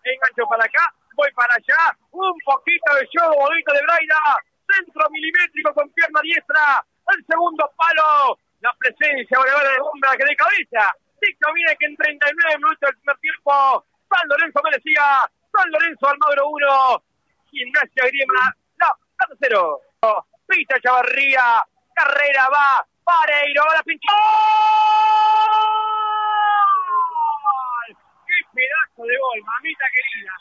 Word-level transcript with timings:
engancho 0.03 0.45
para 0.49 0.65
acá, 0.65 0.95
voy 1.15 1.31
para 1.33 1.55
allá, 1.55 1.95
un 2.11 2.35
poquito 2.45 2.95
de 2.95 3.07
show 3.13 3.31
bonito 3.35 3.73
de 3.73 3.83
Braila, 3.83 4.21
centro 4.67 5.05
milimétrico 5.11 5.75
con 5.75 5.91
pierna 5.93 6.21
diestra, 6.23 6.83
el 7.15 7.25
segundo 7.27 7.71
palo, 7.77 8.39
la 8.61 8.73
presencia 8.79 9.39
goleadora 9.39 9.71
de 9.71 9.79
Bomba 9.79 10.17
que 10.17 10.25
de 10.25 10.37
cabeza. 10.37 10.95
Dicto 11.21 11.53
viene 11.53 11.77
que 11.79 11.87
en 11.87 11.97
39 11.97 12.57
minutos 12.57 12.81
del 12.81 12.97
primer 12.97 13.19
tiempo, 13.19 13.85
San 14.09 14.29
Lorenzo 14.29 14.61
merecía, 14.65 15.05
San 15.53 15.71
Lorenzo 15.71 16.09
Almagro 16.09 16.49
1, 16.49 17.03
Gimnasia 17.51 18.05
Grima, 18.09 18.57
no, 19.21 19.37
4 19.37 19.37
0. 19.41 20.27
Pita 20.47 20.81
Chavarría, 20.81 21.65
carrera 21.95 22.49
va, 22.49 22.87
Pareiro, 23.05 23.65
la 23.73 23.83
pinchó. 23.83 24.09
¡Gol! 27.43 27.97
¡Qué 28.27 28.35
pedazo 28.55 29.03
de 29.07 29.17
gol, 29.17 29.43
mamita 29.45 29.85
querida! 29.95 30.33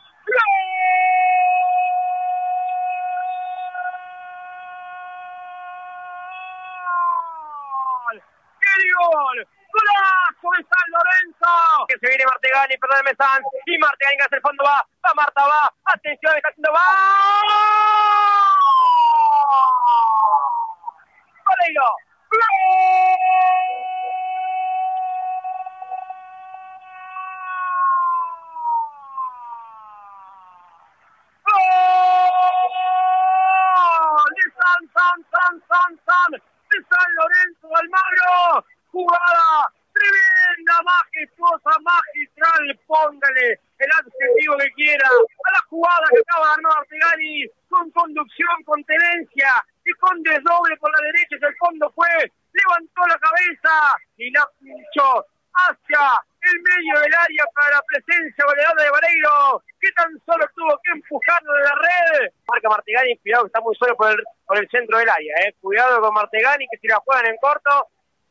¡Gol! 8.10 8.24
¡Qué 8.62 8.74
gol! 8.98 9.48
¡Golazo 9.72 10.50
de 10.58 10.64
San 10.64 10.88
Lorenzo! 10.90 11.86
Que 11.88 12.00
se 12.00 12.08
viene 12.08 12.26
Martegani, 12.26 12.78
perdóneme 12.78 13.16
San. 13.16 13.44
Y 13.68 13.78
Martegani 13.78 14.22
hacia 14.22 14.38
el 14.38 14.42
fondo 14.42 14.64
va. 14.64 14.84
Va 15.06 15.14
Marta, 15.14 15.46
va. 15.46 15.72
Atención, 15.86 16.36
está 16.36 16.50
haciendo 16.50 16.72
va. 16.74 17.99
San, 34.60 34.82
San, 34.94 35.18
San, 35.30 35.54
San, 35.68 35.92
San. 36.06 36.32
De 36.32 36.78
San 36.90 37.10
Lorenzo 37.16 37.68
Almagro. 37.76 38.66
Jugada 38.92 39.72
tremenda, 39.94 40.82
majestuosa, 40.84 41.80
magistral. 41.82 42.80
Póngale 42.88 43.60
el 43.80 43.90
adjetivo 44.00 44.58
que 44.58 44.72
quiera 44.72 45.08
a 45.08 45.52
la 45.52 45.60
jugada 45.70 46.06
que 46.10 46.20
acaba 46.20 46.48
de 46.48 46.54
armar 46.54 46.78
Artegani 46.80 47.46
con 47.70 47.92
conducción, 47.92 48.64
con 48.66 48.84
tenencia 48.84 49.50
y 49.90 49.94
con 50.00 50.22
desdoble 50.24 50.78
por 50.78 50.92
la 50.92 51.06
derecha. 51.08 51.48
El 51.48 51.56
fondo 51.58 51.92
fue, 51.96 52.08
levantó 52.54 53.02
la 53.08 53.18
cabeza 53.18 53.96
y 54.18 54.32
la 54.32 54.48
pinchó 54.60 55.26
hacia 55.54 56.24
el 56.42 56.62
medio 56.62 57.02
del 57.02 57.14
área 57.14 57.46
para 57.54 57.76
la 57.76 57.82
presencia 57.84 58.46
goleadora 58.46 58.84
de 58.84 58.92
Vareiro, 58.92 59.64
que 59.82 59.92
tan 59.92 60.12
solo 60.26 60.46
tuvo 60.56 60.80
que 60.84 60.92
empujarlo 60.92 61.54
de 61.54 61.64
la 61.64 61.76
red. 61.76 62.32
Marca 62.48 62.70
Martegani, 62.70 63.18
cuidado 63.18 63.44
que 63.44 63.48
está 63.48 63.62
muy 63.62 63.76
solo 63.76 63.96
por 63.96 64.12
el, 64.12 64.24
por 64.46 64.58
el 64.58 64.70
centro 64.70 64.98
del 64.98 65.10
área. 65.10 65.36
Eh. 65.46 65.56
Cuidado 65.60 66.02
con 66.02 66.14
Martegani, 66.14 66.66
que 66.72 66.78
si 66.78 66.88
la 66.88 66.98
juegan 66.98 67.28
en 67.28 67.38
corto, 67.38 67.90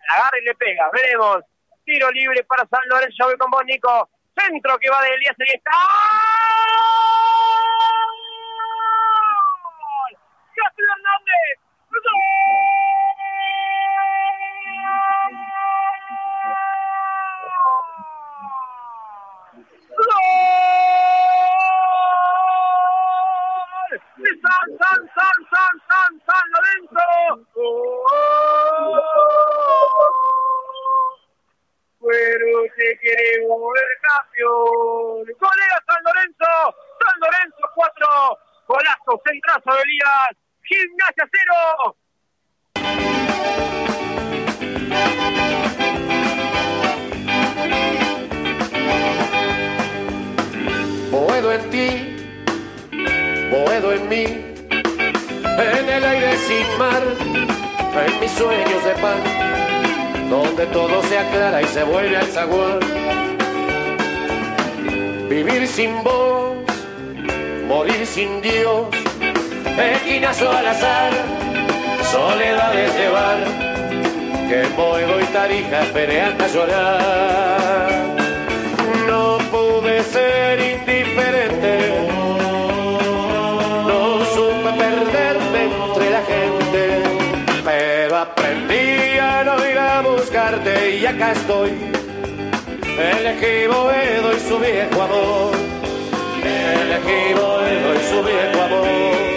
la 0.09 0.15
agarra 0.15 0.39
y 0.39 0.45
le 0.45 0.55
pega. 0.55 0.91
Veremos. 0.93 1.45
Tiro 1.85 2.11
libre 2.13 2.45
para 2.45 2.67
San 2.69 2.81
Lorenzo. 2.87 3.25
Voy 3.25 3.37
con 3.37 3.51
vos, 3.51 3.65
Nico. 3.65 4.09
Centro 4.37 4.79
que 4.79 4.91
va 4.91 5.03
de 5.03 5.09
Elías 5.15 5.35
y 5.39 5.57
está. 5.57 5.71
¡Castro 10.59 10.85
Hernández! 10.85 11.57
¡Gol! 19.97 20.19
¡De 24.17 24.31
San, 24.43 24.69
San, 24.79 25.01
San, 25.15 25.39
San, 25.49 25.75
San, 25.89 26.13
San 26.27 26.47
Lorenzo! 26.55 27.07
Pero 32.01 32.51
te 32.77 32.89
queremos 32.99 33.61
ver 33.75 33.93
campeón. 34.03 35.23
Colega 35.39 35.79
San 35.87 36.03
Lorenzo, 36.05 36.51
San 36.99 37.17
Lorenzo 37.21 37.65
4, 37.75 38.39
golazo, 38.67 39.13
centrazo 39.25 39.71
de 39.77 39.83
Elías, 39.83 40.48
gimnasia 40.69 41.25
0. 41.33 41.97
Boedo 51.11 51.53
en 51.53 51.71
ti, 51.71 51.89
Boedo 53.51 53.93
en 53.93 54.09
mí, 54.09 54.25
en 54.25 55.89
el 55.89 56.05
aire 56.05 56.37
sin 56.37 56.79
mar, 56.79 57.03
en 58.07 58.21
mis 58.21 58.31
sueños 58.33 58.85
de 58.85 58.95
pan, 59.01 60.29
donde 60.29 60.67
todo 60.67 61.03
se 61.05 61.19
aclara 61.19 61.63
y 61.63 61.67
se 61.67 61.83
vuelve 61.85 62.17
al 62.17 62.27
zaguán. 62.27 62.81
Vivir 65.31 65.67
sin 65.67 66.03
vos, 66.05 66.59
morir 67.67 68.07
sin 68.07 68.43
Dios, 68.43 68.89
esquinazo 70.09 70.51
al 70.51 70.67
azar, 70.67 71.13
soledades 72.11 72.95
de 72.95 73.09
bar, 73.09 73.39
que 74.49 74.63
Boedo 74.77 75.21
y 75.21 75.25
Tarija 75.25 75.83
esperé 75.83 76.23
hasta 76.23 76.49
llorar. 76.49 77.89
No 79.07 79.39
pude 79.51 80.03
ser 80.03 80.61
indiferente, 80.61 81.93
no 83.87 84.25
supe 84.35 84.71
perderme 84.79 85.65
entre 85.65 86.11
la 86.11 86.23
gente, 86.23 87.03
pero 87.65 88.17
aprendí 88.17 89.19
a 89.19 89.45
no 89.45 89.69
ir 89.69 89.79
a 89.79 90.01
buscarte 90.03 90.97
y 90.97 91.07
acá 91.07 91.33
estoy. 91.33 91.71
Elegí 92.99 93.67
Boedo 93.69 94.37
y 94.37 94.41
su 94.49 94.59
viejo 94.59 95.03
amor, 95.03 95.53
elegí 96.43 97.35
Boedo 97.35 97.95
y 97.95 98.05
su 98.11 98.23
viejo 98.25 98.63
amor. 98.63 99.28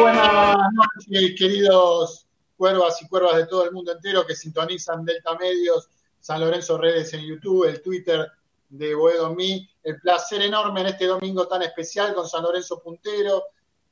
Buenas 0.00 0.56
noches, 0.72 1.34
queridos 1.36 2.26
cuervas 2.56 3.02
y 3.02 3.08
cuervas 3.08 3.36
de 3.36 3.46
todo 3.46 3.64
el 3.64 3.72
mundo 3.72 3.92
entero 3.92 4.26
que 4.26 4.34
sintonizan 4.34 5.04
Delta 5.04 5.36
Medios, 5.36 5.90
San 6.18 6.40
Lorenzo 6.40 6.78
Redes 6.78 7.12
en 7.12 7.20
YouTube, 7.20 7.68
el 7.68 7.82
Twitter 7.82 8.26
de 8.70 8.94
Boedo 8.94 9.34
Mí. 9.34 9.68
El 9.82 10.00
placer 10.00 10.40
enorme 10.40 10.80
en 10.80 10.86
este 10.86 11.04
domingo 11.06 11.46
tan 11.46 11.60
especial 11.62 12.14
con 12.14 12.26
San 12.26 12.44
Lorenzo 12.44 12.80
Puntero, 12.80 13.44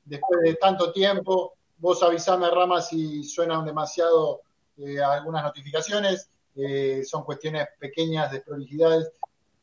después 0.03 0.41
de 0.43 0.55
tanto 0.55 0.93
tiempo. 0.93 1.53
Vos 1.77 2.03
avisame, 2.03 2.49
Rama, 2.51 2.81
si 2.81 3.23
suenan 3.23 3.67
demasiado 3.67 4.41
eh, 4.79 5.03
algunas 5.03 5.43
notificaciones. 5.43 6.31
Eh, 6.57 7.03
son 7.05 7.23
cuestiones 7.23 7.69
pequeñas 7.79 8.33
de 8.33 8.41
prolijidades 8.41 9.13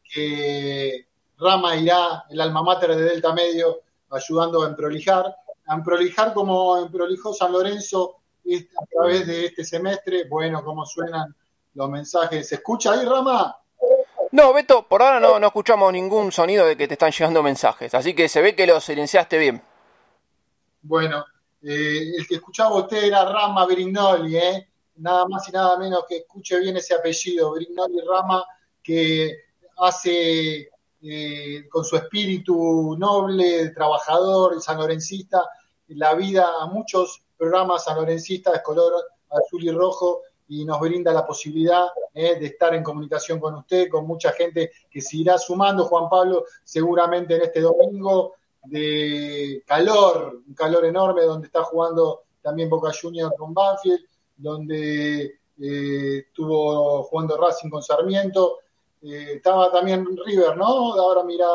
que 0.03 1.07
Rama 1.39 1.75
irá, 1.75 2.25
el 2.29 2.39
alma 2.39 2.61
mater 2.61 2.95
de 2.95 3.01
Delta 3.01 3.33
Medio, 3.33 3.81
ayudando 4.11 4.61
a 4.61 4.67
emprolijar. 4.67 5.35
A 5.67 5.75
emprolijar 5.75 6.33
como 6.33 6.77
emprolijó 6.77 7.33
San 7.33 7.51
Lorenzo 7.51 8.17
a 8.45 8.85
través 8.85 9.27
de 9.27 9.45
este 9.47 9.63
semestre. 9.63 10.25
Bueno, 10.29 10.63
cómo 10.63 10.85
suenan 10.85 11.35
los 11.73 11.89
mensajes. 11.89 12.47
¿Se 12.47 12.55
escucha 12.55 12.91
ahí, 12.91 13.05
Rama? 13.05 13.55
No, 14.31 14.53
Beto, 14.53 14.87
por 14.87 15.01
ahora 15.01 15.19
no, 15.19 15.39
no 15.39 15.47
escuchamos 15.47 15.93
ningún 15.93 16.31
sonido 16.31 16.65
de 16.65 16.75
que 16.75 16.87
te 16.87 16.95
están 16.95 17.11
llegando 17.11 17.41
mensajes, 17.43 17.93
así 17.93 18.13
que 18.13 18.27
se 18.27 18.41
ve 18.41 18.55
que 18.55 18.67
lo 18.67 18.79
silenciaste 18.81 19.37
bien. 19.37 19.61
Bueno, 20.81 21.25
eh, 21.61 22.11
el 22.17 22.27
que 22.27 22.35
escuchaba 22.35 22.75
usted 22.75 23.05
era 23.05 23.25
Rama 23.25 23.65
Brignoli, 23.65 24.37
¿eh? 24.37 24.67
nada 24.97 25.27
más 25.27 25.47
y 25.49 25.51
nada 25.51 25.77
menos 25.77 26.05
que 26.07 26.17
escuche 26.17 26.59
bien 26.59 26.77
ese 26.77 26.95
apellido, 26.95 27.51
Brignoli 27.51 28.01
Rama, 28.07 28.45
que 28.81 29.35
hace 29.77 30.69
eh, 31.07 31.67
con 31.69 31.85
su 31.85 31.95
espíritu 31.95 32.95
noble, 32.97 33.69
trabajador, 33.69 34.59
sanlorencista, 34.61 35.47
la 35.89 36.15
vida 36.15 36.47
a 36.61 36.65
muchos 36.65 37.21
programas 37.37 37.83
sanlorencistas, 37.83 38.61
color 38.63 38.93
azul 39.29 39.63
y 39.63 39.71
rojo, 39.71 40.21
y 40.47 40.65
nos 40.65 40.79
brinda 40.79 41.11
la 41.11 41.25
posibilidad 41.25 41.87
eh, 42.13 42.39
de 42.39 42.45
estar 42.47 42.73
en 42.73 42.83
comunicación 42.83 43.39
con 43.39 43.55
usted, 43.55 43.89
con 43.89 44.05
mucha 44.05 44.31
gente 44.31 44.71
que 44.89 45.01
se 45.01 45.17
irá 45.17 45.37
sumando, 45.37 45.85
Juan 45.85 46.09
Pablo, 46.09 46.45
seguramente 46.63 47.35
en 47.35 47.41
este 47.43 47.61
domingo 47.61 48.33
de 48.63 49.63
calor, 49.65 50.41
un 50.47 50.53
calor 50.53 50.85
enorme, 50.85 51.23
donde 51.23 51.47
está 51.47 51.63
jugando 51.63 52.23
también 52.41 52.69
Boca 52.69 52.91
Juniors 52.99 53.33
con 53.37 53.53
Banfield, 53.53 54.01
donde 54.37 55.39
eh, 55.59 56.17
estuvo 56.27 57.03
jugando 57.03 57.37
Racing 57.37 57.69
con 57.69 57.81
Sarmiento, 57.81 58.59
eh, 59.05 59.33
estaba 59.35 59.71
también 59.71 60.05
River, 60.25 60.57
¿no? 60.57 60.93
Ahora 60.93 61.23
mira, 61.23 61.47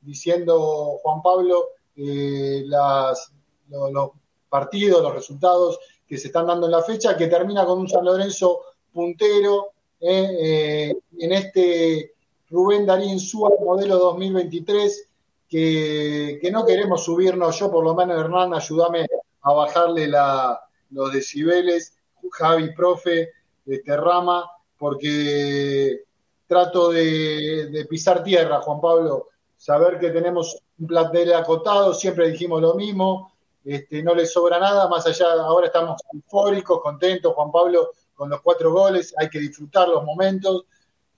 diciendo 0.00 0.98
Juan 1.02 1.22
Pablo, 1.22 1.70
eh, 1.96 2.64
los, 2.66 4.10
partidos, 4.48 5.02
los 5.02 5.14
resultados 5.14 5.78
que 6.06 6.18
se 6.18 6.26
están 6.26 6.46
dando 6.46 6.66
en 6.66 6.72
la 6.72 6.82
fecha, 6.82 7.16
que 7.16 7.28
termina 7.28 7.64
con 7.64 7.78
un 7.78 7.88
San 7.88 8.04
Lorenzo 8.04 8.60
puntero 8.92 9.70
eh, 10.00 10.94
en 11.18 11.32
este 11.32 12.12
Rubén 12.50 12.84
Darín 12.84 13.18
Súa 13.18 13.50
modelo 13.58 13.96
2023, 13.98 15.08
que, 15.48 16.38
que, 16.42 16.50
no 16.50 16.66
queremos 16.66 17.04
subirnos, 17.04 17.58
yo 17.58 17.70
por 17.70 17.84
lo 17.84 17.94
menos 17.94 18.20
Hernán, 18.20 18.52
ayúdame 18.52 19.06
a 19.42 19.52
bajarle 19.52 20.08
la, 20.08 20.60
los 20.90 21.12
decibeles, 21.12 21.94
Javi, 22.32 22.74
profe, 22.74 23.30
este 23.64 23.96
Rama, 23.96 24.50
porque 24.78 26.05
trato 26.46 26.90
de, 26.90 27.86
pisar 27.88 28.22
tierra, 28.22 28.60
Juan 28.60 28.80
Pablo, 28.80 29.28
saber 29.56 29.98
que 29.98 30.10
tenemos 30.10 30.56
un 30.78 30.86
plantel 30.86 31.34
acotado, 31.34 31.94
siempre 31.94 32.28
dijimos 32.28 32.60
lo 32.60 32.74
mismo, 32.74 33.32
este, 33.64 34.02
no 34.02 34.14
le 34.14 34.26
sobra 34.26 34.58
nada, 34.58 34.88
más 34.88 35.06
allá, 35.06 35.32
ahora 35.32 35.66
estamos 35.66 36.00
eufóricos, 36.12 36.80
contentos, 36.80 37.34
Juan 37.34 37.50
Pablo, 37.50 37.90
con 38.14 38.30
los 38.30 38.40
cuatro 38.40 38.72
goles, 38.72 39.14
hay 39.18 39.28
que 39.28 39.40
disfrutar 39.40 39.88
los 39.88 40.04
momentos, 40.04 40.64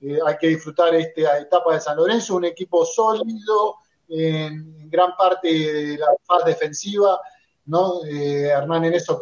eh, 0.00 0.18
hay 0.24 0.36
que 0.38 0.48
disfrutar 0.48 0.94
esta 0.94 1.38
etapa 1.38 1.74
de 1.74 1.80
San 1.80 1.96
Lorenzo, 1.96 2.36
un 2.36 2.44
equipo 2.44 2.84
sólido 2.84 3.76
en, 4.08 4.88
gran 4.88 5.14
parte 5.16 5.48
de 5.48 5.98
la 5.98 6.06
fase 6.24 6.50
defensiva, 6.50 7.20
¿no? 7.66 8.02
Eh, 8.04 8.46
Hernán 8.46 8.86
en 8.86 8.94
eso 8.94 9.20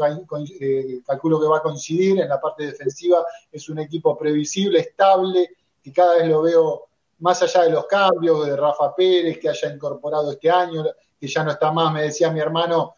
eh, 0.61 1.01
calculo 1.05 1.41
que 1.41 1.49
va 1.49 1.59
a 1.59 1.63
coincidir, 1.63 2.21
en 2.21 2.29
la 2.29 2.41
parte 2.41 2.67
defensiva. 2.67 3.25
Es 3.51 3.69
un 3.69 3.81
equipo 3.81 4.17
previsible, 4.17 4.81
estable, 4.81 5.51
y 5.87 5.93
cada 5.93 6.17
vez 6.17 6.27
lo 6.27 6.43
veo 6.43 6.89
más 7.21 7.41
allá 7.43 7.63
de 7.63 7.71
los 7.71 7.87
cambios, 7.87 8.45
de 8.45 8.57
Rafa 8.57 8.93
Pérez, 8.95 9.39
que 9.39 9.49
haya 9.49 9.73
incorporado 9.73 10.33
este 10.33 10.51
año, 10.51 10.85
que 11.19 11.29
ya 11.29 11.45
no 11.45 11.53
está 11.53 11.71
más, 11.71 11.93
me 11.93 12.03
decía 12.03 12.31
mi 12.33 12.41
hermano, 12.41 12.97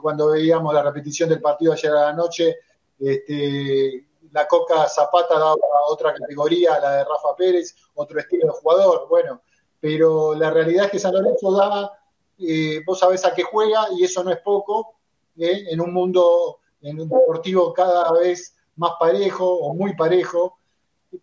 cuando 0.00 0.30
veíamos 0.30 0.72
la 0.72 0.82
repetición 0.82 1.28
del 1.28 1.40
partido 1.40 1.72
ayer 1.72 1.90
a 1.90 2.02
la 2.06 2.12
noche, 2.12 2.56
este, 3.00 4.06
la 4.30 4.46
Coca 4.46 4.88
Zapata 4.88 5.40
daba 5.40 5.56
otra 5.88 6.14
categoría, 6.14 6.78
la 6.78 6.92
de 6.92 7.04
Rafa 7.04 7.34
Pérez, 7.36 7.74
otro 7.94 8.20
estilo 8.20 8.46
de 8.46 8.52
jugador, 8.52 9.08
bueno, 9.08 9.42
pero 9.80 10.36
la 10.36 10.50
realidad 10.50 10.84
es 10.84 10.92
que 10.92 10.98
San 11.00 11.14
Lorenzo 11.14 11.50
da, 11.50 11.98
eh, 12.38 12.80
vos 12.86 13.00
sabés 13.00 13.24
a 13.24 13.34
qué 13.34 13.42
juega 13.42 13.88
y 13.96 14.04
eso 14.04 14.22
no 14.22 14.30
es 14.30 14.38
poco, 14.38 14.94
eh, 15.36 15.64
en 15.68 15.80
un 15.80 15.92
mundo, 15.92 16.60
en 16.80 17.00
un 17.00 17.08
deportivo 17.08 17.72
cada 17.72 18.12
vez 18.12 18.54
más 18.76 18.92
parejo 19.00 19.52
o 19.52 19.74
muy 19.74 19.96
parejo, 19.96 20.57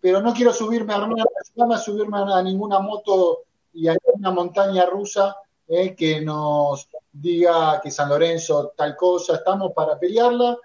pero 0.01 0.21
no 0.21 0.33
quiero 0.33 0.53
subirme 0.53 0.93
a, 0.93 0.97
a 0.97 1.77
subirme 1.77 2.17
a 2.17 2.41
ninguna 2.41 2.79
moto 2.79 3.43
y 3.73 3.87
a 3.87 3.93
ninguna 3.93 4.31
montaña 4.31 4.85
rusa 4.85 5.35
eh, 5.67 5.95
que 5.95 6.21
nos 6.21 6.87
diga 7.11 7.79
que 7.81 7.89
San 7.89 8.09
Lorenzo 8.09 8.73
tal 8.75 8.95
cosa, 8.95 9.35
estamos 9.35 9.73
para 9.73 9.97
pelearla 9.97 10.57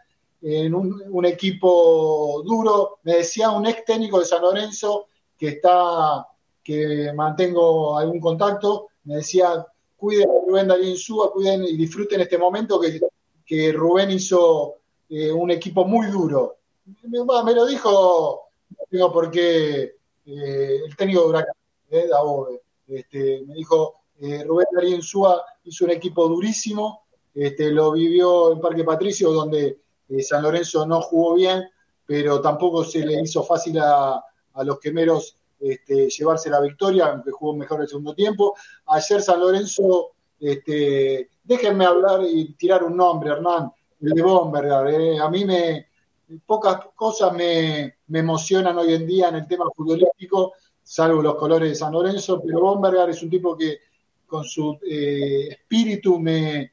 en 0.43 0.75
un, 0.75 1.25
equipo 1.25 2.43
duro. 2.45 2.99
Me 3.03 3.17
decía 3.17 3.51
un 3.51 3.67
ex 3.67 3.85
técnico 3.85 4.19
de 4.19 4.27
San 4.27 4.43
Lorenzo 4.43 5.07
que 5.39 5.49
está, 5.49 6.27
que 6.63 7.13
mantengo 7.15 7.97
algún 7.99 8.21
contacto, 8.21 8.89
me 9.05 9.17
decía, 9.17 9.67
cuiden 9.97 10.29
a 10.31 10.47
Rubén 10.47 10.69
Darín 10.69 10.97
Súa, 10.97 11.33
cuiden 11.33 11.65
y 11.65 11.77
disfruten 11.77 12.21
este 12.21 12.39
momento 12.39 12.79
que, 12.81 13.01
que 13.45 13.73
Rubén 13.73 14.11
hizo 14.11 14.77
eh, 15.09 15.33
un 15.33 15.51
equipo 15.51 15.85
muy 15.85 16.09
duro. 16.09 16.57
Me, 17.03 17.25
me 17.45 17.55
lo 17.55 17.67
dijo, 17.67 18.50
tengo 18.91 19.13
por 19.13 19.31
qué, 19.31 19.97
eh, 20.27 20.81
el 20.87 20.97
técnico 20.97 21.23
de 21.23 21.29
Huracán, 21.29 21.55
eh, 21.91 22.07
Dabove, 22.09 22.63
este, 22.87 23.45
me 23.47 23.55
dijo, 23.55 24.01
eh, 24.21 24.45
Rubén 24.45 24.67
Darín 24.73 25.01
hizo 25.01 25.85
un 25.85 25.91
equipo 25.91 26.29
durísimo, 26.29 27.05
este, 27.35 27.71
lo 27.71 27.93
vivió 27.93 28.53
en 28.53 28.61
Parque 28.61 28.85
Patricio, 28.85 29.33
donde 29.33 29.81
eh, 30.09 30.23
San 30.23 30.43
Lorenzo 30.43 30.85
no 30.87 31.01
jugó 31.01 31.35
bien, 31.35 31.63
pero 32.05 32.41
tampoco 32.41 32.85
se 32.85 33.05
le 33.07 33.23
hizo 33.23 33.43
fácil 33.45 33.79
a, 33.79 34.23
los 34.63 34.79
quemeros 34.81 35.37
este, 35.59 36.11
llevarse 36.11 36.51
la 36.51 36.61
victoria, 36.61 37.07
aunque 37.07 37.31
jugó 37.31 37.55
mejor 37.55 37.81
el 37.81 37.89
segundo 37.89 38.15
tiempo. 38.15 38.55
Ayer 38.87 39.23
San 39.23 39.41
Lorenzo, 39.41 40.11
este, 40.39 41.31
déjenme 41.45 41.87
hablar 41.87 42.21
y 42.29 42.53
tirar 42.55 42.83
un 42.83 42.97
nombre, 42.97 43.31
Hernán, 43.31 43.73
el 44.01 44.11
de 44.11 44.23
Bombergar. 44.23 44.89
Eh. 44.89 45.19
A 45.19 45.31
mí 45.31 45.45
me, 45.45 45.90
pocas 46.39 46.81
cosas 46.95 47.33
me, 47.33 47.97
emocionan 48.13 48.79
hoy 48.79 48.95
en 48.95 49.07
día 49.07 49.29
en 49.29 49.37
el 49.37 49.49
tema 49.49 49.67
futbolístico, 49.75 50.55
salvo 50.83 51.23
los 51.23 51.35
colores 51.37 51.71
de 51.71 51.75
San 51.75 51.93
Lorenzo, 51.93 52.43
pero 52.45 52.61
Bombergar 52.61 53.11
es 53.11 53.23
un 53.23 53.31
tipo 53.31 53.57
que 53.57 53.79
con 54.27 54.45
su 54.45 54.79
eh, 54.89 55.49
espíritu 55.51 56.19
me, 56.19 56.73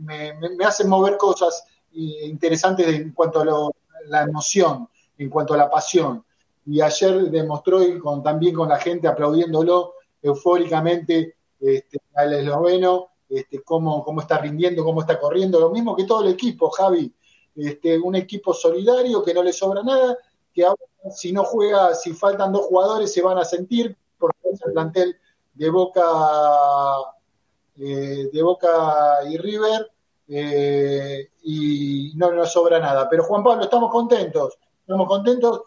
me, 0.00 0.64
hace 0.64 0.84
mover 0.84 1.16
cosas 1.16 1.64
interesantes 1.92 2.86
en 2.88 3.12
cuanto 3.12 3.40
a 3.40 3.70
la 4.08 4.22
emoción, 4.22 4.88
en 5.18 5.30
cuanto 5.30 5.54
a 5.54 5.58
la 5.58 5.70
pasión. 5.70 6.24
Y 6.66 6.80
ayer 6.80 7.30
demostró, 7.30 7.82
y 7.82 7.98
con, 7.98 8.22
también 8.22 8.54
con 8.54 8.68
la 8.68 8.78
gente 8.78 9.06
aplaudiéndolo 9.06 9.94
eufóricamente, 10.20 11.36
este, 11.60 11.98
al 12.14 12.32
esloveno, 12.34 13.08
este, 13.28 13.62
cómo, 13.62 14.04
cómo 14.04 14.20
está 14.20 14.38
rindiendo, 14.38 14.84
cómo 14.84 15.00
está 15.00 15.18
corriendo, 15.18 15.60
lo 15.60 15.70
mismo 15.70 15.96
que 15.96 16.04
todo 16.04 16.22
el 16.22 16.32
equipo, 16.32 16.70
Javi. 16.70 17.12
Este, 17.56 17.98
un 17.98 18.14
equipo 18.14 18.52
solidario 18.52 19.22
que 19.22 19.32
no 19.32 19.42
le 19.42 19.52
sobra 19.52 19.82
nada, 19.82 20.18
que 20.52 20.64
ahora 20.64 20.82
si 21.14 21.32
no 21.32 21.44
juega, 21.44 21.94
si 21.94 22.12
faltan 22.12 22.52
dos 22.52 22.66
jugadores 22.66 23.12
se 23.12 23.22
van 23.22 23.38
a 23.38 23.44
sentir, 23.44 23.96
porque 24.18 24.36
es 24.52 24.60
el 24.64 24.72
plantel 24.72 25.16
de 25.54 25.70
Boca, 25.70 26.02
eh, 27.78 28.28
de 28.32 28.42
Boca 28.42 29.20
y 29.28 29.38
River, 29.38 29.90
eh, 30.28 31.30
y 31.44 32.12
no 32.16 32.32
nos 32.32 32.52
sobra 32.52 32.78
nada. 32.78 33.08
Pero 33.08 33.24
Juan 33.24 33.44
Pablo, 33.44 33.64
estamos 33.64 33.90
contentos, 33.90 34.58
estamos 34.80 35.06
contentos, 35.06 35.62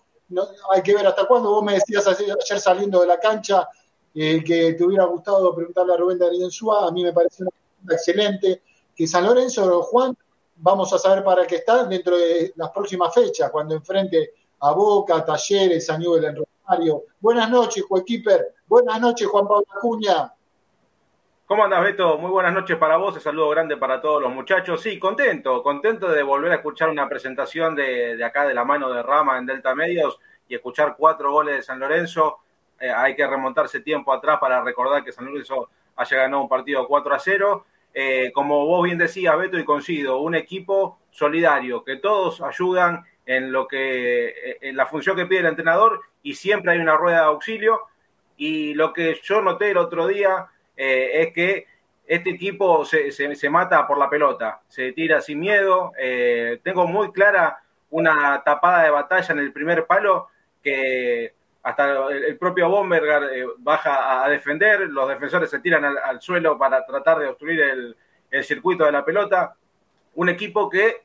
hay 0.71 0.83
que 0.83 0.93
ver 0.93 1.07
hasta 1.07 1.25
cuándo, 1.25 1.49
vos 1.49 1.63
me 1.63 1.73
decías 1.73 2.05
ayer 2.07 2.37
saliendo 2.59 3.01
de 3.01 3.07
la 3.07 3.19
cancha, 3.19 3.67
eh, 4.13 4.43
que 4.43 4.73
te 4.73 4.83
hubiera 4.83 5.05
gustado 5.05 5.55
preguntarle 5.55 5.93
a 5.93 5.97
Rubén 5.97 6.19
Darío 6.19 6.49
Suá, 6.49 6.87
a 6.87 6.91
mí 6.91 7.03
me 7.03 7.13
parece 7.13 7.43
una 7.43 7.51
pregunta 7.51 7.95
excelente, 7.95 8.61
que 8.95 9.07
San 9.07 9.25
Lorenzo, 9.25 9.81
Juan, 9.83 10.15
vamos 10.61 10.91
a 10.93 10.97
saber 10.97 11.23
para 11.23 11.45
qué 11.45 11.55
está 11.57 11.85
dentro 11.85 12.17
de 12.17 12.53
las 12.55 12.69
próximas 12.71 13.13
fechas, 13.13 13.49
cuando 13.49 13.75
enfrente 13.75 14.33
a 14.59 14.71
Boca, 14.71 15.23
Talleres, 15.23 15.85
San 15.85 16.01
en 16.01 16.35
Rosario. 16.35 17.03
Buenas 17.19 17.49
noches, 17.49 17.85
Keeper. 18.05 18.55
Buenas 18.67 18.99
noches, 18.99 19.27
Juan 19.27 19.47
Pablo 19.47 19.65
Acuña. 19.75 20.33
¿Cómo 21.45 21.63
andas, 21.63 21.81
Beto? 21.81 22.17
Muy 22.19 22.29
buenas 22.29 22.53
noches 22.53 22.77
para 22.77 22.97
vos, 22.97 23.15
un 23.15 23.21
saludo 23.21 23.49
grande 23.49 23.77
para 23.77 23.99
todos 23.99 24.21
los 24.21 24.31
muchachos. 24.31 24.81
Sí, 24.81 24.99
contento, 24.99 25.63
contento 25.63 26.07
de 26.09 26.21
volver 26.21 26.51
a 26.51 26.55
escuchar 26.55 26.89
una 26.89 27.09
presentación 27.09 27.73
de, 27.73 28.23
acá 28.23 28.45
de 28.45 28.53
la 28.53 28.63
mano 28.63 28.91
de 28.91 29.01
Rama 29.01 29.37
en 29.37 29.47
Delta 29.47 29.73
Medios 29.73 30.19
y 30.47 30.55
escuchar 30.55 30.95
cuatro 30.97 31.31
goles 31.31 31.55
de 31.55 31.63
San 31.63 31.79
Lorenzo. 31.79 32.39
Eh, 32.79 32.91
hay 32.91 33.15
que 33.15 33.25
remontarse 33.25 33.79
tiempo 33.79 34.13
atrás 34.13 34.37
para 34.39 34.61
recordar 34.61 35.03
que 35.03 35.11
San 35.11 35.25
Lorenzo 35.25 35.69
haya 35.95 36.17
ganado 36.17 36.43
un 36.43 36.49
partido 36.49 36.87
4 36.87 37.15
a 37.15 37.19
0 37.19 37.65
eh, 37.93 38.31
como 38.33 38.65
vos 38.65 38.83
bien 38.83 38.97
decías, 38.97 39.37
Beto, 39.37 39.57
y 39.57 39.65
coincido, 39.65 40.19
un 40.19 40.35
equipo 40.35 40.99
solidario, 41.11 41.83
que 41.83 41.97
todos 41.97 42.41
ayudan 42.41 43.03
en 43.25 43.51
lo 43.51 43.67
que, 43.67 44.57
en 44.61 44.75
la 44.75 44.85
función 44.85 45.15
que 45.15 45.25
pide 45.25 45.39
el 45.39 45.45
entrenador 45.47 46.01
y 46.23 46.33
siempre 46.33 46.71
hay 46.71 46.79
una 46.79 46.97
rueda 46.97 47.19
de 47.21 47.25
auxilio. 47.25 47.81
Y 48.37 48.73
lo 48.73 48.93
que 48.93 49.19
yo 49.21 49.41
noté 49.41 49.71
el 49.71 49.77
otro 49.77 50.07
día 50.07 50.47
eh, 50.75 51.11
es 51.13 51.33
que 51.33 51.65
este 52.07 52.31
equipo 52.31 52.85
se, 52.85 53.11
se, 53.11 53.49
mata 53.49 53.85
por 53.85 53.97
la 53.97 54.09
pelota, 54.09 54.61
se 54.67 54.93
tira 54.93 55.21
sin 55.21 55.39
miedo. 55.39 55.91
Eh, 55.99 56.59
tengo 56.63 56.87
muy 56.87 57.11
clara 57.11 57.61
una 57.91 58.41
tapada 58.43 58.83
de 58.83 58.89
batalla 58.89 59.33
en 59.33 59.39
el 59.39 59.53
primer 59.53 59.85
palo 59.85 60.29
que 60.63 61.33
hasta 61.63 62.07
el, 62.09 62.37
propio 62.37 62.69
Bomberger 62.69 63.23
eh, 63.33 63.45
baja 63.57 64.23
a, 64.23 64.29
defender, 64.29 64.81
los 64.89 65.07
defensores 65.09 65.49
se 65.49 65.59
tiran 65.59 65.83
al, 65.85 66.21
suelo 66.21 66.57
para 66.57 66.85
tratar 66.85 67.19
de 67.19 67.27
obstruir 67.27 67.61
el, 67.61 67.95
circuito 68.43 68.85
de 68.85 68.91
la 68.91 69.03
pelota. 69.03 69.55
Un 70.15 70.29
equipo 70.29 70.69
que 70.69 71.01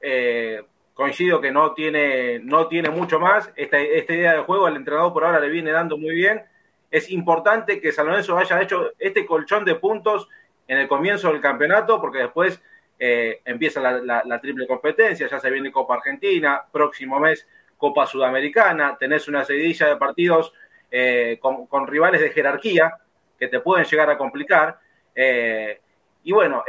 eh, 0.00 0.62
coincido 0.94 1.40
que 1.40 1.52
no 1.52 1.74
tiene, 1.74 2.38
no 2.40 2.68
tiene 2.68 2.90
mucho 2.90 3.20
más. 3.20 3.52
Esta, 3.54 3.78
esta 3.78 4.14
idea 4.14 4.32
de 4.32 4.42
juego 4.42 4.66
al 4.66 4.76
entrenador 4.76 5.12
por 5.12 5.24
ahora 5.24 5.40
le 5.40 5.48
viene 5.48 5.70
dando 5.70 5.98
muy 5.98 6.14
bien. 6.14 6.42
Es 6.90 7.10
importante 7.10 7.80
que 7.80 7.92
San 7.92 8.06
Lorenzo 8.06 8.38
haya 8.38 8.62
hecho 8.62 8.92
este 8.98 9.26
colchón 9.26 9.64
de 9.64 9.74
puntos 9.74 10.28
en 10.66 10.78
el 10.78 10.88
comienzo 10.88 11.28
del 11.28 11.40
campeonato, 11.40 12.00
porque 12.00 12.18
después 12.18 12.62
eh, 12.98 13.40
empieza 13.44 13.80
la, 13.80 14.40
triple 14.40 14.66
competencia, 14.66 15.28
ya 15.28 15.38
se 15.38 15.50
viene 15.50 15.72
Copa 15.72 15.96
Argentina, 15.96 16.62
próximo 16.70 17.20
mes 17.20 17.46
Copa 17.76 18.06
Sudamericana, 18.06 18.96
tenés 18.98 19.28
una 19.28 19.44
seguidilla 19.44 19.88
de 19.88 19.96
partidos 19.96 20.52
eh, 20.90 21.38
con, 21.40 21.86
rivales 21.86 22.20
de 22.20 22.30
jerarquía 22.30 22.96
que 23.38 23.48
te 23.48 23.60
pueden 23.60 23.84
llegar 23.84 24.10
a 24.10 24.18
complicar. 24.18 24.78
Eh, 25.14 25.80
y 26.22 26.32
bueno, 26.32 26.64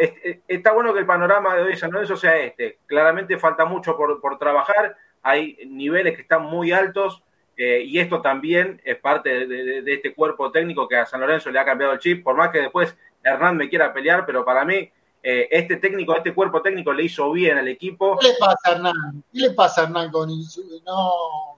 está 0.47 0.73
bueno 0.73 0.93
que 0.93 0.99
el 0.99 1.05
panorama 1.05 1.55
de 1.55 1.61
hoy 1.61 1.77
San 1.77 1.91
Lorenzo 1.91 2.17
sea 2.17 2.37
este. 2.37 2.79
Claramente 2.85 3.37
falta 3.37 3.65
mucho 3.65 3.95
por, 3.95 4.37
trabajar, 4.37 4.97
hay 5.21 5.57
niveles 5.67 6.15
que 6.15 6.23
están 6.23 6.43
muy 6.43 6.71
altos 6.71 7.23
eh, 7.55 7.83
y 7.85 7.99
esto 7.99 8.21
también 8.21 8.81
es 8.83 8.97
parte 8.97 9.47
de, 9.47 9.81
de, 9.81 9.93
este 9.93 10.13
cuerpo 10.13 10.51
técnico 10.51 10.87
que 10.89 10.97
a 10.97 11.05
San 11.05 11.21
Lorenzo 11.21 11.51
le 11.51 11.59
ha 11.59 11.63
cambiado 11.65 11.93
el 11.93 11.99
chip, 11.99 12.23
por 12.23 12.35
más 12.35 12.49
que 12.49 12.59
después 12.59 12.97
Hernán 13.23 13.55
me 13.55 13.69
quiera 13.69 13.93
pelear, 13.93 14.25
pero 14.25 14.43
para 14.43 14.65
mí 14.65 14.91
eh, 15.27 15.47
este 15.49 15.77
técnico, 15.77 16.15
este 16.15 16.35
cuerpo 16.35 16.61
técnico 16.61 16.93
le 16.93 17.05
hizo 17.05 17.31
bien 17.31 17.57
al 17.57 17.67
equipo. 17.67 18.15
¿Qué 18.19 18.27
le 18.27 18.33
pasa 18.39 18.59
a 18.63 18.71
Hernán? 18.73 19.23
¿Qué 19.33 19.39
le 19.39 19.49
pasa 19.51 19.81
a 19.81 19.83
Hernán 19.85 20.11
con 20.11 20.29
no, 20.29 21.57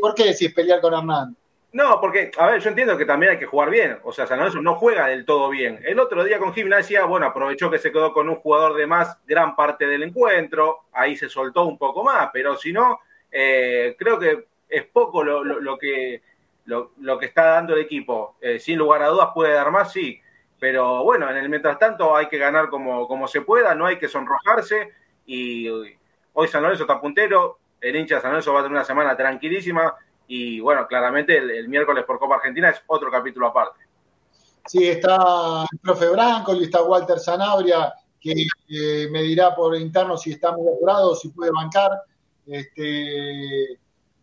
por 0.00 0.14
qué 0.16 0.24
decís 0.24 0.52
pelear 0.52 0.80
con 0.80 0.92
Hernán? 0.92 1.36
No, 1.70 2.00
porque, 2.00 2.32
a 2.36 2.46
ver, 2.46 2.60
yo 2.60 2.70
entiendo 2.70 2.98
que 2.98 3.04
también 3.04 3.32
hay 3.32 3.38
que 3.38 3.46
jugar 3.46 3.70
bien. 3.70 3.98
O 4.02 4.12
sea, 4.12 4.26
San 4.26 4.38
Lorenzo 4.38 4.60
no 4.62 4.74
juega 4.74 5.06
del 5.06 5.24
todo 5.24 5.48
bien. 5.48 5.78
El 5.84 6.00
otro 6.00 6.24
día 6.24 6.40
con 6.40 6.52
Gimnasia, 6.52 7.04
bueno, 7.04 7.26
aprovechó 7.26 7.70
que 7.70 7.78
se 7.78 7.92
quedó 7.92 8.12
con 8.12 8.28
un 8.28 8.34
jugador 8.34 8.74
de 8.74 8.88
más 8.88 9.16
gran 9.28 9.54
parte 9.54 9.86
del 9.86 10.02
encuentro. 10.02 10.86
Ahí 10.90 11.16
se 11.16 11.28
soltó 11.28 11.66
un 11.66 11.78
poco 11.78 12.02
más, 12.02 12.30
pero 12.32 12.56
si 12.56 12.72
no, 12.72 12.98
eh, 13.30 13.94
creo 13.96 14.18
que 14.18 14.46
es 14.68 14.86
poco 14.86 15.22
lo, 15.22 15.78
que, 15.78 16.20
lo, 16.64 17.18
que 17.18 17.26
está 17.26 17.44
dando 17.44 17.74
el 17.74 17.82
equipo. 17.82 18.34
Eh, 18.40 18.58
sin 18.58 18.76
lugar 18.76 19.04
a 19.04 19.08
dudas, 19.08 19.28
puede 19.32 19.52
dar 19.52 19.70
más, 19.70 19.92
sí. 19.92 20.20
Pero 20.58 21.04
bueno, 21.04 21.30
en 21.30 21.36
el 21.36 21.48
mientras 21.48 21.78
tanto 21.78 22.16
hay 22.16 22.28
que 22.28 22.38
ganar 22.38 22.70
como, 22.70 23.06
como 23.06 23.28
se 23.28 23.42
pueda, 23.42 23.74
no 23.74 23.86
hay 23.86 23.98
que 23.98 24.08
sonrojarse. 24.08 24.90
Y 25.26 25.68
hoy 25.68 26.48
San 26.48 26.62
Lorenzo 26.62 26.84
está 26.84 27.00
puntero, 27.00 27.58
el 27.80 27.96
hincha 27.96 28.16
de 28.16 28.20
San 28.22 28.30
Lorenzo 28.30 28.52
va 28.52 28.60
a 28.60 28.62
tener 28.62 28.76
una 28.76 28.84
semana 28.84 29.16
tranquilísima. 29.16 29.94
Y 30.28 30.60
bueno, 30.60 30.86
claramente 30.86 31.36
el, 31.36 31.68
miércoles 31.68 32.04
por 32.04 32.18
Copa 32.18 32.36
Argentina 32.36 32.70
es 32.70 32.82
otro 32.86 33.10
capítulo 33.10 33.48
aparte. 33.48 33.84
Sí, 34.66 34.88
está 34.88 35.64
el 35.70 35.78
profe 35.78 36.08
Branco 36.08 36.54
y 36.54 36.64
está 36.64 36.82
Walter 36.82 37.18
Sanabria, 37.18 37.92
que 38.20 38.46
me 39.10 39.22
dirá 39.22 39.54
por 39.54 39.76
interno 39.76 40.16
si 40.16 40.32
está 40.32 40.50
muy 40.50 40.72
apurado, 40.72 41.14
si 41.14 41.28
puede 41.28 41.52
bancar, 41.52 41.90
este, 42.46 43.78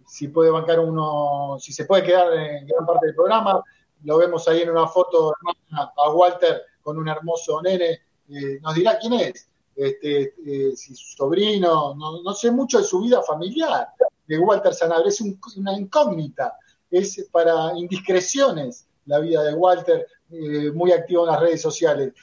si 0.06 0.28
puede 0.28 0.50
bancar 0.50 0.80
uno, 0.80 1.58
si 1.60 1.72
se 1.72 1.86
puede 1.86 2.04
quedar 2.04 2.34
en 2.34 2.68
gran 2.68 2.86
parte 2.86 3.06
del 3.06 3.16
programa 3.16 3.64
lo 4.04 4.18
vemos 4.18 4.48
ahí 4.48 4.62
en 4.62 4.70
una 4.70 4.88
foto 4.88 5.34
a 5.72 6.12
Walter 6.12 6.62
con 6.82 6.98
un 6.98 7.08
hermoso 7.08 7.62
nene, 7.62 8.02
eh, 8.30 8.60
nos 8.62 8.76
dirá 8.76 9.00
quién 9.00 9.14
es, 9.14 9.48
este, 9.76 10.34
eh, 10.46 10.76
si 10.76 10.96
su 10.96 11.16
sobrino, 11.18 11.96
no, 11.96 12.34
sé 12.34 12.52
mucho 12.52 12.80
de 12.80 12.84
su 12.84 13.02
vida 13.02 13.24
familiar, 13.24 13.88
de 14.28 14.38
Walter 14.38 14.74
Sanabria, 14.74 15.10
es 15.10 15.22
una 15.56 15.74
incógnita, 15.74 16.58
es 16.92 17.28
para 17.32 17.72
indiscreciones 17.76 18.86
la 19.06 19.20
vida 19.20 19.44
de 19.44 19.54
Walter, 19.54 20.08
eh, 20.32 20.72
muy 20.72 20.92
activo 20.92 21.24
en 21.24 21.32
las 21.32 21.40
redes 21.40 21.62
sociales. 21.62 22.14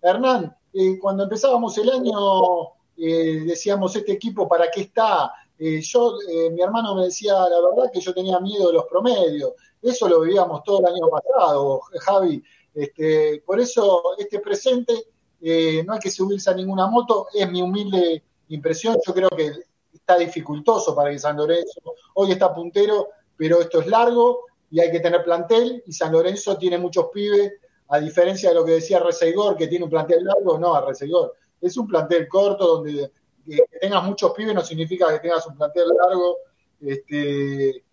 Hernán, 0.00 0.56
cuando 1.00 1.24
empezábamos 1.24 1.76
el 1.78 1.90
año, 1.90 2.70
decíamos, 2.96 3.96
este 3.96 4.12
equipo, 4.12 4.48
¿para 4.48 4.70
qué 4.70 4.82
está? 4.82 5.32
yo, 5.58 6.18
mi 6.52 6.60
hermano 6.60 6.94
me 6.94 7.04
decía 7.04 7.32
la 7.32 7.60
verdad 7.60 7.90
que 7.92 8.00
yo 8.00 8.14
tenía 8.14 8.38
miedo 8.38 8.68
de 8.68 8.74
los 8.74 8.84
promedios, 8.84 9.54
eso 9.90 10.08
lo 10.08 10.20
vivíamos 10.20 10.62
todo 10.62 10.80
el 10.80 10.94
año 10.94 11.08
pasado, 11.08 11.80
Javi. 12.00 12.42
Este, 12.74 13.42
por 13.46 13.60
eso 13.60 14.02
este 14.18 14.40
presente 14.40 14.94
eh, 15.40 15.84
no 15.86 15.92
hay 15.92 16.00
que 16.00 16.10
subirse 16.10 16.50
a 16.50 16.54
ninguna 16.54 16.86
moto, 16.86 17.28
es 17.32 17.48
mi 17.50 17.62
humilde 17.62 18.22
impresión. 18.48 18.98
Yo 19.06 19.14
creo 19.14 19.28
que 19.30 19.52
está 19.92 20.16
dificultoso 20.18 20.94
para 20.94 21.10
que 21.10 21.18
San 21.18 21.36
Lorenzo 21.36 21.80
hoy 22.14 22.32
está 22.32 22.54
puntero, 22.54 23.08
pero 23.36 23.60
esto 23.60 23.80
es 23.80 23.86
largo 23.86 24.46
y 24.70 24.80
hay 24.80 24.90
que 24.90 25.00
tener 25.00 25.22
plantel 25.22 25.82
y 25.86 25.92
San 25.92 26.12
Lorenzo 26.12 26.56
tiene 26.56 26.78
muchos 26.78 27.06
pibes, 27.12 27.52
a 27.88 28.00
diferencia 28.00 28.48
de 28.48 28.54
lo 28.54 28.64
que 28.64 28.72
decía 28.72 28.98
Reseigor, 28.98 29.56
que 29.56 29.68
tiene 29.68 29.84
un 29.84 29.90
plantel 29.90 30.24
largo, 30.24 30.58
no, 30.58 30.74
a 30.74 30.84
Reseigor. 30.84 31.34
Es 31.60 31.76
un 31.76 31.86
plantel 31.86 32.26
corto 32.26 32.76
donde 32.76 33.10
que 33.46 33.58
tengas 33.80 34.02
muchos 34.04 34.32
pibes 34.32 34.54
no 34.54 34.62
significa 34.62 35.12
que 35.12 35.20
tengas 35.20 35.46
un 35.46 35.56
plantel 35.56 35.88
largo. 35.88 36.38
Este, 36.80 37.83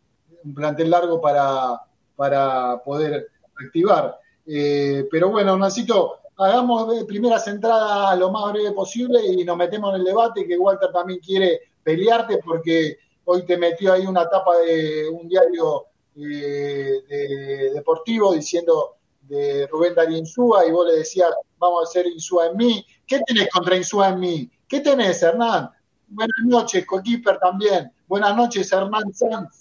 un 0.44 0.54
plantel 0.54 0.90
largo 0.90 1.22
para, 1.22 1.82
para 2.16 2.82
poder 2.84 3.28
activar. 3.64 4.20
Eh, 4.46 5.08
pero 5.10 5.30
bueno, 5.30 5.58
Nacito, 5.58 6.20
hagamos 6.38 7.04
primeras 7.06 7.48
entradas 7.48 8.18
lo 8.18 8.32
más 8.32 8.52
breve 8.52 8.72
posible 8.72 9.20
y 9.26 9.44
nos 9.44 9.58
metemos 9.58 9.94
en 9.94 10.02
el 10.02 10.06
debate, 10.06 10.48
que 10.48 10.58
Walter 10.58 10.92
también 10.92 11.20
quiere 11.20 11.62
pelearte 11.84 12.40
porque 12.40 12.98
hoy 13.26 13.46
te 13.46 13.58
metió 13.58 13.94
ahí 13.94 14.06
una 14.06 14.30
tapa 14.30 14.58
de 14.58 15.10
un 15.10 15.28
diario 15.28 15.86
eh, 16.16 17.72
deportivo 17.74 18.34
diciendo 18.34 18.98
de 19.22 19.68
Rubén 19.68 19.96
Darío 19.96 20.18
Insúa 20.18 20.66
y 20.66 20.72
vos 20.72 20.88
le 20.88 20.98
decías, 20.98 21.30
vamos 21.58 21.82
a 21.82 21.90
hacer 21.90 22.08
Insúa 22.08 22.48
en 22.48 22.58
mí. 22.58 22.86
¿Qué 23.08 23.22
tenés 23.26 23.50
contra 23.50 23.78
Insúa 23.78 24.10
en 24.10 24.20
mí? 24.20 24.52
¿Qué 24.68 24.82
tenés, 24.82 25.24
Hernán? 25.24 25.70
Buenas 26.08 26.40
noches, 26.46 26.86
Coquiper 26.86 27.40
también. 27.40 27.92
Buenas 28.08 28.36
noches, 28.36 28.72
Hernán 28.72 29.14
Sanz. 29.14 29.61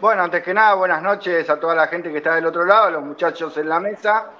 Bueno, 0.00 0.24
antes 0.24 0.42
que 0.42 0.52
nada, 0.52 0.74
buenas 0.74 1.02
noches 1.02 1.48
a 1.48 1.58
toda 1.58 1.74
la 1.74 1.86
gente 1.86 2.10
que 2.10 2.18
está 2.18 2.34
del 2.34 2.46
otro 2.46 2.64
lado, 2.64 2.84
a 2.84 2.90
los 2.90 3.04
muchachos 3.04 3.56
en 3.56 3.68
la 3.68 3.80
mesa. 3.80 4.30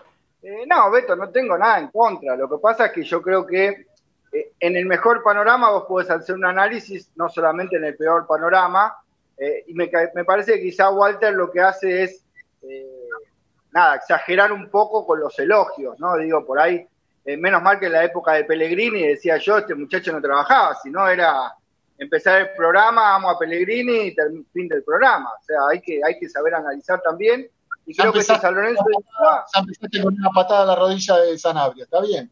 Eh, 0.43 0.65
no, 0.67 0.91
Beto, 0.91 1.17
no 1.17 1.31
tengo 1.31 1.57
nada 1.57 1.79
en 1.79 1.89
contra. 1.89 2.37
Lo 2.37 2.49
que 2.49 2.59
pasa 2.59 2.87
es 2.87 2.93
que 2.93 3.03
yo 3.03 3.23
creo 3.23 3.47
que 3.47 3.87
eh, 4.33 4.53
en 4.61 4.77
el 4.77 4.87
mejor 4.87 5.23
panorama 5.23 5.71
vos 5.71 5.85
podés 5.87 6.11
hacer 6.11 6.35
un 6.35 6.45
análisis, 6.45 7.11
no 7.17 7.29
solamente 7.29 7.77
en 7.77 7.85
el 7.85 7.97
peor 7.97 8.27
panorama. 8.27 8.97
Eh, 9.37 9.65
y 9.69 9.75
me, 9.75 9.89
parece 10.25 10.55
que 10.55 10.63
quizá 10.63 10.91
Walter 10.91 11.33
lo 11.33 11.51
que 11.51 11.61
hace 11.61 12.03
es 12.05 12.25
nada, 13.75 13.97
exagerar 13.97 14.53
un 14.53 14.71
poco 14.71 15.05
con 15.05 15.21
los 15.21 15.39
elogios, 15.39 15.99
¿no? 15.99 16.17
Digo, 16.17 16.47
por 16.47 16.61
ahí, 16.61 16.87
eh, 17.25 17.37
menos 17.37 17.61
mal 17.61 17.79
que 17.79 17.87
en 17.87 17.93
la 17.93 18.05
época 18.05 18.33
de 18.33 18.45
Pellegrini 18.45 19.09
decía 19.09 19.37
yo, 19.37 19.59
este 19.59 19.75
muchacho 19.75 20.13
no 20.13 20.23
trabajaba, 20.23 20.77
sino 20.77 21.07
era 21.09 21.53
empezar 21.99 22.41
el 22.41 22.51
programa, 22.57 23.15
amo 23.15 23.31
a 23.31 23.39
Pellegrini 23.39 24.09
y 24.09 24.17
fin 24.53 24.69
del 24.69 24.83
programa. 24.83 25.31
O 25.41 25.45
sea, 25.45 25.59
hay 25.71 25.81
que, 25.81 26.01
hay 26.05 26.19
que 26.19 26.29
saber 26.29 26.55
analizar 26.55 27.01
también. 27.03 27.49
Y 27.87 27.95
creo 27.95 28.13
que 28.13 28.21
ese 28.21 28.39
San 28.39 28.55
Lorenzo 28.55 28.83
de 28.87 29.61
empezaste 29.61 30.03
con 30.03 30.15
una 30.15 30.31
patada 30.31 30.63
a 30.63 30.67
la 30.67 30.75
rodilla 30.75 31.19
de 31.19 31.39
Sanabria, 31.39 31.85
¿está 31.85 32.01
bien? 32.01 32.31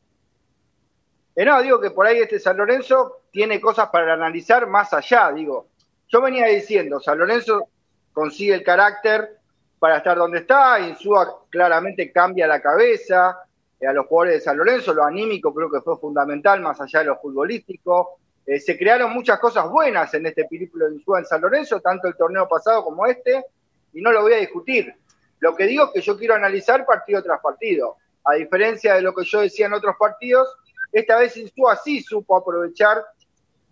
Eh, 1.35 1.45
no, 1.45 1.62
digo 1.62 1.81
que 1.81 1.90
por 1.90 2.07
ahí 2.07 2.19
este 2.19 2.38
San 2.38 2.57
Lorenzo 2.57 3.23
tiene 3.31 3.61
cosas 3.61 3.88
para 3.90 4.14
analizar 4.14 4.66
más 4.66 4.92
allá, 4.92 5.31
digo. 5.33 5.69
Yo 6.09 6.21
venía 6.21 6.47
diciendo, 6.47 7.00
San 7.00 7.19
Lorenzo 7.19 7.69
consigue 8.12 8.54
el 8.54 8.62
carácter 8.62 9.38
para 9.78 9.99
estar 9.99 10.16
donde 10.16 10.40
está, 10.40 10.78
Insúa 10.81 11.45
claramente 11.50 12.12
cambia 12.12 12.47
la 12.47 12.61
cabeza 12.61 13.38
eh, 13.81 13.87
a 13.87 13.92
los 13.92 14.07
jugadores 14.07 14.35
de 14.35 14.40
San 14.42 14.57
Lorenzo, 14.57 14.95
lo 14.95 15.04
anímico 15.04 15.54
creo 15.54 15.71
que 15.71 15.81
fue 15.81 15.99
fundamental, 15.99 16.61
más 16.61 16.81
allá 16.81 17.00
de 17.00 17.07
lo 17.07 17.19
futbolístico. 17.19 18.19
Eh, 18.46 18.58
se 18.58 18.76
crearon 18.76 19.12
muchas 19.12 19.38
cosas 19.38 19.68
buenas 19.70 20.12
en 20.14 20.26
este 20.26 20.44
periplo 20.44 20.88
de 20.88 20.96
Insúa 20.96 21.20
en 21.20 21.26
San 21.26 21.40
Lorenzo, 21.40 21.80
tanto 21.80 22.08
el 22.08 22.16
torneo 22.16 22.49
pasado 22.49 22.84
como 22.84 23.06
este, 23.06 23.44
y 23.92 24.00
no 24.00 24.11
lo 24.11 24.22
voy 24.22 24.34
a 24.34 24.38
discutir. 24.38 24.94
Lo 25.38 25.54
que 25.54 25.66
digo 25.66 25.87
es 25.87 25.90
que 25.92 26.00
yo 26.00 26.16
quiero 26.16 26.34
analizar 26.34 26.84
partido 26.84 27.22
tras 27.22 27.40
partido. 27.40 27.96
A 28.25 28.34
diferencia 28.34 28.94
de 28.94 29.02
lo 29.02 29.14
que 29.14 29.25
yo 29.25 29.40
decía 29.40 29.66
en 29.66 29.72
otros 29.72 29.96
partidos, 29.99 30.49
esta 30.92 31.16
vez 31.18 31.37
Insúa 31.37 31.76
sí 31.76 32.00
supo 32.00 32.37
aprovechar 32.37 33.04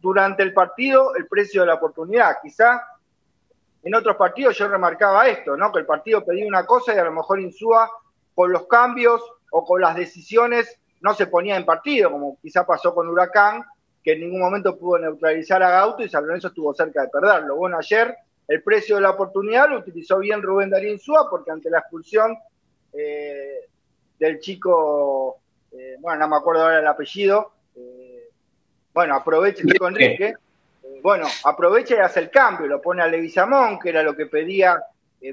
durante 0.01 0.43
el 0.43 0.53
partido 0.53 1.15
el 1.17 1.27
precio 1.27 1.63
de 1.63 1.69
la 1.69 1.75
oportunidad. 1.75 2.37
Quizá 2.43 2.83
en 3.83 3.95
otros 3.95 4.17
partidos 4.17 4.57
yo 4.59 4.69
remarcaba 4.69 5.29
esto, 5.29 5.57
¿no? 5.57 5.73
Que 5.73 5.81
el 5.81 5.87
partido 5.87 6.25
pedía 6.25 6.47
una 6.47 6.67
cosa 6.67 6.95
y 6.95 6.99
a 6.99 7.05
lo 7.05 7.13
mejor 7.13 7.41
Insúa 7.41 7.91
con 8.35 8.53
los 8.53 8.67
cambios 8.67 9.23
o 9.51 9.65
con 9.65 9.81
las 9.81 9.97
decisiones 9.97 10.79
no 11.01 11.15
se 11.15 11.27
ponía 11.27 11.57
en 11.57 11.65
partido, 11.65 12.11
como 12.11 12.39
quizá 12.41 12.67
pasó 12.67 12.95
con 12.95 13.09
Huracán, 13.09 13.65
que 14.03 14.13
en 14.13 14.21
ningún 14.21 14.41
momento 14.41 14.79
pudo 14.79 14.99
neutralizar 14.99 15.63
a 15.63 15.71
Gauto 15.71 16.03
y 16.03 16.09
San 16.09 16.27
Lorenzo 16.27 16.49
estuvo 16.49 16.73
cerca 16.75 17.03
de 17.03 17.09
perderlo. 17.09 17.57
Bueno, 17.57 17.79
ayer 17.79 18.17
el 18.49 18.63
precio 18.63 18.97
de 18.97 19.03
la 19.03 19.11
oportunidad 19.11 19.69
lo 19.69 19.79
utilizó 19.79 20.19
bien 20.19 20.43
Rubén 20.43 20.71
Darín 20.71 20.95
Insúa 20.95 21.29
porque 21.31 21.51
ante 21.51 21.71
la 21.71 21.79
expulsión 21.79 22.37
eh, 22.93 23.69
del 24.19 24.41
chico, 24.41 25.39
eh, 25.73 25.97
bueno, 26.01 26.21
no 26.21 26.29
me 26.29 26.37
acuerdo 26.37 26.63
ahora 26.63 26.81
el 26.81 26.87
apellido, 26.87 27.53
eh, 27.77 28.29
bueno, 28.93 29.15
aprovecha 29.15 29.63
el 29.63 29.73
chico 29.73 29.89
Enrique, 29.89 30.35
bueno, 31.03 31.27
aprovecha 31.45 31.95
y 31.95 31.99
hace 31.99 32.21
el 32.21 32.31
cambio, 32.31 32.67
lo 32.67 32.83
pone 32.83 33.03
a 33.03 33.07
Leguizamón, 33.07 33.79
que 33.79 33.91
era 33.91 34.03
lo 34.03 34.17
que 34.17 34.27
pedía 34.27 34.83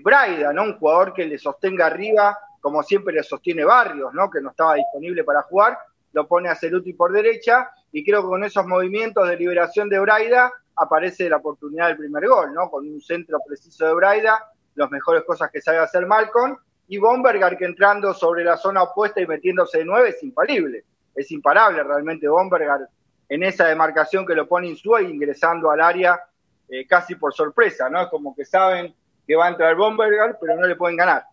Braida, 0.01 0.53
¿no? 0.53 0.63
Un 0.63 0.77
jugador 0.77 1.13
que 1.13 1.25
le 1.25 1.37
sostenga 1.37 1.87
arriba, 1.87 2.37
como 2.61 2.83
siempre 2.83 3.13
le 3.13 3.23
sostiene 3.23 3.65
Barrios, 3.65 4.13
¿no? 4.13 4.29
Que 4.29 4.41
no 4.41 4.51
estaba 4.51 4.75
disponible 4.75 5.23
para 5.23 5.41
jugar, 5.41 5.77
lo 6.13 6.27
pone 6.27 6.49
a 6.49 6.55
Ceruti 6.55 6.93
por 6.93 7.11
derecha, 7.11 7.71
y 7.91 8.03
creo 8.03 8.21
que 8.21 8.27
con 8.27 8.43
esos 8.43 8.65
movimientos 8.65 9.27
de 9.27 9.37
liberación 9.37 9.89
de 9.89 9.99
Braida 9.99 10.51
aparece 10.75 11.29
la 11.29 11.37
oportunidad 11.37 11.87
del 11.87 11.97
primer 11.97 12.27
gol, 12.27 12.53
¿no? 12.53 12.69
Con 12.69 12.87
un 12.87 13.01
centro 13.01 13.39
preciso 13.45 13.87
de 13.87 13.93
Braida, 13.93 14.43
las 14.75 14.91
mejores 14.91 15.23
cosas 15.23 15.49
que 15.51 15.61
sabe 15.61 15.79
hacer 15.79 16.05
Malcolm, 16.05 16.57
y 16.87 16.97
Bombergar 16.97 17.57
que 17.57 17.65
entrando 17.65 18.13
sobre 18.13 18.43
la 18.43 18.55
zona 18.57 18.83
opuesta 18.83 19.19
y 19.19 19.27
metiéndose 19.27 19.79
de 19.79 19.85
nueve 19.85 20.09
es 20.09 20.23
infalible, 20.23 20.85
es 21.15 21.31
imparable 21.31 21.83
realmente 21.83 22.27
Bombergar 22.27 22.87
en 23.29 23.43
esa 23.43 23.67
demarcación 23.67 24.25
que 24.25 24.35
lo 24.35 24.47
pone 24.47 24.67
Insúa 24.67 25.01
ingresando 25.01 25.69
al 25.69 25.81
área 25.81 26.21
eh, 26.69 26.87
casi 26.87 27.15
por 27.15 27.33
sorpresa, 27.33 27.89
¿no? 27.89 28.01
Es 28.01 28.07
como 28.07 28.35
que 28.35 28.45
saben 28.45 28.93
que 29.25 29.35
va 29.35 29.47
a 29.47 29.49
entrar 29.49 29.75
Bombergar, 29.75 30.37
pero 30.39 30.55
no 30.55 30.65
le 30.65 30.75
pueden 30.75 30.95
ganar. 30.95 31.25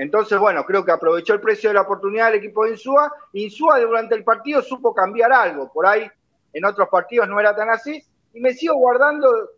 Entonces, 0.00 0.38
bueno, 0.38 0.64
creo 0.64 0.82
que 0.82 0.92
aprovechó 0.92 1.34
el 1.34 1.42
precio 1.42 1.68
de 1.68 1.74
la 1.74 1.82
oportunidad 1.82 2.30
del 2.30 2.36
equipo 2.36 2.64
de 2.64 2.70
Insúa. 2.70 3.12
Insúa 3.34 3.78
durante 3.80 4.14
el 4.14 4.24
partido 4.24 4.62
supo 4.62 4.94
cambiar 4.94 5.30
algo. 5.30 5.70
Por 5.70 5.86
ahí 5.86 6.10
en 6.54 6.64
otros 6.64 6.88
partidos 6.88 7.28
no 7.28 7.38
era 7.38 7.54
tan 7.54 7.68
así. 7.68 8.02
Y 8.32 8.40
me 8.40 8.54
sigo 8.54 8.76
guardando 8.76 9.50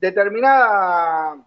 determinados 0.00 1.40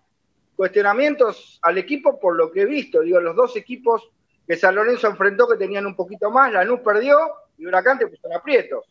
cuestionamientos 0.56 1.58
al 1.64 1.80
equipo 1.80 2.20
por 2.20 2.36
lo 2.36 2.52
que 2.52 2.62
he 2.62 2.66
visto. 2.66 3.02
Digo, 3.02 3.20
los 3.20 3.36
dos 3.36 3.56
equipos 3.56 4.12
que 4.46 4.56
San 4.56 4.76
Lorenzo 4.76 5.08
enfrentó 5.08 5.48
que 5.48 5.58
tenían 5.58 5.88
un 5.88 5.96
poquito 5.96 6.30
más, 6.30 6.54
Lanús 6.54 6.82
perdió 6.82 7.18
y 7.58 7.66
Huracán 7.66 7.98
te 7.98 8.06
puso 8.06 8.28
aprietos. 8.36 8.86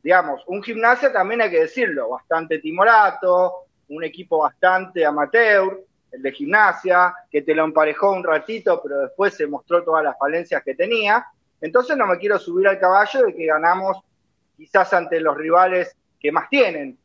Digamos, 0.00 0.44
un 0.46 0.62
gimnasia 0.62 1.12
también 1.12 1.40
hay 1.40 1.50
que 1.50 1.62
decirlo, 1.62 2.10
bastante 2.10 2.60
timorato, 2.60 3.64
un 3.88 4.04
equipo 4.04 4.38
bastante 4.38 5.04
amateur, 5.04 5.82
el 6.12 6.22
de 6.22 6.32
gimnasia, 6.32 7.14
que 7.30 7.42
te 7.42 7.54
lo 7.54 7.64
emparejó 7.64 8.12
un 8.12 8.24
ratito, 8.24 8.80
pero 8.82 9.00
después 9.00 9.34
se 9.34 9.46
mostró 9.46 9.82
todas 9.82 10.04
las 10.04 10.18
falencias 10.18 10.62
que 10.62 10.74
tenía. 10.74 11.26
Entonces 11.60 11.96
no 11.96 12.06
me 12.06 12.18
quiero 12.18 12.38
subir 12.38 12.68
al 12.68 12.78
caballo 12.78 13.24
de 13.24 13.34
que 13.34 13.46
ganamos 13.46 13.98
quizás 14.56 14.92
ante 14.92 15.20
los 15.20 15.36
rivales 15.36 15.96
que 16.18 16.32
más 16.32 16.48
tienen, 16.48 16.98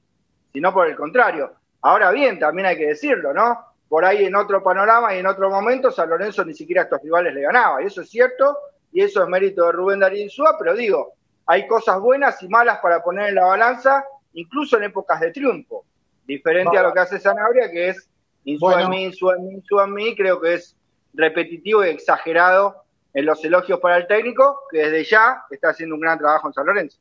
sino 0.52 0.74
por 0.74 0.88
el 0.88 0.96
contrario. 0.96 1.54
Ahora 1.82 2.12
bien, 2.12 2.40
también 2.40 2.66
hay 2.68 2.78
que 2.78 2.88
decirlo, 2.88 3.34
¿no? 3.34 3.60
Por 3.88 4.04
ahí 4.04 4.26
en 4.26 4.36
otro 4.36 4.64
panorama 4.64 5.14
y 5.14 5.20
en 5.20 5.28
otro 5.28 5.50
momento 5.50 5.92
San 5.92 6.10
Lorenzo 6.10 6.44
ni 6.44 6.54
siquiera 6.54 6.82
a 6.82 6.84
estos 6.86 7.02
rivales 7.02 7.34
le 7.34 7.42
ganaba, 7.42 7.82
y 7.82 7.86
eso 7.86 8.02
es 8.02 8.10
cierto, 8.10 8.58
y 8.92 9.02
eso 9.02 9.22
es 9.24 9.30
mérito 9.30 9.66
de 9.66 9.72
Rubén 9.72 10.00
Darín 10.00 10.30
Súa, 10.30 10.58
pero 10.58 10.74
digo, 10.74 11.14
hay 11.46 11.68
cosas 11.68 12.00
buenas 12.00 12.42
y 12.42 12.48
malas 12.48 12.80
para 12.80 13.04
poner 13.04 13.30
en 13.30 13.36
la 13.36 13.46
balanza, 13.46 14.04
incluso 14.34 14.78
en 14.78 14.86
épocas 14.86 15.20
de 15.20 15.32
triunfo, 15.32 15.86
diferente 16.26 16.78
a 16.78 16.84
lo 16.84 16.94
que 16.94 17.00
hace 17.02 17.20
Sanabria, 17.20 17.70
que 17.70 17.90
es 17.90 18.10
Insúa 18.46 18.82
en 18.82 18.90
mí, 18.90 19.04
Insúa 19.04 19.36
en 19.36 19.48
mí, 19.48 19.54
Insúa 19.56 19.84
en 19.84 19.94
mí, 19.94 20.16
creo 20.16 20.40
que 20.40 20.56
es 20.56 20.76
repetitivo 21.14 21.84
y 21.84 21.90
exagerado 21.90 22.84
en 23.14 23.26
los 23.26 23.44
elogios 23.44 23.80
para 23.80 23.98
el 23.98 24.08
técnico, 24.08 24.62
que 24.70 24.80
desde 24.80 25.04
ya 25.06 25.44
está 25.50 25.70
haciendo 25.70 25.96
un 25.96 26.02
gran 26.02 26.18
trabajo 26.18 26.48
en 26.48 26.54
San 26.54 26.66
Lorenzo. 26.66 26.98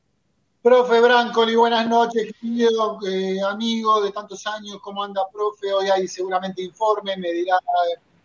Profe 0.62 0.98
Brancoli, 0.98 1.57
buenas 1.57 1.87
noches, 1.88 2.33
querido 2.40 2.98
eh, 3.07 3.38
amigo 3.42 4.00
de 4.00 4.12
tantos 4.12 4.46
años, 4.46 4.78
¿cómo 4.80 5.02
anda, 5.02 5.20
profe? 5.30 5.70
Hoy 5.70 5.90
hay 5.90 6.09
seguramente 6.09 6.62
informe, 6.62 7.18
me 7.18 7.33
dirá 7.33 7.59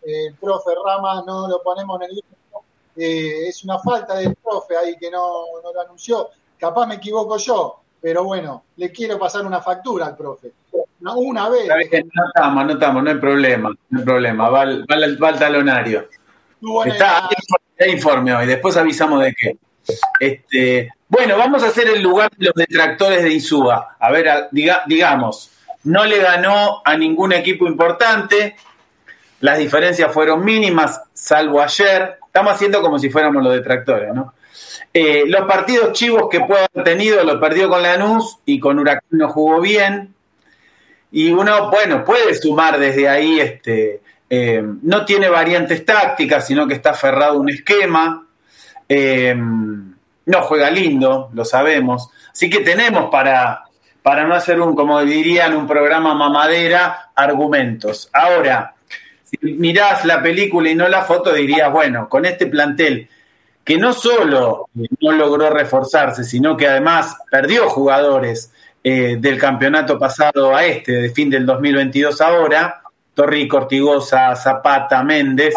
eh, 0.03 0.27
el 0.27 0.35
profe 0.35 0.71
Rama, 0.85 1.21
no 1.27 1.49
lo 1.49 1.61
ponemos 1.61 1.99
en 1.99 2.09
el 2.09 2.15
grupo. 2.15 2.63
Eh, 2.95 3.47
es 3.47 3.63
una 3.65 3.79
falta 3.79 4.15
del 4.15 4.35
profe 4.35 4.77
ahí 4.77 4.95
que 4.97 5.11
no, 5.11 5.43
lo 5.61 5.81
anunció. 5.81 6.29
Capaz 6.57 6.85
me 6.85 6.95
equivoco 6.95 7.37
yo, 7.37 7.81
pero 7.99 8.23
bueno, 8.23 8.63
le 8.77 8.89
quiero 8.91 9.19
pasar 9.19 9.45
una 9.45 9.61
factura 9.61 10.05
al 10.05 10.15
profe. 10.15 10.53
Una 11.01 11.49
vez. 11.49 11.67
No 11.67 12.27
estamos, 12.27 12.65
no 12.65 12.73
estamos, 12.73 13.03
no 13.03 13.09
hay 13.09 13.17
problema, 13.17 13.71
no 13.89 13.99
hay 13.99 14.05
problema, 14.05 14.49
va 14.49 14.61
al, 14.61 14.85
va 15.23 15.33
talonario. 15.33 16.07
Está, 16.85 17.29
hay 17.79 17.91
informe 17.91 18.35
hoy, 18.35 18.45
después 18.45 18.75
avisamos 18.77 19.23
de 19.23 19.33
qué. 19.33 19.57
Este, 20.19 20.89
bueno, 21.07 21.37
vamos 21.37 21.63
a 21.63 21.67
hacer 21.67 21.87
el 21.87 22.01
lugar 22.01 22.29
de 22.37 22.45
los 22.45 22.53
detractores 22.53 23.23
de 23.23 23.33
Insúa. 23.33 23.95
A 23.99 24.11
ver, 24.11 24.49
digamos, 24.51 25.51
no 25.83 26.05
le 26.05 26.19
ganó 26.19 26.81
a 26.85 26.97
ningún 26.97 27.33
equipo 27.33 27.65
importante, 27.65 28.55
las 29.39 29.57
diferencias 29.57 30.11
fueron 30.11 30.43
mínimas, 30.43 31.01
salvo 31.13 31.61
ayer. 31.61 32.17
Estamos 32.25 32.53
haciendo 32.53 32.81
como 32.81 32.99
si 32.99 33.09
fuéramos 33.09 33.43
los 33.43 33.53
detractores, 33.53 34.13
¿no? 34.13 34.33
Eh, 34.93 35.23
los 35.27 35.47
partidos 35.47 35.93
chivos 35.93 36.27
que 36.29 36.41
puede 36.41 36.65
haber 36.71 36.83
tenido 36.83 37.23
los 37.23 37.39
perdió 37.39 37.69
con 37.69 37.81
Lanús 37.81 38.39
y 38.45 38.59
con 38.59 38.79
Huracán 38.79 39.03
no 39.11 39.29
jugó 39.29 39.61
bien. 39.61 40.13
Y 41.11 41.31
uno, 41.31 41.69
bueno, 41.71 42.03
puede 42.03 42.35
sumar 42.35 42.79
desde 42.79 43.09
ahí, 43.09 43.39
este, 43.39 44.01
eh, 44.29 44.63
no 44.81 45.05
tiene 45.05 45.29
variantes 45.29 45.85
tácticas, 45.85 46.45
sino 46.45 46.67
que 46.67 46.75
está 46.75 46.91
aferrado 46.91 47.33
a 47.33 47.39
un 47.39 47.49
esquema. 47.49 48.27
Eh, 48.87 49.35
no 49.35 50.41
juega 50.43 50.69
lindo, 50.69 51.29
lo 51.33 51.43
sabemos. 51.43 52.09
Así 52.31 52.49
que 52.49 52.59
tenemos 52.59 53.09
para, 53.09 53.63
para 54.03 54.27
no 54.27 54.35
hacer 54.35 54.61
un, 54.61 54.75
como 54.75 55.03
dirían, 55.03 55.55
un 55.55 55.67
programa 55.67 56.13
mamadera, 56.13 57.09
argumentos. 57.15 58.09
Ahora, 58.13 58.75
si 59.23 59.37
mirás 59.41 60.05
la 60.05 60.21
película 60.21 60.69
y 60.69 60.75
no 60.75 60.87
la 60.87 61.03
foto, 61.03 61.33
dirías, 61.33 61.71
bueno, 61.71 62.07
con 62.07 62.25
este 62.25 62.45
plantel 62.45 63.09
que 63.63 63.77
no 63.77 63.93
solo 63.93 64.69
no 64.73 65.11
logró 65.11 65.49
reforzarse, 65.49 66.23
sino 66.23 66.57
que 66.57 66.67
además 66.67 67.17
perdió 67.29 67.69
jugadores 67.69 68.51
eh, 68.83 69.17
del 69.19 69.37
campeonato 69.37 69.99
pasado 69.99 70.55
a 70.55 70.65
este, 70.65 70.93
de 70.93 71.09
fin 71.09 71.29
del 71.29 71.45
2022 71.45 72.21
ahora, 72.21 72.81
Torrico, 73.13 73.57
Ortigosa, 73.57 74.35
Zapata, 74.35 75.03
Méndez, 75.03 75.55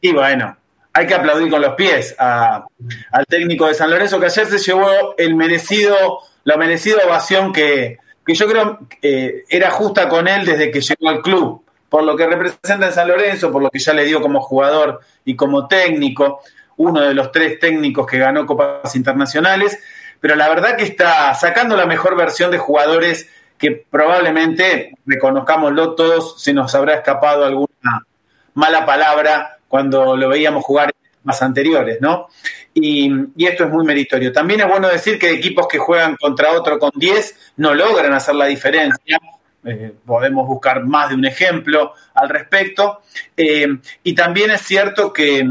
y 0.00 0.12
bueno, 0.12 0.56
hay 0.92 1.06
que 1.06 1.14
aplaudir 1.14 1.50
con 1.50 1.60
los 1.60 1.74
pies 1.74 2.14
al 2.18 3.26
técnico 3.28 3.66
de 3.66 3.74
San 3.74 3.90
Lorenzo 3.90 4.18
que 4.18 4.26
ayer 4.26 4.46
se 4.46 4.58
llevó 4.58 5.14
el 5.18 5.34
merecido, 5.34 6.20
la 6.44 6.56
merecida 6.56 7.04
ovación 7.06 7.52
que, 7.52 7.98
yo 8.26 8.46
creo 8.46 8.78
eh, 9.02 9.44
era 9.48 9.72
justa 9.72 10.08
con 10.08 10.28
él 10.28 10.46
desde 10.46 10.70
que 10.70 10.80
llegó 10.80 11.08
al 11.08 11.20
club, 11.20 11.64
por 11.88 12.04
lo 12.04 12.16
que 12.16 12.26
representa 12.26 12.86
en 12.86 12.92
San 12.92 13.08
Lorenzo, 13.08 13.50
por 13.50 13.62
lo 13.62 13.70
que 13.70 13.80
ya 13.80 13.92
le 13.92 14.04
dio 14.04 14.20
como 14.20 14.40
jugador 14.40 15.00
y 15.24 15.34
como 15.34 15.66
técnico, 15.66 16.40
uno 16.76 17.00
de 17.00 17.14
los 17.14 17.32
tres 17.32 17.58
técnicos 17.58 18.06
que 18.06 18.18
ganó 18.18 18.46
Copas 18.46 18.94
Internacionales, 18.94 19.80
pero 20.20 20.36
la 20.36 20.48
verdad 20.48 20.76
que 20.76 20.84
está 20.84 21.34
sacando 21.34 21.76
la 21.76 21.86
mejor 21.86 22.16
versión 22.16 22.50
de 22.50 22.58
jugadores 22.58 23.28
que 23.58 23.72
probablemente, 23.72 24.96
reconozcámoslo 25.04 25.94
todos, 25.94 26.42
se 26.42 26.54
nos 26.54 26.74
habrá 26.74 26.94
escapado 26.94 27.44
alguna 27.44 28.06
mala 28.54 28.86
palabra 28.86 29.58
cuando 29.68 30.16
lo 30.16 30.28
veíamos 30.28 30.64
jugar 30.64 30.92
más 31.22 31.42
anteriores, 31.42 31.98
¿no? 32.00 32.28
Y, 32.72 33.10
esto 33.36 33.64
es 33.64 33.70
muy 33.70 33.84
meritorio. 33.84 34.32
También 34.32 34.60
es 34.60 34.68
bueno 34.68 34.88
decir 34.88 35.18
que 35.18 35.30
equipos 35.30 35.66
que 35.68 35.78
juegan 35.78 36.16
contra 36.16 36.52
otro 36.52 36.78
con 36.78 36.90
10 36.94 37.52
no 37.58 37.74
logran 37.74 38.12
hacer 38.12 38.34
la 38.34 38.46
diferencia. 38.46 39.18
Eh, 39.64 39.92
podemos 40.06 40.46
buscar 40.46 40.84
más 40.84 41.10
de 41.10 41.16
un 41.16 41.26
ejemplo 41.26 41.92
al 42.14 42.28
respecto. 42.28 43.02
Eh, 43.36 43.68
y 44.02 44.14
también 44.14 44.50
es 44.50 44.62
cierto 44.62 45.12
que, 45.12 45.46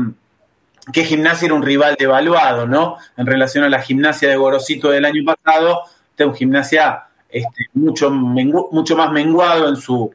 que 0.93 1.03
Gimnasia 1.03 1.47
era 1.47 1.55
un 1.55 1.63
rival 1.63 1.95
devaluado, 1.97 2.65
¿no? 2.65 2.97
En 3.17 3.25
relación 3.25 3.63
a 3.63 3.69
la 3.69 3.81
gimnasia 3.81 4.29
de 4.29 4.35
Gorosito 4.35 4.89
del 4.89 5.05
año 5.05 5.23
pasado, 5.23 5.83
de 6.17 6.25
un 6.25 6.35
gimnasia 6.35 7.03
este, 7.29 7.65
mucho, 7.73 8.09
mucho 8.09 8.95
más 8.95 9.11
menguado 9.11 9.69
en 9.69 9.75
su, 9.75 10.13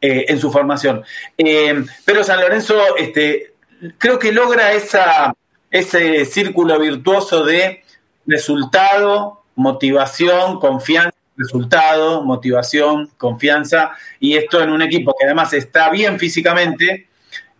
eh, 0.00 0.26
en 0.28 0.38
su 0.38 0.50
formación. 0.50 1.02
pero 2.04 2.24
San 2.24 2.40
Lorenzo 2.40 2.96
este, 2.96 3.54
creo 3.98 4.18
que 4.18 4.32
logra 4.32 4.72
esa, 4.72 5.34
ese 5.70 6.24
círculo 6.24 6.78
virtuoso 6.78 7.44
de 7.44 7.82
resultado, 8.26 9.42
motivación, 9.54 10.60
confianza, 10.60 11.16
resultado, 11.36 12.22
motivación, 12.22 13.10
confianza, 13.16 13.92
y 14.18 14.36
esto 14.36 14.62
en 14.62 14.70
un 14.70 14.82
equipo 14.82 15.14
que 15.18 15.24
además 15.24 15.52
está 15.54 15.90
bien 15.90 16.18
físicamente, 16.18 17.08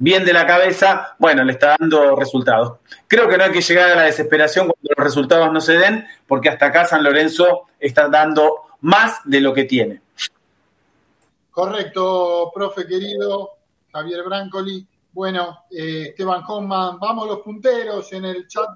bien 0.01 0.25
de 0.25 0.33
la 0.33 0.47
cabeza, 0.47 1.15
bueno, 1.19 1.45
le 1.45 1.53
está 1.53 1.77
dando 1.79 2.17
resultados. 2.17 2.79
Creo 3.07 3.29
que 3.29 3.37
no 3.37 3.45
hay 3.45 3.53
que 3.53 3.61
llegar 3.61 3.91
a 3.91 3.97
la 3.97 4.03
desesperación 4.05 4.67
cuando 4.67 4.95
los 4.97 5.05
resultados 5.05 5.53
no 5.53 5.61
se 5.61 5.75
den, 5.75 6.07
porque 6.27 6.49
hasta 6.49 6.67
acá 6.67 6.87
San 6.87 7.05
Lorenzo 7.05 7.67
está 7.79 8.09
dando 8.09 8.63
más 8.81 9.21
de 9.25 9.41
lo 9.43 9.53
que 9.53 9.65
tiene. 9.65 10.01
Correcto, 11.51 12.51
profe 12.55 12.87
querido, 12.87 13.51
Javier 13.93 14.25
Brancoli. 14.25 14.87
Bueno, 15.13 15.65
eh, 15.71 16.07
Esteban 16.09 16.43
Hoffman, 16.49 16.99
vamos 16.99 17.29
los 17.29 17.41
punteros 17.41 18.11
en 18.15 18.25
el 18.25 18.49
chat 18.49 18.71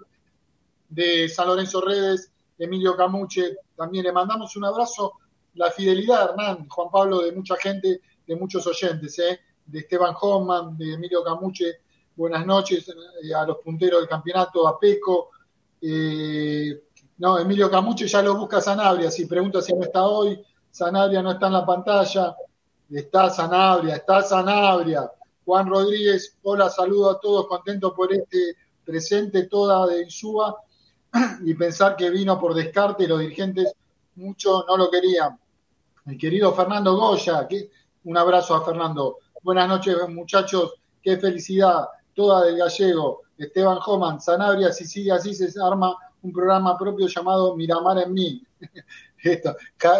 de 0.90 1.26
San 1.30 1.48
Lorenzo 1.48 1.80
Redes, 1.80 2.30
Emilio 2.58 2.96
Camuche, 2.96 3.56
también 3.76 4.04
le 4.04 4.12
mandamos 4.12 4.54
un 4.56 4.66
abrazo, 4.66 5.14
la 5.54 5.70
fidelidad, 5.70 6.30
Hernán, 6.30 6.68
Juan 6.68 6.90
Pablo, 6.90 7.22
de 7.22 7.32
mucha 7.32 7.56
gente, 7.56 8.00
de 8.26 8.36
muchos 8.36 8.66
oyentes, 8.66 9.18
¿eh? 9.20 9.40
De 9.66 9.78
Esteban 9.80 10.14
Hoffman, 10.20 10.76
de 10.76 10.94
Emilio 10.94 11.22
Camuche, 11.22 11.80
buenas 12.16 12.44
noches 12.46 12.88
eh, 12.88 13.34
a 13.34 13.44
los 13.44 13.58
punteros 13.58 14.00
del 14.00 14.08
campeonato, 14.08 14.66
a 14.66 14.78
Peco, 14.78 15.30
no, 17.18 17.38
Emilio 17.38 17.70
Camuche 17.70 18.08
ya 18.08 18.22
lo 18.22 18.36
busca 18.36 18.60
Sanabria, 18.60 19.10
si 19.10 19.26
pregunta 19.26 19.60
si 19.60 19.72
no 19.74 19.82
está 19.82 20.06
hoy, 20.06 20.42
Sanabria 20.70 21.22
no 21.22 21.32
está 21.32 21.48
en 21.48 21.52
la 21.52 21.66
pantalla, 21.66 22.34
está 22.90 23.28
Sanabria, 23.30 23.96
está 23.96 24.22
Sanabria, 24.22 25.10
Juan 25.44 25.68
Rodríguez, 25.68 26.38
hola, 26.42 26.70
saludo 26.70 27.10
a 27.10 27.20
todos, 27.20 27.46
contento 27.46 27.94
por 27.94 28.12
este 28.12 28.56
presente 28.84 29.44
toda 29.44 29.86
de 29.86 30.02
Insúa 30.02 30.56
y 31.44 31.54
pensar 31.54 31.96
que 31.96 32.10
vino 32.10 32.38
por 32.40 32.54
descarte 32.54 33.06
los 33.06 33.20
dirigentes 33.20 33.74
mucho 34.16 34.64
no 34.66 34.76
lo 34.76 34.90
querían. 34.90 35.38
Mi 36.04 36.18
querido 36.18 36.52
Fernando 36.52 36.96
Goya, 36.96 37.48
un 38.04 38.16
abrazo 38.16 38.54
a 38.54 38.64
Fernando. 38.64 39.18
Buenas 39.44 39.68
noches, 39.68 39.94
muchachos, 40.08 40.72
qué 41.02 41.18
felicidad, 41.18 41.86
toda 42.14 42.46
del 42.46 42.56
gallego. 42.56 43.24
Esteban 43.36 43.76
Homan, 43.84 44.18
Sanabria, 44.18 44.72
si 44.72 44.86
sigue 44.86 45.12
así 45.12 45.34
se 45.34 45.50
arma 45.62 45.94
un 46.22 46.32
programa 46.32 46.78
propio 46.78 47.06
llamado 47.08 47.54
Miramar 47.54 47.98
en 47.98 48.14
mí. 48.14 48.42
Esto, 49.22 49.54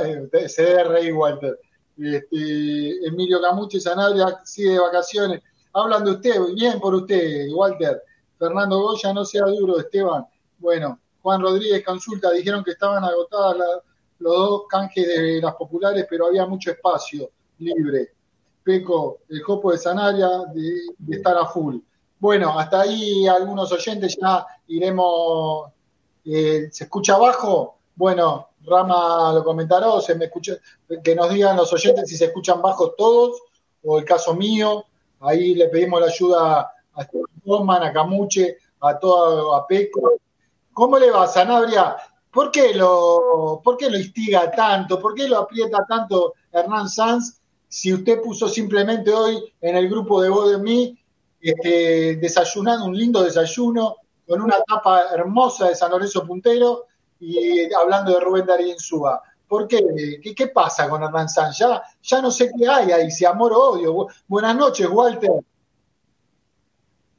eh, 0.06 0.48
se 0.48 0.62
debe 0.62 0.84
reír, 0.84 1.12
Walter 1.12 1.58
este, 1.98 3.06
Emilio 3.06 3.38
Camuche, 3.42 3.78
Sanabria 3.80 4.40
sigue 4.44 4.70
de 4.70 4.78
vacaciones. 4.78 5.42
Hablan 5.74 6.06
de 6.06 6.12
usted, 6.12 6.40
bien 6.54 6.80
por 6.80 6.94
usted, 6.94 7.46
Walter. 7.52 8.02
Fernando 8.38 8.80
Goya, 8.80 9.12
no 9.12 9.26
sea 9.26 9.44
duro, 9.44 9.78
Esteban. 9.78 10.24
Bueno, 10.56 10.98
Juan 11.20 11.42
Rodríguez 11.42 11.84
consulta, 11.84 12.30
dijeron 12.30 12.64
que 12.64 12.70
estaban 12.70 13.04
agotadas 13.04 13.58
los 14.20 14.34
dos 14.34 14.62
canjes 14.70 15.06
de 15.06 15.40
las 15.42 15.54
populares, 15.54 16.06
pero 16.08 16.28
había 16.28 16.46
mucho 16.46 16.70
espacio 16.70 17.28
libre. 17.58 18.13
Peco, 18.64 19.18
el 19.28 19.42
copo 19.42 19.70
de 19.70 19.78
Sanabria, 19.78 20.28
de, 20.54 21.16
estar 21.16 21.36
a 21.36 21.46
full. 21.46 21.76
Bueno, 22.18 22.58
hasta 22.58 22.80
ahí 22.80 23.28
algunos 23.28 23.70
oyentes 23.70 24.16
ya 24.20 24.46
iremos. 24.68 25.70
Eh, 26.24 26.68
¿Se 26.72 26.84
escucha 26.84 27.16
abajo? 27.16 27.76
Bueno, 27.94 28.48
Rama 28.64 29.32
lo 29.34 29.44
comentará 29.44 29.90
o 29.90 30.00
se 30.00 30.14
me 30.14 30.24
escucha, 30.24 30.54
que 31.02 31.14
nos 31.14 31.28
digan 31.30 31.56
los 31.56 31.70
oyentes 31.72 32.08
si 32.08 32.16
se 32.16 32.26
escuchan 32.26 32.62
bajos 32.62 32.96
todos 32.96 33.42
o 33.84 33.98
el 33.98 34.04
caso 34.06 34.34
mío. 34.34 34.86
Ahí 35.20 35.54
le 35.54 35.68
pedimos 35.68 36.00
la 36.00 36.06
ayuda 36.06 36.72
a 36.94 37.08
Roman, 37.44 37.82
a 37.82 37.92
Camuche, 37.92 38.56
a 38.80 38.98
todo, 38.98 39.54
a 39.54 39.66
Peco. 39.66 40.14
¿Cómo 40.72 40.98
le 40.98 41.10
va, 41.10 41.26
Sanabria? 41.26 41.96
¿Por 42.32 42.50
qué, 42.50 42.74
lo, 42.74 43.60
¿Por 43.62 43.76
qué 43.76 43.90
lo 43.90 43.98
instiga 43.98 44.50
tanto? 44.50 44.98
¿Por 44.98 45.14
qué 45.14 45.28
lo 45.28 45.38
aprieta 45.38 45.84
tanto 45.86 46.34
Hernán 46.50 46.88
Sanz 46.88 47.40
si 47.74 47.92
usted 47.92 48.22
puso 48.22 48.48
simplemente 48.48 49.12
hoy 49.12 49.52
en 49.60 49.74
el 49.74 49.88
grupo 49.88 50.22
de 50.22 50.28
voz 50.28 50.48
de 50.48 50.58
mí 50.58 50.96
este, 51.40 52.14
desayunando 52.14 52.84
un 52.84 52.96
lindo 52.96 53.20
desayuno 53.20 53.96
con 54.28 54.40
una 54.40 54.58
tapa 54.64 55.06
hermosa 55.12 55.66
de 55.66 55.74
San 55.74 55.90
Lorenzo 55.90 56.24
Puntero 56.24 56.84
y 57.18 57.74
hablando 57.74 58.12
de 58.12 58.20
Rubén 58.20 58.46
Darío 58.46 58.78
Suba. 58.78 59.20
¿Por 59.48 59.66
qué? 59.66 59.80
qué? 60.36 60.46
pasa 60.46 60.88
con 60.88 61.02
Hernán 61.02 61.28
Sanz? 61.28 61.58
Ya, 61.58 61.82
ya 62.00 62.22
no 62.22 62.30
sé 62.30 62.48
qué 62.56 62.68
hay 62.68 62.92
ahí, 62.92 63.10
si 63.10 63.24
amor 63.24 63.52
o 63.52 63.72
odio. 63.72 64.06
Buenas 64.28 64.54
noches, 64.54 64.86
Walter. 64.88 65.32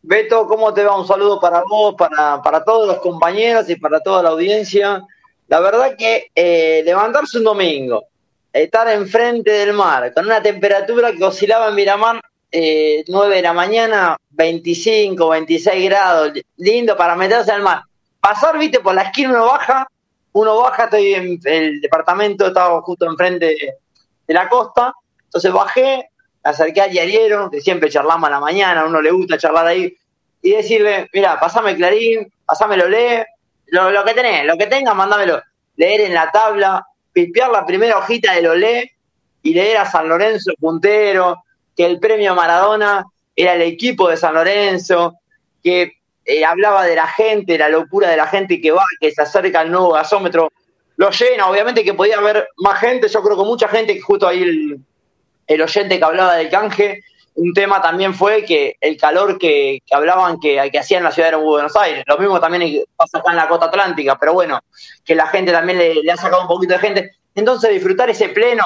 Beto, 0.04 0.48
¿cómo 0.48 0.74
te 0.74 0.86
va? 0.86 0.98
Un 0.98 1.06
saludo 1.06 1.38
para 1.38 1.64
vos, 1.70 1.96
para, 1.96 2.42
para 2.42 2.64
todos 2.64 2.88
los 2.88 3.00
compañeros 3.00 3.70
y 3.70 3.76
para 3.76 4.00
toda 4.00 4.24
la 4.24 4.30
audiencia. 4.30 5.06
La 5.50 5.60
verdad 5.60 5.98
que 5.98 6.32
eh, 6.34 6.82
levantarse 6.86 7.40
un 7.40 7.44
domingo, 7.44 8.06
estar 8.64 8.88
enfrente 8.90 9.52
del 9.52 9.74
mar, 9.74 10.14
con 10.14 10.26
una 10.26 10.42
temperatura 10.42 11.12
que 11.12 11.24
oscilaba 11.24 11.70
en 11.70 11.76
Miramar 11.76 12.22
eh, 12.52 13.04
9 13.08 13.36
de 13.36 13.42
la 13.42 13.54
mañana, 13.54 14.18
25, 14.30 15.30
26 15.30 15.90
grados, 15.90 16.32
lindo 16.58 16.96
para 16.96 17.16
meterse 17.16 17.52
al 17.52 17.62
mar. 17.62 17.82
Pasar, 18.22 18.58
viste, 18.58 18.80
por 18.80 18.96
la 18.96 19.04
esquina 19.04 19.30
uno 19.30 19.46
baja 19.46 19.88
uno 20.36 20.58
baja, 20.58 20.84
estoy 20.86 21.14
en 21.14 21.40
el 21.46 21.80
departamento, 21.80 22.48
estaba 22.48 22.82
justo 22.82 23.06
enfrente 23.06 23.56
de, 24.28 24.34
la 24.34 24.50
costa, 24.50 24.94
entonces 25.24 25.52
bajé, 25.54 26.10
acerqué 26.44 26.82
al 26.82 26.92
diariero, 26.92 27.50
que 27.50 27.62
siempre 27.62 27.90
charlamos 27.90 28.28
a 28.28 28.32
la 28.32 28.42
mañana, 28.42 28.82
a 28.82 28.86
uno 28.86 29.02
le 29.02 29.12
gusta 29.12 29.38
charlar 29.38 29.66
ahí, 29.68 29.96
y 30.42 30.52
decirle, 30.52 31.10
mira, 31.14 31.40
pasame 31.40 31.78
Clarín, 31.78 32.30
pasámelo, 32.46 32.90
lee, 32.90 33.24
lo, 33.68 33.92
lo 33.92 34.04
que 34.04 34.14
tenés, 34.14 34.46
lo 34.46 34.58
que 34.58 34.68
tengas, 34.68 34.94
mándamelo, 34.94 35.42
leer 35.78 36.02
en 36.02 36.14
la 36.14 36.30
tabla, 36.30 36.86
pispear 37.16 37.50
la 37.50 37.66
primera 37.66 37.98
hojita 37.98 38.34
de 38.34 38.42
lo 38.42 38.54
lee 38.56 38.92
y 39.42 39.54
leer 39.54 39.78
a 39.78 39.90
San 39.90 40.10
Lorenzo 40.10 40.52
puntero, 40.60 41.38
que 41.74 41.86
el 41.86 41.98
premio 41.98 42.36
Maradona 42.36 43.06
era 43.34 43.54
el 43.54 43.62
equipo 43.62 44.10
de 44.10 44.18
San 44.18 44.34
Lorenzo, 44.34 45.14
que 45.64 45.94
eh, 46.26 46.44
hablaba 46.44 46.86
de 46.86 46.96
la 46.96 47.08
gente, 47.08 47.58
la 47.58 47.70
locura 47.70 48.10
de 48.10 48.18
la 48.18 48.28
gente 48.28 48.60
que 48.60 48.72
va, 48.72 48.84
que 49.00 49.12
se 49.12 49.22
acerca 49.22 49.62
al 49.62 49.72
nuevo 49.72 49.94
gasómetro, 49.94 50.52
lo 50.98 51.10
llena, 51.10 51.48
obviamente 51.48 51.86
que 51.86 51.94
podía 51.94 52.18
haber 52.18 52.50
más 52.58 52.82
gente, 52.82 53.08
yo 53.08 53.24
creo 53.24 53.38
que 53.38 53.44
mucha 53.44 53.70
gente, 53.70 53.94
que 53.94 54.02
justo 54.02 54.28
ahí 54.28 54.78
el, 55.48 55.62
oyente 55.62 55.98
que 55.98 56.04
hablaba 56.04 56.36
del 56.36 56.50
canje, 56.50 57.02
un 57.36 57.54
tema 57.54 57.82
también 57.82 58.14
fue 58.14 58.46
que 58.46 58.78
el 58.80 58.98
calor 58.98 59.38
que, 59.38 59.82
hablaban 59.92 60.40
que, 60.40 60.70
que 60.72 60.80
hacía 60.80 61.00
en 61.00 61.04
la 61.04 61.12
ciudad 61.12 61.32
de 61.32 61.36
Buenos 61.36 61.76
Aires, 61.76 62.04
lo 62.08 62.18
mismo 62.18 62.40
también 62.40 62.84
pasa 62.96 63.18
acá 63.18 63.32
en 63.32 63.38
la 63.38 63.48
costa 63.48 63.66
atlántica, 63.66 64.18
pero 64.18 64.34
bueno, 64.34 64.62
que 65.04 65.16
la 65.16 65.28
gente 65.28 65.52
también 65.52 65.78
le, 65.78 66.12
ha 66.12 66.18
sacado 66.18 66.44
un 66.44 66.48
poquito 66.48 66.74
de 66.74 66.80
gente. 66.80 67.12
Entonces 67.36 67.72
disfrutar 67.72 68.10
ese 68.10 68.30
pleno, 68.30 68.64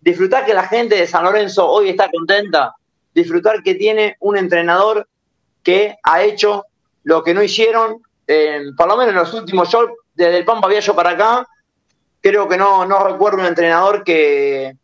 disfrutar 0.00 0.44
que 0.44 0.52
la 0.52 0.64
gente 0.64 0.96
de 0.96 1.06
San 1.06 1.24
Lorenzo 1.24 1.66
hoy 1.66 1.88
está 1.88 2.10
contenta, 2.10 2.74
disfrutar 3.14 3.62
que 3.62 3.76
tiene 3.76 4.16
un 4.20 4.36
entrenador 4.36 5.08
que 5.62 5.96
ha 6.02 6.22
hecho 6.22 6.66
lo 7.04 7.22
que 7.22 7.32
no 7.32 7.42
hicieron, 7.42 8.02
por 8.76 8.88
lo 8.88 8.96
menos 8.96 9.08
en 9.08 9.14
los 9.14 9.32
últimos, 9.32 9.70
yo 9.70 9.88
desde 10.14 10.38
el 10.38 10.44
Pampa 10.44 10.68
Viallo 10.68 10.94
para 10.94 11.10
acá, 11.10 11.48
creo 12.20 12.46
que 12.46 12.58
no, 12.58 12.84
no 12.84 13.02
recuerdo 13.04 13.38
un 13.38 13.46
entrenador 13.46 14.04
que, 14.04 14.76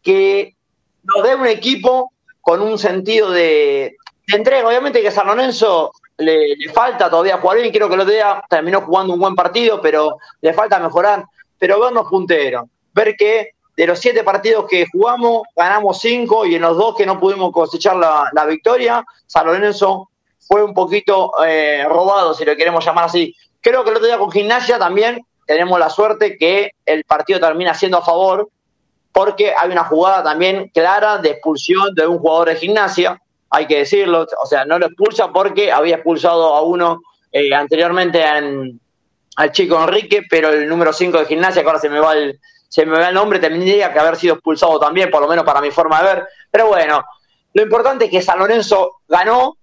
que 0.00 0.54
nos 1.02 1.24
dé 1.24 1.34
un 1.34 1.46
equipo 1.46 2.11
con 2.42 2.60
un 2.60 2.78
sentido 2.78 3.30
de, 3.30 3.96
entrega. 4.26 4.68
Obviamente 4.68 5.00
que 5.00 5.10
San 5.10 5.26
Lorenzo 5.26 5.92
le, 6.18 6.56
falta 6.72 7.08
todavía 7.08 7.38
jugar 7.38 7.58
bien, 7.58 7.72
creo 7.72 7.88
que 7.88 7.94
el 7.94 8.00
otro 8.00 8.12
día 8.12 8.42
terminó 8.48 8.82
jugando 8.82 9.14
un 9.14 9.20
buen 9.20 9.34
partido, 9.34 9.80
pero 9.80 10.18
le 10.42 10.52
falta 10.52 10.78
mejorar. 10.78 11.24
Pero 11.58 11.80
vernos 11.80 12.08
punteros, 12.08 12.66
ver 12.92 13.14
que 13.16 13.52
de 13.76 13.86
los 13.86 13.98
siete 13.98 14.24
partidos 14.24 14.66
que 14.68 14.86
jugamos, 14.92 15.42
ganamos 15.56 16.00
cinco 16.00 16.44
y 16.44 16.56
en 16.56 16.62
los 16.62 16.76
dos 16.76 16.96
que 16.96 17.06
no 17.06 17.18
pudimos 17.18 17.52
cosechar 17.52 17.96
la, 17.96 18.28
la 18.32 18.44
victoria, 18.44 19.04
San 19.26 19.46
Lorenzo 19.46 20.10
fue 20.40 20.62
un 20.62 20.74
poquito 20.74 21.30
eh, 21.46 21.84
robado, 21.88 22.34
si 22.34 22.44
lo 22.44 22.56
queremos 22.56 22.84
llamar 22.84 23.04
así. 23.04 23.34
Creo 23.60 23.84
que 23.84 23.90
el 23.90 23.96
otro 23.96 24.08
día 24.08 24.18
con 24.18 24.30
Gimnasia 24.30 24.78
también 24.78 25.24
tenemos 25.46 25.78
la 25.78 25.88
suerte 25.88 26.36
que 26.36 26.72
el 26.84 27.04
partido 27.04 27.40
termina 27.40 27.74
siendo 27.74 27.98
a 27.98 28.04
favor, 28.04 28.48
porque 29.12 29.52
hay 29.56 29.70
una 29.70 29.84
jugada 29.84 30.22
también 30.22 30.70
clara 30.72 31.18
de 31.18 31.30
expulsión 31.30 31.94
de 31.94 32.06
un 32.06 32.18
jugador 32.18 32.48
de 32.48 32.56
Gimnasia, 32.56 33.20
hay 33.54 33.66
que 33.66 33.78
decirlo, 33.78 34.26
o 34.42 34.46
sea, 34.46 34.64
no 34.64 34.78
lo 34.78 34.86
expulsa 34.86 35.30
porque 35.30 35.70
había 35.70 35.96
expulsado 35.96 36.54
a 36.54 36.62
uno 36.62 37.02
eh, 37.30 37.54
anteriormente 37.54 38.24
al 38.24 39.52
chico 39.52 39.82
Enrique, 39.82 40.22
pero 40.28 40.48
el 40.48 40.66
número 40.66 40.92
5 40.92 41.18
de 41.18 41.26
gimnasia, 41.26 41.62
que 41.62 41.68
ahora 41.68 41.78
se 41.78 41.90
me 41.90 42.00
va 42.00 42.14
el, 42.14 42.40
se 42.68 42.86
me 42.86 42.98
va 42.98 43.08
el 43.08 43.14
nombre, 43.14 43.38
tendría 43.38 43.92
que 43.92 43.98
haber 43.98 44.16
sido 44.16 44.34
expulsado 44.34 44.80
también, 44.80 45.10
por 45.10 45.20
lo 45.20 45.28
menos 45.28 45.44
para 45.44 45.60
mi 45.60 45.70
forma 45.70 46.00
de 46.00 46.14
ver. 46.14 46.28
Pero 46.50 46.68
bueno, 46.68 47.04
lo 47.52 47.62
importante 47.62 48.06
es 48.06 48.10
que 48.10 48.22
San 48.22 48.38
Lorenzo 48.38 49.02
ganó, 49.06 49.58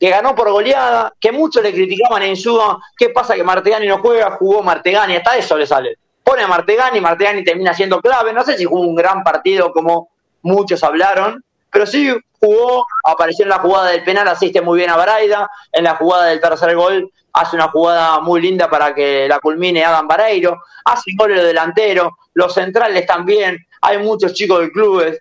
que 0.00 0.08
ganó 0.08 0.34
por 0.34 0.50
goleada, 0.50 1.12
que 1.20 1.30
muchos 1.30 1.62
le 1.62 1.74
criticaban 1.74 2.22
en 2.22 2.30
Insúa, 2.30 2.78
¿qué 2.96 3.10
pasa 3.10 3.34
que 3.34 3.44
Martegani 3.44 3.86
no 3.86 3.98
juega? 3.98 4.36
Jugó 4.38 4.62
Martegani, 4.62 5.16
hasta 5.16 5.36
eso 5.36 5.58
le 5.58 5.66
sale. 5.66 5.98
Pone 6.24 6.42
a 6.42 6.48
Martegani, 6.48 7.00
Martegani 7.00 7.44
termina 7.44 7.74
siendo 7.74 8.00
clave, 8.00 8.32
no 8.32 8.42
sé 8.42 8.56
si 8.56 8.64
jugó 8.64 8.80
un 8.80 8.94
gran 8.94 9.22
partido 9.22 9.72
como 9.72 10.08
muchos 10.42 10.82
hablaron, 10.82 11.44
pero 11.70 11.86
sí 11.86 12.10
jugó, 12.40 12.86
apareció 13.04 13.44
en 13.44 13.50
la 13.50 13.58
jugada 13.58 13.90
del 13.90 14.02
penal, 14.04 14.26
asiste 14.28 14.60
muy 14.60 14.78
bien 14.78 14.90
a 14.90 14.96
Baraida, 14.96 15.48
en 15.70 15.84
la 15.84 15.96
jugada 15.96 16.26
del 16.26 16.40
tercer 16.40 16.74
gol 16.74 17.10
hace 17.34 17.56
una 17.56 17.68
jugada 17.68 18.20
muy 18.20 18.40
linda 18.40 18.70
para 18.70 18.94
que 18.94 19.26
la 19.28 19.40
culmine 19.40 19.84
Adam 19.84 20.06
Bareiro, 20.06 20.62
hace 20.84 21.10
goles 21.18 21.40
de 21.40 21.48
delantero, 21.48 22.16
los 22.32 22.54
centrales 22.54 23.04
también, 23.06 23.58
hay 23.80 23.98
muchos 23.98 24.32
chicos 24.34 24.60
del 24.60 24.70
club, 24.70 25.18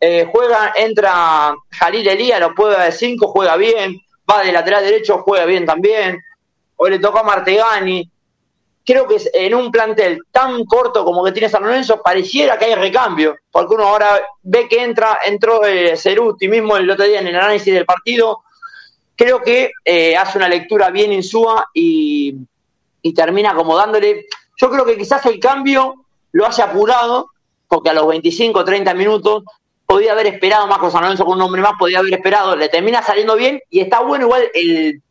eh, 0.00 0.28
juega, 0.32 0.72
entra 0.76 1.52
Jalil 1.72 2.06
Elías, 2.06 2.40
lo 2.40 2.54
puede 2.54 2.80
de 2.84 2.92
5, 2.92 3.26
juega 3.26 3.56
bien, 3.56 4.00
va 4.30 4.44
de 4.44 4.52
lateral 4.52 4.84
derecho, 4.84 5.18
juega 5.18 5.46
bien 5.46 5.66
también, 5.66 6.22
hoy 6.76 6.90
le 6.90 7.00
tocó 7.00 7.18
a 7.18 7.24
Martegani, 7.24 8.08
creo 8.88 9.06
que 9.06 9.20
en 9.34 9.54
un 9.54 9.70
plantel 9.70 10.22
tan 10.32 10.64
corto 10.64 11.04
como 11.04 11.22
que 11.22 11.32
tiene 11.32 11.50
San 11.50 11.62
Lorenzo, 11.62 12.00
pareciera 12.02 12.58
que 12.58 12.64
hay 12.64 12.74
recambio, 12.74 13.36
porque 13.50 13.74
uno 13.74 13.84
ahora 13.84 14.18
ve 14.42 14.66
que 14.66 14.82
entra, 14.82 15.18
entró 15.26 15.62
eh, 15.66 15.94
Ceruti 15.94 16.48
mismo 16.48 16.74
el 16.74 16.90
otro 16.90 17.04
día 17.04 17.20
en 17.20 17.26
el 17.26 17.36
análisis 17.36 17.74
del 17.74 17.84
partido, 17.84 18.44
creo 19.14 19.42
que 19.42 19.72
eh, 19.84 20.16
hace 20.16 20.38
una 20.38 20.48
lectura 20.48 20.88
bien 20.88 21.12
insúa 21.12 21.66
y, 21.74 22.34
y 23.02 23.12
termina 23.12 23.54
como 23.54 23.76
dándole, 23.76 24.24
yo 24.56 24.70
creo 24.70 24.86
que 24.86 24.96
quizás 24.96 25.26
el 25.26 25.38
cambio 25.38 26.06
lo 26.32 26.46
haya 26.46 26.64
apurado, 26.64 27.32
porque 27.68 27.90
a 27.90 27.92
los 27.92 28.08
25, 28.08 28.64
30 28.64 28.94
minutos 28.94 29.44
podía 29.84 30.12
haber 30.12 30.28
esperado 30.28 30.66
más 30.66 30.78
con 30.78 30.90
San 30.90 31.02
Lorenzo 31.02 31.26
con 31.26 31.36
un 31.36 31.42
hombre 31.42 31.60
más, 31.60 31.72
podía 31.78 31.98
haber 31.98 32.14
esperado, 32.14 32.56
le 32.56 32.70
termina 32.70 33.02
saliendo 33.02 33.36
bien 33.36 33.60
y 33.68 33.80
está 33.80 34.00
bueno 34.00 34.24
igual 34.24 34.48
el 34.54 35.02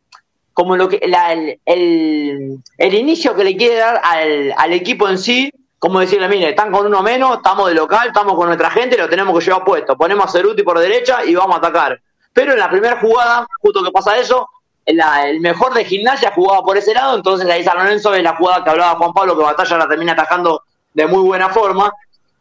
como 0.58 0.76
lo 0.76 0.88
que 0.88 0.96
el, 0.96 1.60
el, 1.64 2.94
inicio 2.94 3.32
que 3.36 3.44
le 3.44 3.56
quiere 3.56 3.76
dar 3.76 4.00
al, 4.02 4.52
al, 4.56 4.72
equipo 4.72 5.08
en 5.08 5.16
sí, 5.16 5.52
como 5.78 6.00
decirle, 6.00 6.26
mire, 6.26 6.48
están 6.48 6.72
con 6.72 6.84
uno 6.84 7.00
menos, 7.00 7.36
estamos 7.36 7.68
de 7.68 7.76
local, 7.76 8.08
estamos 8.08 8.34
con 8.34 8.48
nuestra 8.48 8.68
gente, 8.68 8.98
lo 8.98 9.08
tenemos 9.08 9.38
que 9.38 9.44
llevar 9.44 9.62
puesto, 9.62 9.96
ponemos 9.96 10.26
a 10.26 10.32
Ceruti 10.32 10.64
por 10.64 10.76
derecha 10.80 11.24
y 11.24 11.32
vamos 11.36 11.54
a 11.54 11.58
atacar. 11.58 12.00
Pero 12.32 12.54
en 12.54 12.58
la 12.58 12.68
primera 12.68 12.98
jugada, 13.00 13.46
justo 13.60 13.84
que 13.84 13.92
pasa 13.92 14.16
eso, 14.16 14.48
el 14.84 15.38
mejor 15.38 15.74
de 15.74 15.84
gimnasia 15.84 16.32
jugaba 16.34 16.64
por 16.64 16.76
ese 16.76 16.92
lado, 16.92 17.14
entonces 17.14 17.48
ahí 17.48 17.62
San 17.62 17.78
Lorenzo 17.78 18.12
es 18.14 18.24
la 18.24 18.34
jugada 18.34 18.64
que 18.64 18.70
hablaba 18.70 18.98
Juan 18.98 19.12
Pablo, 19.12 19.38
que 19.38 19.44
Batalla 19.44 19.78
la 19.78 19.86
termina 19.86 20.14
atajando 20.14 20.64
de 20.92 21.06
muy 21.06 21.22
buena 21.22 21.50
forma. 21.50 21.92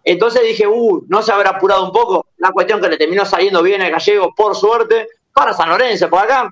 Entonces 0.04 0.42
dije, 0.42 0.66
uh, 0.66 1.06
no 1.08 1.22
se 1.22 1.32
habrá 1.32 1.52
apurado 1.52 1.86
un 1.86 1.92
poco. 1.92 2.26
La 2.38 2.50
cuestión 2.50 2.82
que 2.82 2.90
le 2.90 2.98
terminó 2.98 3.26
saliendo 3.26 3.62
bien 3.62 3.84
el 3.84 3.92
gallego, 3.92 4.34
por 4.36 4.56
suerte, 4.56 5.08
para 5.34 5.54
San 5.54 5.70
Lorenzo. 5.70 6.10
Por 6.10 6.24
acá 6.24 6.52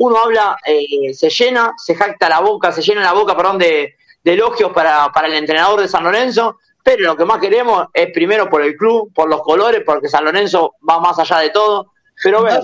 uno 0.00 0.16
habla, 0.16 0.56
eh, 0.64 1.12
se 1.12 1.28
llena, 1.28 1.74
se 1.76 1.94
jacta 1.94 2.28
la 2.28 2.40
boca, 2.40 2.72
se 2.72 2.80
llena 2.80 3.02
la 3.02 3.12
boca, 3.12 3.36
perdón, 3.36 3.58
de, 3.58 3.96
elogios 4.24 4.72
para, 4.72 5.12
para 5.12 5.28
el 5.28 5.34
entrenador 5.34 5.80
de 5.80 5.88
San 5.88 6.04
Lorenzo, 6.04 6.58
pero 6.82 7.04
lo 7.04 7.16
que 7.16 7.26
más 7.26 7.38
queremos 7.38 7.88
es 7.92 8.10
primero 8.10 8.48
por 8.48 8.62
el 8.62 8.76
club, 8.76 9.12
por 9.12 9.28
los 9.28 9.42
colores, 9.42 9.82
porque 9.84 10.08
San 10.08 10.24
Lorenzo 10.24 10.76
va 10.88 11.00
más 11.00 11.18
allá 11.18 11.40
de 11.40 11.50
todo. 11.50 11.92
Pero 12.22 12.42
ver, 12.42 12.62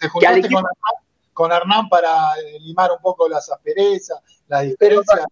¿Te 0.00 0.08
juntaste 0.08 0.48
con, 1.32 1.52
Hernán, 1.52 1.88
para 1.88 2.30
limar 2.60 2.90
un 2.90 3.00
poco 3.00 3.28
las 3.28 3.48
asperezas, 3.50 4.18
las 4.48 4.62
diferencias? 4.62 5.26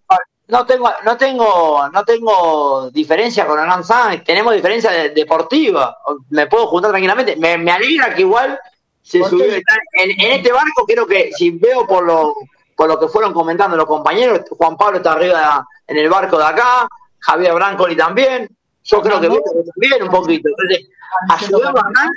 no 0.47 0.65
tengo, 0.67 0.91
no 1.05 1.17
tengo, 1.17 1.89
no 1.89 2.05
tengo 2.05 2.91
diferencia 2.91 3.47
con 3.47 3.59
Hernán 3.59 3.83
Sáenz, 3.83 4.23
tenemos 4.23 4.55
diferencia 4.55 4.93
deportiva, 5.09 5.99
me 6.31 6.47
puedo 6.47 6.69
juntar 6.69 6.93
tranquilamente. 6.93 7.35
Me, 7.35 7.59
me 7.59 7.73
alegra 7.73 8.15
que 8.15 8.21
igual 8.21 8.61
se 9.03 9.23
subió. 9.25 9.47
En, 9.55 9.63
en, 9.95 10.33
este 10.33 10.53
barco 10.53 10.87
creo 10.87 11.07
que, 11.07 11.33
si 11.33 11.51
veo 11.51 11.87
por 11.87 12.05
lo, 12.05 12.35
por 12.77 12.89
lo 12.89 12.99
que 12.99 13.09
fueron 13.09 13.33
comentando 13.33 13.77
los 13.77 13.87
compañeros, 13.87 14.43
Juan 14.51 14.77
Pablo 14.77 14.99
está 14.99 15.13
arriba 15.13 15.67
en 15.87 15.99
el 15.99 16.09
barco 16.09 16.39
de 16.39 16.45
acá, 16.45 16.89
Javier 17.19 17.55
Brancoli 17.55 17.97
también, 17.97 18.49
yo 18.85 19.01
creo 19.03 19.21
que 19.21 19.29
también 19.29 20.03
un 20.03 20.11
poquito. 20.11 20.49
Entonces, 20.49 20.89
ayudemos 21.29 21.83
a 21.83 21.87
Hernán. 21.87 22.11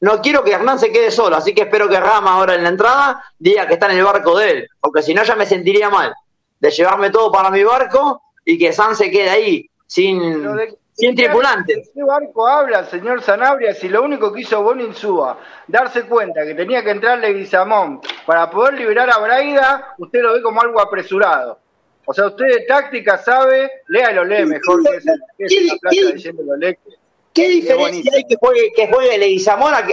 No 0.00 0.22
quiero 0.22 0.42
que 0.42 0.52
Hernán 0.52 0.78
se 0.78 0.90
quede 0.90 1.10
solo, 1.10 1.36
así 1.36 1.54
que 1.54 1.62
espero 1.62 1.88
que 1.88 2.00
Rama 2.00 2.32
ahora 2.32 2.54
en 2.54 2.62
la 2.62 2.70
entrada 2.70 3.22
diga 3.38 3.66
que 3.66 3.74
está 3.74 3.90
en 3.90 3.98
el 3.98 4.04
barco 4.04 4.38
de 4.38 4.50
él, 4.50 4.68
porque 4.80 5.02
si 5.02 5.12
no 5.12 5.22
ya 5.22 5.36
me 5.36 5.44
sentiría 5.44 5.90
mal 5.90 6.14
de 6.58 6.70
llevarme 6.70 7.10
todo 7.10 7.30
para 7.30 7.50
mi 7.50 7.62
barco 7.62 8.22
y 8.44 8.58
que 8.58 8.72
San 8.72 8.96
se 8.96 9.10
quede 9.10 9.28
ahí 9.28 9.70
sin, 9.86 10.46
sin 10.92 11.14
tripulante. 11.14 11.76
¿De 11.76 11.82
qué 11.94 12.02
barco 12.02 12.46
habla, 12.46 12.84
señor 12.84 13.22
Sanabria? 13.22 13.74
Si 13.74 13.88
lo 13.88 14.02
único 14.02 14.32
que 14.32 14.42
hizo 14.42 14.62
Bonin 14.62 14.94
Suba, 14.94 15.38
darse 15.66 16.02
cuenta 16.02 16.44
que 16.44 16.54
tenía 16.54 16.84
que 16.84 16.90
entrarle 16.90 17.32
Guizamón 17.32 18.00
para 18.26 18.50
poder 18.50 18.74
liberar 18.74 19.10
a 19.10 19.18
Braida, 19.18 19.94
usted 19.98 20.20
lo 20.20 20.34
ve 20.34 20.42
como 20.42 20.60
algo 20.60 20.80
apresurado. 20.80 21.58
O 22.04 22.12
sea, 22.12 22.26
usted 22.26 22.46
de 22.46 22.60
táctica 22.66 23.18
sabe, 23.18 23.70
léalo, 23.88 24.24
lee 24.24 24.44
mejor 24.44 24.82
que 24.82 24.96
ese, 24.96 25.12
que 25.38 25.44
es 25.44 25.66
la 25.66 25.76
plaza 25.76 26.12
diciendo 26.12 26.42
lo 26.42 26.56
lee. 26.56 26.76
¿Qué 27.32 27.48
diferencia 27.48 28.10
hay 28.16 28.24
que 28.24 28.34
juegue, 28.34 28.72
que 28.74 28.88
juegue 28.88 29.16
Leguizamón 29.16 29.72
a, 29.72 29.84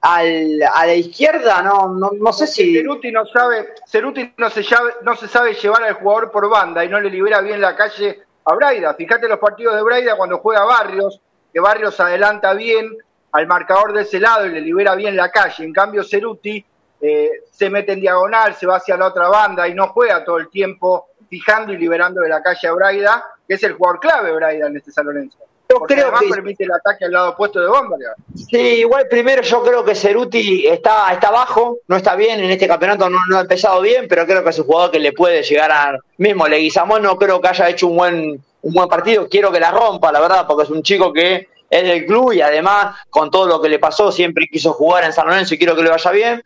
a, 0.00 0.86
la 0.86 0.94
izquierda? 0.94 1.60
No, 1.62 1.88
no, 1.88 2.10
no 2.16 2.32
sé 2.32 2.46
si. 2.46 2.72
Ceruti 2.72 3.10
no 3.10 3.26
sabe, 3.26 3.70
Ceruti 3.88 4.32
no 4.36 4.48
se, 4.50 4.64
no 5.02 5.16
se 5.16 5.26
sabe 5.26 5.54
llevar 5.54 5.82
al 5.82 5.94
jugador 5.94 6.30
por 6.30 6.48
banda 6.48 6.84
y 6.84 6.88
no 6.88 7.00
le 7.00 7.10
libera 7.10 7.40
bien 7.40 7.60
la 7.60 7.74
calle 7.74 8.25
a 8.46 8.54
Braida. 8.54 8.94
Fíjate 8.94 9.28
los 9.28 9.38
partidos 9.38 9.74
de 9.74 9.82
Braida 9.82 10.16
cuando 10.16 10.38
juega 10.38 10.64
Barrios, 10.64 11.20
que 11.52 11.60
Barrios 11.60 11.98
adelanta 12.00 12.54
bien 12.54 12.96
al 13.32 13.46
marcador 13.46 13.92
de 13.92 14.02
ese 14.02 14.20
lado 14.20 14.46
y 14.46 14.50
le 14.50 14.60
libera 14.60 14.94
bien 14.94 15.16
la 15.16 15.30
calle. 15.30 15.64
En 15.64 15.72
cambio, 15.72 16.04
Ceruti 16.04 16.64
eh, 17.00 17.30
se 17.50 17.68
mete 17.68 17.92
en 17.92 18.00
diagonal, 18.00 18.54
se 18.54 18.66
va 18.66 18.76
hacia 18.76 18.96
la 18.96 19.06
otra 19.06 19.28
banda 19.28 19.66
y 19.68 19.74
no 19.74 19.88
juega 19.88 20.24
todo 20.24 20.38
el 20.38 20.48
tiempo 20.48 21.08
fijando 21.28 21.72
y 21.72 21.76
liberando 21.76 22.20
de 22.20 22.28
la 22.28 22.42
calle 22.42 22.68
a 22.68 22.72
Braida, 22.72 23.24
que 23.46 23.54
es 23.54 23.62
el 23.64 23.72
jugador 23.72 24.00
clave 24.00 24.32
Braida 24.32 24.68
en 24.68 24.76
este 24.76 24.92
San 24.92 25.06
Lorenzo. 25.06 25.38
Yo 25.68 25.80
creo 25.80 26.12
que 26.12 26.28
permite 26.28 26.64
el 26.64 26.72
ataque 26.72 27.06
al 27.06 27.12
lado 27.12 27.30
opuesto 27.30 27.60
de 27.60 27.66
Bomba. 27.66 27.96
Sí, 28.34 28.56
igual 28.56 29.06
primero 29.08 29.42
yo 29.42 29.62
creo 29.64 29.84
que 29.84 29.94
Ceruti 29.94 30.66
está, 30.66 31.12
está 31.12 31.30
bajo, 31.30 31.78
no 31.88 31.96
está 31.96 32.14
bien 32.14 32.38
en 32.38 32.50
este 32.50 32.68
campeonato, 32.68 33.10
no, 33.10 33.18
no 33.28 33.38
ha 33.38 33.40
empezado 33.40 33.80
bien, 33.80 34.06
pero 34.08 34.26
creo 34.26 34.44
que 34.44 34.50
es 34.50 34.58
un 34.60 34.66
jugador 34.66 34.90
que 34.92 35.00
le 35.00 35.12
puede 35.12 35.42
llegar 35.42 35.72
a. 35.72 35.98
Mismo 36.18 36.46
Leguizamón 36.46 37.02
no 37.02 37.16
creo 37.16 37.40
que 37.40 37.48
haya 37.48 37.68
hecho 37.68 37.88
un 37.88 37.96
buen, 37.96 38.44
un 38.62 38.72
buen 38.72 38.88
partido, 38.88 39.28
quiero 39.28 39.50
que 39.50 39.60
la 39.60 39.70
rompa, 39.70 40.12
la 40.12 40.20
verdad, 40.20 40.46
porque 40.46 40.62
es 40.64 40.70
un 40.70 40.82
chico 40.82 41.12
que 41.12 41.48
es 41.68 41.82
del 41.82 42.06
club 42.06 42.32
y 42.32 42.40
además 42.40 42.96
con 43.10 43.30
todo 43.30 43.46
lo 43.46 43.60
que 43.60 43.68
le 43.68 43.78
pasó 43.78 44.12
siempre 44.12 44.46
quiso 44.46 44.72
jugar 44.72 45.04
en 45.04 45.12
San 45.12 45.26
Lorenzo 45.26 45.54
y 45.54 45.58
quiero 45.58 45.74
que 45.74 45.82
le 45.82 45.90
vaya 45.90 46.10
bien. 46.12 46.42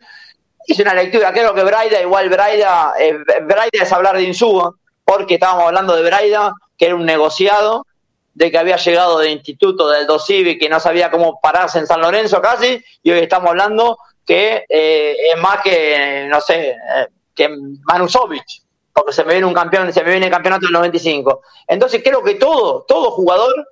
Hice 0.65 0.81
una 0.81 0.93
lectura, 0.93 1.31
creo 1.31 1.53
que 1.53 1.63
Braida, 1.63 2.01
igual 2.01 2.29
Braida, 2.29 2.93
eh, 2.99 3.17
Braida 3.43 3.69
es 3.83 3.91
hablar 3.91 4.17
de 4.17 4.23
Insúa, 4.23 4.73
porque 5.05 5.35
estábamos 5.35 5.65
hablando 5.65 5.95
de 5.95 6.03
Braida, 6.03 6.53
que 6.77 6.87
era 6.87 6.95
un 6.95 7.05
negociado 7.05 7.85
de 8.33 8.51
que 8.51 8.57
había 8.57 8.77
llegado 8.77 9.19
de 9.19 9.31
instituto 9.31 9.89
del 9.89 10.07
Dosivi, 10.07 10.57
que 10.57 10.69
no 10.69 10.79
sabía 10.79 11.11
cómo 11.11 11.39
pararse 11.41 11.79
en 11.79 11.87
San 11.87 12.01
Lorenzo 12.01 12.41
casi, 12.41 12.83
y 13.03 13.11
hoy 13.11 13.19
estamos 13.19 13.49
hablando 13.49 13.97
que 14.25 14.65
eh, 14.69 15.15
es 15.33 15.41
más 15.41 15.61
que, 15.61 16.27
no 16.29 16.39
sé, 16.39 16.69
eh, 16.69 17.07
que 17.35 17.49
Manusovic, 17.83 18.45
porque 18.93 19.13
se 19.13 19.23
me 19.23 19.33
viene 19.33 19.47
un 19.47 19.53
campeón, 19.53 19.91
se 19.91 20.03
me 20.03 20.11
viene 20.11 20.27
el 20.27 20.31
campeonato 20.31 20.65
del 20.65 20.73
95. 20.73 21.41
Entonces 21.67 22.01
creo 22.03 22.23
que 22.23 22.35
todo, 22.35 22.85
todo 22.87 23.11
jugador, 23.11 23.67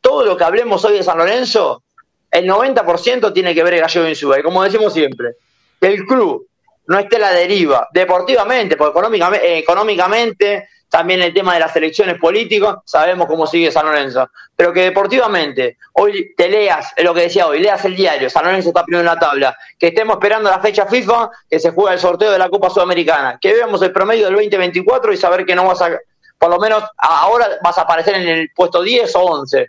todo 0.00 0.24
lo 0.24 0.36
que 0.36 0.44
hablemos 0.44 0.84
hoy 0.84 0.94
de 0.94 1.02
San 1.02 1.18
Lorenzo, 1.18 1.82
el 2.30 2.48
90% 2.48 3.32
tiene 3.32 3.54
que 3.54 3.62
ver 3.62 3.74
el 3.74 3.80
Gallego 3.80 4.08
Insúa, 4.08 4.38
y 4.38 4.42
como 4.42 4.62
decimos 4.62 4.92
siempre, 4.92 5.34
el 5.80 6.04
club 6.04 6.46
no 6.86 6.98
esté 6.98 7.18
la 7.18 7.30
deriva, 7.30 7.88
deportivamente, 7.92 8.76
porque 8.76 8.90
económicamente, 8.90 9.58
económicamente 9.58 10.68
también 10.90 11.22
el 11.22 11.32
tema 11.32 11.54
de 11.54 11.60
las 11.60 11.74
elecciones 11.76 12.18
políticas, 12.18 12.78
sabemos 12.84 13.28
cómo 13.28 13.46
sigue 13.46 13.70
San 13.70 13.86
Lorenzo, 13.86 14.28
pero 14.56 14.72
que 14.72 14.82
deportivamente, 14.82 15.78
hoy 15.94 16.34
te 16.36 16.48
leas, 16.48 16.92
lo 16.98 17.14
que 17.14 17.22
decía 17.22 17.46
hoy, 17.46 17.60
leas 17.60 17.84
el 17.84 17.94
diario, 17.94 18.28
San 18.28 18.44
Lorenzo 18.44 18.68
está 18.68 18.84
primero 18.84 19.00
en 19.00 19.06
la 19.06 19.18
tabla, 19.18 19.56
que 19.78 19.86
estemos 19.86 20.16
esperando 20.16 20.50
la 20.50 20.58
fecha 20.58 20.86
FIFA, 20.86 21.30
que 21.48 21.60
se 21.60 21.70
juega 21.70 21.92
el 21.92 22.00
sorteo 22.00 22.32
de 22.32 22.38
la 22.38 22.50
Copa 22.50 22.68
Sudamericana, 22.68 23.38
que 23.40 23.54
veamos 23.54 23.80
el 23.82 23.92
promedio 23.92 24.26
del 24.26 24.34
2024 24.34 25.12
y 25.12 25.16
saber 25.16 25.46
que 25.46 25.54
no 25.54 25.64
vas 25.64 25.80
a, 25.80 25.90
por 26.36 26.50
lo 26.50 26.58
menos 26.58 26.82
ahora 26.98 27.48
vas 27.62 27.78
a 27.78 27.82
aparecer 27.82 28.16
en 28.16 28.26
el 28.26 28.50
puesto 28.54 28.82
10 28.82 29.14
o 29.14 29.20
11. 29.20 29.66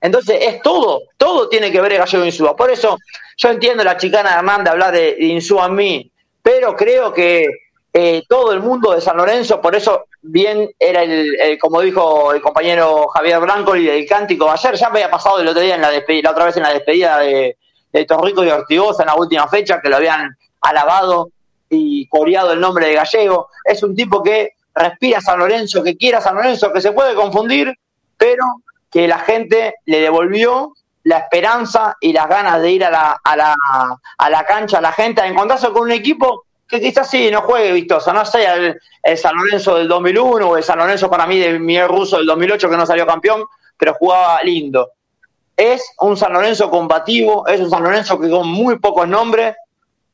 Entonces 0.00 0.38
es 0.40 0.60
todo, 0.60 1.02
todo 1.16 1.48
tiene 1.48 1.70
que 1.70 1.80
ver 1.80 1.92
el 1.92 1.98
Gallego 1.98 2.24
Insúa. 2.24 2.56
Por 2.56 2.70
eso 2.70 2.98
yo 3.36 3.48
entiendo 3.48 3.84
la 3.84 3.96
chicana 3.96 4.30
de 4.30 4.36
Hernández 4.36 4.72
hablar 4.72 4.92
de, 4.92 5.16
Insúa 5.18 5.66
en 5.66 5.74
mí, 5.74 6.12
pero 6.42 6.74
creo 6.74 7.12
que 7.12 7.46
eh, 7.92 8.22
todo 8.28 8.52
el 8.52 8.60
mundo 8.60 8.92
de 8.92 9.00
San 9.00 9.16
Lorenzo, 9.16 9.60
por 9.60 9.74
eso 9.74 10.06
bien 10.26 10.70
era 10.78 11.02
el, 11.02 11.58
como 11.60 11.82
dijo 11.82 12.32
el 12.32 12.40
compañero 12.40 13.08
Javier 13.08 13.40
Blanco 13.40 13.76
y 13.76 13.88
el 13.88 14.06
cántico 14.06 14.50
ayer, 14.50 14.74
ya 14.74 14.88
me 14.88 15.00
había 15.00 15.10
pasado 15.10 15.38
el 15.38 15.48
otro 15.48 15.60
día 15.60 15.74
en 15.74 15.82
la 15.82 15.90
la 15.90 16.30
otra 16.30 16.46
vez 16.46 16.56
en 16.56 16.62
la 16.62 16.72
despedida 16.72 17.18
de, 17.18 17.58
de 17.92 18.04
Torrico 18.06 18.42
y 18.42 18.48
Ortigosa 18.48 19.02
en 19.02 19.08
la 19.08 19.16
última 19.16 19.46
fecha, 19.48 19.80
que 19.82 19.90
lo 19.90 19.96
habían 19.96 20.36
alabado 20.62 21.30
y 21.68 22.08
coreado 22.08 22.52
el 22.52 22.60
nombre 22.60 22.86
de 22.86 22.94
Gallego. 22.94 23.48
Es 23.64 23.82
un 23.82 23.94
tipo 23.94 24.22
que 24.22 24.52
respira 24.74 25.20
San 25.20 25.38
Lorenzo, 25.38 25.82
que 25.82 25.96
quiera 25.96 26.20
San 26.20 26.36
Lorenzo, 26.36 26.72
que 26.72 26.80
se 26.80 26.92
puede 26.92 27.14
confundir, 27.14 27.74
pero 28.16 28.44
que 28.90 29.06
la 29.06 29.18
gente 29.18 29.74
le 29.84 30.00
devolvió 30.00 30.72
la 31.02 31.18
esperanza 31.18 31.96
y 32.00 32.14
las 32.14 32.28
ganas 32.28 32.62
de 32.62 32.72
ir 32.72 32.84
a 32.84 32.90
la, 32.90 33.20
a 33.22 33.36
la, 33.36 33.54
a 34.16 34.30
la 34.30 34.44
cancha, 34.46 34.78
a 34.78 34.80
la 34.80 34.92
gente, 34.92 35.20
a 35.20 35.26
encontrarse 35.26 35.68
con 35.68 35.82
un 35.82 35.92
equipo 35.92 36.44
que 36.68 36.80
quizás 36.80 37.10
sí 37.10 37.30
no 37.30 37.42
juegue 37.42 37.72
vistoso, 37.72 38.12
no 38.12 38.24
sea 38.24 38.56
el, 38.56 39.18
San 39.18 39.36
Lorenzo 39.36 39.76
del 39.76 39.88
2001 39.88 40.48
o 40.48 40.56
el 40.56 40.62
San 40.62 40.78
Lorenzo 40.78 41.10
para 41.10 41.26
mí 41.26 41.38
de 41.38 41.58
Miguel 41.58 41.88
Russo 41.88 42.16
del 42.16 42.26
2008 42.26 42.70
que 42.70 42.76
no 42.76 42.86
salió 42.86 43.06
campeón, 43.06 43.44
pero 43.76 43.94
jugaba 43.94 44.42
lindo. 44.42 44.90
Es 45.56 45.94
un 46.00 46.16
San 46.16 46.32
Lorenzo 46.32 46.70
combativo, 46.70 47.46
es 47.46 47.60
un 47.60 47.70
San 47.70 47.82
Lorenzo 47.82 48.18
que 48.18 48.30
con 48.30 48.48
muy 48.48 48.78
pocos 48.78 49.06
nombres 49.06 49.54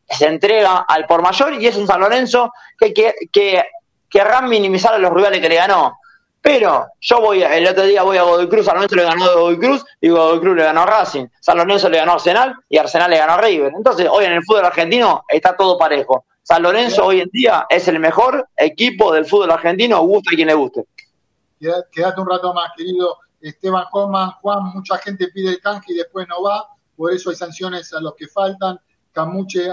se 0.09 0.27
entrega 0.27 0.85
al 0.89 1.07
por 1.07 1.23
mayor 1.23 1.55
y 1.55 1.67
es 1.67 1.77
un 1.77 1.87
San 1.87 2.01
Lorenzo 2.01 2.53
que, 2.79 2.93
que, 2.93 3.15
que 3.33 3.63
querrán 4.09 4.49
minimizar 4.49 4.93
a 4.93 4.99
los 4.99 5.13
rivales 5.13 5.41
que 5.41 5.49
le 5.49 5.57
ganó. 5.57 5.97
Pero 6.43 6.87
yo 7.01 7.21
voy, 7.21 7.43
el 7.43 7.67
otro 7.69 7.85
día 7.85 8.03
voy 8.03 8.17
a 8.17 8.23
Godoy 8.23 8.49
Cruz, 8.49 8.65
San 8.65 8.75
Lorenzo 8.75 8.97
le 8.97 9.05
ganó 9.05 9.25
a 9.25 9.35
Godoy 9.35 9.59
Cruz 9.59 9.85
y 10.01 10.09
Godoy 10.09 10.41
Cruz 10.41 10.57
le 10.57 10.65
ganó 10.65 10.83
a 10.83 10.87
Racing, 10.87 11.27
San 11.39 11.59
Lorenzo 11.59 11.89
le 11.91 11.99
ganó 11.99 12.13
Arsenal 12.13 12.55
y 12.69 12.79
Arsenal 12.79 13.11
le 13.11 13.19
ganó 13.19 13.35
a 13.35 13.41
River. 13.41 13.73
Entonces, 13.77 14.09
hoy 14.11 14.25
en 14.25 14.33
el 14.33 14.43
fútbol 14.43 14.65
argentino 14.65 15.25
está 15.29 15.55
todo 15.55 15.79
parejo. 15.79 16.25
San 16.43 16.63
Lorenzo 16.63 17.07
hoy 17.07 17.21
en 17.21 17.29
día 17.31 17.67
es 17.69 17.87
el 17.89 18.01
mejor 18.01 18.49
equipo 18.57 19.13
del 19.13 19.27
fútbol 19.27 19.51
argentino, 19.51 20.03
guste 20.03 20.35
a 20.35 20.37
quien 20.37 20.49
le 20.49 20.55
guste. 20.55 20.87
Quédate 21.59 22.21
un 22.21 22.29
rato 22.29 22.55
más, 22.55 22.73
querido 22.77 23.19
Esteban 23.41 23.85
Coman. 23.91 24.31
Juan, 24.41 24.65
mucha 24.75 24.97
gente 24.99 25.29
pide 25.29 25.51
el 25.51 25.61
canje 25.61 25.93
y 25.93 25.97
después 25.97 26.27
no 26.29 26.43
va, 26.43 26.67
por 26.97 27.13
eso 27.13 27.31
hay 27.31 27.37
sanciones 27.37 27.93
a 27.93 28.01
los 28.01 28.15
que 28.15 28.27
faltan. 28.27 28.81
Camuche, 29.13 29.69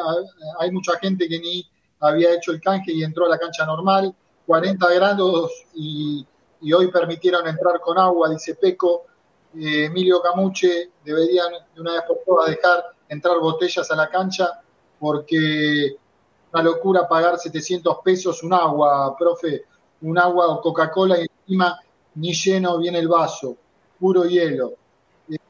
hay 0.59 0.71
mucha 0.71 0.97
gente 0.99 1.27
que 1.27 1.39
ni 1.39 1.69
había 1.99 2.33
hecho 2.33 2.51
el 2.51 2.61
canje 2.61 2.91
y 2.91 3.03
entró 3.03 3.25
a 3.25 3.29
la 3.29 3.37
cancha 3.37 3.65
normal. 3.65 4.13
40 4.45 4.93
grados 4.93 5.51
y, 5.75 6.25
hoy 6.73 6.91
permitieron 6.91 7.47
entrar 7.47 7.79
con 7.79 7.97
agua, 7.97 8.29
dice 8.29 8.55
Peco. 8.55 9.05
Eh, 9.55 9.85
Emilio 9.85 10.21
Camuche 10.21 10.91
deberían 11.03 11.51
de 11.73 11.81
una 11.81 11.93
vez 11.93 12.03
por 12.07 12.19
todas 12.25 12.49
dejar 12.49 12.83
entrar 13.09 13.39
botellas 13.39 13.89
a 13.89 13.95
la 13.95 14.09
cancha 14.09 14.49
porque 14.99 15.97
una 16.57 16.63
locura 16.63 17.07
pagar 17.07 17.37
700 17.37 17.99
pesos 18.03 18.41
un 18.41 18.53
agua, 18.53 19.15
profe, 19.17 19.65
un 20.01 20.17
agua 20.17 20.47
o 20.47 20.61
Coca-Cola 20.61 21.19
y 21.19 21.27
encima 21.41 21.79
ni 22.15 22.33
lleno 22.33 22.79
viene 22.79 22.97
el 22.97 23.07
vaso, 23.07 23.55
puro 23.99 24.25
hielo. 24.25 24.73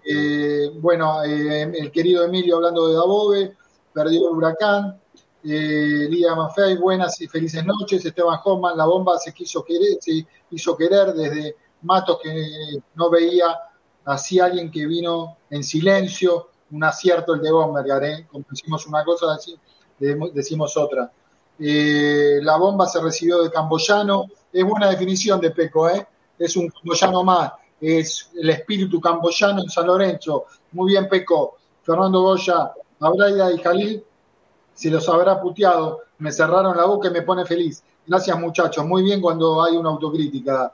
Eh, 0.04 0.72
bueno, 0.80 1.24
eh, 1.24 1.62
el 1.62 1.92
querido 1.92 2.26
Emilio 2.26 2.58
hablando 2.58 2.88
de 2.88 2.96
Dabove, 2.96 3.56
perdió 3.94 4.30
el 4.30 4.36
huracán, 4.36 5.00
eh, 5.44 6.08
Lía 6.10 6.36
Maffei, 6.36 6.76
buenas 6.76 7.22
y 7.22 7.28
felices 7.28 7.66
noches. 7.66 8.06
Esteban 8.06 8.40
Hoffman, 8.44 8.76
la 8.78 8.86
bomba 8.86 9.18
se 9.18 9.34
quiso 9.34 9.64
querer, 9.64 9.98
se 10.02 10.26
hizo 10.52 10.76
querer 10.76 11.14
desde 11.14 11.56
Matos 11.84 12.20
que 12.22 12.34
no 12.96 13.10
veía 13.10 13.58
así 14.04 14.40
alguien 14.40 14.70
que 14.70 14.86
vino 14.86 15.38
en 15.50 15.64
silencio, 15.64 16.50
un 16.72 16.84
acierto 16.84 17.36
el 17.36 17.42
de 17.42 17.52
Bombergar, 17.52 18.04
¿eh? 18.04 18.28
como 18.30 18.44
decimos 18.50 18.86
una 18.88 19.06
cosa, 19.06 19.38
decimos 20.00 20.76
otra. 20.78 21.12
Eh, 21.60 22.40
la 22.42 22.58
bomba 22.58 22.86
se 22.86 23.02
recibió 23.02 23.42
de 23.42 23.52
Camboyano, 23.52 24.26
es 24.54 24.64
buena 24.64 24.90
definición 24.90 25.42
de 25.42 25.52
Peco, 25.52 25.90
¿eh? 25.90 26.08
es 26.38 26.56
un 26.56 26.70
camboyano 26.70 27.24
más, 27.24 27.54
es 27.82 28.30
el 28.36 28.50
espíritu 28.50 29.02
camboyano 29.02 29.62
en 29.64 29.70
San 29.70 29.88
Lorenzo. 29.88 30.46
Muy 30.72 30.92
bien, 30.92 31.10
Peco. 31.10 31.58
Fernando 31.88 32.22
Goya, 32.22 32.74
Abraida 33.00 33.50
y 33.54 33.60
Jalil 33.60 34.04
se 34.74 34.90
los 34.90 35.08
habrá 35.08 35.40
puteado, 35.40 36.02
me 36.20 36.34
cerraron 36.34 36.76
la 36.76 36.86
boca 36.86 37.08
y 37.08 37.12
me 37.12 37.22
pone 37.22 37.46
feliz. 37.46 37.82
Gracias 38.06 38.38
muchachos, 38.38 38.86
muy 38.86 39.04
bien 39.04 39.22
cuando 39.22 39.64
hay 39.64 39.78
una 39.78 39.90
autocrítica, 39.90 40.74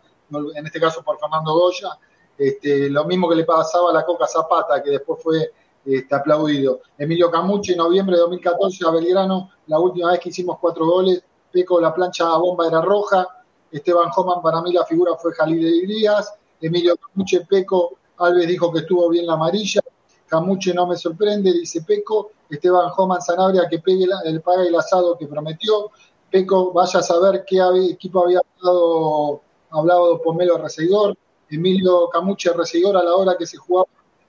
en 0.56 0.66
este 0.66 0.80
caso 0.80 1.04
por 1.04 1.20
Fernando 1.20 1.54
Goya, 1.54 1.90
este, 2.36 2.90
lo 2.90 3.06
mismo 3.06 3.30
que 3.30 3.36
le 3.36 3.44
pasaba 3.46 3.92
a 3.92 3.94
la 3.94 4.04
Coca 4.04 4.26
Zapata, 4.26 4.82
que 4.82 4.90
después 4.90 5.22
fue 5.22 5.52
este, 5.86 6.16
aplaudido. 6.16 6.82
Emilio 6.98 7.30
Camuche, 7.30 7.76
noviembre 7.76 8.16
de 8.16 8.22
2014 8.22 8.86
a 8.88 8.92
Belgrano, 8.92 9.52
la 9.68 9.80
última 9.80 10.12
vez 10.12 10.20
que 10.20 10.30
hicimos 10.30 10.58
cuatro 10.60 10.86
goles, 10.86 11.24
Peco, 11.52 11.80
la 11.80 11.94
plancha 11.94 12.26
a 12.34 12.38
bomba 12.38 12.68
era 12.68 12.82
roja, 12.82 13.28
Esteban 13.72 14.10
Homan, 14.16 14.42
para 14.42 14.62
mí 14.62 14.72
la 14.72 14.86
figura 14.86 15.16
fue 15.16 15.34
Jalil 15.34 15.88
Díaz, 15.88 16.34
Emilio 16.62 16.96
Camuche, 16.96 17.46
Peco, 17.46 17.98
Alves 18.18 18.48
dijo 18.48 18.72
que 18.72 18.80
estuvo 18.80 19.10
bien 19.10 19.26
la 19.26 19.34
amarilla, 19.34 19.82
Camuche 20.28 20.74
no 20.74 20.88
me 20.88 20.96
sorprende, 20.96 21.52
dice 21.52 21.82
Peco, 21.82 22.32
Esteban 22.50 22.90
Joman 22.90 23.22
Sanabria 23.22 23.68
que 23.70 23.80
pegue 23.80 24.08
el, 24.26 24.42
paga 24.42 24.64
el 24.64 24.76
asado 24.76 25.18
que 25.18 25.28
prometió, 25.28 25.92
Peco 26.32 26.72
vaya 26.72 27.00
a 27.00 27.04
saber 27.04 27.44
qué 27.46 27.60
equipo 27.92 28.24
había 28.24 28.42
hablado, 28.58 29.42
hablado 29.70 30.22
Pomelo 30.22 30.58
Reseguidor, 30.58 31.16
Emilio 31.50 32.10
Camuche 32.10 32.52
Reseguidor 32.54 32.98
a 32.98 33.04
la 33.04 33.16
hora 33.16 33.36
que 33.38 33.46
se 33.46 33.58
jugaba, 33.58 33.88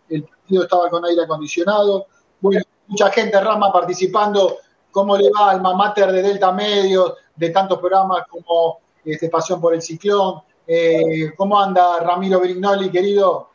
el 0.08 0.26
estaba 0.48 0.88
con 0.90 1.04
aire 1.04 1.22
acondicionado, 1.24 2.06
bueno, 2.40 2.62
mucha 2.86 3.10
gente 3.10 3.40
Rama 3.40 3.72
participando, 3.72 4.58
cómo 4.90 5.16
le 5.16 5.30
va 5.30 5.50
al 5.50 5.60
mamáter 5.60 6.12
de 6.12 6.22
Delta 6.22 6.52
Medios, 6.52 7.14
de 7.34 7.50
tantos 7.50 7.78
programas 7.78 8.26
como 8.28 8.78
este, 9.04 9.28
Pasión 9.28 9.60
por 9.60 9.74
el 9.74 9.82
Ciclón, 9.82 10.42
eh, 10.66 11.32
¿cómo 11.36 11.60
anda 11.60 12.00
Ramiro 12.00 12.40
Brignoli, 12.40 12.90
querido? 12.90 13.48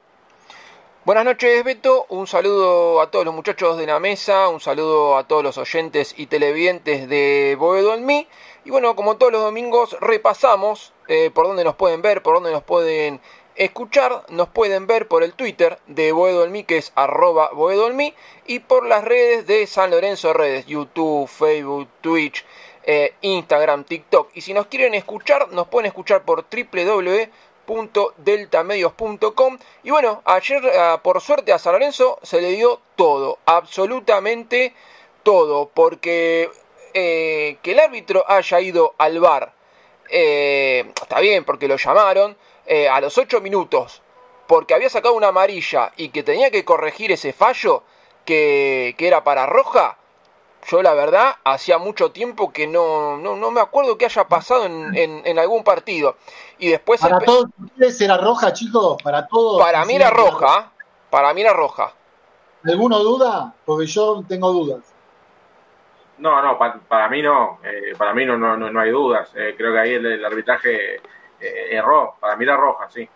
Buenas 1.06 1.26
noches, 1.26 1.64
Beto. 1.64 2.06
Un 2.10 2.28
saludo 2.28 3.02
a 3.02 3.10
todos 3.10 3.26
los 3.26 3.34
muchachos 3.34 3.78
de 3.78 3.88
la 3.88 4.00
mesa, 4.00 4.50
un 4.50 4.60
saludo 4.60 5.18
a 5.18 5.28
todos 5.28 5.42
los 5.44 5.58
oyentes 5.58 6.14
y 6.18 6.28
televidentes 6.28 7.10
de 7.10 7.56
Boedo 7.58 7.96
en 7.96 8.06
mí. 8.06 8.28
Y 8.64 8.70
bueno, 8.70 8.96
como 8.96 9.18
todos 9.18 9.32
los 9.32 9.42
domingos, 9.42 9.98
repasamos 10.02 10.94
eh, 11.08 11.32
por 11.34 11.48
dónde 11.48 11.64
nos 11.64 11.76
pueden 11.76 12.04
ver, 12.04 12.22
por 12.22 12.36
dónde 12.36 12.52
nos 12.52 12.62
pueden 12.62 13.22
escuchar. 13.60 14.24
Nos 14.30 14.50
pueden 14.50 14.88
ver 14.88 15.08
por 15.08 15.24
el 15.24 15.34
Twitter 15.34 15.78
de 15.86 16.12
Boedo 16.12 16.44
en 16.44 16.52
mí, 16.52 16.64
que 16.64 16.78
es 16.78 16.92
arroba 16.96 17.52
Boedo 17.54 17.88
en 17.88 17.96
mí, 17.96 18.16
y 18.48 18.60
por 18.60 18.88
las 18.88 19.04
redes 19.04 19.46
de 19.46 19.68
San 19.68 19.92
Lorenzo 19.92 20.34
Redes, 20.34 20.66
YouTube, 20.66 21.28
Facebook, 21.28 21.88
Twitch, 22.02 22.44
eh, 22.84 23.14
Instagram, 23.22 23.84
TikTok. 23.84 24.32
Y 24.34 24.42
si 24.42 24.54
nos 24.54 24.66
quieren 24.66 24.96
escuchar, 24.96 25.52
nos 25.52 25.68
pueden 25.68 25.86
escuchar 25.86 26.24
por 26.24 26.46
www 26.50 27.30
deltamedios.com 28.18 29.58
y 29.84 29.92
bueno, 29.92 30.22
ayer 30.26 30.62
eh, 30.66 30.98
por 31.04 31.22
suerte 31.22 31.54
a 31.54 31.60
San 31.60 31.74
Lorenzo 31.74 32.20
se 32.24 32.42
le 32.42 32.52
dio 32.52 32.82
todo, 32.96 33.38
absolutamente 33.46 34.74
todo, 35.24 35.70
porque 35.70 36.50
eh, 36.94 37.58
que 37.62 37.72
el 37.72 37.80
árbitro 37.80 38.26
haya 38.28 38.60
ido 38.60 38.96
al 38.98 39.20
bar, 39.20 39.54
eh, 40.10 40.92
está 41.02 41.20
bien 41.20 41.46
porque 41.46 41.68
lo 41.68 41.78
llamaron 41.78 42.36
a 42.92 43.02
los 43.02 43.18
8 43.18 43.42
minutos, 43.42 44.02
porque 44.48 44.74
había 44.74 44.90
sacado 44.90 45.16
una 45.16 45.30
amarilla 45.30 45.92
y 45.98 46.10
que 46.10 46.24
tenía 46.24 46.52
que 46.52 46.64
corregir 46.66 47.12
ese 47.12 47.34
fallo 47.34 47.84
que, 48.26 48.96
que 48.98 49.08
era 49.08 49.24
para 49.24 49.46
roja, 49.46 49.98
yo 50.68 50.82
la 50.82 50.94
verdad 50.94 51.36
hacía 51.44 51.78
mucho 51.78 52.12
tiempo 52.12 52.52
que 52.52 52.68
no, 52.68 53.18
no, 53.18 53.36
no 53.36 53.52
me 53.52 53.62
acuerdo 53.62 53.98
que 53.98 54.06
haya 54.06 54.28
pasado 54.28 54.66
en, 54.66 54.96
en, 54.96 55.40
algún 55.40 55.64
partido. 55.64 56.18
Y 56.58 56.70
después... 56.70 57.02
Para 57.02 57.20
todos 57.20 57.46
ustedes 57.64 58.00
era 58.02 58.18
roja, 58.18 58.54
chicos, 58.54 59.02
para 59.02 59.26
todos. 59.28 59.62
Para 59.62 59.86
mí 59.86 59.96
era 59.96 60.10
roja, 60.10 60.72
para 61.10 61.34
mí 61.34 61.42
era 61.42 61.54
roja. 61.54 61.94
¿Alguno 62.66 63.00
duda? 63.00 63.54
Porque 63.66 63.86
yo 63.88 64.24
tengo 64.28 64.52
dudas. 64.52 64.94
No, 66.18 66.42
no, 66.42 66.58
para, 66.58 67.08
mí 67.08 67.22
no, 67.22 67.60
eh, 67.64 67.94
para 67.98 68.14
mí 68.14 68.26
no, 68.26 68.38
no, 68.38 68.58
no, 68.58 68.80
hay 68.80 68.92
dudas. 68.92 69.30
Eh, 69.36 69.56
creo 69.58 69.72
que 69.72 69.80
ahí 69.80 69.94
el, 69.94 70.26
arbitraje 70.26 70.96
eh, 70.96 71.02
erró, 71.40 72.16
para 72.20 72.36
mí 72.36 72.44
era 72.44 72.58
roja, 72.58 72.90
sí. 72.90 73.08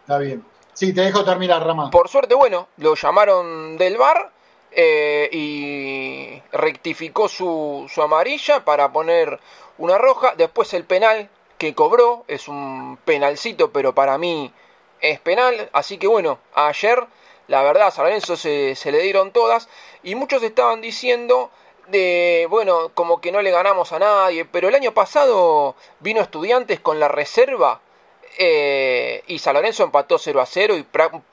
Está 0.00 0.18
bien. 0.18 0.44
Sí, 0.72 0.92
te 0.92 1.02
dejo 1.02 1.24
terminar, 1.24 1.64
Rama. 1.64 1.90
Por 1.90 2.08
suerte, 2.08 2.34
bueno, 2.34 2.68
lo 2.78 2.94
llamaron 2.94 3.78
del 3.78 3.96
bar 3.96 4.32
eh, 4.72 5.28
y 5.30 6.42
rectificó 6.52 7.28
su, 7.28 7.88
su 7.88 8.02
amarilla 8.02 8.64
para 8.64 8.92
poner 8.92 9.38
una 9.78 9.98
roja. 9.98 10.34
Después 10.36 10.74
el 10.74 10.84
penal 10.84 11.30
que 11.58 11.74
cobró 11.74 12.24
es 12.26 12.48
un 12.48 12.98
penalcito, 13.04 13.70
pero 13.70 13.94
para 13.94 14.18
mí 14.18 14.52
es 15.00 15.20
penal. 15.20 15.70
Así 15.72 15.96
que 15.98 16.08
bueno, 16.08 16.38
ayer 16.54 17.06
la 17.46 17.62
verdad 17.62 17.88
a 17.88 17.90
San 17.90 18.06
Lorenzo 18.06 18.36
se, 18.36 18.74
se 18.74 18.90
le 18.90 18.98
dieron 19.00 19.30
todas 19.30 19.68
y 20.02 20.14
muchos 20.16 20.42
estaban 20.42 20.80
diciendo 20.80 21.50
de, 21.88 22.46
bueno, 22.50 22.90
como 22.94 23.20
que 23.20 23.32
no 23.32 23.42
le 23.42 23.50
ganamos 23.50 23.92
a 23.92 23.98
nadie, 23.98 24.44
pero 24.44 24.68
el 24.68 24.74
año 24.74 24.92
pasado 24.92 25.74
vino 26.00 26.20
estudiantes 26.20 26.80
con 26.80 27.00
la 27.00 27.08
reserva 27.08 27.80
eh, 28.38 29.22
y 29.26 29.38
San 29.38 29.54
Lorenzo 29.54 29.84
empató 29.84 30.18
0 30.18 30.40
a 30.40 30.46
0 30.46 30.76
y 30.76 30.86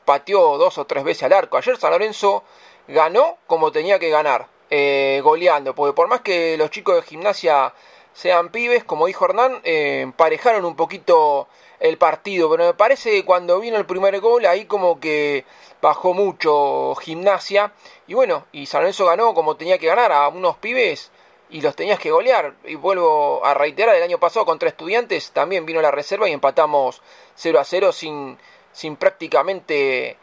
pateó 0.05 0.57
dos 0.57 0.77
o 0.77 0.85
tres 0.85 1.03
veces 1.03 1.23
al 1.23 1.33
arco. 1.33 1.57
Ayer 1.57 1.77
San 1.77 1.91
Lorenzo 1.91 2.43
ganó 2.87 3.37
como 3.47 3.71
tenía 3.71 3.99
que 3.99 4.09
ganar, 4.09 4.47
eh, 4.69 5.21
goleando, 5.23 5.73
porque 5.75 5.93
por 5.93 6.07
más 6.07 6.21
que 6.21 6.57
los 6.57 6.69
chicos 6.69 6.95
de 6.95 7.01
gimnasia 7.01 7.73
sean 8.13 8.49
pibes, 8.49 8.83
como 8.83 9.07
dijo 9.07 9.25
Hernán, 9.25 9.61
eh, 9.63 10.01
emparejaron 10.01 10.65
un 10.65 10.75
poquito 10.75 11.47
el 11.81 11.97
partido, 11.97 12.49
pero 12.49 12.65
me 12.65 12.73
parece 12.73 13.11
que 13.11 13.25
cuando 13.25 13.59
vino 13.59 13.77
el 13.77 13.85
primer 13.85 14.19
gol 14.19 14.45
ahí 14.45 14.65
como 14.65 14.99
que 14.99 15.45
bajó 15.81 16.13
mucho 16.13 16.95
gimnasia 16.95 17.73
y 18.07 18.13
bueno, 18.13 18.45
y 18.51 18.67
San 18.67 18.81
Lorenzo 18.81 19.07
ganó 19.07 19.33
como 19.33 19.57
tenía 19.57 19.79
que 19.79 19.87
ganar 19.87 20.11
a 20.11 20.27
unos 20.29 20.57
pibes 20.57 21.11
y 21.49 21.61
los 21.61 21.75
tenías 21.75 21.99
que 21.99 22.11
golear. 22.11 22.55
Y 22.63 22.75
vuelvo 22.75 23.45
a 23.45 23.53
reiterar, 23.53 23.95
el 23.95 24.03
año 24.03 24.19
pasado 24.19 24.45
contra 24.45 24.69
estudiantes 24.69 25.31
también 25.31 25.65
vino 25.65 25.81
la 25.81 25.91
reserva 25.91 26.29
y 26.29 26.31
empatamos 26.31 27.01
0 27.35 27.59
a 27.59 27.63
0 27.63 27.91
sin, 27.91 28.37
sin 28.71 28.95
prácticamente 28.95 30.17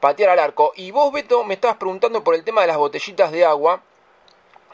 patear 0.00 0.30
al 0.30 0.38
arco. 0.38 0.72
Y 0.76 0.90
vos, 0.90 1.12
Beto, 1.12 1.44
me 1.44 1.54
estabas 1.54 1.76
preguntando 1.76 2.24
por 2.24 2.34
el 2.34 2.44
tema 2.44 2.62
de 2.62 2.68
las 2.68 2.78
botellitas 2.78 3.30
de 3.30 3.44
agua. 3.44 3.82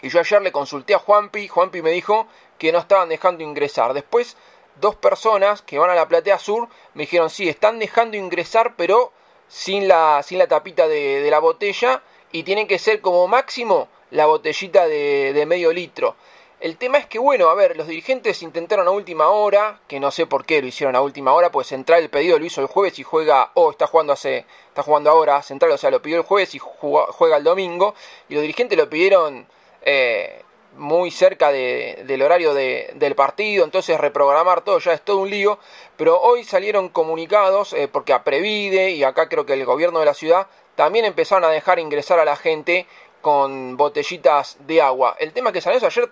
Y 0.02 0.10
yo 0.10 0.20
ayer 0.20 0.42
le 0.42 0.52
consulté 0.52 0.94
a 0.94 0.98
Juanpi, 0.98 1.48
Juanpi 1.48 1.82
me 1.82 1.90
dijo 1.90 2.26
que 2.58 2.70
no 2.70 2.78
estaban 2.78 3.08
dejando 3.08 3.42
ingresar. 3.42 3.92
Después, 3.94 4.36
dos 4.80 4.94
personas 4.96 5.62
que 5.62 5.78
van 5.78 5.90
a 5.90 5.94
la 5.94 6.08
platea 6.08 6.38
sur 6.38 6.68
me 6.94 7.02
dijeron, 7.02 7.30
sí, 7.30 7.48
están 7.48 7.78
dejando 7.78 8.16
ingresar, 8.16 8.74
pero 8.76 9.12
sin 9.48 9.88
la, 9.88 10.22
sin 10.22 10.38
la 10.38 10.46
tapita 10.46 10.88
de, 10.88 11.20
de 11.20 11.30
la 11.30 11.38
botella 11.38 12.02
y 12.32 12.42
tienen 12.42 12.66
que 12.66 12.78
ser 12.78 13.00
como 13.00 13.26
máximo 13.28 13.88
la 14.10 14.26
botellita 14.26 14.86
de, 14.86 15.32
de, 15.32 15.46
medio 15.46 15.72
litro. 15.72 16.16
El 16.58 16.78
tema 16.78 16.98
es 16.98 17.06
que, 17.06 17.18
bueno, 17.18 17.50
a 17.50 17.54
ver, 17.54 17.76
los 17.76 17.86
dirigentes 17.86 18.42
intentaron 18.42 18.88
a 18.88 18.90
última 18.90 19.28
hora, 19.28 19.80
que 19.86 20.00
no 20.00 20.10
sé 20.10 20.26
por 20.26 20.46
qué 20.46 20.62
lo 20.62 20.68
hicieron 20.68 20.96
a 20.96 21.02
última 21.02 21.34
hora, 21.34 21.50
pues 21.50 21.66
Central 21.66 22.02
el 22.02 22.08
pedido 22.08 22.38
lo 22.38 22.46
hizo 22.46 22.62
el 22.62 22.66
jueves 22.66 22.98
y 22.98 23.02
juega, 23.02 23.50
o 23.54 23.70
está 23.70 23.86
jugando 23.86 24.14
hace, 24.14 24.46
está 24.68 24.82
jugando 24.82 25.10
ahora, 25.10 25.42
Central, 25.42 25.72
o 25.72 25.78
sea, 25.78 25.90
lo 25.90 26.00
pidió 26.00 26.16
el 26.16 26.22
jueves 26.22 26.54
y 26.54 26.58
juega 26.58 27.36
el 27.36 27.44
domingo, 27.44 27.94
y 28.28 28.34
los 28.34 28.40
dirigentes 28.40 28.78
lo 28.78 28.88
pidieron 28.88 29.46
eh, 29.82 30.42
muy 30.76 31.10
cerca 31.10 31.50
de, 31.50 32.02
del 32.06 32.22
horario 32.22 32.54
de, 32.54 32.92
del 32.94 33.14
partido, 33.14 33.64
entonces 33.64 33.98
reprogramar 33.98 34.62
todo 34.62 34.78
ya 34.78 34.92
es 34.92 35.02
todo 35.02 35.18
un 35.18 35.30
lío, 35.30 35.58
pero 35.96 36.20
hoy 36.20 36.44
salieron 36.44 36.88
comunicados, 36.88 37.72
eh, 37.72 37.88
porque 37.88 38.12
a 38.12 38.24
Previde 38.24 38.90
y 38.90 39.04
acá 39.04 39.28
creo 39.28 39.46
que 39.46 39.54
el 39.54 39.64
gobierno 39.64 40.00
de 40.00 40.06
la 40.06 40.14
ciudad 40.14 40.46
también 40.74 41.04
empezaron 41.04 41.44
a 41.44 41.48
dejar 41.52 41.78
ingresar 41.78 42.18
a 42.18 42.24
la 42.24 42.36
gente 42.36 42.86
con 43.22 43.76
botellitas 43.76 44.56
de 44.60 44.80
agua. 44.82 45.16
El 45.18 45.32
tema 45.32 45.52
que 45.52 45.60
salió 45.60 45.84
ayer, 45.84 46.10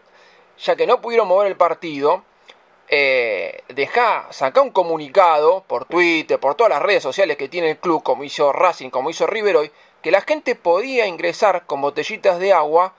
ya 0.58 0.74
que 0.76 0.86
no 0.86 1.00
pudieron 1.00 1.28
mover 1.28 1.46
el 1.46 1.56
partido, 1.56 2.24
eh, 2.88 3.62
deja, 3.68 4.26
saca 4.30 4.60
un 4.60 4.70
comunicado 4.70 5.64
por 5.66 5.84
Twitter, 5.84 6.38
por 6.38 6.54
todas 6.54 6.70
las 6.70 6.82
redes 6.82 7.02
sociales 7.02 7.36
que 7.36 7.48
tiene 7.48 7.70
el 7.70 7.78
club, 7.78 8.02
como 8.02 8.24
hizo 8.24 8.52
Racing, 8.52 8.90
como 8.90 9.10
hizo 9.10 9.26
River 9.26 9.56
hoy, 9.56 9.70
que 10.02 10.10
la 10.10 10.20
gente 10.20 10.54
podía 10.54 11.06
ingresar 11.06 11.66
con 11.66 11.80
botellitas 11.80 12.38
de 12.38 12.52
agua 12.52 12.94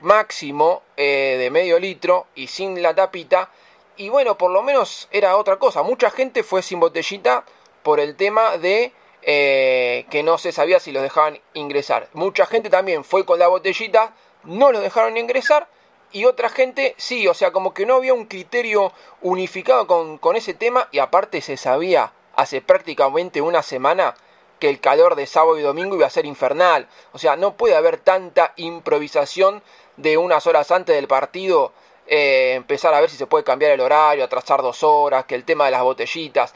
máximo 0.00 0.82
eh, 0.96 1.36
de 1.38 1.50
medio 1.50 1.78
litro 1.78 2.26
y 2.34 2.46
sin 2.46 2.82
la 2.82 2.94
tapita. 2.94 3.50
Y 3.96 4.08
bueno, 4.08 4.38
por 4.38 4.50
lo 4.50 4.62
menos 4.62 5.08
era 5.10 5.36
otra 5.36 5.56
cosa. 5.58 5.82
Mucha 5.82 6.10
gente 6.10 6.42
fue 6.42 6.62
sin 6.62 6.80
botellita 6.80 7.44
por 7.82 8.00
el 8.00 8.16
tema 8.16 8.56
de 8.58 8.92
eh, 9.22 10.06
que 10.10 10.22
no 10.22 10.38
se 10.38 10.52
sabía 10.52 10.80
si 10.80 10.92
los 10.92 11.02
dejaban 11.02 11.40
ingresar. 11.54 12.08
Mucha 12.12 12.46
gente 12.46 12.70
también 12.70 13.04
fue 13.04 13.24
con 13.24 13.38
la 13.38 13.48
botellita, 13.48 14.14
no 14.44 14.72
los 14.72 14.82
dejaron 14.82 15.16
ingresar. 15.16 15.68
Y 16.10 16.24
otra 16.24 16.48
gente 16.48 16.94
sí, 16.96 17.28
o 17.28 17.34
sea, 17.34 17.50
como 17.50 17.74
que 17.74 17.84
no 17.84 17.96
había 17.96 18.14
un 18.14 18.26
criterio 18.26 18.92
unificado 19.20 19.86
con, 19.86 20.18
con 20.18 20.36
ese 20.36 20.54
tema. 20.54 20.88
Y 20.92 21.00
aparte 21.00 21.40
se 21.40 21.56
sabía 21.56 22.12
hace 22.34 22.62
prácticamente 22.62 23.40
una 23.40 23.62
semana 23.62 24.14
que 24.58 24.68
el 24.68 24.80
calor 24.80 25.14
de 25.14 25.26
sábado 25.26 25.58
y 25.58 25.62
domingo 25.62 25.96
iba 25.96 26.06
a 26.06 26.10
ser 26.10 26.26
infernal. 26.26 26.88
O 27.12 27.18
sea, 27.18 27.36
no 27.36 27.56
puede 27.56 27.76
haber 27.76 27.98
tanta 27.98 28.52
improvisación 28.56 29.62
de 29.98 30.16
unas 30.16 30.46
horas 30.46 30.70
antes 30.70 30.96
del 30.96 31.06
partido. 31.06 31.72
Eh, 32.06 32.54
empezar 32.54 32.94
a 32.94 33.00
ver 33.00 33.10
si 33.10 33.16
se 33.16 33.26
puede 33.26 33.44
cambiar 33.44 33.72
el 33.72 33.80
horario, 33.80 34.24
atrasar 34.24 34.62
dos 34.62 34.82
horas, 34.82 35.26
que 35.26 35.34
el 35.34 35.44
tema 35.44 35.66
de 35.66 35.72
las 35.72 35.82
botellitas. 35.82 36.54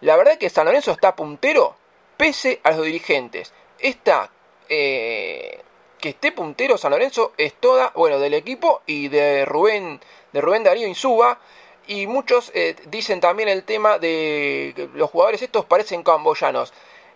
La 0.00 0.16
verdad 0.16 0.32
es 0.34 0.38
que 0.38 0.48
San 0.48 0.64
Lorenzo 0.64 0.92
está 0.92 1.14
puntero 1.14 1.76
pese 2.16 2.60
a 2.62 2.70
los 2.70 2.84
dirigentes. 2.86 3.52
Esta, 3.78 4.30
eh, 4.68 5.60
que 6.00 6.10
esté 6.10 6.32
puntero 6.32 6.78
San 6.78 6.90
Lorenzo 6.92 7.32
es 7.36 7.54
toda, 7.54 7.92
bueno, 7.94 8.18
del 8.18 8.34
equipo 8.34 8.82
y 8.86 9.08
de 9.08 9.44
Rubén, 9.44 10.00
de 10.32 10.40
Rubén 10.40 10.64
Darío 10.64 10.86
Insúa. 10.86 11.38
Y 11.86 12.06
muchos 12.06 12.50
eh, 12.54 12.76
dicen 12.86 13.20
también 13.20 13.48
el 13.50 13.64
tema 13.64 13.98
de 13.98 14.72
que 14.74 14.88
los 14.94 15.10
jugadores 15.10 15.42
estos 15.42 15.66
parecen 15.66 16.02
camboyanos. 16.02 16.72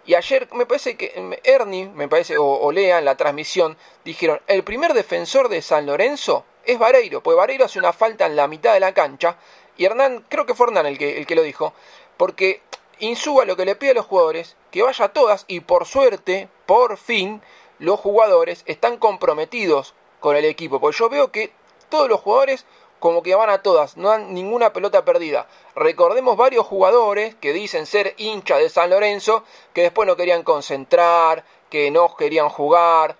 Y 0.09 0.15
ayer 0.15 0.49
me 0.55 0.65
parece 0.65 0.97
que 0.97 1.13
Ernie, 1.45 1.87
me 1.91 2.09
parece, 2.09 2.39
o, 2.39 2.73
Lea 2.73 2.99
en 2.99 3.05
la 3.05 3.19
transmisión, 3.19 3.77
dijeron, 4.07 4.41
el 4.47 4.65
primer 4.65 4.95
defensor 4.95 5.51
de 5.51 5.61
San 5.61 5.85
Lorenzo 5.85 6.47
es 6.65 6.79
Vareiro, 6.79 7.23
pues 7.23 7.37
Vareiro 7.37 7.67
hace 7.67 7.79
una 7.79 7.93
falta 7.93 8.25
en 8.25 8.35
la 8.35 8.49
mitad 8.49 8.73
de 8.73 8.81
la 8.81 8.95
cancha. 8.95 9.37
Y 9.77 9.85
Hernán, 9.85 10.25
creo 10.31 10.47
que 10.47 10.55
fue 10.55 10.69
Hernán 10.69 10.87
el 10.87 10.97
que, 10.97 11.19
el 11.19 11.27
que 11.27 11.35
lo 11.35 11.43
dijo, 11.43 11.75
porque 12.17 12.63
Insúa 13.01 13.45
lo 13.45 13.55
que 13.55 13.67
le 13.67 13.77
pide 13.77 13.91
a 13.91 13.95
los 13.95 14.07
jugadores, 14.07 14.57
que 14.71 14.83
vaya 14.83 15.05
a 15.05 15.13
todas 15.13 15.45
y 15.47 15.61
por 15.61 15.85
suerte, 15.85 16.49
por 16.65 16.97
fin, 16.97 17.43
los 17.79 18.01
jugadores 18.01 18.63
están 18.65 18.97
comprometidos 18.97 19.95
con 20.21 20.37
el 20.37 20.47
equipo. 20.47 20.81
Porque 20.81 20.97
yo 20.97 21.11
veo 21.11 21.31
que 21.31 21.53
todos 21.91 22.09
los 22.09 22.21
jugadores 22.21 22.65
como 22.99 23.23
que 23.23 23.35
van 23.35 23.51
a 23.51 23.63
todas, 23.63 23.97
no 23.97 24.09
dan 24.09 24.35
ninguna 24.35 24.73
pelota 24.73 25.05
perdida. 25.05 25.47
Recordemos 25.75 26.37
varios 26.37 26.67
jugadores 26.67 27.35
que 27.37 27.53
dicen 27.53 27.87
ser 27.87 28.15
hinchas 28.17 28.59
de 28.59 28.69
San 28.69 28.91
Lorenzo, 28.91 29.45
que 29.73 29.83
después 29.83 30.07
no 30.07 30.17
querían 30.17 30.43
concentrar, 30.43 31.45
que 31.71 31.91
no 31.91 32.15
querían 32.17 32.49
jugar. 32.49 33.17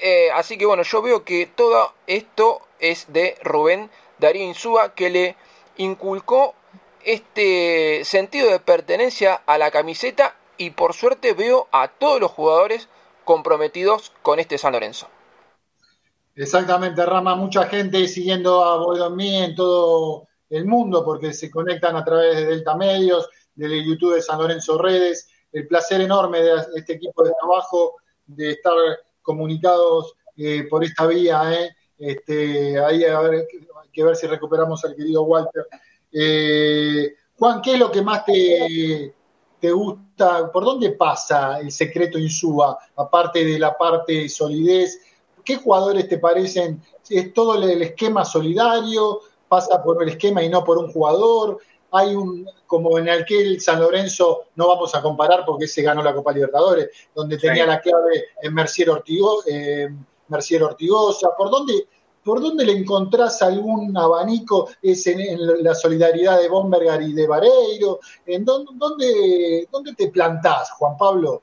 Eh, 0.00 0.30
así 0.32 0.58
que 0.58 0.66
bueno, 0.66 0.82
yo 0.82 1.02
veo 1.02 1.24
que 1.24 1.46
todo 1.46 1.92
esto 2.06 2.62
es 2.78 3.12
de 3.12 3.36
Rubén 3.42 3.90
Darío 4.18 4.44
Insúa, 4.44 4.94
que 4.94 5.10
le 5.10 5.36
inculcó 5.76 6.54
este 7.04 8.04
sentido 8.04 8.50
de 8.50 8.60
pertenencia 8.60 9.42
a 9.46 9.58
la 9.58 9.70
camiseta 9.70 10.36
y 10.56 10.70
por 10.70 10.94
suerte 10.94 11.32
veo 11.32 11.68
a 11.72 11.88
todos 11.88 12.20
los 12.20 12.30
jugadores 12.30 12.88
comprometidos 13.24 14.12
con 14.22 14.38
este 14.38 14.58
San 14.58 14.72
Lorenzo. 14.72 15.08
Exactamente, 16.34 17.04
Rama, 17.04 17.34
mucha 17.34 17.66
gente 17.66 18.06
siguiendo 18.08 18.64
a 18.64 18.78
Boedomí 18.78 19.36
en 19.36 19.54
todo 19.54 20.28
el 20.48 20.64
mundo 20.64 21.04
porque 21.04 21.32
se 21.32 21.50
conectan 21.50 21.96
a 21.96 22.04
través 22.04 22.36
de 22.36 22.46
Delta 22.46 22.76
Medios, 22.76 23.28
del 23.54 23.84
YouTube 23.84 24.14
de 24.14 24.22
San 24.22 24.38
Lorenzo 24.38 24.78
Redes. 24.78 25.28
El 25.52 25.66
placer 25.66 26.00
enorme 26.00 26.42
de 26.42 26.52
este 26.76 26.94
equipo 26.94 27.24
de 27.24 27.32
trabajo 27.38 27.96
de 28.26 28.52
estar 28.52 28.74
comunicados 29.22 30.14
eh, 30.36 30.64
por 30.68 30.84
esta 30.84 31.06
vía. 31.06 31.52
Eh. 31.52 31.70
Este, 31.98 32.78
ahí 32.82 33.04
hay 33.04 33.46
que 33.92 34.04
ver 34.04 34.16
si 34.16 34.26
recuperamos 34.26 34.84
al 34.84 34.96
querido 34.96 35.22
Walter. 35.22 35.66
Eh, 36.12 37.14
Juan, 37.38 37.60
¿qué 37.60 37.74
es 37.74 37.78
lo 37.78 37.90
que 37.90 38.02
más 38.02 38.24
te, 38.24 39.14
te 39.60 39.70
gusta? 39.70 40.50
¿Por 40.50 40.64
dónde 40.64 40.92
pasa 40.92 41.60
el 41.60 41.70
secreto 41.70 42.18
Insúa? 42.18 42.78
Aparte 42.96 43.44
de 43.44 43.58
la 43.58 43.76
parte 43.76 44.28
solidez, 44.28 45.00
¿qué 45.50 45.56
jugadores 45.56 46.08
te 46.08 46.18
parecen? 46.18 46.80
¿Es 47.08 47.34
todo 47.34 47.56
el 47.56 47.82
esquema 47.82 48.24
solidario? 48.24 49.20
¿Pasa 49.48 49.82
por 49.82 50.00
el 50.00 50.10
esquema 50.10 50.44
y 50.44 50.48
no 50.48 50.62
por 50.62 50.78
un 50.78 50.92
jugador? 50.92 51.58
Hay 51.90 52.14
un, 52.14 52.48
como 52.68 52.96
en 52.98 53.08
aquel 53.08 53.60
San 53.60 53.80
Lorenzo, 53.80 54.44
no 54.54 54.68
vamos 54.68 54.94
a 54.94 55.02
comparar 55.02 55.44
porque 55.44 55.66
se 55.66 55.82
ganó 55.82 56.04
la 56.04 56.14
Copa 56.14 56.32
Libertadores, 56.32 56.88
donde 57.12 57.36
tenía 57.36 57.66
la 57.66 57.80
clave 57.80 58.26
en 58.40 58.54
Mercier, 58.54 58.90
Ortigo, 58.90 59.42
eh, 59.44 59.88
Mercier 60.28 60.62
Ortigosa. 60.62 61.30
¿Por 61.36 61.50
dónde, 61.50 61.88
¿Por 62.22 62.40
dónde 62.40 62.64
le 62.64 62.72
encontrás 62.72 63.42
algún 63.42 63.96
abanico? 63.96 64.68
¿Es 64.80 65.04
en, 65.08 65.64
la 65.64 65.74
solidaridad 65.74 66.38
de 66.38 66.48
Bombergar 66.48 67.02
y 67.02 67.12
de 67.12 67.26
Vareiro? 67.26 67.98
¿En 68.24 68.44
dónde, 68.44 69.66
dónde, 69.68 69.94
te 69.96 70.08
plantás, 70.10 70.70
Juan 70.70 70.96
Pablo? 70.96 71.42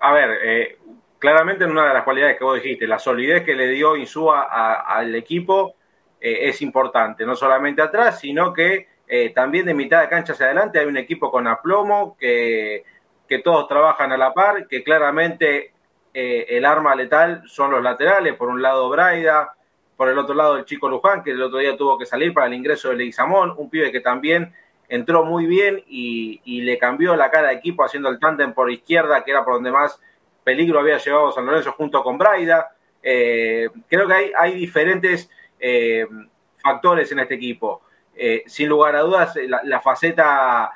A 0.00 0.12
ver, 0.12 0.30
eh, 0.44 0.78
claramente 1.22 1.62
en 1.62 1.70
una 1.70 1.86
de 1.86 1.94
las 1.94 2.02
cualidades 2.02 2.36
que 2.36 2.42
vos 2.42 2.60
dijiste, 2.60 2.84
la 2.84 2.98
solidez 2.98 3.44
que 3.44 3.54
le 3.54 3.68
dio 3.68 3.94
Insúa 3.94 4.48
al 4.82 5.14
equipo 5.14 5.76
eh, 6.20 6.48
es 6.48 6.60
importante, 6.62 7.24
no 7.24 7.36
solamente 7.36 7.80
atrás, 7.80 8.18
sino 8.18 8.52
que 8.52 8.88
eh, 9.06 9.30
también 9.30 9.66
de 9.66 9.72
mitad 9.72 10.00
de 10.00 10.08
cancha 10.08 10.32
hacia 10.32 10.46
adelante 10.46 10.80
hay 10.80 10.86
un 10.86 10.96
equipo 10.96 11.30
con 11.30 11.46
aplomo, 11.46 12.16
que, 12.18 12.82
que 13.28 13.38
todos 13.38 13.68
trabajan 13.68 14.10
a 14.10 14.16
la 14.16 14.34
par, 14.34 14.66
que 14.66 14.82
claramente 14.82 15.72
eh, 16.12 16.46
el 16.48 16.64
arma 16.64 16.96
letal 16.96 17.44
son 17.46 17.70
los 17.70 17.84
laterales, 17.84 18.34
por 18.34 18.48
un 18.48 18.60
lado 18.60 18.88
Braida, 18.88 19.54
por 19.96 20.08
el 20.08 20.18
otro 20.18 20.34
lado 20.34 20.56
el 20.56 20.64
chico 20.64 20.88
Luján, 20.88 21.22
que 21.22 21.30
el 21.30 21.42
otro 21.42 21.58
día 21.58 21.76
tuvo 21.76 21.98
que 21.98 22.04
salir 22.04 22.34
para 22.34 22.48
el 22.48 22.54
ingreso 22.54 22.88
de 22.88 22.96
Leguizamón, 22.96 23.54
un 23.56 23.70
pibe 23.70 23.92
que 23.92 24.00
también 24.00 24.52
entró 24.88 25.24
muy 25.24 25.46
bien 25.46 25.84
y, 25.86 26.40
y 26.44 26.62
le 26.62 26.78
cambió 26.78 27.14
la 27.14 27.30
cara 27.30 27.50
de 27.50 27.54
equipo 27.54 27.84
haciendo 27.84 28.08
el 28.08 28.18
tándem 28.18 28.54
por 28.54 28.72
izquierda, 28.72 29.22
que 29.22 29.30
era 29.30 29.44
por 29.44 29.54
donde 29.54 29.70
más 29.70 30.00
peligro 30.44 30.80
había 30.80 30.98
llevado 30.98 31.32
San 31.32 31.46
Lorenzo 31.46 31.72
junto 31.72 32.02
con 32.02 32.18
Braida. 32.18 32.74
Eh, 33.02 33.68
creo 33.88 34.06
que 34.06 34.32
hay, 34.36 34.54
diferentes 34.54 35.28
eh, 35.58 36.06
factores 36.56 37.10
en 37.12 37.20
este 37.20 37.34
equipo. 37.34 37.82
Eh, 38.14 38.42
sin 38.46 38.68
lugar 38.68 38.94
a 38.96 39.00
dudas, 39.00 39.34
la, 39.64 39.80
faceta 39.80 40.70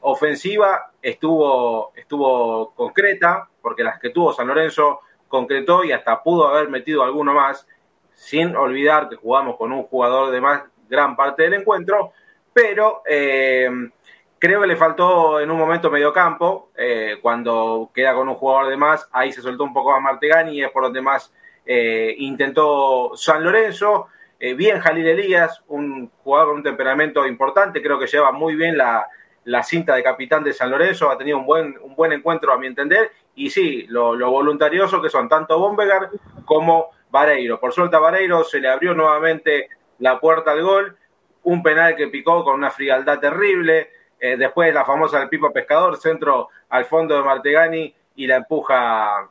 ofensiva 0.00 0.90
estuvo, 1.00 1.92
estuvo 1.94 2.74
concreta, 2.74 3.48
porque 3.62 3.84
las 3.84 4.00
que 4.00 4.10
tuvo 4.10 4.32
San 4.32 4.48
Lorenzo 4.48 5.00
concretó 5.28 5.84
y 5.84 5.92
hasta 5.92 6.22
pudo 6.22 6.48
haber 6.48 6.68
metido 6.68 7.04
alguno 7.04 7.32
más, 7.32 7.66
sin 8.14 8.56
olvidar 8.56 9.08
que 9.08 9.16
jugamos 9.16 9.56
con 9.56 9.72
un 9.72 9.84
jugador 9.84 10.30
de 10.30 10.40
más 10.40 10.62
gran 10.88 11.16
parte 11.16 11.44
del 11.44 11.54
encuentro, 11.54 12.12
pero 12.52 13.02
eh, 13.08 13.70
creo 14.40 14.60
que 14.60 14.66
le 14.66 14.74
faltó 14.74 15.38
en 15.38 15.48
un 15.52 15.56
momento 15.56 15.88
medio 15.88 16.12
campo, 16.12 16.70
eh, 16.76 17.18
cuando 17.22 17.90
queda 17.94 18.14
con 18.14 18.28
un 18.28 18.34
jugador 18.34 18.68
de 18.68 18.76
más, 18.76 19.08
ahí 19.12 19.30
se 19.30 19.42
soltó 19.42 19.62
un 19.62 19.72
poco 19.72 19.92
más 19.92 20.02
Martegani 20.02 20.56
y 20.56 20.64
es 20.64 20.70
por 20.70 20.82
donde 20.82 21.00
más 21.00 21.32
eh, 21.64 22.12
intentó 22.18 23.12
San 23.14 23.44
Lorenzo. 23.44 24.08
bien 24.56 24.80
Jalil 24.80 25.06
Elías, 25.06 25.62
un 25.68 26.10
jugador 26.24 26.48
con 26.48 26.56
un 26.56 26.62
temperamento 26.64 27.24
importante, 27.24 27.80
creo 27.80 27.98
que 27.98 28.08
lleva 28.08 28.32
muy 28.32 28.56
bien 28.56 28.76
la, 28.76 29.06
la 29.44 29.62
cinta 29.62 29.94
de 29.94 30.02
capitán 30.02 30.44
de 30.44 30.52
San 30.52 30.70
Lorenzo, 30.70 31.10
ha 31.10 31.18
tenido 31.18 31.38
un 31.38 31.46
buen, 31.46 31.76
un 31.82 31.94
buen 31.94 32.12
encuentro 32.12 32.52
a 32.52 32.58
mi 32.58 32.66
entender, 32.66 33.10
y 33.34 33.50
sí, 33.50 33.86
lo, 33.88 34.14
lo 34.14 34.30
voluntarioso 34.30 35.00
que 35.00 35.08
son 35.08 35.28
tanto 35.28 35.58
Bombegar 35.58 36.10
como 36.44 36.90
Vareiro. 37.10 37.58
Por 37.58 37.72
suerte 37.72 37.96
a 37.96 38.00
Vareiro 38.00 38.44
se 38.44 38.60
le 38.60 38.68
abrió 38.68 38.94
nuevamente 38.94 39.68
la 39.98 40.20
puerta 40.20 40.52
al 40.52 40.62
gol, 40.62 40.96
un 41.42 41.62
penal 41.62 41.96
que 41.96 42.08
picó 42.08 42.44
con 42.44 42.54
una 42.54 42.70
frialdad 42.70 43.18
terrible, 43.18 43.90
eh, 44.20 44.36
después 44.36 44.72
la 44.74 44.84
famosa 44.84 45.18
del 45.18 45.28
Pipo 45.28 45.52
Pescador, 45.52 45.96
centro 45.96 46.48
al 46.68 46.84
fondo 46.84 47.16
de 47.16 47.22
Martegani 47.22 47.94
y 48.16 48.26
la 48.26 48.36
empuja 48.36 49.30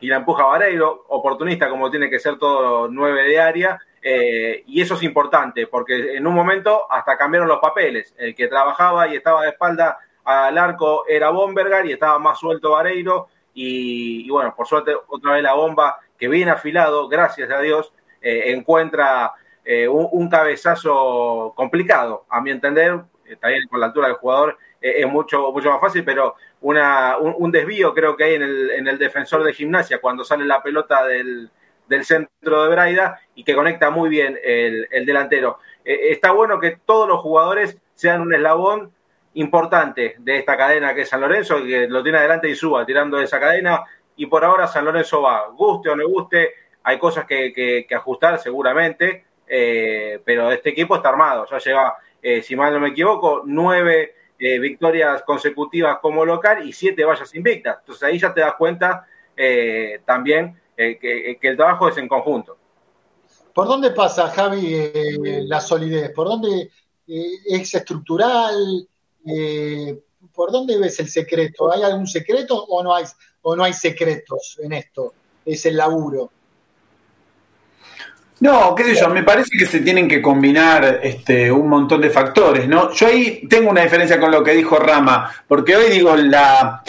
y 0.00 0.08
la 0.08 0.16
empuja 0.16 0.44
Vareiro, 0.44 1.04
oportunista 1.08 1.68
como 1.68 1.90
tiene 1.90 2.08
que 2.08 2.18
ser 2.18 2.38
todo 2.38 2.88
nueve 2.88 3.22
de 3.24 3.38
área, 3.38 3.78
eh, 4.02 4.64
y 4.66 4.80
eso 4.80 4.94
es 4.94 5.02
importante, 5.02 5.66
porque 5.66 6.16
en 6.16 6.26
un 6.26 6.34
momento 6.34 6.90
hasta 6.90 7.16
cambiaron 7.16 7.48
los 7.48 7.58
papeles. 7.58 8.14
El 8.16 8.34
que 8.34 8.48
trabajaba 8.48 9.08
y 9.08 9.16
estaba 9.16 9.42
de 9.42 9.50
espalda 9.50 9.98
al 10.24 10.56
arco 10.56 11.04
era 11.06 11.30
Bombergar 11.30 11.86
y 11.86 11.92
estaba 11.92 12.18
más 12.18 12.38
suelto 12.38 12.72
Vareiro. 12.72 13.28
Y, 13.52 14.30
bueno, 14.30 14.54
por 14.56 14.66
suerte, 14.66 14.94
otra 15.08 15.32
vez 15.32 15.42
la 15.42 15.54
bomba 15.54 15.98
que 16.16 16.28
viene 16.28 16.50
afilado, 16.50 17.08
gracias 17.08 17.50
a 17.50 17.60
Dios, 17.60 17.92
eh, 18.22 18.44
encuentra 18.52 19.32
eh, 19.64 19.88
un, 19.88 20.28
cabezazo 20.30 21.52
complicado, 21.56 22.24
a 22.30 22.40
mi 22.40 22.50
entender, 22.50 23.00
también 23.36 23.68
con 23.68 23.80
la 23.80 23.86
altura 23.86 24.08
del 24.08 24.16
jugador 24.16 24.58
es 24.80 25.06
mucho, 25.06 25.52
mucho 25.52 25.70
más 25.70 25.80
fácil, 25.80 26.04
pero 26.04 26.36
una, 26.62 27.18
un, 27.18 27.50
desvío 27.50 27.92
creo 27.92 28.16
que 28.16 28.24
hay 28.24 28.34
en 28.34 28.42
el, 28.42 28.70
en 28.70 28.88
el 28.88 28.98
defensor 28.98 29.44
de 29.44 29.52
gimnasia 29.52 30.00
cuando 30.00 30.24
sale 30.24 30.46
la 30.46 30.62
pelota 30.62 31.04
del, 31.04 31.50
del 31.90 32.04
centro 32.04 32.62
de 32.62 32.68
Braida 32.68 33.20
y 33.34 33.42
que 33.42 33.54
conecta 33.54 33.90
muy 33.90 34.08
bien 34.08 34.38
el, 34.42 35.04
delantero. 35.04 35.58
Eh, 35.84 36.12
está 36.12 36.30
bueno 36.30 36.60
que 36.60 36.78
todos 36.86 37.08
los 37.08 37.20
jugadores 37.20 37.76
sean 37.94 38.20
un 38.20 38.32
eslabón 38.32 38.92
importante 39.34 40.14
de 40.18 40.38
esta 40.38 40.56
cadena 40.56 40.94
que 40.94 41.02
es 41.02 41.08
San 41.08 41.20
Lorenzo, 41.20 41.62
que 41.64 41.88
lo 41.88 42.02
tiene 42.02 42.18
adelante 42.18 42.48
y 42.48 42.54
suba 42.54 42.86
tirando 42.86 43.16
de 43.16 43.24
esa 43.24 43.40
cadena. 43.40 43.82
Y 44.14 44.26
por 44.26 44.44
ahora 44.44 44.68
San 44.68 44.84
Lorenzo 44.84 45.22
va, 45.22 45.48
guste 45.48 45.90
o 45.90 45.96
no 45.96 46.08
guste, 46.08 46.54
hay 46.84 46.96
cosas 46.96 47.24
que, 47.26 47.86
ajustar 47.92 48.38
seguramente, 48.38 49.24
eh, 49.48 50.20
pero 50.24 50.52
este 50.52 50.70
equipo 50.70 50.94
está 50.94 51.08
armado. 51.08 51.44
Ya 51.50 51.58
lleva, 51.58 51.96
eh, 52.22 52.42
si 52.42 52.56
mal 52.56 52.72
no 52.72 52.80
me 52.80 52.88
equivoco, 52.88 53.42
nueve 53.44 54.14
victorias 54.38 55.22
consecutivas 55.22 55.98
como 55.98 56.24
local 56.24 56.66
y 56.66 56.72
siete 56.72 57.04
vallas 57.04 57.34
invictas. 57.34 57.76
Entonces 57.80 58.02
ahí 58.04 58.18
ya 58.18 58.32
te 58.32 58.40
das 58.40 58.54
cuenta 58.54 59.06
también 60.06 60.58
que, 60.74 61.38
el 61.42 61.56
trabajo 61.58 61.88
es 61.88 61.98
en 61.98 62.08
conjunto. 62.08 62.56
¿Por 63.54 63.66
dónde 63.66 63.90
pasa, 63.90 64.28
Javi, 64.28 64.74
eh, 64.74 65.42
la 65.44 65.60
solidez? 65.60 66.12
¿Por 66.14 66.28
dónde 66.28 66.70
eh, 67.06 67.30
es 67.46 67.74
estructural? 67.74 68.88
Eh, 69.26 70.00
¿Por 70.32 70.52
dónde 70.52 70.78
ves 70.78 71.00
el 71.00 71.08
secreto? 71.08 71.72
¿Hay 71.72 71.82
algún 71.82 72.06
secreto 72.06 72.64
o 72.64 72.82
no 72.82 72.94
hay, 72.94 73.04
o 73.42 73.56
no 73.56 73.64
hay 73.64 73.72
secretos 73.72 74.58
en 74.62 74.72
esto? 74.72 75.14
Es 75.44 75.66
el 75.66 75.76
laburo. 75.76 76.30
No, 78.40 78.74
qué 78.74 78.84
sé 78.84 78.94
yo, 78.94 79.08
me 79.10 79.22
parece 79.22 79.50
que 79.58 79.66
se 79.66 79.80
tienen 79.80 80.08
que 80.08 80.22
combinar 80.22 81.00
este, 81.02 81.52
un 81.52 81.68
montón 81.68 82.00
de 82.00 82.08
factores, 82.08 82.66
¿no? 82.66 82.90
Yo 82.92 83.06
ahí 83.06 83.46
tengo 83.48 83.70
una 83.70 83.82
diferencia 83.82 84.18
con 84.18 84.30
lo 84.30 84.42
que 84.42 84.52
dijo 84.52 84.78
Rama, 84.78 85.30
porque 85.46 85.76
hoy 85.76 85.90
digo, 85.90 86.16
la, 86.16 86.82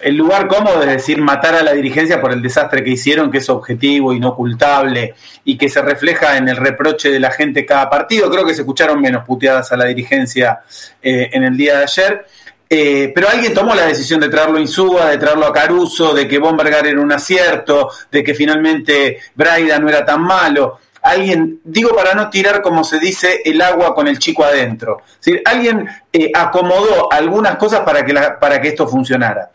el 0.00 0.16
lugar 0.16 0.46
cómodo 0.46 0.82
es 0.82 0.88
decir 0.88 1.20
matar 1.20 1.54
a 1.54 1.62
la 1.62 1.72
dirigencia 1.72 2.20
por 2.20 2.32
el 2.32 2.40
desastre 2.40 2.84
que 2.84 2.90
hicieron, 2.90 3.30
que 3.30 3.38
es 3.38 3.48
objetivo, 3.50 4.12
inocultable 4.12 5.14
y 5.44 5.58
que 5.58 5.68
se 5.68 5.82
refleja 5.82 6.36
en 6.36 6.48
el 6.48 6.56
reproche 6.56 7.10
de 7.10 7.20
la 7.20 7.30
gente 7.32 7.66
cada 7.66 7.90
partido. 7.90 8.30
Creo 8.30 8.46
que 8.46 8.54
se 8.54 8.62
escucharon 8.62 9.00
menos 9.00 9.24
puteadas 9.24 9.72
a 9.72 9.76
la 9.76 9.86
dirigencia 9.86 10.60
eh, 11.02 11.30
en 11.32 11.44
el 11.44 11.56
día 11.56 11.78
de 11.78 11.82
ayer. 11.82 12.26
Eh, 12.70 13.12
pero 13.14 13.28
alguien 13.28 13.54
tomó 13.54 13.74
la 13.74 13.86
decisión 13.86 14.20
de 14.20 14.28
traerlo 14.28 14.58
a 14.58 14.60
Insúa, 14.60 15.06
de 15.06 15.18
traerlo 15.18 15.46
a 15.46 15.52
Caruso, 15.52 16.12
de 16.12 16.28
que 16.28 16.38
Bombergar 16.38 16.86
era 16.86 17.00
un 17.00 17.10
acierto, 17.10 17.90
de 18.10 18.22
que 18.22 18.34
finalmente 18.34 19.18
Braida 19.34 19.78
no 19.78 19.88
era 19.88 20.04
tan 20.04 20.22
malo. 20.22 20.78
Alguien, 21.00 21.60
digo 21.64 21.94
para 21.94 22.12
no 22.12 22.28
tirar 22.28 22.60
como 22.60 22.84
se 22.84 22.98
dice 22.98 23.40
el 23.44 23.62
agua 23.62 23.94
con 23.94 24.08
el 24.08 24.18
chico 24.18 24.44
adentro, 24.44 25.02
alguien 25.44 25.88
eh, 26.12 26.30
acomodó 26.34 27.10
algunas 27.10 27.56
cosas 27.56 27.80
para 27.80 28.04
que, 28.04 28.12
para 28.38 28.60
que 28.60 28.68
esto 28.68 28.86
funcionara 28.86 29.50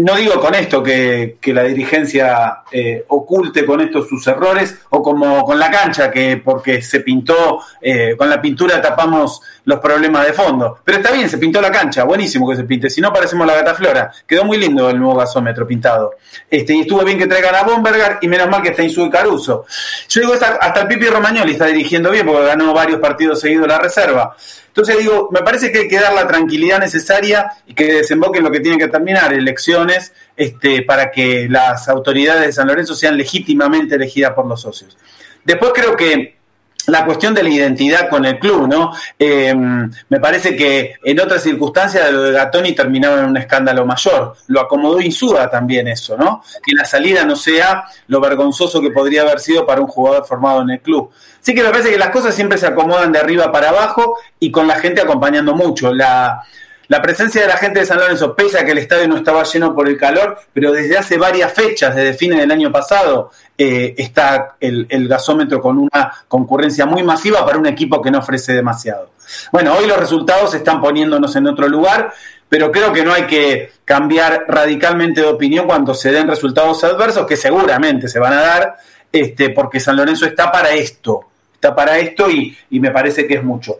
no 0.00 0.16
digo 0.16 0.40
con 0.40 0.54
esto 0.54 0.82
que, 0.82 1.36
la 1.44 1.64
dirigencia 1.64 2.62
eh, 2.72 3.04
oculte 3.08 3.66
con 3.66 3.80
esto 3.80 4.02
sus 4.02 4.26
errores 4.26 4.78
o 4.90 5.02
como 5.02 5.44
con 5.44 5.58
la 5.58 5.70
cancha, 5.70 6.10
que 6.10 6.38
porque 6.38 6.80
se 6.80 7.00
pintó, 7.00 7.60
eh, 7.80 8.14
con 8.16 8.30
la 8.30 8.40
pintura 8.40 8.80
tapamos 8.80 9.42
los 9.64 9.78
problemas 9.78 10.26
de 10.26 10.32
fondo. 10.32 10.78
Pero 10.84 10.98
está 10.98 11.12
bien, 11.12 11.28
se 11.28 11.38
pintó 11.38 11.60
la 11.60 11.70
cancha, 11.70 12.04
buenísimo 12.04 12.48
que 12.48 12.56
se 12.56 12.64
pinte, 12.64 12.88
si 12.88 13.00
no 13.00 13.12
parecemos 13.12 13.46
la 13.46 13.54
gata 13.54 13.74
flora. 13.74 14.10
Quedó 14.26 14.44
muy 14.44 14.56
lindo 14.56 14.88
el 14.88 14.98
nuevo 14.98 15.16
gasómetro 15.16 15.66
pintado. 15.66 16.12
Este, 16.50 16.74
y 16.74 16.80
estuvo 16.80 17.04
bien 17.04 17.18
que 17.18 17.26
traigan 17.26 17.54
a 17.54 17.62
Bombergar 17.62 18.18
y 18.22 18.28
menos 18.28 18.48
mal 18.48 18.62
que 18.62 18.70
está 18.70 18.82
Insú 18.82 19.04
y 19.04 19.10
Caruso. 19.10 19.66
Yo 20.08 20.20
digo, 20.22 20.34
hasta 20.34 20.80
el 20.80 20.88
Pipi 20.88 21.06
Romagnoli 21.06 21.52
está 21.52 21.66
dirigiendo 21.66 22.10
bien 22.10 22.26
porque 22.26 22.46
ganó 22.46 22.72
varios 22.72 23.00
partidos 23.00 23.40
seguidos 23.40 23.68
la 23.68 23.78
reserva. 23.78 24.34
Entonces 24.70 24.98
digo, 24.98 25.28
me 25.32 25.40
parece 25.40 25.72
que 25.72 25.80
hay 25.80 25.88
que 25.88 25.98
dar 25.98 26.14
la 26.14 26.28
tranquilidad 26.28 26.78
necesaria 26.78 27.52
y 27.66 27.74
que 27.74 27.92
desemboque 27.92 28.38
en 28.38 28.44
lo 28.44 28.52
que 28.52 28.60
tiene 28.60 28.78
que 28.78 28.86
terminar, 28.86 29.32
elecciones, 29.32 30.12
este, 30.36 30.82
para 30.82 31.10
que 31.10 31.48
las 31.50 31.88
autoridades 31.88 32.46
de 32.46 32.52
San 32.52 32.68
Lorenzo 32.68 32.94
sean 32.94 33.16
legítimamente 33.16 33.96
elegidas 33.96 34.32
por 34.32 34.46
los 34.46 34.60
socios. 34.60 34.96
Después 35.44 35.72
creo 35.74 35.96
que 35.96 36.39
la 36.86 37.04
cuestión 37.04 37.34
de 37.34 37.42
la 37.42 37.50
identidad 37.50 38.08
con 38.08 38.24
el 38.24 38.38
club, 38.38 38.68
¿no? 38.68 38.92
Eh, 39.18 39.54
me 39.54 40.20
parece 40.20 40.56
que 40.56 40.94
en 41.02 41.20
otras 41.20 41.42
circunstancias 41.42 42.10
lo 42.10 42.22
de 42.22 42.32
Gatoni 42.32 42.72
terminaba 42.72 43.20
en 43.20 43.26
un 43.26 43.36
escándalo 43.36 43.84
mayor. 43.84 44.36
Lo 44.48 44.60
acomodó 44.60 45.00
Insúa 45.00 45.50
también 45.50 45.88
eso, 45.88 46.16
¿no? 46.16 46.42
Que 46.62 46.72
la 46.74 46.84
salida 46.84 47.24
no 47.24 47.36
sea 47.36 47.84
lo 48.08 48.20
vergonzoso 48.20 48.80
que 48.80 48.90
podría 48.90 49.22
haber 49.22 49.40
sido 49.40 49.66
para 49.66 49.80
un 49.80 49.86
jugador 49.86 50.26
formado 50.26 50.62
en 50.62 50.70
el 50.70 50.80
club. 50.80 51.10
Sí 51.40 51.54
que 51.54 51.62
me 51.62 51.70
parece 51.70 51.90
que 51.90 51.98
las 51.98 52.10
cosas 52.10 52.34
siempre 52.34 52.58
se 52.58 52.66
acomodan 52.66 53.12
de 53.12 53.18
arriba 53.18 53.50
para 53.50 53.70
abajo 53.70 54.18
y 54.38 54.50
con 54.50 54.66
la 54.66 54.76
gente 54.76 55.00
acompañando 55.00 55.54
mucho. 55.54 55.92
La, 55.94 56.42
la 56.90 57.00
presencia 57.00 57.42
de 57.42 57.46
la 57.46 57.56
gente 57.56 57.78
de 57.78 57.86
San 57.86 58.00
Lorenzo, 58.00 58.34
pese 58.34 58.58
a 58.58 58.64
que 58.64 58.72
el 58.72 58.78
estadio 58.78 59.06
no 59.06 59.16
estaba 59.16 59.44
lleno 59.44 59.72
por 59.76 59.86
el 59.86 59.96
calor, 59.96 60.36
pero 60.52 60.72
desde 60.72 60.98
hace 60.98 61.18
varias 61.18 61.52
fechas, 61.52 61.94
desde 61.94 62.14
fines 62.14 62.40
del 62.40 62.50
año 62.50 62.72
pasado, 62.72 63.30
eh, 63.56 63.94
está 63.96 64.56
el, 64.58 64.88
gasómetro 65.06 65.60
con 65.60 65.78
una 65.78 66.12
concurrencia 66.26 66.86
muy 66.86 67.04
masiva 67.04 67.46
para 67.46 67.58
un 67.58 67.66
equipo 67.66 68.02
que 68.02 68.10
no 68.10 68.18
ofrece 68.18 68.54
demasiado. 68.54 69.10
Bueno, 69.52 69.74
hoy 69.74 69.86
los 69.86 69.98
resultados 69.98 70.52
están 70.54 70.80
poniéndonos 70.80 71.36
en 71.36 71.46
otro 71.46 71.68
lugar, 71.68 72.12
pero 72.48 72.72
creo 72.72 72.92
que 72.92 73.04
no 73.04 73.12
hay 73.12 73.28
que 73.28 73.70
cambiar 73.84 74.46
radicalmente 74.48 75.20
de 75.20 75.28
opinión 75.28 75.68
cuando 75.68 75.94
se 75.94 76.10
den 76.10 76.26
resultados 76.26 76.82
adversos, 76.82 77.24
que 77.24 77.36
seguramente 77.36 78.08
se 78.08 78.18
van 78.18 78.32
a 78.32 78.40
dar, 78.40 78.76
este, 79.12 79.50
porque 79.50 79.78
San 79.78 79.96
Lorenzo 79.96 80.26
está 80.26 80.50
para 80.50 80.72
esto, 80.72 81.20
está 81.54 81.72
para 81.72 81.98
esto 81.98 82.28
y, 82.28 82.58
y 82.68 82.80
me 82.80 82.90
parece 82.90 83.28
que 83.28 83.34
es 83.34 83.44
mucho. 83.44 83.78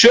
Yo, 0.00 0.10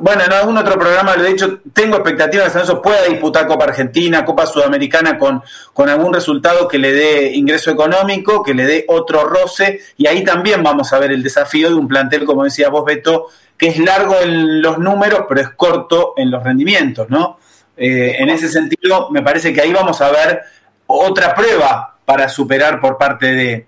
bueno, 0.00 0.24
en 0.24 0.32
algún 0.32 0.56
otro 0.56 0.78
programa 0.78 1.14
lo 1.14 1.26
he 1.26 1.32
dicho, 1.32 1.60
tengo 1.74 1.96
expectativas 1.96 2.46
de 2.46 2.48
que 2.48 2.52
San 2.52 2.62
Lorenzo 2.62 2.80
pueda 2.80 3.02
disputar 3.02 3.46
Copa 3.46 3.66
Argentina, 3.66 4.24
Copa 4.24 4.46
Sudamericana 4.46 5.18
con, 5.18 5.42
con 5.74 5.90
algún 5.90 6.14
resultado 6.14 6.66
que 6.66 6.78
le 6.78 6.92
dé 6.92 7.32
ingreso 7.34 7.70
económico, 7.70 8.42
que 8.42 8.54
le 8.54 8.64
dé 8.64 8.86
otro 8.88 9.24
roce, 9.24 9.80
y 9.98 10.06
ahí 10.06 10.24
también 10.24 10.62
vamos 10.62 10.90
a 10.94 10.98
ver 10.98 11.12
el 11.12 11.22
desafío 11.22 11.68
de 11.68 11.74
un 11.74 11.86
plantel, 11.86 12.24
como 12.24 12.44
decía 12.44 12.70
vos, 12.70 12.86
Beto, 12.86 13.26
que 13.58 13.68
es 13.68 13.78
largo 13.78 14.16
en 14.22 14.62
los 14.62 14.78
números, 14.78 15.26
pero 15.28 15.42
es 15.42 15.50
corto 15.50 16.14
en 16.16 16.30
los 16.30 16.42
rendimientos, 16.42 17.10
¿no? 17.10 17.38
Eh, 17.76 18.16
en 18.18 18.30
ese 18.30 18.48
sentido, 18.48 19.10
me 19.10 19.20
parece 19.20 19.52
que 19.52 19.60
ahí 19.60 19.70
vamos 19.70 20.00
a 20.00 20.10
ver 20.12 20.40
otra 20.86 21.34
prueba 21.34 21.98
para 22.06 22.30
superar 22.30 22.80
por 22.80 22.96
parte 22.96 23.34
de, 23.34 23.66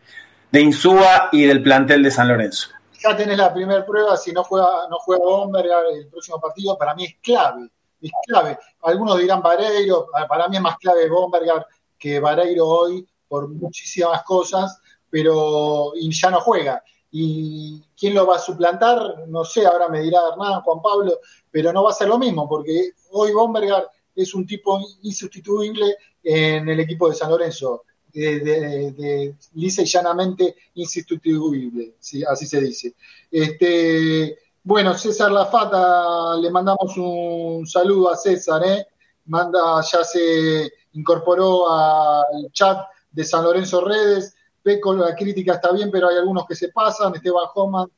de 0.50 0.60
Insúa 0.62 1.28
y 1.30 1.44
del 1.44 1.62
plantel 1.62 2.02
de 2.02 2.10
San 2.10 2.28
Lorenzo 2.28 2.77
ya 2.98 3.16
tenés 3.16 3.38
la 3.38 3.52
primera 3.52 3.84
prueba, 3.84 4.16
si 4.16 4.32
no 4.32 4.44
juega, 4.44 4.88
no 4.88 4.98
juega 4.98 5.24
Bombergar 5.24 5.86
el 5.92 6.08
próximo 6.08 6.40
partido, 6.40 6.76
para 6.76 6.94
mí 6.94 7.04
es 7.04 7.16
clave, 7.22 7.70
es 8.00 8.10
clave. 8.26 8.58
Algunos 8.82 9.18
dirán 9.18 9.42
Vareiro, 9.42 10.08
para 10.28 10.48
mí 10.48 10.56
es 10.56 10.62
más 10.62 10.76
clave 10.78 11.08
Bombergar 11.08 11.66
que 11.98 12.20
Vareiro 12.20 12.66
hoy 12.66 13.06
por 13.26 13.48
muchísimas 13.48 14.22
cosas, 14.24 14.80
pero 15.10 15.92
y 15.94 16.12
ya 16.12 16.30
no 16.30 16.40
juega. 16.40 16.82
¿Y 17.10 17.82
quién 17.98 18.14
lo 18.14 18.26
va 18.26 18.36
a 18.36 18.40
suplantar? 18.40 19.26
No 19.28 19.44
sé, 19.44 19.66
ahora 19.66 19.88
me 19.88 20.00
dirá 20.00 20.20
Hernán, 20.30 20.60
Juan 20.60 20.82
Pablo, 20.82 21.18
pero 21.50 21.72
no 21.72 21.84
va 21.84 21.90
a 21.90 21.94
ser 21.94 22.08
lo 22.08 22.18
mismo, 22.18 22.48
porque 22.48 22.92
hoy 23.12 23.32
Bombergar 23.32 23.88
es 24.14 24.34
un 24.34 24.46
tipo 24.46 24.78
insustituible 25.02 25.96
en 26.22 26.68
el 26.68 26.80
equipo 26.80 27.08
de 27.08 27.14
San 27.14 27.30
Lorenzo. 27.30 27.84
De, 28.12 29.34
lisa 29.54 29.82
y 29.82 29.86
llanamente 29.86 30.56
insustituible, 30.74 31.94
así 32.28 32.46
se 32.46 32.60
dice. 32.60 32.94
Este, 33.30 34.38
bueno, 34.62 34.94
César 34.94 35.30
Lafata, 35.30 36.36
le 36.36 36.50
mandamos 36.50 36.96
un 36.96 37.66
saludo 37.66 38.10
a 38.10 38.16
César, 38.16 38.62
¿eh? 38.66 38.86
Manda, 39.26 39.80
ya 39.80 40.04
se 40.04 40.70
incorporó 40.92 41.70
al 41.70 42.50
chat 42.52 42.78
de 43.10 43.24
San 43.24 43.44
Lorenzo 43.44 43.82
Redes. 43.82 44.34
Peco, 44.62 44.94
la 44.94 45.14
crítica 45.14 45.54
está 45.54 45.72
bien, 45.72 45.90
pero 45.90 46.08
hay 46.08 46.16
algunos 46.16 46.46
que 46.46 46.54
se 46.54 46.68
pasan. 46.68 47.14
Esteban 47.14 47.46
Homan 47.54 47.90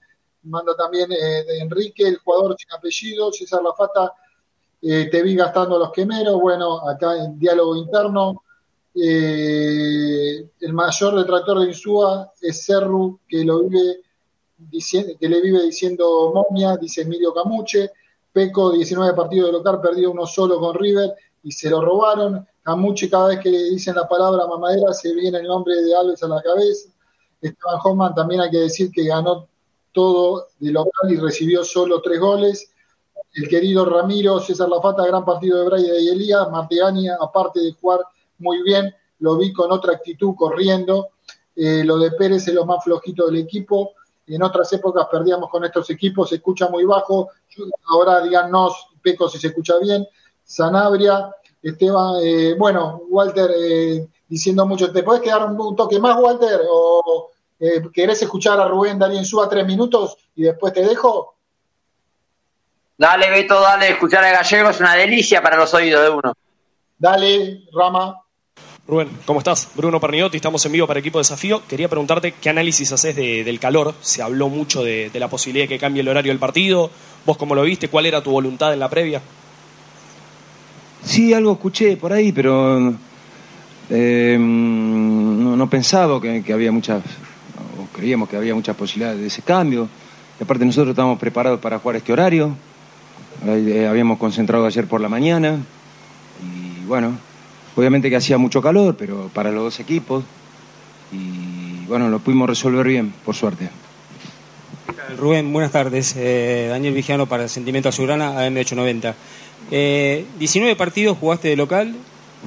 manda 0.42 0.76
también 0.76 1.10
eh, 1.10 1.44
de 1.44 1.58
Enrique, 1.58 2.06
el 2.06 2.18
jugador 2.18 2.56
sin 2.58 2.72
apellido. 2.72 3.32
César 3.32 3.62
Lafata, 3.62 4.12
eh, 4.82 5.08
te 5.10 5.22
vi 5.22 5.34
gastando 5.34 5.78
los 5.78 5.90
quemeros. 5.90 6.40
Bueno, 6.40 6.88
acá 6.88 7.16
en 7.16 7.38
diálogo 7.38 7.76
interno. 7.76 8.44
Eh, 8.94 10.50
el 10.60 10.72
mayor 10.72 11.16
detractor 11.16 11.60
de 11.60 11.66
Insúa 11.68 12.32
es 12.40 12.64
Cerru, 12.64 13.20
que 13.28 13.44
lo 13.44 13.60
vive 13.68 14.00
que 15.18 15.28
le 15.28 15.40
vive 15.40 15.62
diciendo 15.62 16.32
momia, 16.34 16.76
dice 16.76 17.02
Emilio 17.02 17.32
Camuche. 17.32 17.90
Peco, 18.32 18.70
19 18.70 19.14
partidos 19.14 19.48
de 19.48 19.52
local, 19.52 19.80
perdió 19.80 20.10
uno 20.10 20.26
solo 20.26 20.60
con 20.60 20.74
River 20.74 21.14
y 21.42 21.50
se 21.50 21.70
lo 21.70 21.80
robaron. 21.80 22.46
Camuche, 22.62 23.08
cada 23.08 23.28
vez 23.28 23.40
que 23.40 23.50
le 23.50 23.64
dicen 23.64 23.94
la 23.94 24.06
palabra 24.06 24.46
mamadera, 24.46 24.92
se 24.92 25.14
viene 25.14 25.38
el 25.38 25.46
nombre 25.46 25.82
de 25.82 25.94
Alves 25.94 26.22
a 26.22 26.28
la 26.28 26.42
cabeza. 26.42 26.90
Esteban 27.40 27.80
Hoffman 27.82 28.14
también 28.14 28.42
hay 28.42 28.50
que 28.50 28.58
decir 28.58 28.90
que 28.92 29.04
ganó 29.04 29.48
todo 29.92 30.48
de 30.58 30.70
local 30.70 31.10
y 31.10 31.16
recibió 31.16 31.64
solo 31.64 32.00
tres 32.00 32.20
goles. 32.20 32.70
El 33.32 33.48
querido 33.48 33.84
Ramiro, 33.84 34.38
César 34.40 34.68
Lafata, 34.68 35.06
gran 35.06 35.24
partido 35.24 35.58
de 35.58 35.64
Braille 35.64 36.00
y 36.02 36.08
Elías. 36.08 36.50
Martegani, 36.50 37.08
aparte 37.08 37.60
de 37.60 37.72
jugar 37.72 38.00
muy 38.40 38.62
bien, 38.62 38.94
lo 39.20 39.36
vi 39.36 39.52
con 39.52 39.70
otra 39.70 39.92
actitud 39.92 40.34
corriendo. 40.34 41.10
Eh, 41.54 41.84
lo 41.84 41.98
de 41.98 42.10
Pérez 42.12 42.48
es 42.48 42.54
lo 42.54 42.64
más 42.64 42.82
flojito 42.82 43.26
del 43.26 43.36
equipo. 43.36 43.92
En 44.26 44.42
otras 44.42 44.72
épocas 44.72 45.06
perdíamos 45.10 45.50
con 45.50 45.64
estos 45.64 45.90
equipos, 45.90 46.28
se 46.28 46.36
escucha 46.36 46.68
muy 46.68 46.84
bajo. 46.84 47.30
Ahora 47.88 48.20
díganos, 48.22 48.88
Peco, 49.02 49.28
si 49.28 49.38
se 49.38 49.48
escucha 49.48 49.78
bien. 49.78 50.06
Sanabria, 50.44 51.34
Esteban, 51.62 52.16
eh, 52.22 52.54
bueno, 52.58 53.02
Walter, 53.08 53.50
eh, 53.56 54.08
diciendo 54.28 54.66
mucho. 54.66 54.92
¿Te 54.92 55.02
puedes 55.02 55.22
quedar 55.22 55.44
un, 55.44 55.76
toque 55.76 55.98
más, 55.98 56.18
Walter? 56.18 56.60
¿O 56.68 57.30
querés 57.92 58.22
escuchar 58.22 58.58
a 58.58 58.68
Rubén 58.68 58.98
Darío 58.98 59.22
Suba 59.22 59.48
tres 59.48 59.66
minutos 59.66 60.16
y 60.34 60.44
después 60.44 60.72
te 60.72 60.82
dejo? 60.82 61.34
Dale, 63.00 63.30
Beto, 63.30 63.58
dale, 63.58 63.90
escuchar 63.92 64.22
a 64.24 64.30
Gallego 64.30 64.68
es 64.68 64.78
una 64.78 64.94
delicia 64.94 65.42
para 65.42 65.56
los 65.56 65.72
oídos 65.72 66.02
de 66.02 66.10
uno. 66.10 66.34
Dale, 66.98 67.64
Rama. 67.72 68.22
Rubén, 68.90 69.08
¿cómo 69.24 69.38
estás? 69.38 69.68
Bruno 69.76 70.00
Perniotti, 70.00 70.38
estamos 70.38 70.66
en 70.66 70.72
vivo 70.72 70.84
para 70.84 70.98
Equipo 70.98 71.18
Desafío. 71.18 71.62
Quería 71.68 71.88
preguntarte 71.88 72.32
qué 72.32 72.50
análisis 72.50 72.90
haces 72.90 73.14
del 73.14 73.60
calor. 73.60 73.94
Se 74.00 74.20
habló 74.20 74.48
mucho 74.48 74.82
de, 74.82 75.12
la 75.14 75.28
posibilidad 75.28 75.64
de 75.64 75.68
que 75.68 75.78
cambie 75.78 76.00
el 76.00 76.08
horario 76.08 76.32
del 76.32 76.40
partido. 76.40 76.90
¿Vos 77.24 77.36
cómo 77.36 77.54
lo 77.54 77.62
viste? 77.62 77.86
¿Cuál 77.86 78.06
era 78.06 78.20
tu 78.20 78.32
voluntad 78.32 78.72
en 78.72 78.80
la 78.80 78.90
previa? 78.90 79.22
Sí, 81.04 81.32
algo 81.32 81.52
escuché 81.52 81.96
por 81.96 82.12
ahí, 82.12 82.32
pero 82.32 82.92
eh, 83.90 84.36
no, 84.40 85.70
pensaba 85.70 86.20
que, 86.20 86.52
había 86.52 86.72
muchas, 86.72 87.00
o 87.78 87.96
creíamos 87.96 88.28
que 88.28 88.36
había 88.36 88.56
muchas 88.56 88.74
posibilidades 88.74 89.20
de 89.20 89.28
ese 89.28 89.42
cambio. 89.42 89.88
Y 90.40 90.42
aparte 90.42 90.64
nosotros 90.64 90.90
estábamos 90.90 91.20
preparados 91.20 91.60
para 91.60 91.78
jugar 91.78 91.94
este 91.94 92.12
horario. 92.12 92.56
Eh, 93.46 93.86
habíamos 93.88 94.18
concentrado 94.18 94.66
ayer 94.66 94.88
por 94.88 95.00
la 95.00 95.08
mañana 95.08 95.60
bueno, 96.90 97.16
obviamente 97.76 98.10
que 98.10 98.16
hacía 98.16 98.38
mucho 98.38 98.60
calor, 98.62 98.96
pero 98.98 99.30
para 99.32 99.50
los 99.50 99.64
dos 99.64 99.80
equipos. 99.80 100.24
Y 101.12 101.86
bueno, 101.86 102.08
lo 102.08 102.18
pudimos 102.20 102.48
resolver 102.48 102.86
bien, 102.86 103.12
por 103.24 103.34
suerte. 103.34 103.68
Rubén, 105.18 105.52
buenas 105.52 105.72
tardes. 105.72 106.14
Eh, 106.16 106.68
Daniel 106.70 106.94
Vigiano 106.94 107.26
para 107.26 107.48
Sentimiento 107.48 107.88
Azulgrana, 107.88 108.46
AM890. 108.46 109.14
Eh, 109.70 110.24
19 110.38 110.76
partidos 110.76 111.18
jugaste 111.18 111.48
de 111.48 111.56
local, 111.56 111.94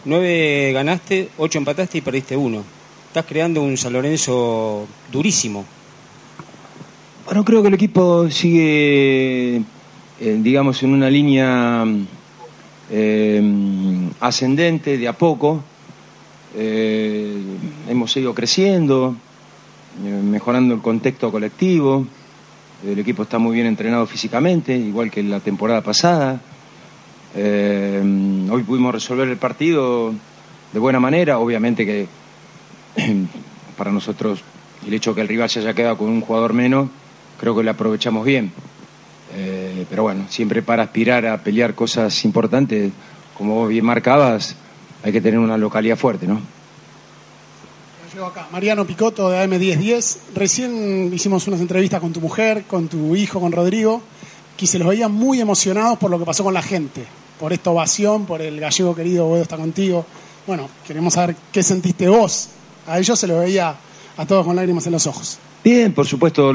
9 0.05 0.71
ganaste, 0.74 1.30
8 1.38 1.57
empataste 1.57 1.97
y 1.97 2.01
perdiste 2.01 2.38
uno. 2.38 2.63
Estás 3.07 3.26
creando 3.26 3.61
un 3.61 3.78
San 3.78 3.93
Lorenzo 3.93 4.88
durísimo. 5.11 5.65
Bueno, 7.26 7.45
creo 7.45 7.61
que 7.61 7.67
el 7.69 7.74
equipo 7.76 8.30
sigue, 8.30 9.57
eh, 9.57 9.61
digamos, 10.19 10.82
en 10.84 10.93
una 10.93 11.09
línea 11.09 11.86
Em, 12.95 14.11
ascendente 14.19 14.99
de 14.99 15.07
a 15.07 15.13
poco. 15.13 15.63
Eh, 16.55 17.41
hemos 17.89 18.15
ido 18.15 18.35
creciendo, 18.35 19.15
eh, 20.05 20.21
mejorando 20.23 20.75
el 20.75 20.81
contexto 20.81 21.31
colectivo. 21.31 22.05
El 22.85 22.99
equipo 22.99 23.23
está 23.23 23.39
muy 23.39 23.55
bien 23.55 23.65
entrenado 23.65 24.05
físicamente, 24.05 24.77
igual 24.77 25.09
que 25.09 25.23
la 25.23 25.39
temporada 25.39 25.81
pasada. 25.81 26.39
Em, 27.35 28.47
hoy 28.51 28.61
pudimos 28.61 28.93
resolver 28.93 29.27
el 29.27 29.37
partido 29.37 30.13
de 30.71 30.79
buena 30.79 30.99
manera, 30.99 31.39
obviamente 31.39 31.87
que 31.87 32.07
para 33.75 33.91
nosotros 33.91 34.43
el 34.85 34.93
hecho 34.93 35.11
de 35.11 35.15
que 35.15 35.21
el 35.21 35.27
rival 35.29 35.49
se 35.49 35.61
haya 35.61 35.73
quedado 35.73 35.97
con 35.97 36.09
un 36.09 36.21
jugador 36.21 36.53
menos, 36.53 36.89
creo 37.39 37.55
que 37.55 37.63
lo 37.63 37.71
aprovechamos 37.71 38.23
bien. 38.23 38.51
Eh, 39.35 39.62
pero 39.89 40.03
bueno, 40.03 40.25
siempre 40.29 40.61
para 40.61 40.84
aspirar 40.84 41.25
a 41.25 41.38
pelear 41.43 41.75
cosas 41.75 42.23
importantes, 42.25 42.91
como 43.38 43.55
vos 43.55 43.69
bien 43.69 43.86
marcabas, 43.86 44.55
hay 45.03 45.11
que 45.11 45.21
tener 45.21 45.39
una 45.39 45.57
localidad 45.57 45.97
fuerte, 45.97 46.27
¿no? 46.27 46.41
acá. 48.21 48.47
Mariano 48.51 48.86
Picotto 48.86 49.29
de 49.29 49.43
AM1010. 49.43 50.17
Recién 50.36 51.11
hicimos 51.13 51.47
unas 51.47 51.59
entrevistas 51.59 51.99
con 51.99 52.13
tu 52.13 52.21
mujer, 52.21 52.63
con 52.65 52.88
tu 52.88 53.15
hijo, 53.15 53.39
con 53.39 53.51
Rodrigo, 53.51 54.01
que 54.55 54.67
se 54.67 54.77
los 54.77 54.88
veían 54.88 55.11
muy 55.11 55.41
emocionados 55.41 55.97
por 55.97 56.11
lo 56.11 56.19
que 56.19 56.25
pasó 56.25 56.43
con 56.43 56.53
la 56.53 56.61
gente, 56.61 57.05
por 57.39 57.53
esta 57.53 57.71
ovación, 57.71 58.25
por 58.25 58.41
el 58.41 58.59
gallego 58.59 58.95
querido, 58.95 59.25
Boedo 59.25 59.41
está 59.41 59.57
contigo. 59.57 60.05
Bueno, 60.45 60.69
queremos 60.86 61.15
saber 61.15 61.36
qué 61.51 61.63
sentiste 61.63 62.07
vos. 62.07 62.49
A 62.88 62.99
ellos 62.99 63.17
se 63.17 63.27
lo 63.27 63.39
veía 63.39 63.75
a 64.15 64.25
todos 64.25 64.45
con 64.45 64.55
lágrimas 64.55 64.86
en 64.86 64.91
los 64.91 65.07
ojos. 65.07 65.39
Bien, 65.63 65.91
por 65.93 66.05
supuesto, 66.05 66.53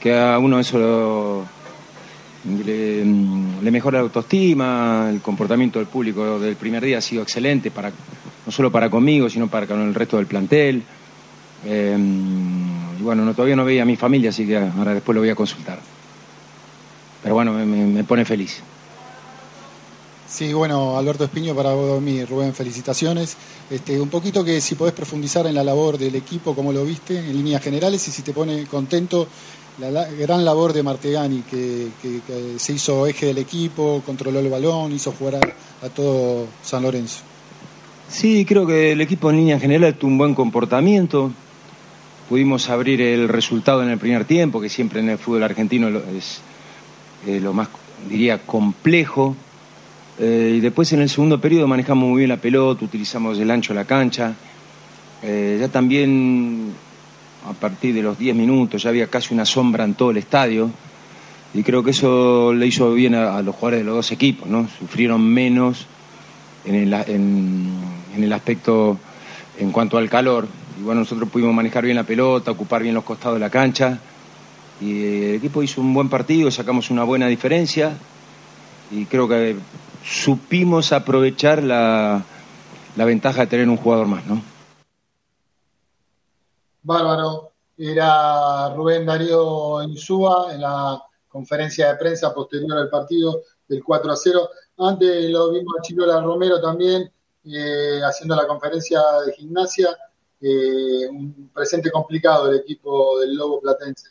que 0.00 0.18
a 0.18 0.38
uno 0.38 0.58
eso 0.60 0.78
lo, 0.78 1.44
le, 2.46 3.70
mejora 3.70 3.98
la 3.98 4.04
autoestima, 4.04 5.08
el 5.10 5.20
comportamiento 5.20 5.78
del 5.78 5.88
público 5.88 6.38
del 6.38 6.56
primer 6.56 6.84
día 6.84 6.98
ha 6.98 7.02
sido 7.02 7.22
excelente, 7.22 7.70
para, 7.70 7.90
no 7.90 8.52
solo 8.52 8.70
para 8.70 8.88
conmigo, 8.88 9.28
sino 9.28 9.48
para 9.48 9.66
con 9.66 9.80
el 9.80 9.94
resto 9.94 10.16
del 10.16 10.26
plantel. 10.26 10.82
Eh, 11.64 11.96
y 12.98 13.02
bueno, 13.02 13.32
todavía 13.34 13.56
no 13.56 13.64
veía 13.64 13.82
a 13.82 13.86
mi 13.86 13.96
familia, 13.96 14.30
así 14.30 14.46
que 14.46 14.56
ahora 14.56 14.94
después 14.94 15.14
lo 15.14 15.20
voy 15.20 15.30
a 15.30 15.34
consultar. 15.34 15.78
Pero 17.22 17.34
bueno, 17.34 17.52
me, 17.52 18.04
pone 18.04 18.24
feliz. 18.24 18.60
Sí, 20.28 20.52
bueno, 20.52 20.96
Alberto 20.96 21.24
Espiño 21.24 21.54
para 21.54 21.74
mí, 22.00 22.24
Rubén, 22.24 22.54
felicitaciones. 22.54 23.36
Este, 23.70 24.00
un 24.00 24.08
poquito 24.08 24.44
que 24.44 24.60
si 24.60 24.74
podés 24.74 24.94
profundizar 24.94 25.46
en 25.46 25.54
la 25.54 25.64
labor 25.64 25.98
del 25.98 26.14
equipo, 26.14 26.54
cómo 26.54 26.72
lo 26.72 26.84
viste, 26.84 27.18
en 27.18 27.32
líneas 27.32 27.62
generales, 27.62 28.06
y 28.06 28.12
si 28.12 28.22
te 28.22 28.32
pone 28.32 28.66
contento 28.66 29.26
la, 29.78 30.04
gran 30.04 30.44
labor 30.44 30.72
de 30.72 30.82
Martegani, 30.82 31.42
que, 31.42 31.88
se 32.56 32.72
hizo 32.72 33.06
eje 33.06 33.26
del 33.26 33.38
equipo, 33.38 34.02
controló 34.04 34.40
el 34.40 34.48
balón, 34.48 34.92
hizo 34.92 35.12
jugar 35.12 35.36
a, 35.82 35.88
todo 35.88 36.46
San 36.62 36.82
Lorenzo. 36.82 37.20
Sí, 38.08 38.44
creo 38.44 38.66
que 38.66 38.92
el 38.92 39.00
equipo 39.00 39.30
en 39.30 39.36
línea 39.36 39.58
general 39.58 39.94
tuvo 39.94 40.10
un 40.10 40.18
buen 40.18 40.34
comportamiento. 40.34 41.30
Pudimos 42.28 42.70
abrir 42.70 43.00
el 43.00 43.28
resultado 43.28 43.82
en 43.82 43.90
el 43.90 43.98
primer 43.98 44.24
tiempo, 44.24 44.60
que 44.60 44.68
siempre 44.68 45.00
en 45.00 45.10
el 45.10 45.18
fútbol 45.18 45.42
argentino 45.42 45.88
es 45.88 46.40
lo 47.26 47.52
más, 47.52 47.68
diría, 48.08 48.38
complejo. 48.38 49.36
Eh, 50.18 50.54
y 50.56 50.60
después 50.60 50.92
en 50.92 51.02
el 51.02 51.10
segundo 51.10 51.40
periodo 51.40 51.68
manejamos 51.68 52.08
muy 52.08 52.18
bien 52.18 52.30
la 52.30 52.38
pelota, 52.38 52.84
utilizamos 52.84 53.38
el 53.38 53.50
ancho 53.50 53.74
de 53.74 53.80
la 53.80 53.84
cancha. 53.84 54.34
Eh, 55.22 55.58
ya 55.60 55.68
también 55.68 56.72
a 57.48 57.52
partir 57.52 57.94
de 57.94 58.02
los 58.02 58.18
10 58.18 58.34
minutos, 58.34 58.82
ya 58.82 58.90
había 58.90 59.06
casi 59.06 59.34
una 59.34 59.44
sombra 59.44 59.84
en 59.84 59.94
todo 59.94 60.10
el 60.10 60.16
estadio 60.16 60.70
y 61.54 61.62
creo 61.62 61.82
que 61.82 61.92
eso 61.92 62.52
le 62.52 62.66
hizo 62.66 62.92
bien 62.92 63.14
a, 63.14 63.40
los 63.40 63.54
jugadores 63.54 63.80
de 63.80 63.84
los 63.84 63.94
dos 63.96 64.12
equipos, 64.12 64.48
¿no? 64.48 64.68
Sufrieron 64.78 65.22
menos 65.22 65.86
en 66.66 66.74
el, 66.74 66.92
en, 66.92 68.22
el 68.22 68.32
aspecto 68.32 68.98
en 69.58 69.70
cuanto 69.70 69.96
al 69.96 70.10
calor. 70.10 70.46
Y 70.78 70.82
bueno, 70.82 71.00
nosotros 71.00 71.30
pudimos 71.30 71.54
manejar 71.54 71.84
bien 71.84 71.96
la 71.96 72.04
pelota, 72.04 72.50
ocupar 72.50 72.82
bien 72.82 72.94
los 72.94 73.04
costados 73.04 73.36
de 73.36 73.40
la 73.40 73.48
cancha. 73.48 73.98
Y 74.82 75.02
el 75.02 75.34
equipo 75.36 75.62
hizo 75.62 75.80
un 75.80 75.94
buen 75.94 76.10
partido, 76.10 76.50
sacamos 76.50 76.90
una 76.90 77.04
buena 77.04 77.26
diferencia 77.26 77.96
y 78.90 79.06
creo 79.06 79.26
que 79.26 79.56
supimos 80.04 80.92
aprovechar 80.92 81.62
la, 81.62 82.22
la 82.96 83.04
ventaja 83.06 83.40
de 83.40 83.46
tener 83.46 83.68
un 83.68 83.78
jugador 83.78 84.06
más, 84.06 84.26
¿no? 84.26 84.42
Bárbaro. 86.86 87.52
Era 87.76 88.72
Rubén 88.74 89.04
Darío 89.04 89.82
Insúa 89.82 90.54
en 90.54 90.62
la 90.62 91.02
conferencia 91.28 91.88
de 91.88 91.96
prensa 91.96 92.32
posterior 92.32 92.78
al 92.78 92.88
partido 92.88 93.42
del 93.68 93.84
4 93.84 94.12
a 94.12 94.16
0. 94.16 94.50
Antes 94.78 95.30
lo 95.30 95.50
vimos 95.50 95.74
a 95.78 95.82
Chilola 95.82 96.22
Romero 96.22 96.60
también 96.60 97.10
eh, 97.44 98.00
haciendo 98.02 98.34
la 98.34 98.46
conferencia 98.46 99.00
de 99.26 99.32
gimnasia. 99.34 99.88
eh, 100.40 101.08
un 101.08 101.50
presente 101.52 101.90
complicado 101.90 102.50
el 102.50 102.58
equipo 102.58 103.18
del 103.20 103.34
Lobo 103.36 103.60
Platense. 103.60 104.08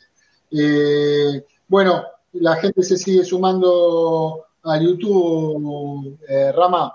Eh, 0.50 1.44
bueno, 1.68 2.04
la 2.32 2.56
gente 2.56 2.82
se 2.82 2.96
sigue 2.96 3.24
sumando 3.24 4.44
a 4.64 4.78
YouTube, 4.78 6.18
Rama. 6.54 6.94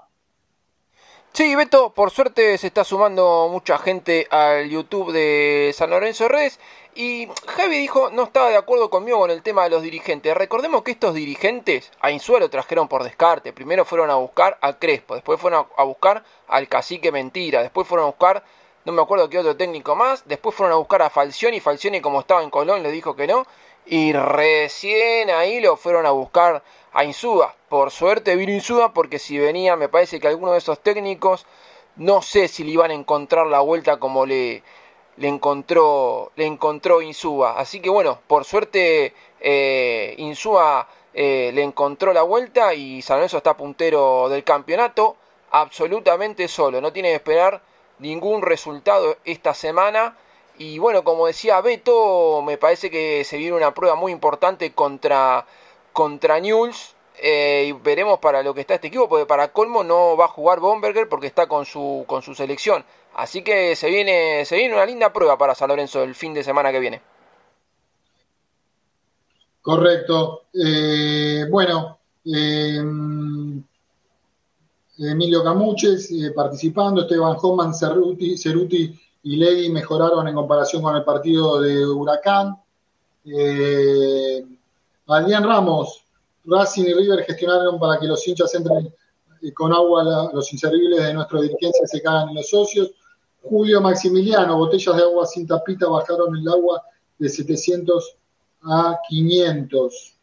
Sí, 1.33 1.55
Beto, 1.55 1.93
por 1.93 2.11
suerte 2.11 2.57
se 2.57 2.67
está 2.67 2.83
sumando 2.83 3.47
mucha 3.49 3.77
gente 3.77 4.27
al 4.31 4.69
YouTube 4.69 5.13
de 5.13 5.71
San 5.73 5.89
Lorenzo 5.89 6.27
Redes. 6.27 6.59
Y 6.93 7.29
Javi 7.47 7.77
dijo, 7.77 8.09
no 8.11 8.23
estaba 8.23 8.49
de 8.49 8.57
acuerdo 8.57 8.89
conmigo 8.89 9.17
con 9.19 9.31
el 9.31 9.41
tema 9.41 9.63
de 9.63 9.69
los 9.69 9.81
dirigentes. 9.81 10.35
Recordemos 10.35 10.83
que 10.83 10.91
estos 10.91 11.13
dirigentes 11.15 11.89
a 12.01 12.11
Insúa 12.11 12.41
lo 12.41 12.49
trajeron 12.49 12.89
por 12.89 13.05
descarte. 13.05 13.53
Primero 13.53 13.85
fueron 13.85 14.09
a 14.09 14.15
buscar 14.15 14.57
a 14.59 14.77
Crespo, 14.77 15.15
después 15.15 15.39
fueron 15.39 15.67
a 15.77 15.83
buscar 15.83 16.25
al 16.49 16.67
cacique 16.67 17.13
Mentira, 17.13 17.61
después 17.61 17.87
fueron 17.87 18.07
a 18.07 18.09
buscar, 18.09 18.43
no 18.83 18.91
me 18.91 19.01
acuerdo 19.01 19.29
qué 19.29 19.39
otro 19.39 19.55
técnico 19.55 19.95
más, 19.95 20.27
después 20.27 20.53
fueron 20.53 20.73
a 20.73 20.79
buscar 20.79 21.01
a 21.01 21.09
Falcioni, 21.09 21.61
Falcioni 21.61 22.01
como 22.01 22.19
estaba 22.19 22.43
en 22.43 22.49
Colón 22.49 22.83
le 22.83 22.91
dijo 22.91 23.15
que 23.15 23.27
no, 23.27 23.45
y 23.85 24.11
recién 24.11 25.29
ahí 25.29 25.61
lo 25.61 25.77
fueron 25.77 26.05
a 26.05 26.11
buscar 26.11 26.61
a 26.91 27.05
Insúa. 27.05 27.55
Por 27.71 27.89
suerte 27.89 28.35
vino 28.35 28.51
Insúa 28.51 28.93
porque 28.93 29.17
si 29.17 29.37
venía 29.37 29.77
me 29.77 29.87
parece 29.87 30.19
que 30.19 30.27
alguno 30.27 30.51
de 30.51 30.57
esos 30.57 30.81
técnicos 30.81 31.45
no 31.95 32.21
sé 32.21 32.49
si 32.49 32.65
le 32.65 32.71
iban 32.71 32.91
a 32.91 32.95
encontrar 32.95 33.47
la 33.47 33.61
vuelta 33.61 33.97
como 33.97 34.25
le 34.25 34.61
le 35.15 35.29
encontró, 35.29 36.33
le 36.35 36.47
encontró 36.47 37.01
Insúa. 37.01 37.57
Así 37.57 37.79
que 37.79 37.89
bueno, 37.89 38.19
por 38.27 38.43
suerte 38.43 39.13
eh, 39.39 40.15
Insúa 40.17 40.89
eh, 41.13 41.51
le 41.53 41.63
encontró 41.63 42.11
la 42.11 42.23
vuelta 42.23 42.73
y 42.73 43.01
San 43.01 43.19
Lorenzo 43.19 43.37
está 43.37 43.55
puntero 43.55 44.27
del 44.27 44.43
campeonato 44.43 45.15
absolutamente 45.51 46.49
solo. 46.49 46.81
No 46.81 46.91
tiene 46.91 47.07
que 47.11 47.15
esperar 47.15 47.61
ningún 47.99 48.41
resultado 48.41 49.15
esta 49.23 49.53
semana. 49.53 50.17
Y 50.57 50.77
bueno, 50.77 51.05
como 51.05 51.25
decía 51.25 51.61
Beto, 51.61 52.41
me 52.41 52.57
parece 52.57 52.91
que 52.91 53.23
se 53.23 53.37
viene 53.37 53.55
una 53.55 53.73
prueba 53.73 53.95
muy 53.95 54.11
importante 54.11 54.73
contra, 54.73 55.45
contra 55.93 56.37
Newell's. 56.41 56.95
Eh, 57.23 57.65
y 57.67 57.71
veremos 57.73 58.17
para 58.17 58.41
lo 58.41 58.51
que 58.51 58.61
está 58.61 58.73
este 58.73 58.87
equipo, 58.87 59.07
porque 59.07 59.27
para 59.27 59.53
Colmo 59.53 59.83
no 59.83 60.17
va 60.17 60.25
a 60.25 60.29
jugar 60.29 60.59
Bomberger 60.59 61.07
porque 61.07 61.27
está 61.27 61.45
con 61.45 61.65
su, 61.67 62.03
con 62.07 62.23
su 62.23 62.33
selección. 62.33 62.83
Así 63.13 63.43
que 63.43 63.75
se 63.75 63.89
viene, 63.89 64.43
se 64.43 64.55
viene 64.55 64.73
una 64.73 64.87
linda 64.87 65.13
prueba 65.13 65.37
para 65.37 65.53
San 65.53 65.67
Lorenzo 65.67 66.01
el 66.01 66.15
fin 66.15 66.33
de 66.33 66.43
semana 66.43 66.71
que 66.71 66.79
viene. 66.79 67.01
Correcto. 69.61 70.45
Eh, 70.51 71.45
bueno, 71.47 71.99
eh, 72.25 72.81
Emilio 74.97 75.43
Camuches 75.43 76.11
participando, 76.35 77.01
Esteban 77.01 77.37
Homan, 77.39 77.75
Ceruti, 77.75 78.35
Ceruti 78.35 78.99
y 79.23 79.35
Legui 79.35 79.69
mejoraron 79.69 80.27
en 80.27 80.33
comparación 80.33 80.81
con 80.81 80.95
el 80.95 81.03
partido 81.03 81.61
de 81.61 81.85
Huracán. 81.85 82.57
Adrián 85.05 85.43
Ramos, 85.43 86.03
Racing 86.45 86.83
y 86.83 86.93
River 86.93 87.23
gestionaron 87.23 87.79
para 87.79 87.99
que 87.99 88.07
los 88.07 88.27
hinchas 88.27 88.53
entren 88.55 88.93
con 89.55 89.73
agua, 89.73 90.31
los 90.33 90.51
inservibles 90.53 91.03
de 91.03 91.13
nuestra 91.13 91.41
dirigencia 91.41 91.85
se 91.87 92.01
cagan 92.01 92.29
en 92.29 92.35
los 92.35 92.49
socios. 92.49 92.91
Julio 93.43 93.81
Maximiliano, 93.81 94.57
botellas 94.57 94.95
de 94.95 95.01
agua 95.01 95.25
sin 95.25 95.47
tapita 95.47 95.87
bajaron 95.87 96.35
el 96.37 96.47
agua 96.47 96.83
de 97.17 97.27
700 97.27 98.15
a 98.63 98.99
500. 99.09 100.13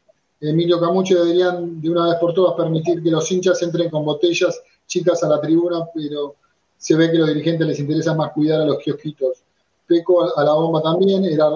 Emilio 0.41 0.79
Camucho 0.79 1.25
deberían 1.25 1.81
de 1.81 1.91
una 1.91 2.07
vez 2.11 2.15
por 2.21 2.33
todas 2.33 2.55
permitir 2.55 3.03
que 3.03 3.11
los 3.11 3.31
hinchas 3.31 3.61
entren 3.63 3.91
con 3.91 4.05
botellas 4.05 4.61
chicas 4.87 5.23
a 5.25 5.29
la 5.29 5.41
tribuna, 5.41 5.85
pero 5.93 6.37
se 6.77 6.95
ve 6.95 7.11
que 7.11 7.17
a 7.17 7.21
los 7.21 7.29
dirigentes 7.29 7.67
les 7.67 7.81
interesa 7.81 8.15
más 8.15 8.33
cuidar 8.33 8.61
a 8.61 8.65
los 8.65 8.79
kiosquitos. 8.79 9.43
Peco 9.87 10.39
a 10.39 10.45
la 10.45 10.53
bomba 10.53 10.81
también, 10.81 11.25
era 11.25 11.51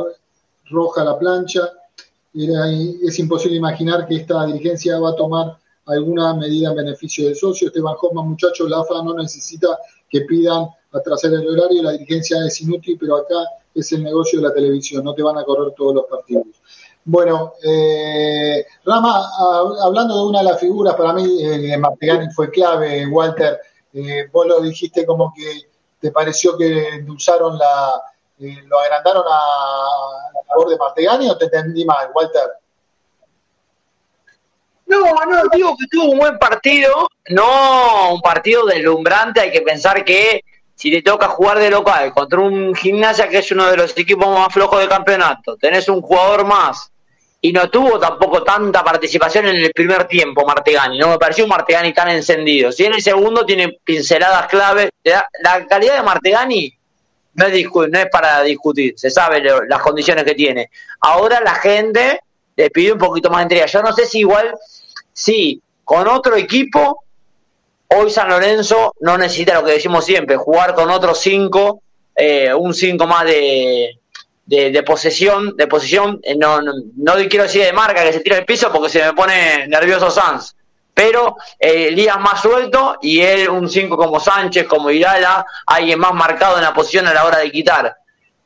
roja 0.68 1.04
la 1.04 1.18
plancha, 1.18 1.72
es 2.34 3.18
imposible 3.18 3.56
imaginar 3.56 4.06
que 4.06 4.16
esta 4.16 4.46
dirigencia 4.46 4.98
va 4.98 5.10
a 5.10 5.16
tomar 5.16 5.58
alguna 5.86 6.34
medida 6.34 6.70
en 6.70 6.76
beneficio 6.76 7.26
del 7.26 7.36
socio. 7.36 7.68
Esteban 7.68 7.94
Hoffman, 8.00 8.28
muchachos, 8.28 8.68
la 8.68 8.80
AFA 8.80 9.02
no 9.02 9.14
necesita 9.14 9.78
que 10.08 10.22
pidan 10.22 10.66
atrasar 10.92 11.32
el 11.32 11.48
horario, 11.48 11.82
la 11.82 11.92
dirigencia 11.92 12.38
es 12.46 12.60
inútil, 12.60 12.96
pero 12.98 13.16
acá 13.16 13.34
es 13.74 13.90
el 13.92 14.02
negocio 14.02 14.40
de 14.40 14.48
la 14.48 14.54
televisión, 14.54 15.04
no 15.04 15.14
te 15.14 15.22
van 15.22 15.38
a 15.38 15.44
correr 15.44 15.72
todos 15.74 15.94
los 15.94 16.04
partidos. 16.04 16.46
Bueno, 17.04 17.54
eh, 17.64 18.64
Rama, 18.84 19.24
hablando 19.82 20.16
de 20.16 20.28
una 20.28 20.38
de 20.40 20.44
las 20.44 20.60
figuras, 20.60 20.94
para 20.94 21.12
mí 21.12 21.42
eh, 21.42 21.76
Martegani 21.76 22.30
fue 22.32 22.50
clave, 22.50 23.06
Walter, 23.06 23.58
eh, 23.92 24.28
vos 24.32 24.46
lo 24.46 24.60
dijiste 24.60 25.04
como 25.04 25.32
que 25.34 25.62
te 25.98 26.12
pareció 26.12 26.56
que 26.56 27.04
usaron 27.08 27.58
la, 27.58 28.00
lo 28.38 28.80
agrandaron 28.80 29.24
a, 29.26 30.32
la 30.34 30.44
favor 30.46 30.68
de 30.68 30.76
Martegani 30.76 31.30
o 31.30 31.36
te 31.36 31.44
entendí 31.44 31.84
mal, 31.84 32.10
Walter. 32.14 32.50
No, 34.86 35.00
no, 35.00 35.42
digo 35.52 35.74
que 35.78 35.86
tuvo 35.90 36.12
un 36.12 36.18
buen 36.18 36.38
partido, 36.38 37.08
no 37.28 38.14
un 38.14 38.20
partido 38.20 38.66
deslumbrante, 38.66 39.40
hay 39.40 39.50
que 39.50 39.62
pensar 39.62 40.04
que 40.04 40.44
si 40.74 40.90
te 40.90 41.00
toca 41.00 41.28
jugar 41.28 41.58
de 41.58 41.70
local 41.70 42.12
contra 42.12 42.40
un 42.40 42.74
gimnasia 42.74 43.28
que 43.28 43.38
es 43.38 43.50
uno 43.52 43.70
de 43.70 43.76
los 43.76 43.96
equipos 43.96 44.28
más 44.28 44.52
flojos 44.52 44.80
del 44.80 44.88
campeonato, 44.88 45.56
tenés 45.56 45.88
un 45.88 46.02
jugador 46.02 46.44
más 46.44 46.90
y 47.40 47.52
no 47.52 47.70
tuvo 47.70 47.98
tampoco 47.98 48.42
tanta 48.42 48.84
participación 48.84 49.46
en 49.46 49.56
el 49.56 49.72
primer 49.72 50.04
tiempo 50.06 50.44
Martegani, 50.44 50.98
no 50.98 51.08
me 51.08 51.18
pareció 51.18 51.44
un 51.44 51.50
Martegani 51.50 51.94
tan 51.94 52.08
encendido. 52.10 52.70
Si 52.70 52.84
en 52.84 52.94
el 52.94 53.02
segundo 53.02 53.46
tiene 53.46 53.78
pinceladas 53.84 54.46
clave, 54.46 54.90
la 55.04 55.66
calidad 55.66 55.96
de 55.96 56.02
Martegani 56.02 56.78
no 57.34 57.46
es, 57.46 57.66
no 57.72 57.98
es 57.98 58.06
para 58.10 58.42
discutir, 58.42 58.94
se 58.96 59.10
sabe 59.10 59.42
las 59.68 59.80
condiciones 59.80 60.24
que 60.24 60.34
tiene. 60.34 60.70
Ahora 61.00 61.40
la 61.40 61.54
gente 61.54 62.20
le 62.56 62.70
pide 62.70 62.92
un 62.92 62.98
poquito 62.98 63.30
más 63.30 63.38
de 63.40 63.42
entrega. 63.42 63.66
Yo 63.66 63.82
no 63.82 63.92
sé 63.92 64.06
si 64.06 64.20
igual, 64.20 64.54
si 65.12 65.60
con 65.84 66.06
otro 66.08 66.36
equipo 66.36 67.02
Hoy 67.94 68.10
San 68.10 68.28
Lorenzo 68.28 68.94
no 69.00 69.18
necesita 69.18 69.54
lo 69.54 69.64
que 69.64 69.72
decimos 69.72 70.04
siempre, 70.04 70.36
jugar 70.36 70.74
con 70.74 70.90
otros 70.90 71.20
cinco, 71.20 71.82
eh, 72.16 72.52
un 72.54 72.72
cinco 72.72 73.06
más 73.06 73.26
de, 73.26 73.98
de, 74.46 74.82
posesión, 74.82 75.56
de 75.56 75.66
posición, 75.66 76.18
eh, 76.22 76.34
no, 76.34 76.62
no, 76.62 76.72
no, 76.96 77.14
quiero 77.28 77.42
decir 77.42 77.62
de 77.62 77.72
marca 77.72 78.02
que 78.02 78.14
se 78.14 78.20
tira 78.20 78.38
el 78.38 78.46
piso 78.46 78.72
porque 78.72 78.88
se 78.88 79.04
me 79.04 79.12
pone 79.12 79.66
nervioso 79.68 80.10
Sanz, 80.10 80.54
pero 80.94 81.36
eh, 81.58 81.88
Elías 81.88 82.20
más 82.20 82.42
suelto 82.42 82.98
y 83.00 83.20
él 83.20 83.48
un 83.48 83.68
cinco 83.68 83.96
como 83.96 84.20
Sánchez, 84.20 84.66
como 84.66 84.90
Irala, 84.90 85.44
alguien 85.66 85.98
más 85.98 86.14
marcado 86.14 86.56
en 86.56 86.64
la 86.64 86.74
posición 86.74 87.06
a 87.06 87.14
la 87.14 87.24
hora 87.24 87.38
de 87.38 87.50
quitar. 87.50 87.96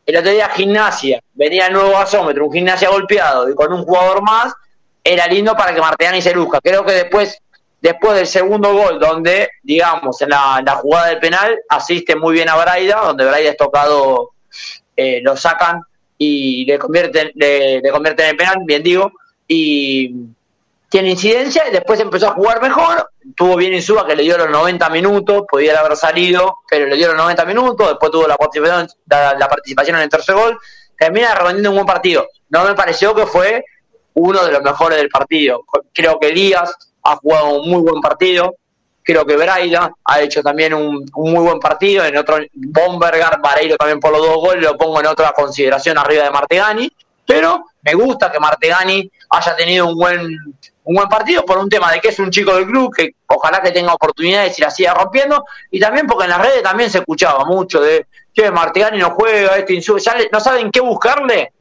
El 0.05 0.17
otro 0.17 0.31
día 0.31 0.49
gimnasia, 0.51 1.21
venía 1.35 1.67
el 1.67 1.73
nuevo 1.73 1.91
gasómetro, 1.91 2.47
un 2.47 2.53
gimnasia 2.53 2.89
golpeado 2.89 3.51
y 3.51 3.55
con 3.55 3.73
un 3.73 3.85
jugador 3.85 4.23
más, 4.23 4.55
era 5.03 5.27
lindo 5.27 5.57
para 5.57 5.75
que 5.75 5.81
Marteani 5.81 6.23
se 6.23 6.33
luzca. 6.33 6.61
Creo 6.61 6.85
que 6.85 6.93
después 6.93 7.41
después 7.81 8.17
del 8.17 8.27
segundo 8.27 8.73
gol, 8.73 8.99
donde, 8.99 9.49
digamos, 9.63 10.21
en 10.23 10.31
la, 10.31 10.79
jugada 10.81 11.09
del 11.09 11.19
penal, 11.19 11.59
asiste 11.69 12.17
muy 12.17 12.35
bien 12.35 12.49
a 12.49 12.57
Braida, 12.57 13.01
donde 13.01 13.25
Braida 13.25 13.51
es 13.51 13.57
tocado, 13.57 14.33
eh, 14.97 15.21
lo 15.23 15.37
sacan 15.37 15.83
y 16.19 16.65
le 16.65 16.79
convierten, 16.79 17.31
le, 17.35 17.83
convierten 17.91 18.31
en 18.31 18.37
penal, 18.37 18.57
bien 18.65 18.83
digo, 18.83 19.13
y 19.47 20.15
tiene 20.89 21.11
incidencia, 21.11 21.69
y 21.69 21.73
después 21.73 21.99
empezó 22.01 22.29
a 22.29 22.35
jugar 22.35 22.63
mejor, 22.63 23.11
tuvo 23.35 23.57
bien 23.57 23.75
Insúa 23.75 24.07
que 24.07 24.15
le 24.15 24.23
dio 24.23 24.39
los 24.39 24.51
90 24.51 24.89
minutos, 24.91 25.43
podía 25.49 25.79
haber 25.79 25.97
salido, 25.97 26.59
pero 26.69 26.87
le 26.87 26.97
dio 26.97 27.09
los 27.09 27.17
90 27.17 27.45
minutos, 27.45 27.89
después 27.89 28.13
tuvo 28.13 28.27
la 28.27 28.37
participación, 28.37 28.89
la, 29.07 29.49
participación 29.49 29.97
en 29.97 30.03
el 30.05 30.09
tercer 30.09 30.35
gol, 30.35 30.59
termina 30.97 31.35
rendiendo 31.35 31.71
un 31.71 31.77
buen 31.77 31.87
partido. 31.87 32.27
No 32.51 32.65
me 32.65 32.75
pareció 32.75 33.15
que 33.15 33.27
fue 33.27 33.65
uno 34.15 34.45
de 34.45 34.53
los 34.53 34.63
mejores 34.63 34.99
del 34.99 35.09
partido. 35.09 35.65
Creo 35.93 36.19
que 36.19 36.29
Elías 36.29 36.73
ha 37.03 37.17
jugado 37.17 37.61
un 37.61 37.69
muy 37.69 37.83
buen 37.83 38.01
partido. 38.01 38.55
Creo 39.03 39.25
que 39.27 39.37
Braida 39.37 39.93
ha 40.05 40.21
hecho 40.21 40.43
también 40.43 40.73
un, 40.73 41.05
muy 41.15 41.45
buen 41.45 41.61
partido. 41.61 42.05
En 42.05 42.17
otro, 42.17 42.39
Bombergar, 42.55 43.41
Vareiro 43.41 43.77
también 43.77 44.01
por 44.01 44.13
los 44.13 44.21
dos 44.21 44.37
goles, 44.37 44.63
lo 44.65 44.77
pongo 44.79 45.01
en 45.01 45.07
otra 45.07 45.33
consideración 45.33 45.99
arriba 45.99 46.25
de 46.25 46.31
Martegani. 46.31 46.93
Pero 47.27 47.67
me 47.83 47.95
gusta 47.95 48.31
que 48.31 48.41
Martegani 48.41 49.11
haya 49.31 49.57
tenido 49.57 49.89
un 49.89 49.97
buen, 49.97 50.37
un 50.87 50.95
buen 50.95 51.09
partido 51.09 51.45
por 51.45 51.59
un 51.59 51.69
tema 51.69 51.93
de 51.93 52.01
que 52.01 52.09
es 52.09 52.19
un 52.19 52.31
chico 52.31 52.55
del 52.55 52.67
club, 52.67 52.95
que 52.95 53.15
ojalá 53.27 53.61
que 53.61 53.71
tenga 53.71 53.93
oportunidades 53.93 54.59
y 54.59 54.63
la 54.63 54.71
siga 54.71 54.95
rompiendo. 54.95 55.45
Y 55.71 55.79
también 55.79 56.07
porque 56.07 56.25
en 56.25 56.31
las 56.31 56.41
redes 56.41 56.63
también 56.63 56.91
se 56.91 56.99
escuchaba 56.99 57.45
mucho 57.45 57.81
de 57.81 58.07
que 58.35 58.51
Martegani 58.51 58.99
no 58.99 59.11
juega, 59.11 59.57
este 59.57 59.81
ya 59.81 60.15
no 60.33 60.41
saben 60.41 60.71
qué 60.71 60.81
buscarle 60.81 61.53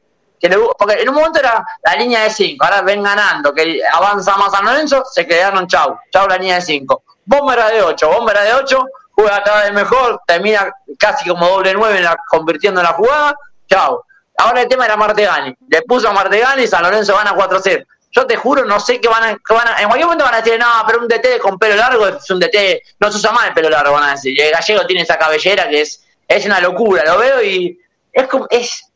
porque 0.78 1.02
en 1.02 1.08
un 1.08 1.14
momento 1.14 1.38
era 1.38 1.64
la 1.82 1.94
línea 1.94 2.22
de 2.22 2.30
5, 2.30 2.64
ahora 2.64 2.82
ven 2.82 3.02
ganando, 3.02 3.52
que 3.52 3.80
avanza 3.92 4.36
más 4.36 4.52
a 4.54 4.62
Lorenzo, 4.62 5.04
se 5.10 5.26
quedaron 5.26 5.66
chau, 5.66 5.98
chau 6.10 6.28
la 6.28 6.36
línea 6.36 6.56
de 6.56 6.62
5. 6.62 7.02
Bomba 7.24 7.54
era 7.54 7.68
de 7.68 7.82
8, 7.82 8.08
Bomba 8.08 8.32
era 8.32 8.42
de 8.42 8.54
8, 8.54 8.86
juega 9.12 9.42
cada 9.42 9.64
vez 9.64 9.72
mejor, 9.72 10.20
termina 10.26 10.70
casi 10.98 11.28
como 11.28 11.48
doble 11.48 11.74
9 11.74 12.06
convirtiendo 12.28 12.80
en 12.80 12.86
la 12.86 12.92
jugada, 12.92 13.34
chau. 13.68 14.02
Ahora 14.38 14.62
el 14.62 14.68
tema 14.68 14.84
era 14.84 14.96
Martegani, 14.96 15.56
le 15.68 15.82
puso 15.82 16.08
a 16.08 16.12
Martegani 16.12 16.64
y 16.64 16.66
San 16.66 16.82
Lorenzo 16.82 17.16
gana 17.16 17.34
4-0. 17.34 17.86
Yo 18.16 18.26
te 18.26 18.36
juro, 18.36 18.64
no 18.64 18.80
sé 18.80 19.00
qué 19.00 19.08
van, 19.08 19.22
a, 19.22 19.54
van 19.54 19.68
a, 19.68 19.82
En 19.82 19.88
cualquier 19.88 20.06
momento 20.06 20.24
van 20.24 20.34
a 20.34 20.40
decir, 20.40 20.58
no, 20.58 20.66
pero 20.86 21.00
un 21.00 21.06
DT 21.06 21.38
con 21.38 21.58
pelo 21.58 21.76
largo 21.76 22.08
es 22.08 22.30
un 22.30 22.40
DT, 22.40 22.82
no 22.98 23.12
se 23.12 23.18
usa 23.18 23.30
más 23.30 23.46
el 23.48 23.54
pelo 23.54 23.68
largo, 23.68 23.92
van 23.92 24.04
a 24.04 24.12
decir. 24.12 24.40
El 24.40 24.52
gallego 24.52 24.86
tiene 24.86 25.02
esa 25.02 25.18
cabellera 25.18 25.68
que 25.68 25.82
es 25.82 26.02
es 26.28 26.46
una 26.46 26.60
locura, 26.60 27.04
lo 27.04 27.18
veo 27.18 27.42
y 27.42 27.78
es 28.12 28.26
como, 28.26 28.46
es, 28.50 28.92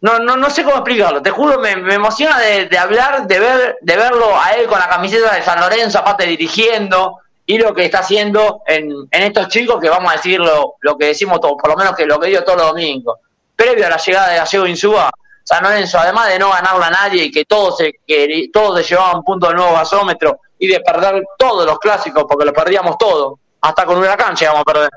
no, 0.00 0.18
no, 0.18 0.36
no 0.36 0.50
sé 0.50 0.64
cómo 0.64 0.76
explicarlo, 0.76 1.22
te 1.22 1.30
juro, 1.30 1.58
me, 1.60 1.76
me 1.76 1.94
emociona 1.94 2.38
de, 2.38 2.66
de, 2.66 2.78
hablar, 2.78 3.26
de 3.26 3.38
ver, 3.38 3.78
de 3.80 3.96
verlo 3.96 4.38
a 4.38 4.52
él 4.52 4.66
con 4.66 4.78
la 4.78 4.88
camiseta 4.88 5.34
de 5.34 5.42
San 5.42 5.60
Lorenzo, 5.60 5.98
aparte 5.98 6.26
dirigiendo, 6.26 7.20
y 7.46 7.58
lo 7.58 7.74
que 7.74 7.84
está 7.84 7.98
haciendo 7.98 8.62
en, 8.66 8.90
en 9.10 9.22
estos 9.22 9.48
chicos, 9.48 9.80
que 9.80 9.88
vamos 9.88 10.12
a 10.12 10.16
decir 10.16 10.40
lo, 10.40 10.76
lo 10.80 10.96
que 10.96 11.06
decimos 11.06 11.40
todo, 11.40 11.56
por 11.56 11.70
lo 11.70 11.76
menos 11.76 11.94
que 11.94 12.06
lo 12.06 12.18
que 12.18 12.28
digo 12.28 12.42
todos 12.42 12.58
los 12.58 12.68
domingos. 12.68 13.18
Previo 13.54 13.86
a 13.86 13.90
la 13.90 13.98
llegada 13.98 14.30
de 14.30 14.36
Gallego 14.38 14.66
Insúa, 14.66 15.10
San 15.44 15.62
Lorenzo, 15.62 15.98
además 15.98 16.28
de 16.28 16.38
no 16.38 16.50
ganarle 16.50 16.86
a 16.86 16.90
nadie 16.90 17.24
y 17.24 17.30
que 17.30 17.44
todos 17.44 17.76
se, 17.76 18.00
que 18.06 18.48
todos 18.52 18.80
se 18.80 18.94
llevaban 18.94 19.22
puntos 19.22 19.50
de 19.50 19.56
nuevo 19.56 19.74
gasómetro 19.74 20.40
y 20.58 20.66
de 20.66 20.80
perder 20.80 21.22
todos 21.38 21.66
los 21.66 21.78
clásicos, 21.78 22.24
porque 22.26 22.46
lo 22.46 22.52
perdíamos 22.52 22.96
todo, 22.98 23.38
hasta 23.60 23.84
con 23.84 24.02
cancha 24.02 24.46
llegamos 24.46 24.62
a 24.62 24.72
perder. 24.72 24.90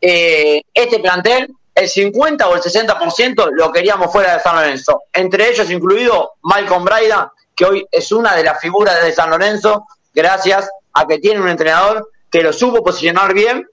Eh, 0.00 0.62
este 0.74 0.98
plantel, 0.98 1.54
el 1.74 1.88
50 1.88 2.46
o 2.48 2.54
el 2.54 2.60
60% 2.60 3.50
lo 3.52 3.72
queríamos 3.72 4.12
fuera 4.12 4.34
de 4.34 4.40
San 4.40 4.56
Lorenzo, 4.56 5.04
entre 5.12 5.48
ellos 5.48 5.70
incluido 5.70 6.34
Malcolm 6.42 6.84
Braida, 6.84 7.32
que 7.56 7.64
hoy 7.64 7.86
es 7.90 8.12
una 8.12 8.36
de 8.36 8.44
las 8.44 8.60
figuras 8.60 9.02
de 9.02 9.12
San 9.12 9.30
Lorenzo, 9.30 9.86
gracias 10.12 10.68
a 10.92 11.06
que 11.06 11.18
tiene 11.18 11.40
un 11.40 11.48
entrenador 11.48 12.10
que 12.30 12.42
lo 12.42 12.52
supo 12.52 12.84
posicionar 12.84 13.32
bien 13.32 13.66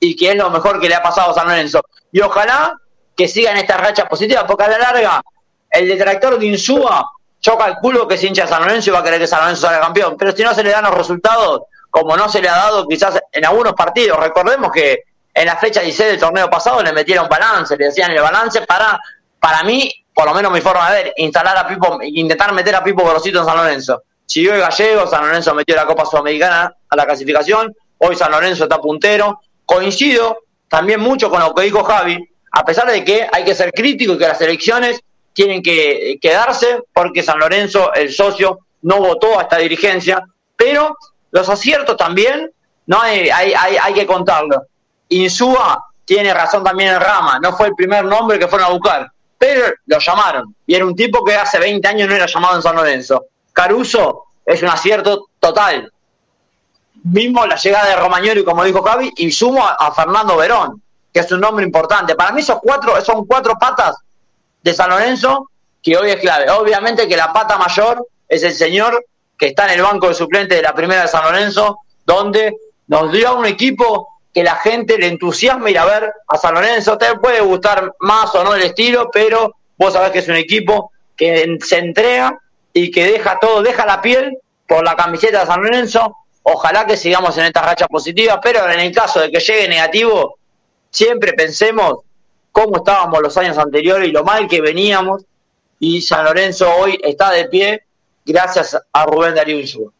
y 0.00 0.16
que 0.16 0.30
es 0.30 0.36
lo 0.36 0.50
mejor 0.50 0.80
que 0.80 0.88
le 0.88 0.96
ha 0.96 1.02
pasado 1.02 1.30
a 1.30 1.34
San 1.34 1.46
Lorenzo. 1.46 1.82
Y 2.10 2.20
ojalá 2.20 2.74
que 3.16 3.28
siga 3.28 3.52
en 3.52 3.58
esta 3.58 3.76
racha 3.76 4.06
positiva, 4.06 4.46
porque 4.46 4.64
a 4.64 4.68
la 4.68 4.78
larga 4.78 5.22
el 5.70 5.88
detractor 5.88 6.38
de 6.38 6.46
Insúa 6.46 7.10
choca 7.40 7.66
el 7.66 7.76
culo 7.76 8.08
que 8.08 8.16
se 8.16 8.26
hincha 8.26 8.46
San 8.46 8.62
Lorenzo 8.62 8.92
va 8.92 9.00
a 9.00 9.04
querer 9.04 9.20
que 9.20 9.26
San 9.26 9.40
Lorenzo 9.40 9.62
salga 9.66 9.80
campeón. 9.80 10.16
Pero 10.18 10.32
si 10.32 10.42
no 10.42 10.54
se 10.54 10.62
le 10.62 10.70
dan 10.70 10.84
los 10.84 10.94
resultados, 10.94 11.62
como 11.90 12.16
no 12.16 12.28
se 12.28 12.40
le 12.40 12.48
ha 12.48 12.56
dado 12.56 12.86
quizás 12.86 13.20
en 13.30 13.44
algunos 13.44 13.74
partidos, 13.74 14.18
recordemos 14.18 14.72
que 14.72 15.04
en 15.34 15.46
la 15.46 15.56
fecha 15.56 15.80
16 15.80 16.12
del 16.12 16.20
torneo 16.20 16.48
pasado 16.48 16.82
le 16.82 16.92
metieron 16.92 17.28
balance, 17.28 17.76
le 17.76 17.86
decían 17.86 18.12
el 18.12 18.22
balance 18.22 18.62
para, 18.62 18.98
para 19.40 19.62
mí, 19.64 19.92
por 20.14 20.26
lo 20.26 20.34
menos 20.34 20.52
mi 20.52 20.60
forma 20.60 20.90
de 20.90 21.02
ver, 21.02 21.14
instalar 21.16 21.56
a 21.58 21.66
Pipo, 21.66 21.98
intentar 22.02 22.52
meter 22.52 22.76
a 22.76 22.84
Pipo 22.84 23.02
Gorosito 23.02 23.40
en 23.40 23.44
San 23.44 23.56
Lorenzo. 23.56 24.02
Siguió 24.24 24.54
el 24.54 24.60
gallego, 24.60 25.06
San 25.06 25.26
Lorenzo 25.26 25.54
metió 25.54 25.76
la 25.76 25.84
Copa 25.84 26.06
Sudamericana 26.06 26.74
a 26.88 26.96
la 26.96 27.04
clasificación, 27.04 27.74
hoy 27.98 28.16
San 28.16 28.30
Lorenzo 28.30 28.64
está 28.64 28.78
puntero. 28.78 29.40
Coincido 29.66 30.38
también 30.68 31.00
mucho 31.00 31.28
con 31.28 31.40
lo 31.40 31.54
que 31.54 31.64
dijo 31.64 31.84
Javi, 31.84 32.18
a 32.54 32.64
pesar 32.64 32.90
de 32.90 33.04
que 33.04 33.26
hay 33.30 33.44
que 33.44 33.54
ser 33.54 33.72
crítico 33.72 34.14
y 34.14 34.18
que 34.18 34.28
las 34.28 34.40
elecciones 34.40 35.00
tienen 35.32 35.62
que 35.62 36.18
quedarse 36.20 36.84
porque 36.92 37.22
San 37.22 37.38
Lorenzo, 37.38 37.92
el 37.92 38.12
socio, 38.12 38.60
no 38.82 38.98
votó 38.98 39.38
a 39.38 39.42
esta 39.42 39.58
dirigencia, 39.58 40.22
pero 40.56 40.96
los 41.32 41.48
aciertos 41.48 41.96
también 41.96 42.50
no 42.86 43.00
hay, 43.00 43.28
hay, 43.30 43.52
hay, 43.54 43.76
hay 43.76 43.94
que 43.94 44.06
contarlo. 44.06 44.62
Insúa 45.08 45.84
tiene 46.04 46.32
razón 46.32 46.62
también 46.62 46.94
en 46.94 47.00
Rama, 47.00 47.38
no 47.40 47.56
fue 47.56 47.68
el 47.68 47.74
primer 47.74 48.04
nombre 48.04 48.38
que 48.38 48.46
fueron 48.46 48.68
a 48.68 48.72
buscar, 48.72 49.10
pero 49.38 49.74
lo 49.86 49.98
llamaron, 49.98 50.54
y 50.66 50.74
era 50.74 50.86
un 50.86 50.94
tipo 50.94 51.24
que 51.24 51.34
hace 51.34 51.58
20 51.58 51.88
años 51.88 52.08
no 52.08 52.14
era 52.14 52.26
llamado 52.26 52.56
en 52.56 52.62
San 52.62 52.76
Lorenzo. 52.76 53.26
Caruso 53.52 54.26
es 54.44 54.62
un 54.62 54.68
acierto 54.68 55.28
total. 55.40 55.90
Mismo 57.04 57.44
la 57.46 57.56
llegada 57.56 57.88
de 57.88 57.96
Romagnoli, 57.96 58.44
como 58.44 58.64
dijo 58.64 58.82
Javi, 58.82 59.12
y 59.16 59.32
sumo 59.32 59.66
a 59.66 59.92
Fernando 59.92 60.36
Verón, 60.36 60.82
que 61.14 61.20
es 61.20 61.30
un 61.30 61.40
nombre 61.40 61.64
importante. 61.64 62.16
Para 62.16 62.32
mí 62.32 62.40
esos 62.40 62.58
cuatro, 62.60 63.00
son 63.00 63.24
cuatro 63.24 63.54
patas 63.56 63.96
de 64.60 64.74
San 64.74 64.90
Lorenzo 64.90 65.48
que 65.80 65.96
hoy 65.96 66.10
es 66.10 66.16
clave. 66.16 66.50
Obviamente 66.50 67.06
que 67.06 67.16
la 67.16 67.32
pata 67.32 67.56
mayor 67.56 68.04
es 68.28 68.42
el 68.42 68.52
señor 68.52 69.06
que 69.38 69.46
está 69.46 69.66
en 69.66 69.78
el 69.78 69.82
banco 69.82 70.08
de 70.08 70.14
suplente 70.14 70.56
de 70.56 70.62
la 70.62 70.74
primera 70.74 71.02
de 71.02 71.08
San 71.08 71.22
Lorenzo, 71.22 71.78
donde 72.04 72.56
nos 72.88 73.12
dio 73.12 73.36
un 73.36 73.46
equipo 73.46 74.08
que 74.32 74.42
la 74.42 74.56
gente 74.56 74.98
le 74.98 75.06
entusiasma 75.06 75.70
ir 75.70 75.78
a 75.78 75.84
ver 75.84 76.12
a 76.26 76.36
San 76.36 76.54
Lorenzo. 76.54 76.98
Te 76.98 77.14
puede 77.16 77.40
gustar 77.40 77.92
más 78.00 78.34
o 78.34 78.42
no 78.42 78.56
el 78.56 78.62
estilo, 78.62 79.08
pero 79.12 79.54
vos 79.78 79.92
sabés 79.92 80.10
que 80.10 80.18
es 80.18 80.28
un 80.28 80.36
equipo 80.36 80.90
que 81.16 81.58
se 81.62 81.78
entrega 81.78 82.36
y 82.72 82.90
que 82.90 83.06
deja 83.06 83.38
todo, 83.38 83.62
deja 83.62 83.86
la 83.86 84.02
piel 84.02 84.36
por 84.66 84.84
la 84.84 84.96
camiseta 84.96 85.40
de 85.40 85.46
San 85.46 85.62
Lorenzo. 85.62 86.16
Ojalá 86.42 86.84
que 86.84 86.96
sigamos 86.96 87.38
en 87.38 87.44
esta 87.44 87.62
racha 87.62 87.86
positiva, 87.86 88.40
pero 88.40 88.68
en 88.68 88.80
el 88.80 88.92
caso 88.92 89.20
de 89.20 89.30
que 89.30 89.38
llegue 89.38 89.68
negativo, 89.68 90.38
siempre 90.94 91.32
pensemos 91.32 91.98
cómo 92.52 92.76
estábamos 92.76 93.20
los 93.20 93.36
años 93.36 93.58
anteriores 93.58 94.08
y 94.08 94.12
lo 94.12 94.22
mal 94.22 94.46
que 94.46 94.60
veníamos. 94.60 95.24
Y 95.80 96.00
San 96.00 96.24
Lorenzo 96.24 96.68
hoy 96.78 96.98
está 97.02 97.32
de 97.32 97.46
pie 97.46 97.82
gracias 98.24 98.78
a 98.92 99.04
Rubén 99.04 99.34
Darío 99.34 99.58
Insúa. 99.58 99.90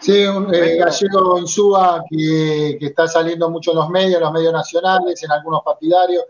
Sí, 0.00 0.24
un 0.24 0.52
eh, 0.54 0.78
gallego 0.78 1.38
Insúa 1.38 2.02
que, 2.08 2.78
que, 2.80 2.86
está 2.86 3.06
saliendo 3.06 3.50
mucho 3.50 3.72
en 3.72 3.76
los 3.76 3.90
medios, 3.90 4.14
en 4.14 4.22
los 4.22 4.32
medios 4.32 4.54
nacionales, 4.54 5.22
en 5.22 5.30
algunos 5.32 5.60
partidarios. 5.62 6.24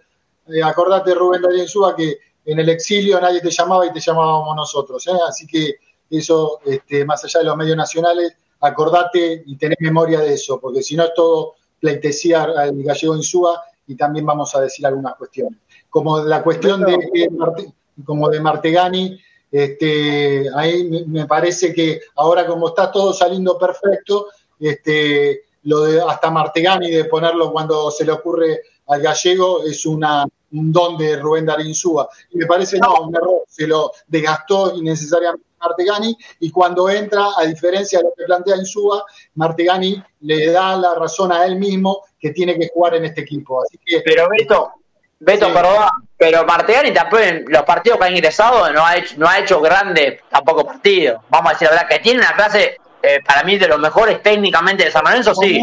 Eh, 0.48 0.60
acordate, 0.64 1.14
Rubén 1.14 1.40
Darío 1.40 1.62
Insúa, 1.62 1.94
que 1.94 2.18
en 2.44 2.58
el 2.58 2.68
exilio 2.68 3.20
nadie 3.20 3.40
te 3.40 3.50
llamaba 3.50 3.86
y 3.86 3.92
te 3.92 4.00
llamábamos 4.00 4.56
nosotros. 4.56 5.06
¿eh? 5.06 5.12
Así 5.28 5.46
que 5.46 5.76
eso, 6.10 6.58
este, 6.66 7.04
más 7.04 7.24
allá 7.24 7.38
de 7.38 7.46
los 7.46 7.56
medios 7.56 7.76
nacionales, 7.76 8.32
acordate 8.58 9.44
y 9.46 9.56
tenés 9.56 9.78
memoria 9.78 10.18
de 10.18 10.34
eso, 10.34 10.58
porque 10.60 10.82
si 10.82 10.96
no 10.96 11.04
es 11.04 11.14
todo 11.14 11.54
pleitesía 11.80 12.42
al 12.42 12.82
gallego 12.82 13.16
Insúa 13.16 13.62
y 13.86 13.96
también 13.96 14.26
vamos 14.26 14.54
a 14.54 14.60
decir 14.60 14.86
algunas 14.86 15.14
cuestiones. 15.16 15.58
Como 15.88 16.20
la 16.20 16.42
cuestión 16.42 16.82
de, 16.82 16.92
de, 16.92 17.72
como 18.04 18.28
de 18.28 18.40
Martegani, 18.40 19.18
este, 19.50 20.48
ahí 20.54 21.04
me 21.08 21.26
parece 21.26 21.74
que 21.74 22.00
ahora 22.16 22.46
como 22.46 22.68
está 22.68 22.92
todo 22.92 23.12
saliendo 23.12 23.58
perfecto, 23.58 24.28
este, 24.60 25.42
lo 25.64 25.82
de 25.82 26.00
hasta 26.00 26.30
Martegani 26.30 26.90
de 26.90 27.04
ponerlo 27.06 27.50
cuando 27.52 27.90
se 27.90 28.04
le 28.04 28.12
ocurre 28.12 28.60
al 28.86 29.02
gallego 29.02 29.64
es 29.64 29.84
una, 29.86 30.24
un 30.52 30.72
don 30.72 30.96
de 30.96 31.16
Rubén 31.16 31.46
Darinsúa. 31.46 32.08
Y 32.30 32.38
me 32.38 32.46
parece 32.46 32.78
no, 32.78 33.06
un 33.06 33.14
error, 33.14 33.42
se 33.48 33.66
lo 33.66 33.92
desgastó 34.06 34.76
innecesariamente 34.76 35.49
Martegani 35.60 36.16
y 36.40 36.50
cuando 36.50 36.88
entra, 36.88 37.28
a 37.36 37.44
diferencia 37.44 37.98
de 37.98 38.04
lo 38.04 38.10
que 38.16 38.24
plantea 38.24 38.56
Insúa, 38.56 39.04
Martegani 39.34 40.02
le 40.20 40.50
da 40.50 40.76
la 40.76 40.94
razón 40.94 41.32
a 41.32 41.44
él 41.44 41.56
mismo 41.56 42.04
que 42.18 42.30
tiene 42.30 42.58
que 42.58 42.68
jugar 42.72 42.94
en 42.94 43.04
este 43.04 43.22
equipo. 43.22 43.62
Así 43.62 43.78
que, 43.84 44.00
Pero 44.04 44.28
Beto, 44.28 44.72
Beto, 45.18 45.46
sí. 45.46 45.52
perdón, 45.52 45.88
pero 46.16 46.44
Martegani 46.44 46.92
tampoco 46.92 47.22
en 47.22 47.44
los 47.48 47.62
partidos 47.62 47.98
que 47.98 48.04
ha 48.04 48.10
ingresado 48.10 48.72
no 48.72 48.84
ha 48.84 48.96
hecho, 48.96 49.14
no 49.18 49.28
ha 49.28 49.38
hecho 49.38 49.60
grandes 49.60 50.20
tampoco 50.30 50.64
partidos. 50.64 51.22
Vamos 51.28 51.50
a 51.50 51.52
decir 51.54 51.68
la 51.68 51.74
verdad, 51.74 51.88
que 51.88 51.98
tiene 51.98 52.20
una 52.20 52.34
clase 52.34 52.76
eh, 53.02 53.20
para 53.24 53.44
mí 53.44 53.58
de 53.58 53.68
los 53.68 53.78
mejores 53.78 54.22
técnicamente 54.22 54.84
de 54.84 54.90
San 54.90 55.04
Lorenzo, 55.04 55.34
sí. 55.34 55.62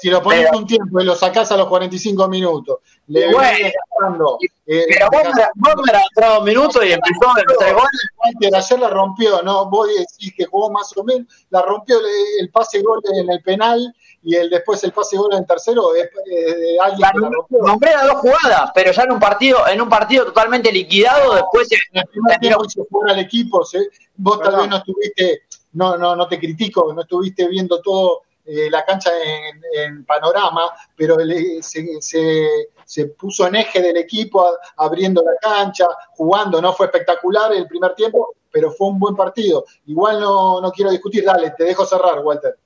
Si 0.00 0.10
lo 0.10 0.20
pones 0.20 0.46
pero, 0.46 0.58
un 0.58 0.66
tiempo 0.66 1.00
y 1.00 1.04
lo 1.04 1.14
sacás 1.14 1.52
a 1.52 1.56
los 1.56 1.68
45 1.68 2.28
minutos, 2.28 2.78
le 3.06 3.32
bueno, 3.32 3.70
dando, 4.00 4.38
eh, 4.66 4.84
pero 4.88 5.06
vos, 5.12 5.22
vos 5.54 5.74
me 5.86 5.92
la 5.92 6.00
entrado 6.00 6.42
minutos 6.42 6.84
y 6.84 6.92
empezó 6.92 7.30
a 7.30 7.34
meter 7.34 7.72
goles. 7.72 8.52
Ayer 8.52 8.80
la 8.80 8.90
rompió, 8.90 9.42
¿no? 9.42 9.66
Vos 9.70 9.88
decís 9.88 10.34
que 10.36 10.44
jugó 10.46 10.70
más 10.70 10.96
o 10.96 11.04
menos, 11.04 11.28
la 11.50 11.62
rompió 11.62 12.00
el, 12.00 12.06
el 12.40 12.50
pase 12.50 12.82
gol 12.82 13.00
en 13.14 13.30
el 13.30 13.40
penal 13.42 13.94
y 14.24 14.34
el 14.34 14.50
después 14.50 14.82
el 14.82 14.92
pase 14.92 15.16
gol 15.16 15.32
en 15.32 15.40
el 15.40 15.46
tercero 15.46 15.94
es 15.94 16.10
de 16.24 16.76
alguien 16.80 17.00
la, 17.00 17.12
la. 17.20 17.30
Nombré 17.64 17.92
las 17.92 18.06
dos 18.06 18.16
jugadas, 18.16 18.72
pero 18.74 18.90
ya 18.90 19.04
en 19.04 19.12
un 19.12 19.20
partido, 19.20 19.68
en 19.68 19.80
un 19.80 19.88
partido 19.88 20.24
totalmente 20.24 20.72
liquidado, 20.72 21.34
después 21.34 21.68
en 21.70 22.00
el 22.00 22.06
primer 22.08 22.38
tiempo 22.40 22.68
se 22.68 22.82
fue 22.90 23.08
al 23.08 23.20
equipo, 23.20 23.64
¿sí? 23.64 23.78
vos 24.16 24.40
tal 24.40 24.56
vez 24.56 24.68
no 24.68 24.78
estuviste, 24.78 25.42
no, 25.74 25.96
no, 25.96 26.16
no 26.16 26.26
te 26.26 26.40
critico, 26.40 26.92
no 26.92 27.02
estuviste 27.02 27.46
viendo 27.46 27.80
todo 27.80 28.22
eh, 28.46 28.70
la 28.70 28.84
cancha 28.84 29.10
en, 29.74 30.04
panorama, 30.04 30.70
pero 30.94 31.16
se, 31.60 32.00
se, 32.84 33.06
puso 33.18 33.46
en 33.46 33.56
eje 33.56 33.82
del 33.82 33.96
equipo 33.96 34.46
abriendo 34.76 35.22
la 35.22 35.32
cancha, 35.40 35.86
jugando, 36.10 36.62
no 36.62 36.72
fue 36.72 36.86
espectacular 36.86 37.52
el 37.52 37.66
primer 37.66 37.94
tiempo, 37.94 38.36
pero 38.50 38.70
fue 38.70 38.88
un 38.88 39.00
buen 39.00 39.16
partido. 39.16 39.64
Igual 39.86 40.20
no, 40.20 40.60
no 40.60 40.70
quiero 40.70 40.90
discutir, 40.90 41.24
dale, 41.24 41.50
te 41.58 41.64
dejo 41.64 41.84
cerrar, 41.84 42.20
Walter. 42.20 42.56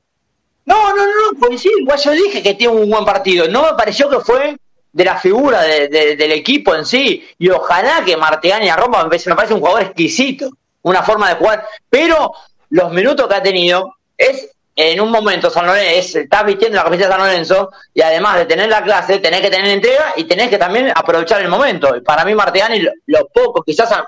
No, 0.67 0.95
no, 0.95 1.07
no, 1.07 1.39
pues 1.39 1.63
sí, 1.63 1.71
igual 1.81 1.99
yo 1.99 2.13
dije 2.13 2.43
que 2.43 2.55
tiene 2.55 2.75
un 2.75 2.91
buen 2.91 3.05
partido. 3.05 3.49
No 3.49 3.63
me 3.63 3.75
pareció 3.75 4.09
que 4.09 4.21
fue 4.21 4.57
de 4.93 5.05
la 5.05 5.19
figura 5.19 5.63
de, 5.63 5.89
de, 5.89 6.17
del 6.17 6.33
equipo 6.33 6.75
en 6.75 6.85
sí. 6.85 7.27
Y 7.39 7.49
ojalá 7.49 8.05
que 8.05 8.17
Martegani 8.17 8.69
a 8.69 8.77
Roma 8.77 9.03
me 9.05 9.35
parece 9.35 9.55
un 9.55 9.61
jugador 9.61 9.83
exquisito, 9.83 10.51
una 10.83 11.03
forma 11.03 11.31
de 11.31 11.37
jugar. 11.37 11.67
Pero 11.89 12.33
los 12.69 12.93
minutos 12.93 13.27
que 13.27 13.35
ha 13.35 13.43
tenido 13.43 13.95
es 14.17 14.51
en 14.89 15.01
un 15.01 15.11
momento 15.11 15.51
San 15.51 15.67
Lorenzo 15.67 16.19
está 16.21 16.43
vistiendo 16.43 16.77
la 16.77 16.85
camiseta 16.85 17.09
de 17.09 17.15
San 17.15 17.27
Lorenzo 17.27 17.71
y 17.93 18.01
además 18.01 18.39
de 18.39 18.47
tener 18.47 18.71
la 18.71 18.83
clase, 18.83 19.19
tenés 19.19 19.43
que 19.43 19.51
tener 19.51 19.67
entrega 19.67 20.15
y 20.17 20.25
tenés 20.25 20.49
que 20.49 20.57
también 20.57 20.91
aprovechar 20.95 21.43
el 21.43 21.49
momento. 21.49 21.95
Y 21.95 22.01
para 22.01 22.25
mí 22.25 22.35
Martegani, 22.35 22.81
los 23.07 23.25
pocos, 23.33 23.63
quizás 23.65 23.93
han, 23.93 24.05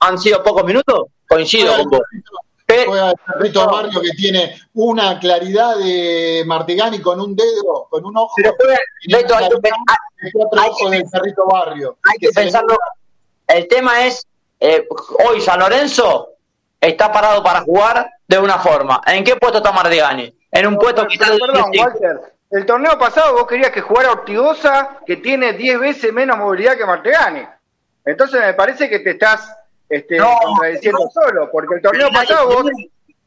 han 0.00 0.18
sido 0.18 0.42
pocos 0.42 0.64
minutos, 0.64 1.04
coincido 1.28 1.76
con 1.76 1.90
vos. 1.90 2.00
Cerrito 2.66 3.70
Barrio 3.70 4.00
que 4.00 4.10
tiene 4.10 4.60
una 4.74 5.20
claridad 5.20 5.76
de 5.76 6.42
Martegani 6.44 7.00
con 7.00 7.20
un 7.20 7.36
dedo, 7.36 7.86
con 7.88 8.04
un 8.04 8.16
ojo. 8.16 8.32
Pero 8.36 8.52
Beto, 9.08 9.36
hay, 9.36 9.44
hay, 9.44 10.32
cuatro 10.32 10.60
hay, 10.60 10.68
ojos 10.70 10.90
del 10.90 11.08
Cerrito 11.08 11.46
Barrio. 11.46 11.98
Hay 12.02 12.18
que, 12.18 12.26
que 12.26 12.32
pensarlo. 12.32 12.76
El 13.46 13.68
tema 13.68 14.04
es, 14.04 14.26
eh, 14.58 14.88
hoy 15.28 15.40
San 15.40 15.60
Lorenzo 15.60 16.30
está 16.80 17.12
parado 17.12 17.44
para 17.44 17.60
jugar 17.60 18.10
de 18.28 18.38
una 18.38 18.58
forma. 18.58 19.00
¿En 19.06 19.24
qué 19.24 19.36
puesto 19.36 19.58
está 19.58 19.72
Martegani? 19.72 20.36
En 20.50 20.66
un 20.66 20.76
puesto 20.76 21.06
que 21.06 21.14
está 21.14 21.26
Perdón, 21.26 21.70
Walter, 21.78 22.20
el 22.50 22.64
torneo 22.64 22.98
pasado 22.98 23.34
vos 23.34 23.46
querías 23.46 23.70
que 23.70 23.80
jugara 23.80 24.12
Ortigosa, 24.12 25.00
que 25.06 25.16
tiene 25.16 25.52
10 25.52 25.80
veces 25.80 26.12
menos 26.12 26.38
movilidad 26.38 26.76
que 26.76 26.86
Martegani. 26.86 27.46
Entonces 28.04 28.40
me 28.40 28.54
parece 28.54 28.88
que 28.88 29.00
te 29.00 29.10
estás 29.10 29.52
este, 29.88 30.18
contradiciendo 30.18 31.08
solo, 31.12 31.50
porque 31.50 31.76
el 31.76 31.82
torneo 31.82 32.08
pasado 32.10 32.48
vos 32.48 32.70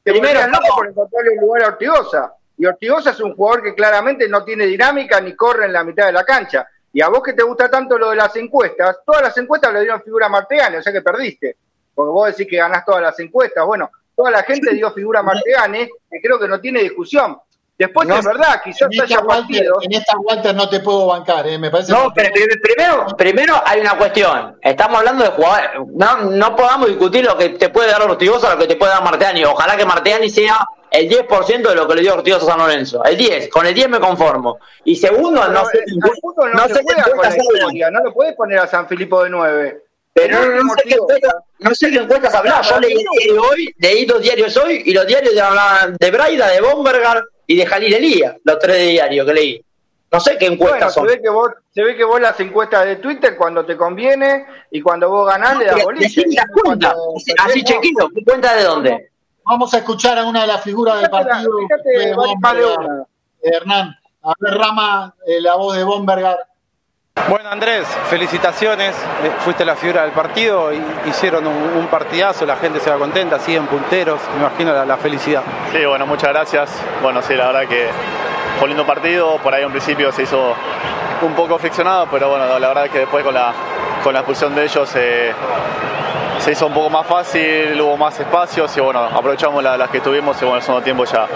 te 0.03 0.11
primero 0.11 0.47
loco 0.47 0.75
por 0.75 0.87
encontrarle 0.87 1.31
un 1.31 1.41
lugar 1.41 1.63
a 1.63 1.67
Ortigosa. 1.67 2.33
Y 2.57 2.65
Ortigosa 2.65 3.11
es 3.11 3.19
un 3.19 3.35
jugador 3.35 3.63
que 3.63 3.75
claramente 3.75 4.27
no 4.27 4.43
tiene 4.43 4.65
dinámica 4.65 5.19
ni 5.21 5.35
corre 5.35 5.65
en 5.65 5.73
la 5.73 5.83
mitad 5.83 6.05
de 6.05 6.13
la 6.13 6.23
cancha. 6.23 6.67
Y 6.91 7.01
a 7.01 7.09
vos 7.09 7.21
que 7.21 7.33
te 7.33 7.43
gusta 7.43 7.69
tanto 7.69 7.97
lo 7.97 8.09
de 8.09 8.15
las 8.15 8.35
encuestas, 8.35 8.99
todas 9.05 9.21
las 9.21 9.37
encuestas 9.37 9.73
le 9.73 9.81
dieron 9.81 10.01
figura 10.01 10.25
a 10.25 10.29
Martegani, 10.29 10.77
o 10.77 10.81
sea 10.81 10.91
que 10.91 11.01
perdiste. 11.01 11.57
Porque 11.93 12.11
vos 12.11 12.27
decís 12.27 12.47
que 12.49 12.57
ganás 12.57 12.85
todas 12.85 13.01
las 13.01 13.19
encuestas. 13.19 13.65
Bueno, 13.65 13.91
toda 14.19 14.31
la 14.31 14.43
gente 14.43 14.73
dio 14.73 14.91
figura 14.91 15.21
a 15.21 15.23
Martegani, 15.23 15.87
que 15.87 16.19
creo 16.21 16.37
que 16.37 16.49
no 16.49 16.59
tiene 16.59 16.81
discusión. 16.81 17.37
Después 17.77 18.09
es 18.09 18.25
verdad, 18.25 18.59
quizás 18.61 18.89
haya 19.01 19.21
partidos. 19.21 19.85
En 19.85 19.93
esta 19.93 20.17
vuelta 20.17 20.51
no 20.51 20.67
te 20.67 20.81
puedo 20.81 21.07
bancar, 21.07 21.47
¿eh? 21.47 21.57
me 21.57 21.71
parece. 21.71 21.93
No, 21.93 22.11
pero 22.13 22.29
primero, 22.61 23.07
primero 23.17 23.53
hay 23.65 23.79
una 23.79 23.97
cuestión. 23.97 24.57
Estamos 24.61 24.99
hablando 24.99 25.23
de 25.23 25.29
jugadores. 25.29 25.69
No, 25.95 26.17
no 26.31 26.55
podamos 26.57 26.89
discutir 26.89 27.23
lo 27.23 27.37
que 27.37 27.51
te 27.51 27.69
puede 27.69 27.89
dar 27.89 28.01
Ortigosa 28.01 28.49
o 28.49 28.51
lo 28.55 28.57
que 28.57 28.67
te 28.67 28.75
puede 28.75 28.91
dar 28.91 29.01
Marteani. 29.05 29.45
Ojalá 29.45 29.77
que 29.77 29.85
Marteani 29.85 30.29
sea 30.29 30.67
el 30.91 31.09
10% 31.09 31.69
de 31.69 31.75
lo 31.75 31.87
que 31.87 31.95
le 31.95 32.01
dio 32.01 32.15
Ortigosa 32.15 32.43
a 32.43 32.49
San 32.49 32.59
Lorenzo. 32.59 33.01
El 33.05 33.15
10, 33.15 33.47
con 33.47 33.65
el 33.65 33.73
10 33.73 33.87
me 33.87 33.99
conformo. 34.01 34.59
Y 34.83 34.97
segundo, 34.97 35.47
no, 35.47 35.65
sé. 35.67 35.85
no, 35.95 36.53
no 36.53 36.67
se 36.67 36.83
juega 36.83 37.03
con 37.03 37.21
la 37.21 37.37
historia, 37.37 37.89
no 37.89 38.03
lo 38.03 38.13
puedes 38.13 38.35
poner 38.35 38.59
a 38.59 38.67
San 38.67 38.89
Filipo 38.89 39.23
de 39.23 39.29
9. 39.29 39.83
Pero 40.13 40.45
no, 40.45 40.63
no, 40.63 40.73
sé 40.75 40.83
qué 40.87 40.95
encuestas, 40.95 41.33
no 41.59 41.75
sé 41.75 41.91
qué 41.91 41.97
encuestas 41.97 42.35
hablar. 42.35 42.63
Yo 42.63 42.79
leí, 42.79 43.05
hoy, 43.37 43.73
leí 43.77 44.05
dos 44.05 44.21
diarios 44.21 44.55
hoy 44.57 44.83
y 44.85 44.93
los 44.93 45.07
diarios 45.07 45.33
de, 45.33 45.97
de 45.99 46.11
Braida, 46.11 46.49
de 46.49 46.61
Bombergar 46.61 47.23
y 47.47 47.55
de 47.55 47.65
Jalil 47.65 47.93
Elías, 47.93 48.35
los 48.43 48.59
tres 48.59 48.89
diarios 48.89 49.25
que 49.25 49.33
leí. 49.33 49.65
No 50.11 50.19
sé 50.19 50.37
qué 50.37 50.47
encuestas 50.47 50.93
son. 50.93 51.07
Se 51.07 51.15
ve, 51.15 51.21
que 51.21 51.29
vos, 51.29 51.51
se 51.71 51.83
ve 51.83 51.95
que 51.95 52.03
vos 52.03 52.19
las 52.19 52.39
encuestas 52.39 52.85
de 52.85 52.95
Twitter 52.95 53.37
cuando 53.37 53.63
te 53.65 53.77
conviene 53.77 54.45
y 54.71 54.81
cuando 54.81 55.09
vos 55.09 55.27
ganás 55.27 55.57
le 55.57 55.65
das 55.65 55.83
boliche. 55.83 56.23
Así 57.37 57.63
chequito, 57.63 58.09
¿cuenta 58.25 58.55
de 58.55 58.63
dónde? 58.63 59.11
Vamos 59.45 59.73
a 59.73 59.77
escuchar 59.77 60.17
a 60.17 60.25
una 60.25 60.41
de 60.41 60.47
las 60.47 60.63
figuras 60.63 60.99
del 61.01 61.09
partido. 61.09 61.51
de 63.41 63.49
Hernán, 63.51 63.95
a 64.23 64.33
ver 64.39 64.53
Rama, 64.53 65.15
eh, 65.25 65.39
la 65.39 65.55
voz 65.55 65.77
de 65.77 65.83
Bombergar 65.83 66.48
bueno 67.27 67.49
Andrés, 67.49 67.87
felicitaciones, 68.09 68.95
eh, 68.95 69.31
fuiste 69.39 69.65
la 69.65 69.75
figura 69.75 70.03
del 70.03 70.11
partido, 70.11 70.71
hicieron 71.05 71.45
un, 71.47 71.87
partidazo, 71.87 72.45
la 72.45 72.55
gente 72.57 72.79
se 72.79 72.89
va 72.89 72.97
contenta, 72.97 73.39
siguen 73.39 73.65
punteros, 73.65 74.21
me 74.35 74.41
imagino 74.41 74.85
la, 74.85 74.97
felicidad. 74.97 75.41
Sí, 75.71 75.83
bueno, 75.85 76.05
muchas 76.05 76.29
gracias. 76.29 76.71
Bueno, 77.01 77.21
sí, 77.21 77.35
la 77.35 77.47
verdad 77.47 77.67
que 77.67 77.87
fue 78.57 78.65
un 78.65 78.69
lindo 78.69 78.85
partido, 78.85 79.37
por 79.37 79.53
ahí 79.53 79.63
en 79.63 79.71
principio 79.71 80.11
se 80.11 80.23
hizo 80.23 80.53
un 81.21 81.33
poco 81.33 81.57
friccionado, 81.57 82.07
pero 82.11 82.29
bueno, 82.29 82.59
la 82.59 82.67
verdad 82.67 82.89
que 82.89 82.99
después 82.99 83.23
con 83.23 83.33
la, 83.33 83.51
con 84.03 84.13
la 84.13 84.19
expulsión 84.19 84.53
de 84.55 84.63
ellos 84.63 84.91
eh, 84.95 85.33
se 86.49 86.53
hizo 86.53 86.65
un 86.65 86.73
poco 86.73 86.89
más 86.89 87.05
fácil, 87.05 87.79
hubo 87.79 87.95
más 87.95 88.19
espacios 88.19 88.75
y 88.75 88.79
bueno, 88.79 89.01
aprovechamos 89.01 89.61
las 89.61 89.87
que 89.91 89.99
tuvimos 89.99 90.35
y 90.37 90.45
bueno, 90.45 90.55
en 90.55 90.61
el 90.61 90.63
segundo 90.63 90.83
tiempo 90.83 91.05
ya, 91.05 91.27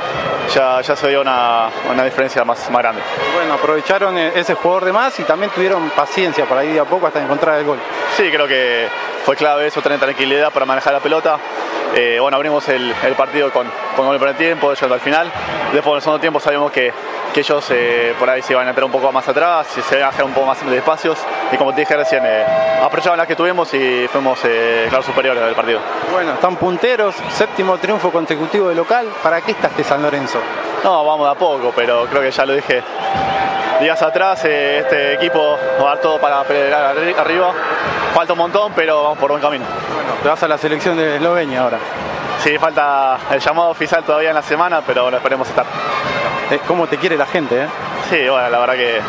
ya, 0.52 0.82
ya 0.82 0.96
se 0.96 1.08
dio 1.08 1.22
una, 1.22 1.70
una 1.88 2.04
diferencia 2.04 2.44
más, 2.44 2.68
más 2.72 2.82
grande. 2.82 3.04
Bueno, 3.36 3.54
aprovecharon 3.54 4.18
e-, 4.18 4.40
ese 4.40 4.56
jugador 4.56 4.86
de 4.86 4.92
más 4.92 5.20
y 5.20 5.24
también 5.24 5.52
tuvieron 5.52 5.88
paciencia 5.92 6.46
para 6.46 6.66
ir 6.66 6.74
de 6.74 6.80
a 6.80 6.86
poco 6.86 7.06
hasta 7.06 7.22
encontrar 7.22 7.60
el 7.60 7.66
gol. 7.66 7.78
Sí, 8.18 8.32
creo 8.32 8.48
que 8.48 8.88
fue 9.24 9.36
clave 9.36 9.68
eso, 9.68 9.84
tener 9.84 10.00
tranquilidad 10.00 10.52
para 10.52 10.66
manejar 10.66 10.94
la 10.94 11.00
pelota. 11.00 11.38
Eh, 11.96 12.18
bueno, 12.20 12.38
abrimos 12.38 12.68
el, 12.70 12.94
el 13.04 13.14
partido 13.14 13.52
con, 13.52 13.68
con 13.96 14.06
gol 14.06 14.20
el 14.28 14.36
tiempo, 14.36 14.74
llegando 14.74 14.96
al 14.96 15.02
final. 15.02 15.32
Después 15.72 15.92
en 15.92 15.96
el 15.96 16.02
segundo 16.02 16.20
tiempo 16.22 16.40
sabíamos 16.40 16.72
que, 16.72 16.92
que 17.34 17.40
ellos 17.42 17.66
eh, 17.72 18.14
por 18.18 18.30
ahí 18.30 18.42
se 18.42 18.54
iban 18.54 18.68
a 18.68 18.72
meter 18.72 18.84
un 18.84 18.92
poco 18.92 19.12
más 19.12 19.28
atrás, 19.28 19.68
se 19.68 19.96
iban 19.96 20.08
a 20.08 20.12
dejar 20.12 20.26
un 20.26 20.34
poco 20.34 20.48
más 20.48 20.66
de 20.66 20.78
espacios 20.78 21.18
y 21.52 21.58
como 21.58 21.74
te 21.74 21.82
dije 21.82 21.96
recién, 21.96 22.24
eh, 22.26 22.46
aprovechaban 22.82 23.18
las 23.18 23.28
que 23.28 23.36
tuvimos 23.36 23.74
y 23.74 24.08
fuimos 24.12 24.40
eh, 24.44 24.86
claro 24.90 25.04
superiores 25.04 25.44
del 25.44 25.56
partido. 25.56 25.80
Bueno, 26.12 26.34
están 26.34 26.56
punteros, 26.56 27.16
séptimo 27.32 27.78
triunfo 27.78 28.12
consecutivo 28.12 28.70
de 28.70 28.76
local, 28.76 29.08
¿para 29.22 29.42
qué 29.42 29.52
está 29.52 29.68
este 29.68 29.84
San 29.84 30.02
Lorenzo? 30.02 30.40
No, 30.84 31.06
vamos 31.06 31.28
de 31.28 31.32
a 31.32 31.36
poco, 31.36 31.74
pero 31.76 32.06
creo 32.06 32.22
que 32.22 32.32
ya 32.32 32.46
lo 32.46 32.54
dije 32.54 32.84
días 33.82 34.02
atrás, 34.02 34.46
este 34.46 35.14
equipo 35.14 35.58
va 35.82 35.84
a 35.84 35.90
dar 35.96 36.02
todo 36.02 36.20
para 36.20 36.44
pelear 36.44 36.96
arriba, 37.18 37.52
falta 38.14 38.34
un 38.34 38.40
montón, 38.40 38.72
pero 38.76 39.04
vamos 39.04 39.18
por 39.18 39.32
buen 39.32 39.42
camino. 39.42 39.66
Bueno, 39.94 40.14
te 40.22 40.30
vas 40.30 40.42
a 40.44 40.48
la 40.48 40.58
selección 40.58 40.96
de 40.96 41.18
Eslovenia 41.18 41.62
ahora. 41.62 41.80
Sí, 42.40 42.58
falta 42.58 43.18
el 43.32 43.40
llamado 43.40 43.70
oficial 43.70 44.04
todavía 44.04 44.30
en 44.30 44.36
la 44.36 44.42
semana, 44.42 44.82
pero 44.86 45.04
bueno, 45.04 45.18
esperemos 45.18 45.48
estar. 45.48 45.66
Eh, 46.52 46.60
¿Cómo 46.68 46.88
te 46.88 46.98
quiere 46.98 47.18
la 47.18 47.26
gente? 47.26 47.64
Eh? 47.64 47.68
Sí, 48.10 48.18
bueno, 48.30 48.50
la 48.50 48.60
verdad 48.60 48.76
que 48.76 49.00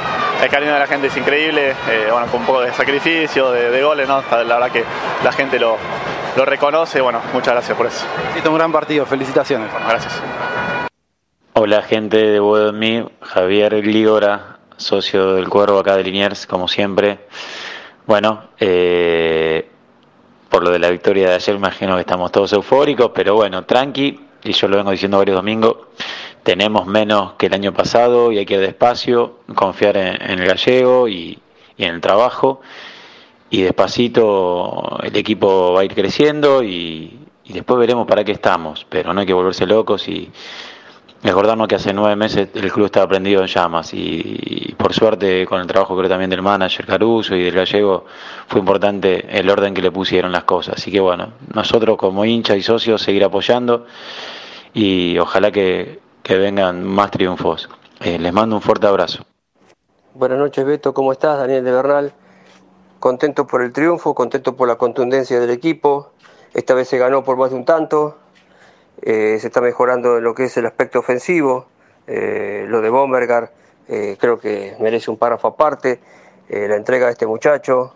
el 0.43 0.49
cariño 0.49 0.72
de 0.72 0.79
la 0.79 0.87
gente 0.87 1.09
es 1.09 1.16
increíble, 1.16 1.70
eh, 1.70 2.09
bueno, 2.11 2.27
con 2.29 2.41
un 2.41 2.47
poco 2.47 2.61
de 2.61 2.72
sacrificio, 2.72 3.51
de, 3.51 3.83
goles, 3.83 4.07
¿no? 4.09 4.22
La 4.31 4.55
verdad 4.55 4.70
que 4.70 4.85
la 5.25 5.33
gente 5.33 5.59
lo, 5.59 5.77
lo 6.37 6.45
reconoce, 6.45 7.01
bueno, 7.01 7.20
muchas 7.33 7.55
gracias 7.55 7.77
por 7.77 7.87
eso. 7.87 8.07
Sí, 8.35 8.49
un 8.49 8.55
gran 8.55 8.70
partido, 8.70 9.05
felicitaciones. 9.05 9.68
gracias. 9.89 10.22
Hola 11.55 11.83
gente 11.83 12.16
de 12.16 12.41
Bodomí, 12.41 13.05
Javier 13.20 13.81
Gliora, 13.81 14.59
socio 14.77 15.35
del 15.35 15.49
Cuervo 15.49 15.79
acá 15.79 15.97
de 15.97 16.03
Liniers, 16.03 16.47
como 16.47 16.68
siempre. 16.68 17.27
Bueno, 18.07 18.49
eh, 18.59 19.70
por 20.55 20.62
lo 20.62 20.70
de 20.70 20.78
la 20.78 20.88
victoria 20.88 21.30
de 21.30 21.34
ayer, 21.34 21.57
imagino 21.57 21.96
que 21.96 22.02
estamos 22.02 22.30
todos 22.30 22.52
eufóricos, 22.52 23.11
pero 23.12 23.34
bueno, 23.34 23.64
tranqui, 23.64 24.20
y 24.44 24.52
yo 24.52 24.68
lo 24.68 24.76
vengo 24.76 24.92
diciendo 24.92 25.18
varios 25.18 25.34
domingos, 25.34 25.78
tenemos 26.44 26.86
menos 26.86 27.32
que 27.32 27.46
el 27.46 27.55
año 27.55 27.74
pasado 27.74 28.30
y 28.30 28.38
hay 28.38 28.46
que 28.46 28.55
ir 28.55 28.61
despacio, 28.61 29.40
confiar 29.57 29.96
en, 29.96 30.38
el 30.38 30.46
gallego 30.46 31.09
y, 31.09 31.40
en 31.76 31.94
el 31.94 32.00
trabajo, 32.00 32.61
y 33.50 33.62
despacito 33.62 35.00
el 35.02 35.16
equipo 35.16 35.72
va 35.72 35.80
a 35.80 35.84
ir 35.86 35.92
creciendo 35.92 36.62
y, 36.62 37.18
y 37.42 37.52
después 37.52 37.76
veremos 37.80 38.07
para 38.07 38.22
qué 38.22 38.30
estamos, 38.30 38.86
pero 38.88 39.12
no 39.12 39.22
hay 39.22 39.26
que 39.26 39.32
volverse 39.32 39.66
locos 39.66 40.07
y 40.07 40.30
Recordarnos 41.25 41.68
que 41.68 41.77
hace 41.77 41.95
nueve 41.95 42.16
meses 42.16 42.51
el 42.53 42.70
club 42.70 42.85
estaba 42.85 43.09
prendido 43.09 43.41
en 43.41 43.47
llamas 43.47 43.95
y, 43.95 44.75
por 44.77 44.93
suerte 44.93 45.47
con 45.47 45.59
el 45.59 45.66
trabajo 45.66 45.97
creo 45.97 46.07
también 46.07 46.29
del 46.29 46.43
manager 46.43 46.85
Caruso 46.85 47.35
y 47.35 47.45
del 47.45 47.55
gallego 47.55 48.05
fue 48.47 48.61
importante 48.61 49.27
el 49.31 49.49
orden 49.49 49.72
que 49.72 49.81
le 49.81 49.91
pusieron 49.91 50.33
las 50.33 50.45
cosas. 50.45 50.75
Así 50.77 50.93
que 50.93 51.01
bueno, 51.01 51.33
nosotros 51.55 51.97
como 51.97 52.27
hinchas 52.27 52.59
y 52.59 52.62
socios 52.62 53.01
seguir 53.01 53.25
apoyando 53.25 53.87
y 54.75 55.16
ojalá 55.18 55.51
que, 55.51 55.99
vengan 56.29 56.85
más 56.85 57.11
triunfos. 57.11 57.70
Eh, 58.01 58.18
les 58.18 58.33
mando 58.35 58.57
un 58.57 58.61
fuerte 58.61 58.87
abrazo. 58.87 59.25
Buenas 60.12 60.39
noches 60.39 60.62
Beto, 60.66 60.93
¿cómo 60.93 61.11
estás? 61.11 61.39
Daniel 61.39 61.64
de 61.64 61.72
Bernal. 61.72 62.12
Contento 63.01 63.47
por 63.47 63.62
el 63.62 63.72
triunfo, 63.72 64.14
contento 64.14 64.57
por 64.57 64.68
la 64.68 64.77
contundencia 64.77 65.41
del 65.41 65.49
equipo. 65.49 66.12
Esta 66.53 66.75
vez 66.75 66.87
se 66.87 66.99
ganó 66.99 67.25
por 67.25 67.39
más 67.39 67.49
de 67.49 67.57
un 67.57 67.64
tanto, 67.64 68.18
eh, 69.07 69.36
se 69.38 69.48
está 69.48 69.61
mejorando 69.61 70.16
en 70.16 70.24
lo 70.24 70.34
que 70.34 70.44
es 70.44 70.57
el 70.57 70.64
aspecto 70.64 70.98
ofensivo, 70.98 71.66
eh, 72.07 72.64
lo 72.66 72.80
de 72.80 72.88
Bombergar 72.88 73.52
eh, 73.86 74.16
creo 74.18 74.40
que 74.40 74.76
merece 74.80 75.11
un 75.11 75.18
párrafo 75.18 75.48
aparte, 75.48 76.00
la 76.48 76.76
entrega 76.76 77.07
de 77.07 77.12
este 77.12 77.26
muchacho, 77.26 77.94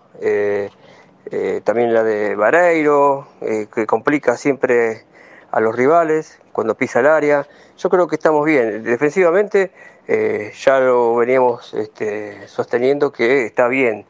también 1.65 1.95
la 1.95 2.03
de 2.03 2.35
Vareiro, 2.35 3.29
que 3.41 3.87
complica 3.87 4.37
siempre 4.37 5.05
a 5.51 5.61
los 5.61 5.77
rivales 5.77 6.41
cuando 6.53 6.75
pisa 6.75 7.01
el 7.01 7.07
área, 7.07 7.47
yo 7.77 7.91
creo 7.91 8.09
que 8.09 8.17
estamos 8.17 8.45
bien, 8.47 8.83
defensivamente 8.85 9.71
ya 10.09 10.81
lo 10.81 11.15
veníamos 11.15 11.75
este, 11.75 12.49
sosteniendo 12.49 13.13
que 13.13 13.45
está 13.45 13.69
bien, 13.69 14.07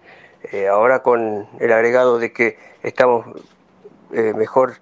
ahora 0.71 1.03
con 1.03 1.49
el 1.59 1.73
agregado 1.73 2.21
de 2.21 2.33
que 2.33 2.59
estamos 2.85 3.27
mejor 4.11 4.75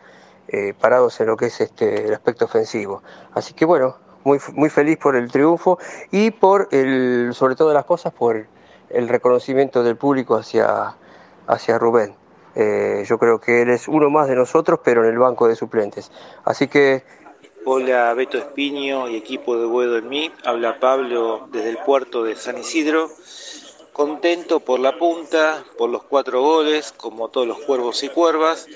eh, 0.48 0.74
parados 0.78 1.20
en 1.20 1.26
lo 1.26 1.36
que 1.36 1.46
es 1.46 1.60
este, 1.60 2.06
el 2.06 2.14
aspecto 2.14 2.44
ofensivo. 2.44 3.02
Así 3.32 3.54
que 3.54 3.64
bueno, 3.64 3.96
muy, 4.24 4.38
muy 4.54 4.70
feliz 4.70 4.98
por 4.98 5.16
el 5.16 5.30
triunfo 5.30 5.78
y 6.10 6.30
por 6.30 6.68
el, 6.72 7.30
sobre 7.32 7.54
todas 7.56 7.74
las 7.74 7.84
cosas, 7.84 8.12
por 8.12 8.46
el 8.90 9.08
reconocimiento 9.08 9.82
del 9.82 9.96
público 9.96 10.36
hacia, 10.36 10.96
hacia 11.46 11.78
Rubén. 11.78 12.14
Eh, 12.54 13.04
yo 13.06 13.18
creo 13.18 13.38
que 13.40 13.62
él 13.62 13.70
es 13.70 13.86
uno 13.86 14.08
más 14.08 14.28
de 14.28 14.34
nosotros, 14.34 14.80
pero 14.82 15.04
en 15.04 15.10
el 15.10 15.18
banco 15.18 15.46
de 15.46 15.56
suplentes. 15.56 16.10
Así 16.44 16.68
que 16.68 17.04
Hola 17.68 18.14
Beto 18.14 18.38
Espiño 18.38 19.08
y 19.08 19.16
equipo 19.16 19.58
de 19.58 19.66
Buedo 19.66 19.98
en 19.98 20.08
mí. 20.08 20.30
Habla 20.44 20.78
Pablo 20.78 21.48
desde 21.50 21.70
el 21.70 21.78
puerto 21.78 22.22
de 22.22 22.36
San 22.36 22.58
Isidro. 22.58 23.10
Contento 23.96 24.60
por 24.60 24.78
la 24.78 24.98
punta, 24.98 25.64
por 25.78 25.88
los 25.88 26.02
cuatro 26.02 26.42
goles, 26.42 26.92
como 26.98 27.30
todos 27.30 27.46
los 27.46 27.60
cuervos 27.60 28.02
y 28.02 28.10
cuervas. 28.10 28.66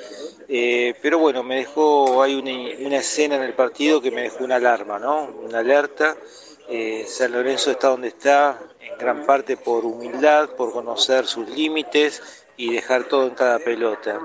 Eh, 0.49 0.95
pero 1.03 1.19
bueno, 1.19 1.43
me 1.43 1.57
dejó, 1.57 2.23
hay 2.23 2.37
una, 2.37 2.97
escena 2.97 3.37
en 3.37 3.43
el 3.43 3.53
partido 3.53 4.01
que 4.01 4.11
me 4.11 4.23
dejó 4.23 4.45
una 4.45 4.57
alarma, 4.57 4.99
¿no? 4.99 5.25
Una 5.45 5.59
alerta. 5.59 6.17
Eh, 6.71 7.05
San 7.07 7.33
Lorenzo 7.33 7.71
está 7.71 7.89
donde 7.89 8.09
está, 8.09 8.63
en 8.81 8.97
gran 8.97 9.27
parte 9.27 9.59
por 9.59 9.85
humildad, 9.85 10.49
por 10.57 10.73
conocer 10.73 11.27
sus 11.27 11.47
límites 11.51 12.47
y 12.57 12.73
dejar 12.73 13.05
todo 13.05 13.27
en 13.27 13.35
cada 13.35 13.59
pelota. 13.59 14.19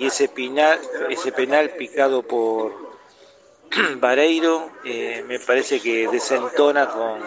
Y 0.00 0.06
ese 0.06 0.26
penal, 0.26 0.80
ese 1.10 1.30
penal 1.30 1.70
picado 1.70 2.24
por, 2.24 2.89
Vareiro 4.00 4.70
eh, 4.84 5.24
me 5.28 5.38
parece 5.38 5.80
que 5.80 6.08
desentona 6.08 6.88
con, 6.88 7.20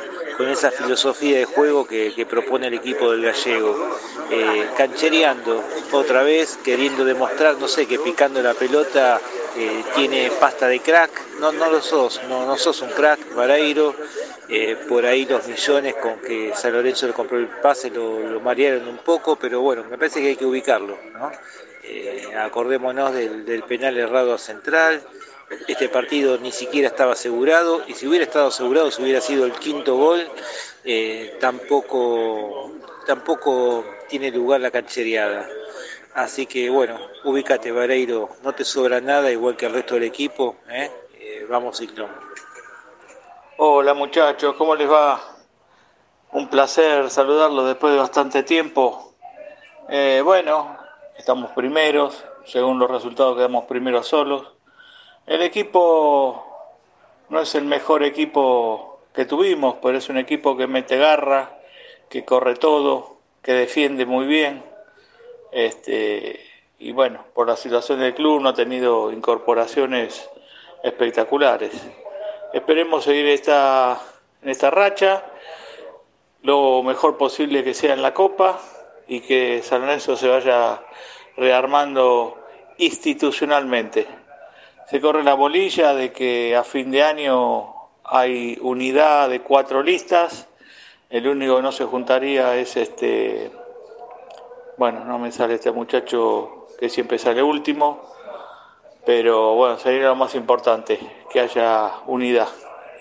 esa 0.49 0.71
filosofía 0.71 1.37
de 1.37 1.45
juego 1.45 1.87
que, 1.87 2.25
propone 2.29 2.67
el 2.67 2.73
equipo 2.73 3.11
del 3.11 3.21
gallego. 3.21 3.97
Eh, 4.29 4.67
canchereando 4.75 5.63
otra 5.91 6.23
vez, 6.23 6.57
queriendo 6.63 7.05
demostrar, 7.05 7.57
no 7.59 7.67
sé, 7.67 7.85
que 7.85 7.99
picando 7.99 8.41
la 8.41 8.53
pelota 8.53 9.21
eh, 9.55 9.83
tiene 9.95 10.31
pasta 10.39 10.67
de 10.67 10.79
crack. 10.81 11.11
No, 11.39 11.51
no 11.53 11.69
lo 11.69 11.81
sos, 11.81 12.19
no, 12.27 12.57
sos 12.57 12.81
un 12.81 12.89
crack, 12.89 13.33
Vareiro. 13.35 13.95
Eh, 14.49 14.75
por 14.89 15.05
ahí 15.05 15.25
los 15.25 15.47
millones 15.47 15.95
con 15.95 16.19
que 16.19 16.51
San 16.55 16.73
Lorenzo 16.73 17.07
le 17.07 17.13
compró 17.13 17.37
el 17.37 17.47
pase 17.47 17.89
lo, 17.89 18.19
lo 18.19 18.41
marearon 18.41 18.87
un 18.87 18.97
poco, 18.97 19.37
pero 19.37 19.61
bueno, 19.61 19.85
me 19.89 19.97
parece 19.97 20.19
que 20.19 20.27
hay 20.29 20.35
que 20.35 20.45
ubicarlo. 20.45 20.97
¿no? 21.13 21.31
Acordémonos 22.41 23.13
del, 23.13 23.45
del 23.45 23.63
penal 23.63 23.97
errado 23.97 24.33
a 24.33 24.37
Central. 24.37 25.01
Este 25.67 25.89
partido 25.89 26.37
ni 26.37 26.51
siquiera 26.51 26.87
estaba 26.87 27.13
asegurado 27.13 27.83
y 27.87 27.93
si 27.93 28.07
hubiera 28.07 28.25
estado 28.25 28.47
asegurado, 28.47 28.91
si 28.91 29.01
hubiera 29.01 29.21
sido 29.21 29.45
el 29.45 29.53
quinto 29.53 29.95
gol, 29.95 30.27
eh, 30.83 31.37
tampoco, 31.39 32.71
tampoco 33.05 33.85
tiene 34.07 34.31
lugar 34.31 34.61
la 34.61 34.71
canchereada. 34.71 35.47
Así 36.13 36.45
que 36.45 36.69
bueno, 36.69 36.99
ubícate 37.23 37.71
Vareiro, 37.71 38.29
no 38.43 38.53
te 38.53 38.63
sobra 38.63 39.01
nada, 39.01 39.31
igual 39.31 39.55
que 39.55 39.65
el 39.65 39.73
resto 39.73 39.95
del 39.95 40.03
equipo. 40.03 40.57
¿eh? 40.69 40.91
Eh, 41.19 41.45
vamos 41.49 41.77
Ciclón. 41.77 42.09
Hola 43.57 43.93
muchachos, 43.93 44.55
¿cómo 44.55 44.75
les 44.75 44.89
va? 44.89 45.21
Un 46.31 46.47
placer 46.49 47.09
saludarlos 47.09 47.67
después 47.67 47.93
de 47.93 47.99
bastante 47.99 48.43
tiempo. 48.43 49.13
Eh, 49.89 50.21
bueno, 50.23 50.77
estamos 51.17 51.51
primeros, 51.51 52.23
según 52.45 52.79
los 52.79 52.89
resultados 52.89 53.35
quedamos 53.35 53.65
primeros 53.65 54.07
solos. 54.07 54.52
El 55.26 55.41
equipo 55.41 56.45
no 57.30 57.39
es 57.39 57.55
el 57.55 57.63
mejor 57.63 58.03
equipo 58.03 58.99
que 59.13 59.26
tuvimos, 59.26 59.76
pero 59.82 59.97
es 59.97 60.09
un 60.09 60.17
equipo 60.17 60.57
que 60.57 60.67
mete 60.67 60.97
garra, 60.97 61.59
que 62.09 62.26
corre 62.26 62.55
todo, 62.55 63.17
que 63.41 63.53
defiende 63.53 64.05
muy 64.05 64.26
bien. 64.26 64.63
Este, 65.51 66.39
y 66.78 66.91
bueno, 66.91 67.24
por 67.34 67.47
la 67.47 67.55
situación 67.55 67.99
del 67.99 68.13
club 68.13 68.41
no 68.41 68.49
ha 68.49 68.53
tenido 68.53 69.11
incorporaciones 69.13 70.30
espectaculares. 70.84 71.71
Esperemos 72.53 73.05
seguir 73.05 73.28
esta, 73.28 74.01
en 74.41 74.49
esta 74.49 74.71
racha, 74.71 75.24
lo 76.41 76.84
mejor 76.84 77.17
posible 77.17 77.63
que 77.63 77.74
sea 77.74 77.93
en 77.93 78.01
la 78.01 78.13
Copa 78.13 78.59
y 79.07 79.21
que 79.21 79.61
San 79.63 79.82
Lorenzo 79.82 80.17
se 80.17 80.28
vaya 80.28 80.84
rearmando 81.38 82.38
institucionalmente. 82.78 84.22
Se 84.93 85.01
corre 85.01 85.23
la 85.23 85.33
bolilla 85.33 85.95
de 85.95 86.11
que 86.11 86.55
a 86.55 86.63
fin 86.63 86.91
de 86.91 87.01
año 87.01 87.73
hay 88.03 88.59
unidad 88.61 89.27
de 89.27 89.41
cuatro 89.41 89.81
listas, 89.81 90.47
el 91.09 91.27
único 91.27 91.55
que 91.55 91.63
no 91.63 91.71
se 91.71 91.85
juntaría 91.85 92.55
es 92.57 92.77
este, 92.77 93.51
bueno, 94.77 95.03
no 95.03 95.17
me 95.17 95.31
sale 95.31 95.55
este 95.55 95.71
muchacho 95.71 96.67
que 96.77 96.89
siempre 96.89 97.17
sale 97.17 97.41
último, 97.41 98.03
pero 99.03 99.55
bueno, 99.55 99.79
sería 99.79 100.09
lo 100.09 100.15
más 100.15 100.35
importante, 100.35 100.99
que 101.31 101.39
haya 101.39 101.93
unidad 102.05 102.49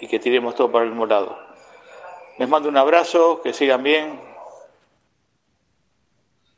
y 0.00 0.08
que 0.08 0.18
tiremos 0.18 0.54
todo 0.54 0.72
para 0.72 0.84
el 0.84 0.92
mismo 0.92 1.04
lado. 1.04 1.38
Les 2.38 2.48
mando 2.48 2.70
un 2.70 2.78
abrazo, 2.78 3.42
que 3.42 3.52
sigan 3.52 3.82
bien. 3.82 4.18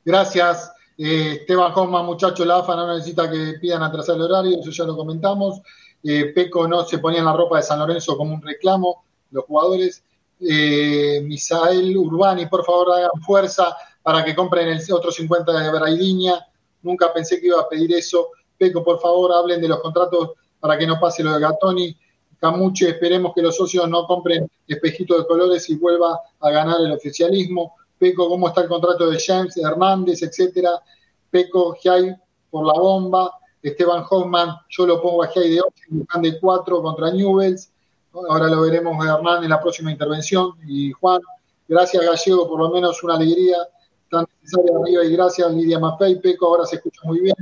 Gracias. 0.04 0.72
Eh, 0.96 1.38
Esteban 1.40 1.72
Hoffman, 1.74 2.06
muchacho, 2.06 2.44
la 2.44 2.58
AFA 2.58 2.76
no 2.76 2.94
necesita 2.94 3.28
que 3.30 3.54
pidan 3.60 3.82
atrasar 3.82 4.16
el 4.16 4.22
horario, 4.22 4.60
eso 4.60 4.70
ya 4.70 4.84
lo 4.84 4.96
comentamos. 4.96 5.60
Eh, 6.02 6.26
Peco 6.34 6.68
no 6.68 6.84
se 6.84 6.98
ponía 6.98 7.20
en 7.20 7.24
la 7.24 7.32
ropa 7.32 7.56
de 7.56 7.62
San 7.62 7.78
Lorenzo 7.78 8.16
como 8.16 8.34
un 8.34 8.42
reclamo, 8.42 9.04
los 9.30 9.44
jugadores. 9.44 10.04
Eh, 10.40 11.20
Misael 11.24 11.96
Urbani, 11.96 12.46
por 12.46 12.64
favor, 12.64 12.92
hagan 12.92 13.22
fuerza 13.24 13.76
para 14.02 14.24
que 14.24 14.34
compren 14.34 14.68
el 14.68 14.80
otro 14.92 15.10
50 15.10 15.52
de 15.52 15.70
Braidiña. 15.70 16.46
Nunca 16.82 17.12
pensé 17.12 17.40
que 17.40 17.46
iba 17.46 17.60
a 17.60 17.68
pedir 17.68 17.92
eso. 17.94 18.28
Peco, 18.56 18.84
por 18.84 19.00
favor, 19.00 19.32
hablen 19.32 19.60
de 19.60 19.68
los 19.68 19.80
contratos 19.80 20.32
para 20.60 20.76
que 20.78 20.86
no 20.86 21.00
pase 21.00 21.24
lo 21.24 21.32
de 21.32 21.40
Gatoni. 21.40 21.96
Camuche, 22.38 22.90
esperemos 22.90 23.32
que 23.34 23.40
los 23.40 23.56
socios 23.56 23.88
no 23.88 24.06
compren 24.06 24.50
espejitos 24.68 25.18
de 25.18 25.26
colores 25.26 25.68
y 25.70 25.76
vuelva 25.76 26.20
a 26.40 26.50
ganar 26.50 26.80
el 26.80 26.92
oficialismo. 26.92 27.76
Peco, 28.04 28.28
cómo 28.28 28.48
está 28.48 28.60
el 28.60 28.68
contrato 28.68 29.08
de 29.08 29.18
James, 29.18 29.56
Hernández, 29.56 30.22
etcétera. 30.22 30.72
Peco, 31.30 31.74
Jai 31.82 32.14
por 32.50 32.66
la 32.66 32.74
bomba. 32.74 33.32
Esteban 33.62 34.04
Hoffman, 34.10 34.56
yo 34.68 34.86
lo 34.86 35.00
pongo 35.00 35.22
a 35.22 35.28
Jai 35.28 35.48
de 35.48 35.62
8, 35.62 35.72
Luján 35.88 36.20
de 36.20 36.38
4 36.38 36.82
contra 36.82 37.10
Newells. 37.10 37.72
Ahora 38.12 38.48
lo 38.48 38.60
veremos 38.60 38.94
a 39.02 39.14
Hernán 39.14 39.42
en 39.42 39.48
la 39.48 39.58
próxima 39.58 39.90
intervención. 39.90 40.52
Y 40.68 40.92
Juan, 40.92 41.18
gracias 41.66 42.04
Gallego, 42.04 42.46
por 42.46 42.60
lo 42.60 42.68
menos 42.68 43.02
una 43.02 43.14
alegría 43.14 43.56
tan 44.10 44.26
necesaria 44.42 44.76
arriba. 44.78 45.02
Y 45.02 45.12
gracias 45.16 45.50
Lidia 45.50 45.78
Maffei. 45.78 46.20
Peco, 46.20 46.48
ahora 46.48 46.66
se 46.66 46.76
escucha 46.76 47.00
muy 47.04 47.20
bien. 47.20 47.36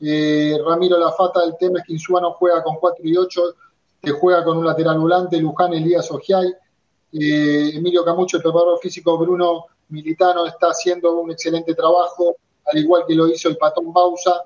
Eh, 0.00 0.58
Ramiro 0.66 0.98
Lafata, 0.98 1.44
el 1.44 1.56
tema 1.56 1.78
es 1.78 1.86
que 1.86 1.92
Insuano 1.92 2.32
juega 2.32 2.64
con 2.64 2.78
4 2.80 3.00
y 3.04 3.16
8, 3.16 3.42
que 4.02 4.10
juega 4.10 4.42
con 4.42 4.58
un 4.58 4.66
lateral 4.66 4.98
volante, 4.98 5.40
Luján, 5.40 5.72
Elías 5.72 6.10
Ojiay. 6.10 6.52
Eh, 7.16 7.70
Emilio 7.76 8.04
Camucho, 8.04 8.38
el 8.38 8.42
preparador 8.42 8.80
físico 8.80 9.16
Bruno 9.16 9.66
Militano, 9.88 10.46
está 10.46 10.68
haciendo 10.68 11.20
un 11.20 11.30
excelente 11.30 11.74
trabajo, 11.74 12.36
al 12.66 12.78
igual 12.78 13.04
que 13.06 13.14
lo 13.14 13.28
hizo 13.28 13.48
el 13.48 13.56
Patón 13.56 13.92
Bausa. 13.92 14.44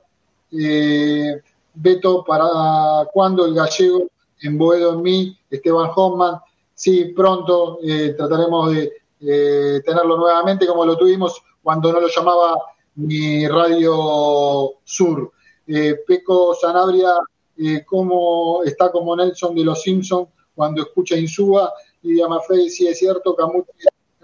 Eh, 0.52 1.40
Beto, 1.74 2.24
¿para 2.24 3.06
cuándo 3.12 3.46
el 3.46 3.54
gallego 3.54 4.08
en 4.42 4.58
Boedo 4.58 4.94
en 4.94 5.02
mí? 5.02 5.38
Esteban 5.50 5.90
Hoffman. 5.94 6.38
Sí, 6.74 7.06
pronto 7.06 7.78
eh, 7.82 8.14
trataremos 8.16 8.72
de 8.72 8.92
eh, 9.20 9.80
tenerlo 9.84 10.16
nuevamente 10.16 10.66
como 10.66 10.84
lo 10.84 10.96
tuvimos 10.96 11.42
cuando 11.62 11.92
no 11.92 12.00
lo 12.00 12.08
llamaba 12.08 12.56
mi 12.96 13.46
Radio 13.46 14.74
Sur. 14.84 15.32
Eh, 15.66 15.96
Peco 16.06 16.54
Sanabria, 16.54 17.12
eh, 17.58 17.84
como 17.84 18.62
está 18.64 18.90
como 18.90 19.14
Nelson 19.14 19.54
de 19.54 19.64
los 19.64 19.82
Simpsons 19.82 20.28
cuando 20.54 20.82
escucha 20.82 21.16
Insúa, 21.16 21.72
y 22.02 22.20
Amafei, 22.20 22.70
sí 22.70 22.86
es 22.86 22.98
cierto, 22.98 23.34
Camuche 23.34 23.70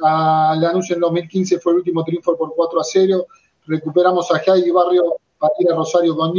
al 0.03 0.65
anuncio 0.65 0.95
en 0.95 1.01
2015 1.01 1.61
fue 1.61 1.73
el 1.73 1.79
último 1.79 2.05
triunfo 2.05 2.37
por 2.37 2.55
4 2.55 2.81
a 2.81 2.85
0. 2.85 3.27
Recuperamos 3.67 4.31
a 4.31 4.39
Jai 4.41 4.71
Barrio 4.71 5.17
para 5.39 5.55
ir 5.59 5.73
a 5.73 5.77
Rosario 5.77 6.17
con 6.17 6.33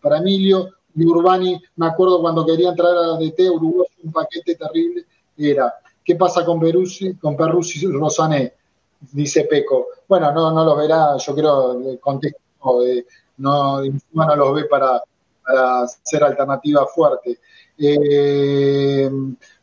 para 0.00 0.18
Emilio. 0.18 0.70
Y 0.96 1.04
Urbani, 1.04 1.60
me 1.76 1.86
acuerdo 1.86 2.20
cuando 2.20 2.46
quería 2.46 2.70
entrar 2.70 2.96
a 2.96 3.16
DT, 3.18 3.50
Uruguay, 3.50 3.88
un 4.04 4.12
paquete 4.12 4.54
terrible 4.54 5.04
era. 5.36 5.74
¿Qué 6.04 6.14
pasa 6.14 6.44
con 6.44 6.60
Peruzzi, 6.60 7.14
con 7.16 7.36
Peruzzi 7.36 7.86
Rosané? 7.86 8.54
Dice 9.00 9.44
Peco. 9.44 9.88
Bueno, 10.06 10.32
no, 10.32 10.52
no 10.52 10.64
los 10.64 10.76
verá, 10.76 11.16
yo 11.16 11.34
creo, 11.34 11.90
el 11.90 11.98
contexto, 11.98 12.86
eh, 12.86 13.06
no, 13.38 13.82
no 13.82 14.36
los 14.36 14.54
ve 14.54 14.64
para, 14.66 15.02
para 15.44 15.86
ser 15.88 16.22
alternativa 16.22 16.86
fuerte. 16.86 17.40
Eh, 17.76 19.10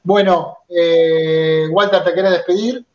bueno, 0.04 0.58
eh, 0.68 1.68
Walter, 1.72 2.04
¿te 2.04 2.14
querés 2.14 2.32
despedir? 2.32 2.86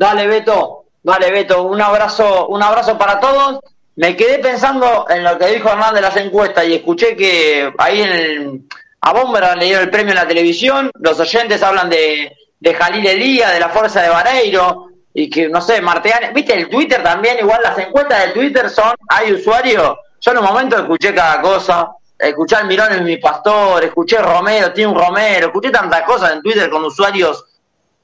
Dale, 0.00 0.26
Beto, 0.26 0.86
dale, 1.02 1.30
Beto, 1.30 1.64
un 1.64 1.78
abrazo, 1.78 2.48
un 2.48 2.62
abrazo 2.62 2.96
para 2.96 3.20
todos. 3.20 3.60
Me 3.96 4.16
quedé 4.16 4.38
pensando 4.38 5.04
en 5.10 5.22
lo 5.22 5.36
que 5.36 5.48
dijo 5.48 5.68
Hernán 5.68 5.94
de 5.94 6.00
las 6.00 6.16
encuestas 6.16 6.64
y 6.64 6.76
escuché 6.76 7.14
que 7.14 7.70
ahí 7.76 8.00
en 8.00 8.10
el, 8.10 8.62
a 9.02 9.12
Bomber 9.12 9.58
le 9.58 9.66
dieron 9.66 9.82
el 9.82 9.90
premio 9.90 10.12
en 10.12 10.18
la 10.18 10.26
televisión, 10.26 10.90
los 10.94 11.20
oyentes 11.20 11.62
hablan 11.62 11.90
de, 11.90 12.34
de 12.58 12.74
Jalil 12.74 13.06
Elía, 13.06 13.50
de 13.50 13.60
la 13.60 13.68
fuerza 13.68 14.00
de 14.00 14.08
Vareiro, 14.08 14.86
y 15.12 15.28
que, 15.28 15.50
no 15.50 15.60
sé, 15.60 15.82
Marteane, 15.82 16.32
viste, 16.32 16.54
el 16.54 16.70
Twitter 16.70 17.02
también, 17.02 17.36
igual 17.38 17.60
las 17.62 17.76
encuestas 17.76 18.20
del 18.22 18.32
Twitter 18.32 18.70
son, 18.70 18.94
hay 19.06 19.34
usuarios, 19.34 19.98
yo 20.18 20.32
en 20.32 20.38
un 20.38 20.44
momento 20.44 20.78
escuché 20.78 21.12
cada 21.12 21.42
cosa, 21.42 21.90
escuché 22.18 22.56
al 22.56 22.66
Mirón 22.66 22.90
en 22.94 23.04
mi 23.04 23.18
pastor, 23.18 23.84
escuché 23.84 24.16
Romero, 24.16 24.72
Tim 24.72 24.94
Romero, 24.94 25.48
escuché 25.48 25.68
tantas 25.68 26.04
cosas 26.04 26.32
en 26.32 26.40
Twitter 26.40 26.70
con 26.70 26.86
usuarios 26.86 27.44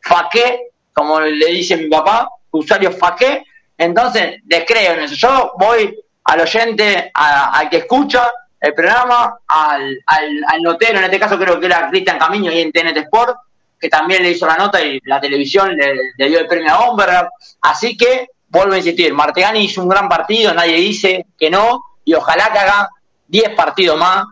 faqué, 0.03 0.73
como 0.97 1.21
le 1.21 1.47
dice 1.53 1.77
mi 1.77 1.89
papá, 1.89 2.31
usuarios 2.53 2.97
faqué, 2.97 3.45
entonces 3.77 4.41
les 4.47 4.65
creo 4.65 4.95
en 4.95 5.01
eso. 5.01 5.15
Yo 5.15 5.53
voy 5.59 5.95
al 6.25 6.41
oyente, 6.41 7.11
al 7.13 7.69
que 7.69 7.79
escucha 7.79 8.31
el 8.59 8.73
programa, 8.73 9.39
al, 9.47 10.03
al, 10.07 10.63
notero, 10.63 10.99
en 10.99 11.05
este 11.05 11.21
caso 11.21 11.39
creo 11.39 11.61
que 11.61 11.67
era 11.67 11.91
Cristian 11.91 12.19
Camino 12.19 12.51
y 12.51 12.61
en 12.61 12.73
TNT 12.73 12.97
Sport, 12.97 13.37
que 13.79 13.91
también 13.91 14.23
le 14.23 14.31
hizo 14.31 14.47
la 14.47 14.57
nota 14.57 14.83
y 14.83 14.99
la 15.05 15.21
televisión 15.21 15.77
le, 15.77 16.29
dio 16.29 16.39
el 16.39 16.47
premio 16.47 16.73
a 16.73 16.87
Bomberger. 16.87 17.29
Así 17.61 17.95
que, 17.95 18.31
vuelvo 18.49 18.73
a 18.73 18.79
insistir, 18.79 19.13
Martegani 19.13 19.67
hizo 19.67 19.83
un 19.83 19.91
gran 19.91 20.09
partido, 20.09 20.55
nadie 20.55 20.77
dice 20.77 21.27
que 21.39 21.51
no, 21.51 21.85
y 22.07 22.15
ojalá 22.15 22.51
que 22.51 22.59
haga 22.59 22.89
10 23.29 23.55
partidos 23.55 23.99
más 23.99 24.25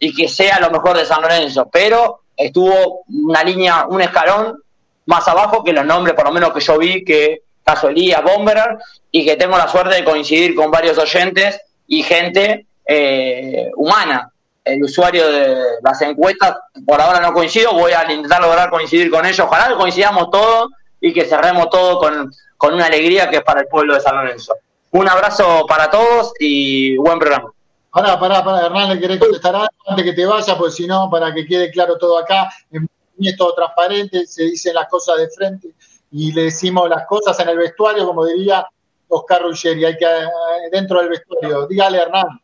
y 0.00 0.12
que 0.12 0.26
sea 0.26 0.58
lo 0.58 0.72
mejor 0.72 0.96
de 0.96 1.06
San 1.06 1.22
Lorenzo. 1.22 1.70
Pero 1.72 2.22
estuvo 2.36 3.04
una 3.06 3.44
línea, 3.44 3.86
un 3.86 4.00
escalón 4.00 4.63
más 5.06 5.26
abajo 5.28 5.62
que 5.62 5.72
los 5.72 5.84
nombres, 5.84 6.14
por 6.14 6.24
lo 6.24 6.32
menos 6.32 6.52
que 6.52 6.60
yo 6.60 6.78
vi, 6.78 7.04
que 7.04 7.42
caso 7.64 7.88
Elías, 7.88 8.22
Bomberer, 8.22 8.78
y 9.10 9.24
que 9.24 9.36
tengo 9.36 9.56
la 9.56 9.68
suerte 9.68 9.96
de 9.96 10.04
coincidir 10.04 10.54
con 10.54 10.70
varios 10.70 10.98
oyentes 10.98 11.60
y 11.86 12.02
gente 12.02 12.66
eh, 12.86 13.70
humana, 13.76 14.30
el 14.64 14.82
usuario 14.82 15.30
de 15.30 15.56
las 15.82 16.00
encuestas, 16.02 16.56
por 16.86 17.00
ahora 17.00 17.20
no 17.20 17.32
coincido, 17.32 17.72
voy 17.72 17.92
a 17.92 18.10
intentar 18.10 18.40
lograr 18.40 18.70
coincidir 18.70 19.10
con 19.10 19.24
ellos, 19.24 19.40
ojalá 19.40 19.76
coincidamos 19.76 20.30
todos 20.30 20.70
y 21.00 21.12
que 21.12 21.24
cerremos 21.24 21.68
todo 21.68 21.98
con, 21.98 22.30
con 22.56 22.74
una 22.74 22.86
alegría 22.86 23.28
que 23.28 23.36
es 23.36 23.42
para 23.42 23.60
el 23.60 23.66
pueblo 23.66 23.94
de 23.94 24.00
San 24.00 24.16
Lorenzo. 24.16 24.54
Un 24.90 25.08
abrazo 25.08 25.66
para 25.66 25.90
todos 25.90 26.32
y 26.38 26.96
buen 26.96 27.18
programa. 27.18 27.50
Pará, 27.90 28.18
pará, 28.18 28.44
pará, 28.44 28.66
Hernán, 28.66 28.88
le 28.90 29.00
querés 29.00 29.18
contestar 29.18 29.68
antes 29.86 30.04
que 30.04 30.12
te 30.12 30.26
vayas, 30.26 30.56
pues 30.56 30.74
si 30.74 30.86
no, 30.86 31.08
para 31.10 31.32
que 31.32 31.46
quede 31.46 31.70
claro 31.70 31.96
todo 31.98 32.18
acá, 32.18 32.48
es 33.18 33.36
todo 33.36 33.54
transparente, 33.54 34.26
se 34.26 34.44
dicen 34.44 34.74
las 34.74 34.88
cosas 34.88 35.18
de 35.18 35.28
frente 35.28 35.68
y 36.10 36.32
le 36.32 36.44
decimos 36.44 36.88
las 36.88 37.06
cosas 37.06 37.38
en 37.40 37.48
el 37.48 37.58
vestuario, 37.58 38.06
como 38.06 38.24
diría 38.24 38.66
Oscar 39.08 39.42
Ruggeri, 39.42 39.84
hay 39.84 39.96
que 39.96 40.04
eh, 40.04 40.70
dentro 40.70 41.00
del 41.00 41.08
vestuario. 41.08 41.66
Dígale, 41.66 41.98
Hernán. 41.98 42.40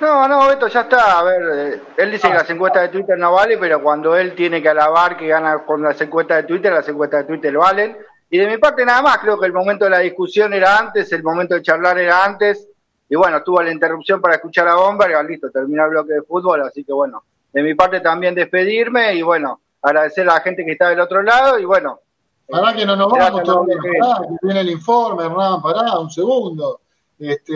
No, 0.00 0.26
no, 0.26 0.50
esto 0.50 0.66
ya 0.66 0.80
está. 0.80 1.20
A 1.20 1.22
ver, 1.22 1.42
eh, 1.42 1.80
él 1.96 2.10
dice 2.10 2.28
que 2.28 2.34
las 2.34 2.50
encuestas 2.50 2.82
de 2.82 2.88
Twitter 2.88 3.18
no 3.18 3.32
valen, 3.32 3.60
pero 3.60 3.82
cuando 3.82 4.16
él 4.16 4.34
tiene 4.34 4.60
que 4.60 4.68
alabar 4.68 5.16
que 5.16 5.28
gana 5.28 5.64
con 5.64 5.82
las 5.82 6.00
encuestas 6.00 6.38
de 6.38 6.42
Twitter, 6.44 6.72
las 6.72 6.88
encuestas 6.88 7.20
de 7.20 7.26
Twitter 7.26 7.56
valen. 7.56 7.96
Y 8.30 8.38
de 8.38 8.46
mi 8.48 8.56
parte 8.56 8.84
nada 8.84 9.02
más, 9.02 9.18
creo 9.18 9.38
que 9.38 9.46
el 9.46 9.52
momento 9.52 9.84
de 9.84 9.90
la 9.90 9.98
discusión 9.98 10.54
era 10.54 10.78
antes, 10.78 11.12
el 11.12 11.22
momento 11.22 11.54
de 11.54 11.62
charlar 11.62 11.98
era 11.98 12.24
antes. 12.24 12.66
Y 13.08 13.14
bueno, 13.14 13.42
tuvo 13.42 13.62
la 13.62 13.70
interrupción 13.70 14.20
para 14.22 14.36
escuchar 14.36 14.66
a 14.68 14.74
Bomberg, 14.74 15.22
listo, 15.28 15.50
terminó 15.50 15.84
el 15.84 15.90
bloque 15.90 16.14
de 16.14 16.22
fútbol, 16.22 16.62
así 16.62 16.82
que 16.82 16.94
bueno, 16.94 17.22
de 17.52 17.62
mi 17.62 17.74
parte 17.74 18.00
también 18.00 18.34
despedirme 18.34 19.14
y 19.14 19.22
bueno, 19.22 19.60
agradecer 19.82 20.28
a 20.28 20.34
la 20.34 20.40
gente 20.40 20.64
que 20.64 20.72
está 20.72 20.88
del 20.88 21.00
otro 21.00 21.22
lado 21.22 21.58
y 21.58 21.64
bueno. 21.64 22.00
Pará 22.48 22.74
que 22.74 22.84
no 22.84 22.96
nos 22.96 23.10
vamos 23.10 23.42
todavía, 23.44 23.76
pará, 23.76 24.20
que 24.20 24.36
viene 24.42 24.60
el 24.60 24.70
informe, 24.70 25.24
Hernán, 25.24 25.62
pará, 25.62 25.98
un 25.98 26.10
segundo. 26.10 26.80
Este, 27.18 27.54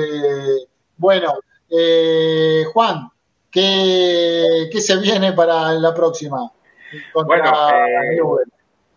bueno, 0.96 1.34
eh, 1.68 2.64
Juan, 2.72 3.10
¿qué, 3.50 4.68
¿qué, 4.70 4.80
se 4.80 4.96
viene 4.98 5.32
para 5.32 5.72
la 5.72 5.92
próxima? 5.92 6.50
bueno, 7.12 7.52
eh, 7.70 8.18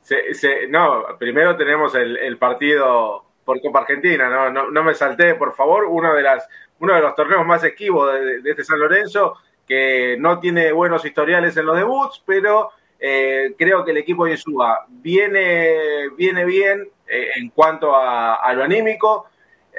se, 0.01 0.33
se, 0.33 0.67
no, 0.67 1.03
primero 1.17 1.57
tenemos 1.57 1.95
el, 1.95 2.17
el 2.17 2.37
partido 2.37 3.25
por 3.43 3.59
Copa 3.61 3.79
Argentina, 3.79 4.29
no, 4.29 4.49
no, 4.51 4.69
no, 4.69 4.83
me 4.83 4.93
salté, 4.93 5.35
por 5.35 5.55
favor, 5.55 5.85
uno 5.85 6.13
de, 6.13 6.21
las, 6.21 6.47
uno 6.79 6.93
de 6.93 7.01
los 7.01 7.15
torneos 7.15 7.45
más 7.45 7.63
esquivos 7.63 8.13
de, 8.13 8.41
de 8.41 8.49
este 8.51 8.63
San 8.63 8.79
Lorenzo, 8.79 9.37
que 9.69 10.17
no 10.19 10.39
tiene 10.39 10.71
buenos 10.71 11.05
historiales 11.05 11.55
en 11.55 11.67
los 11.67 11.77
debuts, 11.77 12.23
pero 12.25 12.71
eh, 12.99 13.53
creo 13.55 13.85
que 13.85 13.91
el 13.91 13.97
equipo 13.97 14.25
de 14.25 14.31
Insúa 14.31 14.83
viene, 14.89 16.09
viene 16.17 16.43
bien 16.43 16.89
eh, 17.07 17.29
en 17.35 17.49
cuanto 17.49 17.95
a, 17.95 18.51
lo 18.55 18.63
anímico 18.63 19.27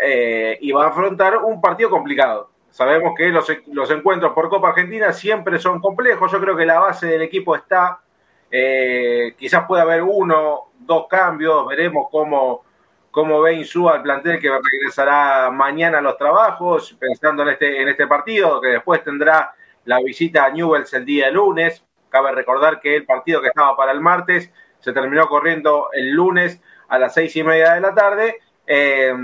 eh, 0.00 0.56
y 0.60 0.70
va 0.70 0.84
a 0.84 0.88
afrontar 0.90 1.38
un 1.38 1.60
partido 1.60 1.90
complicado. 1.90 2.50
Sabemos 2.70 3.14
que 3.16 3.30
los, 3.30 3.52
los, 3.72 3.90
encuentros 3.90 4.32
por 4.32 4.48
Copa 4.48 4.68
Argentina 4.68 5.12
siempre 5.12 5.58
son 5.58 5.80
complejos. 5.80 6.30
Yo 6.30 6.40
creo 6.40 6.56
que 6.56 6.64
la 6.64 6.78
base 6.78 7.08
del 7.08 7.22
equipo 7.22 7.56
está. 7.56 7.98
quizás 9.36 9.64
pueda 9.66 9.82
haber 9.82 10.04
uno, 10.04 10.70
dos 10.78 11.08
cambios. 11.08 11.66
Veremos 11.66 12.06
cómo, 12.12 12.62
cómo 13.10 13.40
ve 13.40 13.54
Insúa 13.54 13.96
el 13.96 14.02
plantel 14.02 14.38
que 14.38 14.48
regresará 14.48 15.50
mañana 15.50 15.98
a 15.98 16.00
los 16.00 16.16
trabajos, 16.16 16.96
pensando 17.00 17.42
en 17.42 17.48
este, 17.48 17.82
en 17.82 17.88
este 17.88 18.06
partido, 18.06 18.60
que 18.60 18.68
después 18.68 19.02
tendrá 19.02 19.52
la 19.85 20.01
visita 20.01 20.44
a 20.44 20.51
Newells 20.51 20.93
el 20.94 21.05
día 21.05 21.31
lunes. 21.31 21.85
Cabe 22.09 22.32
recordar 22.32 22.81
que 22.81 22.97
el 22.97 23.07
partido 23.07 23.40
que 23.40 23.48
estaba 23.48 23.77
para 23.77 23.93
el 23.93 24.01
martes 24.01 24.52
se 24.81 24.93
terminó 24.93 25.28
corriendo 25.28 25.90
el 25.93 26.11
lunes 26.11 26.61
a 26.89 26.98
las 26.98 27.15
seis 27.15 27.35
y 27.36 27.44
media 27.44 27.74
de 27.74 27.81
la 27.81 27.94
tarde. 27.94 28.39
Eh, 28.66 29.15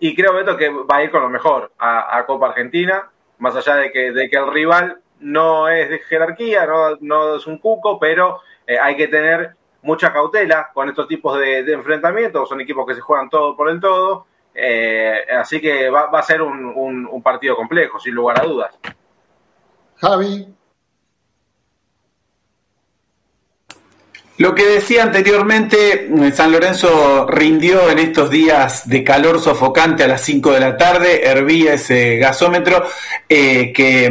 y 0.00 0.14
creo, 0.14 0.32
Beto, 0.32 0.56
que 0.56 0.70
va 0.70 0.96
a 0.96 1.04
ir 1.04 1.10
con 1.10 1.22
lo 1.22 1.28
mejor 1.28 1.72
a, 1.78 2.24
Copa 2.26 2.48
Argentina, 2.48 3.10
más 3.38 3.54
allá 3.54 3.76
de 3.76 3.92
que, 3.92 4.08
el 4.08 4.52
rival 4.52 5.00
no 5.20 5.68
es 5.68 5.90
de 5.90 5.98
jerarquía, 5.98 6.66
no, 7.00 7.36
es 7.36 7.46
un 7.46 7.58
cuco, 7.58 7.98
pero 7.98 8.40
eh, 8.66 8.78
hay 8.78 8.96
que 8.96 9.08
tener 9.08 9.56
mucha 9.82 10.12
cautela 10.12 10.70
con 10.72 10.88
estos 10.88 11.06
tipos 11.06 11.38
de, 11.38 11.60
enfrentamientos. 11.70 12.48
Son 12.48 12.60
equipos 12.60 12.86
que 12.86 12.94
se 12.94 13.00
juegan 13.02 13.28
todo 13.28 13.54
por 13.54 13.68
el 13.68 13.78
todo. 13.78 14.26
Eh, 14.54 15.26
así 15.38 15.60
que 15.60 15.90
va, 15.90 16.06
va 16.06 16.20
a 16.20 16.22
ser 16.22 16.40
un, 16.40 17.22
partido 17.22 17.54
complejo, 17.54 17.98
sin 18.00 18.14
lugar 18.14 18.40
a 18.40 18.44
dudas. 18.44 18.78
Javi. 20.00 20.46
Lo 24.38 24.54
que 24.54 24.64
decía 24.64 25.02
anteriormente, 25.02 26.08
San 26.32 26.50
Lorenzo 26.50 27.26
rindió 27.26 27.90
en 27.90 27.98
estos 27.98 28.30
días 28.30 28.88
de 28.88 29.04
calor 29.04 29.38
sofocante 29.38 30.04
a 30.04 30.08
las 30.08 30.22
5 30.22 30.52
de 30.52 30.60
la 30.60 30.78
tarde, 30.78 31.28
hervía 31.28 31.74
ese 31.74 32.16
gasómetro 32.16 32.82
eh, 33.28 33.70
que, 33.74 34.10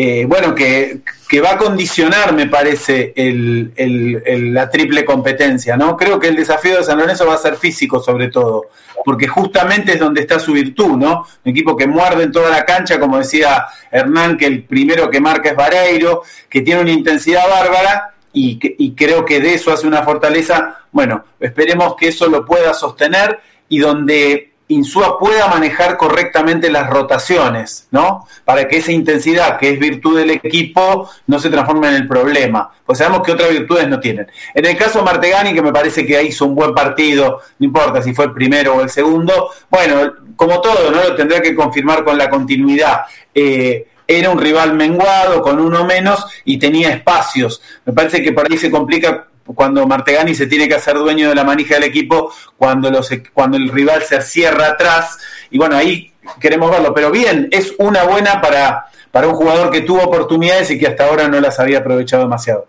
eh, 0.00 0.26
bueno, 0.26 0.54
que, 0.54 1.02
va 1.44 1.54
a 1.54 1.58
condicionar, 1.58 2.32
me 2.32 2.46
parece, 2.46 3.12
la 3.16 4.70
triple 4.70 5.04
competencia, 5.04 5.76
¿no? 5.76 5.96
Creo 5.96 6.20
que 6.20 6.28
el 6.28 6.36
desafío 6.36 6.76
de 6.76 6.84
San 6.84 6.98
Lorenzo 6.98 7.26
va 7.26 7.34
a 7.34 7.38
ser 7.38 7.56
físico 7.56 8.00
sobre 8.00 8.28
todo, 8.28 8.66
porque 9.04 9.26
justamente 9.26 9.94
es 9.94 9.98
donde 9.98 10.20
está 10.20 10.38
su 10.38 10.52
virtud, 10.52 10.96
¿no? 10.96 11.26
Un 11.44 11.50
equipo 11.50 11.76
que 11.76 11.88
muerde 11.88 12.22
en 12.22 12.30
toda 12.30 12.48
la 12.48 12.64
cancha, 12.64 13.00
como 13.00 13.18
decía 13.18 13.66
Hernán, 13.90 14.36
que 14.36 14.46
el 14.46 14.62
primero 14.62 15.10
que 15.10 15.20
marca 15.20 15.50
es 15.50 15.56
Vareiro, 15.56 16.22
que 16.48 16.60
tiene 16.60 16.82
una 16.82 16.92
intensidad 16.92 17.48
bárbara 17.48 18.14
y, 18.32 18.94
creo 18.94 19.24
que 19.24 19.40
de 19.40 19.54
eso 19.54 19.72
hace 19.72 19.88
una 19.88 20.04
fortaleza. 20.04 20.78
Bueno, 20.92 21.24
esperemos 21.40 21.96
que 21.96 22.06
eso 22.06 22.28
lo 22.28 22.46
pueda 22.46 22.72
sostener 22.72 23.40
y 23.68 23.80
donde 23.80 24.52
Insúa 24.68 25.18
pueda 25.18 25.48
manejar 25.48 25.96
correctamente 25.96 26.70
las 26.70 26.90
rotaciones, 26.90 27.88
¿no? 27.90 28.26
Para 28.44 28.68
que 28.68 28.76
esa 28.76 28.92
intensidad, 28.92 29.58
que 29.58 29.70
es 29.70 29.78
virtud 29.78 30.18
del 30.18 30.30
equipo, 30.30 31.08
no 31.26 31.38
se 31.38 31.48
transforme 31.48 31.88
en 31.88 31.94
el 31.94 32.06
problema. 32.06 32.70
Pues 32.84 32.98
sabemos 32.98 33.22
que 33.22 33.32
otras 33.32 33.50
virtudes 33.50 33.88
no 33.88 33.98
tienen. 33.98 34.26
En 34.54 34.66
el 34.66 34.76
caso 34.76 34.98
de 34.98 35.06
Martegani, 35.06 35.54
que 35.54 35.62
me 35.62 35.72
parece 35.72 36.04
que 36.04 36.22
hizo 36.22 36.44
un 36.44 36.54
buen 36.54 36.74
partido, 36.74 37.40
no 37.58 37.64
importa 37.64 38.02
si 38.02 38.12
fue 38.12 38.26
el 38.26 38.32
primero 38.32 38.74
o 38.74 38.82
el 38.82 38.90
segundo, 38.90 39.50
bueno, 39.70 40.12
como 40.36 40.60
todo, 40.60 40.90
¿no? 40.90 41.02
Lo 41.02 41.16
tendrá 41.16 41.40
que 41.40 41.54
confirmar 41.54 42.04
con 42.04 42.18
la 42.18 42.28
continuidad. 42.28 43.02
Eh, 43.34 43.86
era 44.06 44.30
un 44.30 44.38
rival 44.38 44.74
menguado, 44.74 45.42
con 45.42 45.60
uno 45.60 45.84
menos, 45.84 46.26
y 46.44 46.58
tenía 46.58 46.90
espacios. 46.90 47.60
Me 47.84 47.92
parece 47.92 48.22
que 48.22 48.32
por 48.32 48.50
ahí 48.50 48.56
se 48.56 48.70
complica 48.70 49.28
cuando 49.54 49.86
Martegani 49.86 50.34
se 50.34 50.46
tiene 50.46 50.68
que 50.68 50.74
hacer 50.74 50.96
dueño 50.96 51.28
de 51.28 51.34
la 51.34 51.44
manija 51.44 51.74
del 51.74 51.84
equipo, 51.84 52.32
cuando, 52.56 52.90
los, 52.90 53.08
cuando 53.32 53.56
el 53.56 53.68
rival 53.68 54.02
se 54.02 54.20
cierra 54.22 54.68
atrás, 54.68 55.18
y 55.50 55.58
bueno, 55.58 55.76
ahí 55.76 56.12
queremos 56.40 56.70
verlo. 56.70 56.92
Pero 56.94 57.10
bien, 57.10 57.48
es 57.50 57.74
una 57.78 58.04
buena 58.04 58.40
para, 58.40 58.86
para 59.10 59.28
un 59.28 59.34
jugador 59.34 59.70
que 59.70 59.82
tuvo 59.82 60.02
oportunidades 60.02 60.70
y 60.70 60.78
que 60.78 60.86
hasta 60.86 61.06
ahora 61.06 61.28
no 61.28 61.40
las 61.40 61.58
había 61.58 61.78
aprovechado 61.78 62.22
demasiado. 62.22 62.66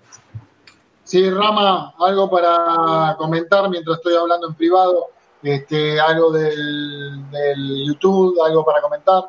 Sí, 1.03 1.30
Rama, 1.30 1.93
algo 1.99 2.30
para 2.30 3.15
comentar 3.18 3.68
mientras 3.69 3.97
estoy 3.97 4.15
hablando 4.15 4.47
en 4.47 4.53
privado, 4.53 5.07
este, 5.41 5.99
algo 5.99 6.31
del, 6.31 7.30
del 7.31 7.88
YouTube, 7.88 8.39
algo 8.45 8.64
para 8.64 8.80
comentar. 8.80 9.23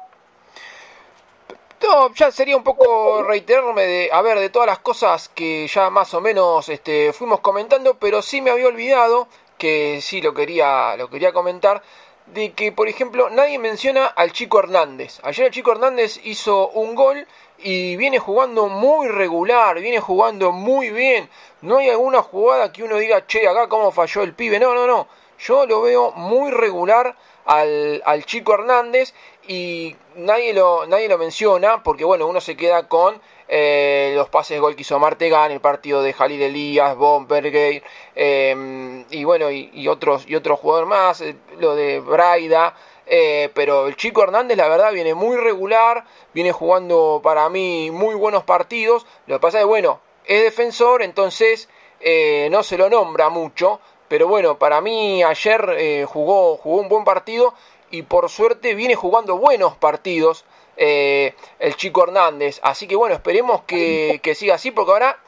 No, 1.90 2.14
ya 2.14 2.30
sería 2.30 2.56
un 2.56 2.62
poco 2.62 3.24
reiterarme 3.24 3.84
de, 3.84 4.10
a 4.12 4.22
ver, 4.22 4.38
de 4.38 4.48
todas 4.48 4.68
las 4.68 4.78
cosas 4.78 5.28
que 5.28 5.66
ya 5.66 5.90
más 5.90 6.14
o 6.14 6.20
menos 6.20 6.68
este, 6.68 7.12
fuimos 7.12 7.40
comentando, 7.40 7.94
pero 7.98 8.22
sí 8.22 8.40
me 8.40 8.52
había 8.52 8.68
olvidado, 8.68 9.26
que 9.58 9.98
sí 10.00 10.22
lo 10.22 10.32
quería, 10.32 10.94
lo 10.96 11.10
quería 11.10 11.32
comentar, 11.32 11.82
de 12.26 12.52
que, 12.52 12.70
por 12.70 12.88
ejemplo, 12.88 13.28
nadie 13.30 13.58
menciona 13.58 14.06
al 14.06 14.30
Chico 14.30 14.60
Hernández. 14.60 15.18
Ayer 15.24 15.46
el 15.46 15.52
Chico 15.52 15.72
Hernández 15.72 16.20
hizo 16.22 16.68
un 16.68 16.94
gol 16.94 17.26
y 17.58 17.96
viene 17.96 18.20
jugando 18.20 18.68
muy 18.68 19.08
regular, 19.08 19.80
viene 19.80 19.98
jugando 19.98 20.52
muy 20.52 20.90
bien. 20.90 21.28
No 21.60 21.78
hay 21.78 21.90
alguna 21.90 22.22
jugada 22.22 22.72
que 22.72 22.84
uno 22.84 22.98
diga, 22.98 23.26
che, 23.26 23.48
acá 23.48 23.68
cómo 23.68 23.90
falló 23.90 24.22
el 24.22 24.32
pibe. 24.32 24.60
No, 24.60 24.74
no, 24.74 24.86
no. 24.86 25.08
Yo 25.40 25.66
lo 25.66 25.82
veo 25.82 26.12
muy 26.12 26.52
regular 26.52 27.16
al, 27.46 28.00
al 28.06 28.24
Chico 28.26 28.54
Hernández 28.54 29.12
y 29.51 29.97
nadie 30.14 30.55
lo, 30.55 30.86
nadie 30.86 31.09
lo 31.09 31.18
menciona 31.18 31.82
porque 31.82 32.05
bueno, 32.05 32.28
uno 32.28 32.40
se 32.40 32.56
queda 32.56 32.86
con 32.86 33.20
eh, 33.48 34.12
los 34.14 34.28
pases 34.28 34.60
gol 34.60 34.77
que 34.77 34.82
hizo 34.82 35.01
Martegan, 35.01 35.51
el 35.51 35.59
partido 35.59 36.05
de 36.05 36.12
Jalil 36.12 36.40
Elías, 36.40 36.97
Bombergate 36.97 37.82
eh, 38.14 39.05
y 39.10 39.24
bueno, 39.24 39.51
y, 39.51 39.89
otros 39.89 40.24
y 40.28 40.36
otros 40.36 40.60
jugadores 40.60 40.89
más, 40.89 41.20
eh, 41.20 41.35
lo 41.59 41.74
de 41.74 41.98
Braida, 41.98 42.77
eh, 43.06 43.51
pero 43.52 43.89
el 43.89 43.97
chico 43.97 44.22
Hernández 44.22 44.56
la 44.56 44.68
verdad 44.68 44.93
viene 44.93 45.14
muy 45.14 45.36
regular, 45.36 46.05
viene 46.32 46.52
jugando 46.52 47.20
para 47.20 47.48
mí 47.48 47.90
muy 47.90 48.14
buenos 48.14 48.44
partidos, 48.44 49.05
lo 49.27 49.35
que 49.35 49.40
pasa 49.40 49.59
es 49.59 49.66
bueno, 49.66 49.98
es 50.27 50.44
defensor, 50.44 51.02
entonces 51.02 51.68
eh, 51.98 52.47
no 52.52 52.62
se 52.62 52.78
lo 52.78 52.89
nombra 52.89 53.31
mucho, 53.31 53.81
pero 54.10 54.27
bueno, 54.27 54.59
para 54.59 54.81
mí 54.81 55.22
ayer 55.22 55.77
eh, 55.78 56.05
jugó, 56.05 56.56
jugó 56.56 56.81
un 56.81 56.89
buen 56.89 57.05
partido 57.05 57.55
y 57.90 58.02
por 58.02 58.28
suerte 58.28 58.74
viene 58.74 58.94
jugando 58.94 59.36
buenos 59.36 59.76
partidos 59.76 60.44
eh, 60.76 61.34
el 61.58 61.76
chico 61.76 62.04
Hernández. 62.04 62.60
Así 62.62 62.86
que 62.86 62.96
bueno, 62.96 63.14
esperemos 63.14 63.62
que, 63.62 64.20
que, 64.22 64.34
siga 64.34 64.54
así 64.54 64.70
porque 64.70 64.92
ahora, 64.92 65.18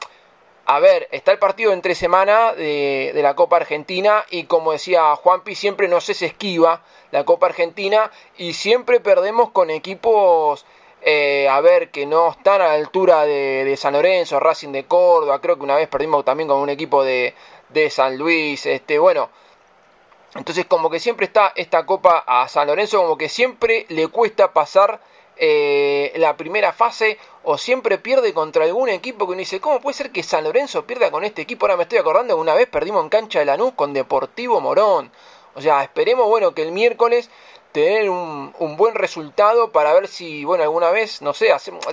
a 0.65 0.79
ver, 0.79 1.07
está 1.11 1.31
el 1.31 1.39
partido 1.39 1.73
entre 1.73 1.95
semana 1.95 2.53
de, 2.53 3.11
de 3.13 3.21
la 3.21 3.35
Copa 3.35 3.57
Argentina 3.57 4.25
y 4.29 4.45
como 4.45 4.71
decía 4.71 5.15
Juanpi, 5.15 5.55
siempre 5.55 5.87
no 5.87 6.01
se 6.01 6.13
esquiva 6.25 6.83
la 7.11 7.25
Copa 7.25 7.47
Argentina 7.47 8.11
y 8.37 8.53
siempre 8.53 8.99
perdemos 8.99 9.51
con 9.51 9.69
equipos 9.69 10.65
eh, 11.05 11.49
a 11.49 11.59
ver 11.59 11.91
que 11.91 12.05
no 12.05 12.31
están 12.31 12.61
a 12.61 12.67
la 12.69 12.73
altura 12.75 13.25
de, 13.25 13.75
San 13.75 13.91
Lorenzo, 13.91 14.39
Racing 14.39 14.71
de 14.71 14.85
Córdoba, 14.85 15.41
creo 15.41 15.57
que 15.57 15.63
una 15.63 15.75
vez 15.75 15.89
perdimos 15.89 16.23
también 16.23 16.47
con 16.47 16.59
un 16.59 16.69
equipo 16.69 17.03
de, 17.03 17.33
de 17.69 17.89
San 17.89 18.17
Luis, 18.17 18.65
este, 18.65 18.99
bueno, 18.99 19.29
entonces 20.35 20.65
como 20.65 20.89
que 20.89 20.99
siempre 20.99 21.25
está 21.25 21.53
esta 21.55 21.85
copa 21.85 22.23
a 22.25 22.47
San 22.47 22.67
Lorenzo, 22.67 23.01
como 23.01 23.17
que 23.17 23.29
siempre 23.29 23.85
le 23.89 24.07
cuesta 24.07 24.53
pasar 24.53 24.99
eh, 25.35 26.13
la 26.17 26.37
primera 26.37 26.73
fase 26.73 27.17
o 27.43 27.57
siempre 27.57 27.97
pierde 27.97 28.33
contra 28.33 28.65
algún 28.65 28.89
equipo 28.89 29.25
que 29.25 29.31
uno 29.31 29.39
dice, 29.39 29.59
¿cómo 29.59 29.81
puede 29.81 29.95
ser 29.95 30.11
que 30.11 30.23
San 30.23 30.43
Lorenzo 30.43 30.85
pierda 30.85 31.11
con 31.11 31.23
este 31.23 31.41
equipo? 31.41 31.65
Ahora 31.65 31.77
me 31.77 31.83
estoy 31.83 31.97
acordando 31.97 32.35
que 32.35 32.41
una 32.41 32.53
vez 32.53 32.67
perdimos 32.67 33.03
en 33.03 33.09
cancha 33.09 33.39
de 33.39 33.45
Lanús 33.45 33.73
con 33.73 33.93
Deportivo 33.93 34.61
Morón. 34.61 35.11
O 35.55 35.61
sea, 35.61 35.83
esperemos, 35.83 36.27
bueno, 36.27 36.53
que 36.53 36.63
el 36.63 36.71
miércoles 36.71 37.29
tener 37.71 38.09
un, 38.09 38.53
buen 38.77 38.95
resultado 38.95 39.71
para 39.71 39.93
ver 39.93 40.07
si, 40.07 40.45
bueno, 40.45 40.63
alguna 40.63 40.91
vez, 40.91 41.21
no 41.21 41.33
sé, 41.33 41.49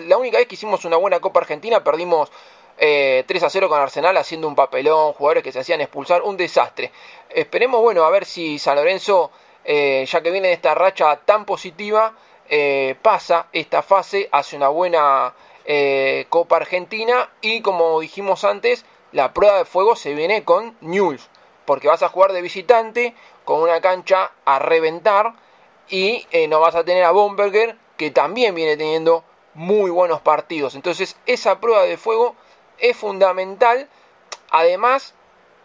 la 0.07 0.19
única 0.19 0.39
vez 0.39 0.47
que 0.47 0.55
hicimos 0.55 0.85
una 0.85 0.97
buena 0.97 1.21
Copa 1.21 1.41
Argentina 1.41 1.83
perdimos 1.83 2.31
3 2.81 3.43
eh, 3.43 3.47
a 3.47 3.51
0 3.51 3.69
con 3.69 3.78
Arsenal 3.78 4.16
haciendo 4.16 4.48
un 4.48 4.55
papelón, 4.55 5.12
jugadores 5.12 5.43
que 5.43 5.52
se 5.52 5.61
hacían 5.61 5.81
expulsar, 5.81 6.23
un 6.23 6.36
desastre. 6.36 6.90
Esperemos, 7.28 7.81
bueno, 7.82 8.05
a 8.05 8.11
ver 8.11 8.24
si 8.24 8.59
San 8.59 8.77
Lorenzo, 8.77 9.31
eh, 9.65 10.07
ya 10.11 10.23
que 10.23 10.31
viene 10.31 10.48
de 10.48 10.55
esta 10.55 10.74
racha 10.74 11.16
tan 11.24 11.44
positiva, 11.44 12.15
eh, 12.48 12.97
pasa 13.02 13.47
esta 13.52 13.82
fase, 13.82 14.28
hace 14.32 14.57
una 14.57 14.69
buena 14.69 15.35
Copa 16.31 16.57
Argentina 16.57 17.31
y 17.40 17.61
como 17.61 18.01
dijimos 18.01 18.43
antes, 18.43 18.85
la 19.12 19.32
prueba 19.32 19.59
de 19.59 19.65
fuego 19.65 19.94
se 19.94 20.15
viene 20.15 20.43
con 20.43 20.77
News, 20.81 21.28
porque 21.65 21.86
vas 21.86 22.02
a 22.02 22.09
jugar 22.09 22.32
de 22.32 22.43
visitante 22.43 23.15
con 23.44 23.61
una 23.61 23.81
cancha 23.81 24.32
a 24.44 24.59
reventar 24.59 25.35
y 25.89 26.27
eh, 26.31 26.48
no 26.48 26.61
vas 26.61 26.74
a 26.74 26.85
tener 26.85 27.05
a 27.05 27.11
Bomberger 27.11 27.77
que 27.97 28.11
también 28.11 28.55
viene 28.55 28.77
teniendo 28.77 29.24
muy 29.55 29.90
buenos 29.90 30.20
partidos. 30.20 30.74
Entonces 30.74 31.16
esa 31.27 31.61
prueba 31.61 31.82
de 31.82 31.97
fuego 31.97 32.36
es 32.81 32.97
fundamental. 32.97 33.89
Además, 34.51 35.15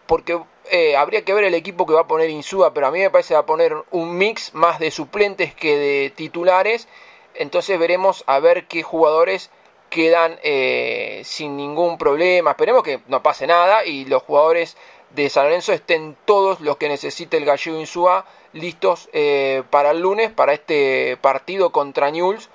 porque 0.06 0.40
eh, 0.70 0.96
habría 0.96 1.22
que 1.22 1.34
ver 1.34 1.44
el 1.44 1.54
equipo 1.54 1.86
que 1.86 1.94
va 1.94 2.02
a 2.02 2.06
poner 2.06 2.30
Insúa, 2.30 2.72
pero 2.72 2.86
a 2.86 2.90
mí 2.90 3.00
me 3.00 3.10
parece 3.10 3.28
que 3.28 3.34
va 3.34 3.40
a 3.40 3.46
poner 3.46 3.74
un 3.90 4.16
mix 4.16 4.54
más 4.54 4.78
de 4.78 4.90
suplentes 4.90 5.54
que 5.54 5.76
de 5.76 6.10
titulares. 6.10 6.88
Entonces 7.34 7.78
veremos 7.78 8.24
a 8.26 8.38
ver 8.38 8.66
qué 8.66 8.82
jugadores 8.82 9.50
quedan 9.90 10.38
eh, 10.42 11.22
sin 11.24 11.56
ningún 11.56 11.98
problema. 11.98 12.52
Esperemos 12.52 12.82
que 12.82 13.00
no 13.08 13.22
pase 13.22 13.46
nada 13.46 13.84
y 13.84 14.04
los 14.06 14.22
jugadores 14.22 14.76
de 15.10 15.30
San 15.30 15.44
Lorenzo 15.44 15.72
estén 15.72 16.16
todos 16.24 16.60
los 16.60 16.76
que 16.76 16.88
necesite 16.88 17.36
el 17.36 17.44
gallego 17.44 17.78
Insúa 17.78 18.26
listos 18.52 19.08
eh, 19.12 19.62
para 19.70 19.90
el 19.90 20.00
lunes, 20.00 20.32
para 20.32 20.52
este 20.52 21.16
partido 21.20 21.70
contra 21.70 22.10
Newell's, 22.10 22.48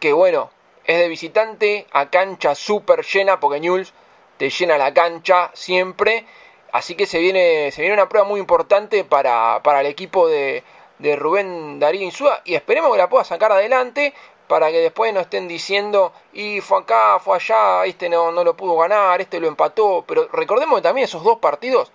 que 0.00 0.12
bueno, 0.12 0.50
es 0.84 0.98
de 0.98 1.08
visitante 1.08 1.86
a 1.92 2.10
cancha 2.10 2.54
súper 2.54 3.04
llena, 3.04 3.40
porque 3.40 3.60
Newell's 3.60 3.92
te 4.36 4.50
llena 4.50 4.78
la 4.78 4.92
cancha 4.92 5.50
siempre, 5.54 6.26
así 6.72 6.94
que 6.94 7.06
se 7.06 7.18
viene, 7.18 7.70
se 7.72 7.82
viene 7.82 7.94
una 7.94 8.08
prueba 8.08 8.26
muy 8.26 8.40
importante 8.40 9.04
para, 9.04 9.60
para 9.62 9.80
el 9.80 9.86
equipo 9.86 10.28
de, 10.28 10.62
de 10.98 11.16
Rubén 11.16 11.78
Darío 11.78 12.02
Insúa, 12.02 12.42
y 12.44 12.54
esperemos 12.54 12.92
que 12.92 12.98
la 12.98 13.08
pueda 13.08 13.24
sacar 13.24 13.52
adelante, 13.52 14.14
para 14.48 14.70
que 14.70 14.78
después 14.78 15.12
no 15.12 15.20
estén 15.20 15.48
diciendo, 15.48 16.12
y 16.32 16.60
fue 16.60 16.78
acá, 16.78 17.18
fue 17.18 17.36
allá, 17.36 17.84
este 17.84 18.08
no, 18.08 18.30
no 18.30 18.44
lo 18.44 18.56
pudo 18.56 18.76
ganar, 18.76 19.20
este 19.20 19.40
lo 19.40 19.48
empató, 19.48 20.04
pero 20.06 20.28
recordemos 20.32 20.76
que 20.76 20.82
también 20.82 21.06
esos 21.06 21.24
dos 21.24 21.38
partidos, 21.38 21.90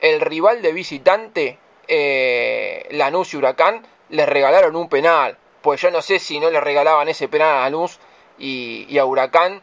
el 0.00 0.20
rival 0.20 0.62
de 0.62 0.72
visitante 0.72 1.58
eh, 1.88 2.86
Lanús 2.90 3.34
y 3.34 3.36
Huracán 3.36 3.86
les 4.10 4.28
regalaron 4.28 4.76
un 4.76 4.88
penal. 4.88 5.36
Pues 5.62 5.80
yo 5.80 5.90
no 5.90 6.02
sé 6.02 6.18
si 6.18 6.40
no 6.40 6.50
le 6.50 6.60
regalaban 6.60 7.08
ese 7.08 7.28
penal 7.28 7.56
a 7.56 7.60
Lanús 7.62 7.98
y, 8.38 8.98
a 8.98 9.04
Huracán, 9.04 9.62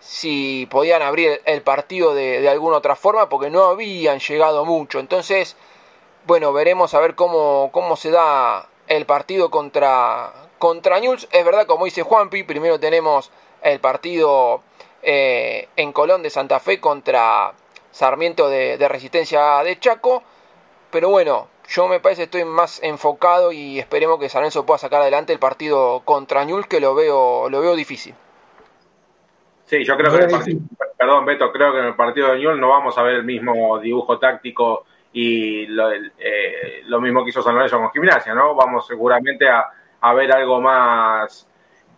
si 0.00 0.66
podían 0.70 1.02
abrir 1.02 1.42
el 1.44 1.62
partido 1.62 2.14
de, 2.14 2.48
alguna 2.48 2.78
otra 2.78 2.96
forma, 2.96 3.28
porque 3.28 3.50
no 3.50 3.64
habían 3.64 4.20
llegado 4.20 4.64
mucho. 4.64 4.98
Entonces, 5.00 5.56
bueno, 6.26 6.52
veremos 6.52 6.94
a 6.94 7.00
ver 7.00 7.14
cómo, 7.14 7.70
cómo 7.72 7.96
se 7.96 8.10
da 8.10 8.68
el 8.86 9.06
partido 9.06 9.50
contra, 9.50 10.32
contra 10.58 11.00
News. 11.00 11.28
Es 11.32 11.44
verdad, 11.44 11.66
como 11.66 11.84
dice 11.84 12.02
Juanpi, 12.02 12.42
primero 12.42 12.78
tenemos 12.80 13.30
el 13.62 13.80
partido 13.80 14.62
eh, 15.02 15.68
en 15.76 15.92
Colón 15.92 16.22
de 16.22 16.30
Santa 16.30 16.60
Fe 16.60 16.80
contra 16.80 17.52
Sarmiento 17.90 18.48
de, 18.48 18.78
de 18.78 18.88
Resistencia 18.88 19.62
de 19.62 19.78
Chaco. 19.78 20.22
Pero 20.90 21.10
bueno, 21.10 21.48
yo 21.68 21.86
me 21.86 22.00
parece 22.00 22.22
estoy 22.24 22.44
más 22.44 22.82
enfocado 22.82 23.52
y 23.52 23.78
esperemos 23.78 24.18
que 24.18 24.30
San 24.30 24.40
Lorenzo 24.40 24.64
pueda 24.64 24.78
sacar 24.78 25.02
adelante 25.02 25.34
el 25.34 25.38
partido 25.38 26.00
contra 26.04 26.44
Ñul, 26.44 26.66
que 26.66 26.80
lo 26.80 26.94
veo, 26.94 27.50
lo 27.50 27.60
veo 27.60 27.76
difícil. 27.76 28.14
Sí, 29.68 29.84
yo 29.84 29.98
creo 29.98 30.10
que 30.10 30.16
en 30.16 30.22
el 30.24 30.30
partido, 30.30 30.60
perdón 30.96 31.26
Beto, 31.26 31.52
creo 31.52 31.72
que 31.72 31.78
en 31.80 31.84
el 31.84 31.94
partido 31.94 32.32
de 32.32 32.38
Ñul 32.38 32.58
no 32.58 32.70
vamos 32.70 32.96
a 32.96 33.02
ver 33.02 33.16
el 33.16 33.24
mismo 33.24 33.78
dibujo 33.78 34.18
táctico 34.18 34.86
y 35.12 35.66
lo, 35.66 35.92
eh, 35.92 36.82
mismo 37.02 37.22
que 37.22 37.28
hizo 37.28 37.42
San 37.42 37.54
Lorenzo 37.54 37.76
con 37.76 37.90
Gimnasia, 37.90 38.34
¿no? 38.34 38.54
Vamos 38.54 38.86
seguramente 38.86 39.46
a, 39.46 40.14
ver 40.14 40.32
algo 40.32 40.58
más, 40.58 41.46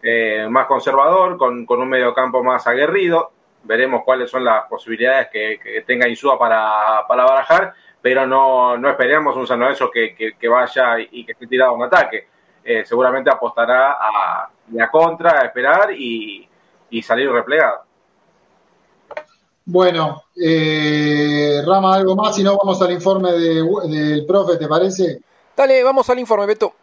eh, 0.03 0.49
más 0.51 0.67
conservador, 0.67 1.39
con, 1.39 1.65
con 1.65 1.81
un 1.81 1.89
mediocampo 1.89 2.43
más 2.43 2.67
aguerrido. 2.67 3.31
Veremos 3.63 4.03
cuáles 4.05 4.29
son 4.29 4.45
las 4.45 4.65
posibilidades 4.65 5.29
que, 5.29 5.85
tenga 5.87 6.09
Insúa 6.09 6.37
para, 6.37 7.07
para 7.07 7.25
barajar 7.25 7.73
pero 8.03 8.27
no, 8.27 8.79
no 8.79 8.89
esperemos 8.89 9.37
un 9.37 9.47
San 9.47 9.61
Lorenzo 9.61 9.91
que, 9.91 10.15
que, 10.15 10.49
vaya 10.49 10.99
y 10.99 11.25
que 11.25 11.33
esté 11.33 11.47
tirado 11.47 11.73
a 11.73 11.75
un 11.75 11.83
ataque. 11.83 12.29
Eh, 12.65 12.85
seguramente 12.85 13.31
apostará 13.31 13.93
a 13.93 14.51
la 14.73 14.91
contra, 14.91 15.41
a 15.41 15.45
esperar 15.45 15.93
y, 15.93 16.49
salir 17.03 17.31
replegado. 17.31 17.83
Bueno, 19.65 20.25
eh, 20.37 21.63
Rama, 21.65 21.95
algo 21.95 22.17
más, 22.17 22.35
si 22.35 22.43
no 22.43 22.57
vamos 22.57 22.81
al 22.83 22.93
informe 22.93 23.33
del 23.33 24.25
profe, 24.27 24.57
¿te 24.57 24.67
parece? 24.67 25.21
Dale, 25.57 25.85
vamos 25.85 26.09
al 26.11 26.19
informe, 26.19 26.47
Beto. 26.47 26.75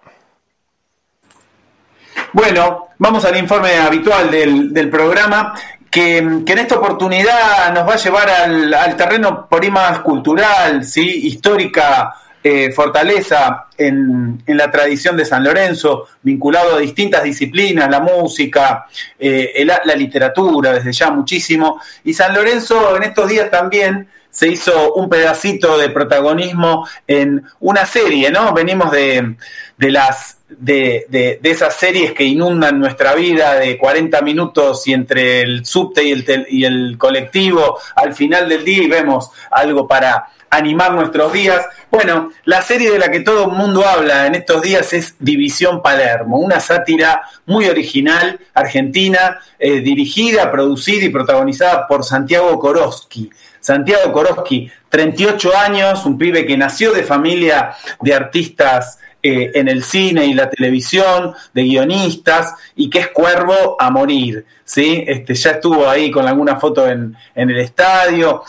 Bueno, 2.33 2.89
vamos 2.97 3.25
al 3.25 3.37
informe 3.37 3.77
habitual 3.77 4.29
del, 4.29 4.73
del 4.73 4.89
programa 4.89 5.53
que, 5.89 6.17
en 6.17 6.57
esta 6.57 6.75
oportunidad 6.75 7.73
nos 7.73 7.87
va 7.87 7.93
a 7.93 7.97
llevar 7.97 8.29
al, 8.29 8.95
terreno 8.95 9.47
por 9.49 9.63
ahí 9.63 9.71
más 9.71 9.99
cultural, 9.99 10.83
¿sí? 10.83 11.27
histórica 11.27 12.13
eh, 12.47 12.71
fortaleza 12.71 13.67
en, 13.77 14.41
la 14.47 14.71
tradición 14.71 15.17
de 15.17 15.25
San 15.25 15.43
Lorenzo, 15.43 16.07
vinculado 16.21 16.75
a 16.75 16.79
distintas 16.79 17.23
disciplinas, 17.23 17.89
la 17.89 17.99
música, 17.99 18.85
eh, 19.19 19.65
la 19.65 19.95
literatura, 19.95 20.73
desde 20.73 20.93
ya 20.93 21.11
muchísimo. 21.11 21.81
Y 22.03 22.13
San 22.13 22.33
Lorenzo 22.33 22.95
en 22.95 23.03
estos 23.03 23.27
días 23.27 23.51
también 23.51 24.07
se 24.29 24.47
hizo 24.47 24.93
un 24.93 25.09
pedacito 25.09 25.77
de 25.77 25.89
protagonismo 25.89 26.87
en 27.07 27.43
una 27.59 27.85
serie, 27.85 28.29
¿no? 28.29 28.53
Venimos 28.53 28.91
de, 28.91 29.35
de 29.77 29.91
las 29.91 30.37
de, 30.49 31.39
esas 31.43 31.75
series 31.75 32.13
que 32.13 32.23
inundan 32.23 32.79
nuestra 32.79 33.13
vida 33.15 33.55
de 33.55 33.77
40 33.77 34.21
minutos 34.21 34.87
y 34.87 34.93
entre 34.93 35.41
el 35.41 35.65
subte 35.65 36.03
y 36.03 36.11
el, 36.11 36.47
y 36.49 36.65
el 36.65 36.97
colectivo 36.97 37.79
al 37.95 38.13
final 38.13 38.47
del 38.47 38.63
día 38.63 38.83
y 38.83 38.87
vemos 38.87 39.31
algo 39.51 39.87
para 39.87 40.27
animar 40.49 40.93
nuestros 40.93 41.33
días. 41.33 41.65
Bueno, 41.89 42.31
la 42.45 42.61
serie 42.61 42.91
de 42.91 42.99
la 42.99 43.09
que 43.09 43.21
todo 43.21 43.45
el 43.45 43.51
mundo 43.51 43.85
habla 43.87 44.27
en 44.27 44.35
estos 44.35 44.61
días 44.61 44.91
es 44.93 45.15
División 45.19 45.81
Palermo, 45.81 46.37
una 46.37 46.59
sátira 46.59 47.21
muy 47.45 47.65
original, 47.65 48.39
argentina, 48.53 49.39
eh, 49.57 49.79
dirigida, 49.81 50.51
producida 50.51 51.05
y 51.05 51.09
protagonizada 51.09 51.87
por 51.87 52.03
Santiago 52.03 52.57
Koroski. 52.59 53.29
Santiago 53.59 54.11
Koroski, 54.11 54.71
38 54.89 55.57
años, 55.57 56.05
un 56.05 56.17
pibe 56.17 56.45
que 56.45 56.57
nació 56.57 56.93
de 56.93 57.03
familia 57.03 57.75
de 58.01 58.13
artistas 58.13 58.99
eh, 59.21 59.51
en 59.55 59.67
el 59.67 59.83
cine 59.83 60.25
y 60.25 60.33
la 60.33 60.49
televisión, 60.49 61.33
de 61.53 61.63
guionistas, 61.63 62.53
y 62.75 62.89
que 62.89 62.99
es 62.99 63.07
cuervo 63.09 63.75
a 63.79 63.89
morir. 63.89 64.45
¿sí? 64.63 65.03
Este, 65.05 65.33
ya 65.33 65.51
estuvo 65.51 65.89
ahí 65.89 66.11
con 66.11 66.27
alguna 66.27 66.57
foto 66.57 66.87
en, 66.87 67.15
en 67.35 67.49
el 67.49 67.59
estadio 67.59 68.43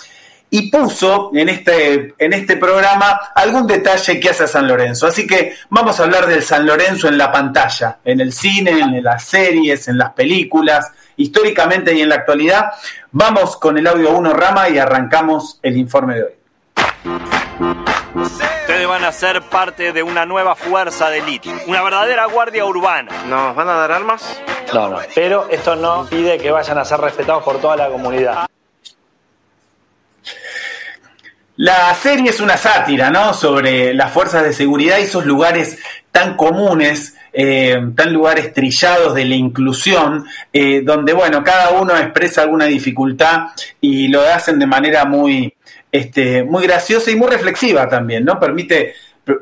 y 0.51 0.71
puso 0.71 1.31
en 1.35 1.49
este, 1.49 2.15
en 2.19 2.33
este 2.33 2.57
programa 2.57 3.33
algún 3.35 3.67
detalle 3.67 4.19
que 4.19 4.31
hace 4.31 4.45
a 4.45 4.47
San 4.47 4.67
Lorenzo. 4.67 5.07
Así 5.07 5.27
que 5.27 5.55
vamos 5.69 6.01
a 6.01 6.05
hablar 6.05 6.27
del 6.27 6.43
San 6.43 6.67
Lorenzo 6.67 7.09
en 7.09 7.19
la 7.19 7.31
pantalla, 7.31 7.99
en 8.05 8.21
el 8.21 8.33
cine, 8.33 8.71
en 8.71 9.03
las 9.03 9.25
series, 9.25 9.89
en 9.89 9.99
las 9.99 10.13
películas, 10.13 10.91
históricamente 11.17 11.95
y 11.95 12.01
en 12.01 12.09
la 12.09 12.17
actualidad. 12.17 12.73
Vamos 13.11 13.57
con 13.57 13.77
el 13.79 13.87
audio 13.87 14.11
1 14.13 14.33
Rama 14.33 14.69
y 14.69 14.79
arrancamos 14.79 15.59
el 15.63 15.77
informe 15.77 16.15
de 16.15 16.23
hoy. 16.23 16.33
Ustedes 18.15 18.89
van 18.89 19.05
a 19.05 19.13
ser 19.13 19.43
parte 19.43 19.93
de 19.93 20.03
una 20.03 20.27
nueva 20.27 20.57
fuerza 20.57 21.11
de 21.11 21.19
élite, 21.19 21.51
una 21.67 21.83
verdadera 21.83 22.27
guardia 22.27 22.65
urbana. 22.65 23.13
¿Nos 23.27 23.55
van 23.55 23.69
a 23.69 23.75
dar 23.75 23.93
armas? 23.93 24.41
No, 24.73 24.89
no, 24.89 24.99
pero 25.15 25.49
esto 25.51 25.77
no 25.77 26.07
pide 26.07 26.39
que 26.39 26.51
vayan 26.51 26.79
a 26.79 26.85
ser 26.85 27.01
respetados 27.01 27.43
por 27.43 27.61
toda 27.61 27.77
la 27.77 27.89
comunidad. 27.89 28.49
La 31.59 31.93
serie 31.95 32.31
es 32.31 32.39
una 32.39 32.57
sátira, 32.57 33.11
¿no? 33.11 33.35
Sobre 33.35 33.93
las 33.93 34.13
fuerzas 34.13 34.45
de 34.45 34.53
seguridad 34.53 34.99
y 34.99 35.03
esos 35.03 35.27
lugares 35.27 35.77
tan 36.13 36.37
comunes 36.37 37.15
eh, 37.33 37.81
tan 37.95 38.13
lugares 38.13 38.53
trillados 38.53 39.15
de 39.15 39.25
la 39.25 39.35
inclusión, 39.35 40.25
eh, 40.53 40.83
donde, 40.85 41.13
bueno, 41.13 41.45
cada 41.45 41.71
uno 41.71 41.97
expresa 41.97 42.43
alguna 42.43 42.67
dificultad 42.67 43.49
y 43.81 44.09
lo 44.09 44.23
hacen 44.23 44.59
de 44.59 44.67
manera 44.67 45.05
muy, 45.05 45.53
este, 45.93 46.43
muy 46.45 46.63
graciosa 46.63 47.11
y 47.11 47.17
muy 47.17 47.29
reflexiva 47.29 47.89
también, 47.89 48.25
¿no? 48.25 48.39
Permite 48.41 48.95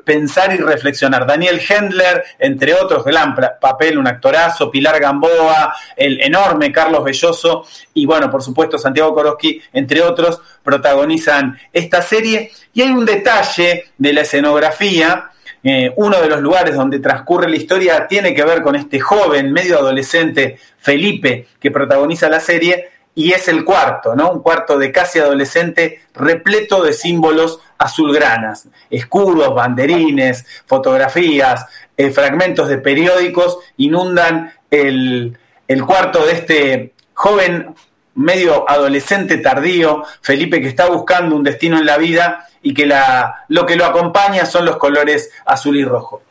pensar 0.05 0.53
y 0.55 0.59
reflexionar. 0.59 1.27
Daniel 1.27 1.61
Hendler, 1.67 2.25
entre 2.39 2.75
otros, 2.75 3.05
gran 3.05 3.35
papel, 3.35 3.99
un 3.99 4.07
actorazo, 4.07 4.71
Pilar 4.71 5.01
Gamboa, 5.01 5.75
el 5.97 6.21
enorme 6.21 6.73
Carlos 6.73 7.05
Belloso 7.05 7.67
y 7.95 8.07
bueno, 8.07 8.31
por 8.31 8.43
supuesto 8.43 8.79
Santiago 8.79 9.15
Koroski, 9.15 9.61
entre 9.73 10.03
otros, 10.03 10.41
protagonizan 10.63 11.59
esta 11.73 12.03
serie. 12.03 12.51
Y 12.75 12.83
hay 12.83 12.91
un 12.91 13.05
detalle 13.05 13.87
de 13.97 14.13
la 14.13 14.23
escenografía, 14.23 15.31
eh, 15.63 15.93
uno 15.97 16.21
de 16.21 16.29
los 16.29 16.41
lugares 16.41 16.77
donde 16.77 17.01
transcurre 17.01 17.49
la 17.49 17.57
historia 17.57 18.07
tiene 18.07 18.35
que 18.35 18.45
ver 18.45 18.63
con 18.63 18.77
este 18.77 19.01
joven, 19.01 19.53
medio 19.53 19.79
adolescente, 19.79 20.59
Felipe, 20.79 21.49
que 21.59 21.73
protagoniza 21.73 22.29
la 22.29 22.39
serie, 22.39 22.91
y 23.17 23.33
es 23.33 23.49
el 23.49 23.65
cuarto, 23.65 24.15
¿no? 24.15 24.31
Un 24.31 24.43
cuarto 24.43 24.79
de 24.79 24.93
casi 24.93 25.19
adolescente 25.19 26.03
repleto 26.15 26.83
de 26.83 26.93
símbolos 26.93 27.61
azulgranas, 27.79 28.69
escudos, 28.91 29.55
banderines, 29.55 30.47
fotografías, 30.67 31.65
eh, 31.97 32.11
fragmentos 32.11 32.69
de 32.69 32.77
periódicos 32.77 33.59
inundan 33.79 34.53
el, 34.71 35.39
el 35.67 35.85
cuarto 35.87 36.27
de 36.27 36.33
este 36.33 36.93
joven 37.15 37.75
medio 38.15 38.69
adolescente 38.69 39.39
tardío, 39.39 40.05
Felipe, 40.21 40.61
que 40.61 40.69
está 40.69 40.87
buscando 40.87 41.37
un 41.37 41.43
destino 41.43 41.79
en 41.79 41.87
la 41.87 41.97
vida 41.97 42.47
y 42.61 42.75
que 42.75 42.85
la, 42.85 43.47
lo 43.49 43.65
que 43.65 43.77
lo 43.77 43.87
acompaña 43.87 44.45
son 44.45 44.67
los 44.67 44.77
colores 44.77 45.31
azul 45.47 45.79
y 45.79 45.85
rojo. 45.85 46.23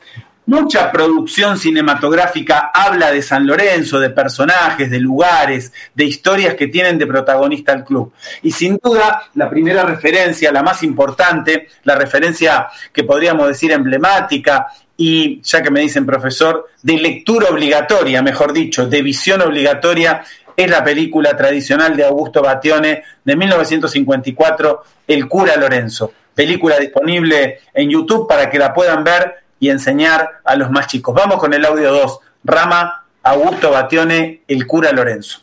Mucha 0.47 0.91
producción 0.91 1.57
cinematográfica 1.57 2.69
habla 2.71 3.11
de 3.11 3.23
San 3.23 3.47
Lorenzo, 3.47 3.99
de 3.99 4.11
personajes, 4.11 4.91
de 4.91 4.99
lugares, 4.99 5.73
de 5.95 6.05
historias 6.05 6.53
que 6.53 6.67
tienen 6.67 6.99
de 6.99 7.07
protagonista 7.07 7.73
el 7.73 7.83
club. 7.83 8.13
Y 8.43 8.51
sin 8.51 8.77
duda, 8.77 9.23
la 9.33 9.49
primera 9.49 9.83
referencia, 9.83 10.51
la 10.51 10.61
más 10.61 10.83
importante, 10.83 11.69
la 11.83 11.95
referencia 11.95 12.67
que 12.93 13.03
podríamos 13.03 13.47
decir 13.47 13.71
emblemática 13.71 14.67
y, 14.95 15.41
ya 15.41 15.63
que 15.63 15.71
me 15.71 15.81
dicen 15.81 16.05
profesor, 16.05 16.69
de 16.83 16.97
lectura 16.97 17.49
obligatoria, 17.49 18.21
mejor 18.21 18.53
dicho, 18.53 18.85
de 18.85 19.01
visión 19.01 19.41
obligatoria, 19.41 20.23
es 20.55 20.69
la 20.69 20.83
película 20.83 21.35
tradicional 21.35 21.97
de 21.97 22.05
Augusto 22.05 22.43
Batione 22.43 23.03
de 23.23 23.35
1954, 23.35 24.83
El 25.07 25.27
cura 25.27 25.55
Lorenzo. 25.55 26.13
Película 26.35 26.77
disponible 26.77 27.61
en 27.73 27.89
YouTube 27.89 28.27
para 28.27 28.47
que 28.47 28.59
la 28.59 28.73
puedan 28.73 29.03
ver 29.03 29.44
y 29.59 29.69
enseñar 29.69 30.39
a 30.43 30.55
los 30.55 30.69
más 30.69 30.87
chicos. 30.87 31.15
Vamos 31.15 31.37
con 31.37 31.53
el 31.53 31.65
audio 31.65 31.91
2. 31.91 32.19
Rama, 32.43 33.05
Augusto 33.23 33.71
Batione, 33.71 34.41
el 34.47 34.67
cura 34.67 34.91
Lorenzo. 34.91 35.39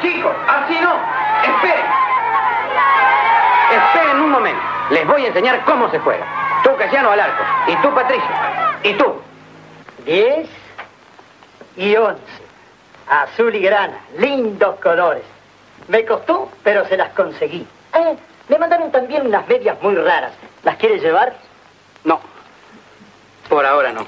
Chicos, 0.00 0.34
así 0.48 0.74
no. 0.80 0.94
Esperen. 1.42 1.86
Esperen 3.72 4.20
un 4.20 4.30
momento. 4.30 4.62
Les 4.90 5.06
voy 5.06 5.24
a 5.24 5.28
enseñar 5.28 5.64
cómo 5.64 5.90
se 5.90 5.98
juega. 6.00 6.26
Tú, 6.62 6.70
Casiano, 6.76 7.10
al 7.10 7.20
arco. 7.20 7.42
Y 7.66 7.76
tú, 7.76 7.94
Patricio. 7.94 8.30
Y 8.82 8.94
tú. 8.94 9.14
Diez 10.04 10.48
y 11.76 11.96
once. 11.96 12.22
Azul 13.08 13.54
y 13.54 13.60
grana. 13.60 13.98
Lindos 14.18 14.78
colores. 14.80 15.24
Me 15.88 16.04
costó, 16.04 16.50
pero 16.62 16.86
se 16.86 16.96
las 16.96 17.10
conseguí. 17.14 17.66
Eh, 17.94 18.16
me 18.48 18.58
mandaron 18.58 18.90
también 18.92 19.26
unas 19.26 19.46
medias 19.48 19.80
muy 19.82 19.94
raras. 19.94 20.32
¿Las 20.62 20.76
quieres 20.76 21.02
llevar? 21.02 21.34
No. 22.04 22.20
Por 23.52 23.66
ahora 23.66 23.92
no. 23.92 24.06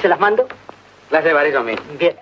¿Se 0.00 0.08
las 0.08 0.18
mando? 0.18 0.48
Las 1.12 1.24
llevaré 1.24 1.52
yo 1.52 1.62
mismo. 1.62 1.84
Bien. 2.00 2.16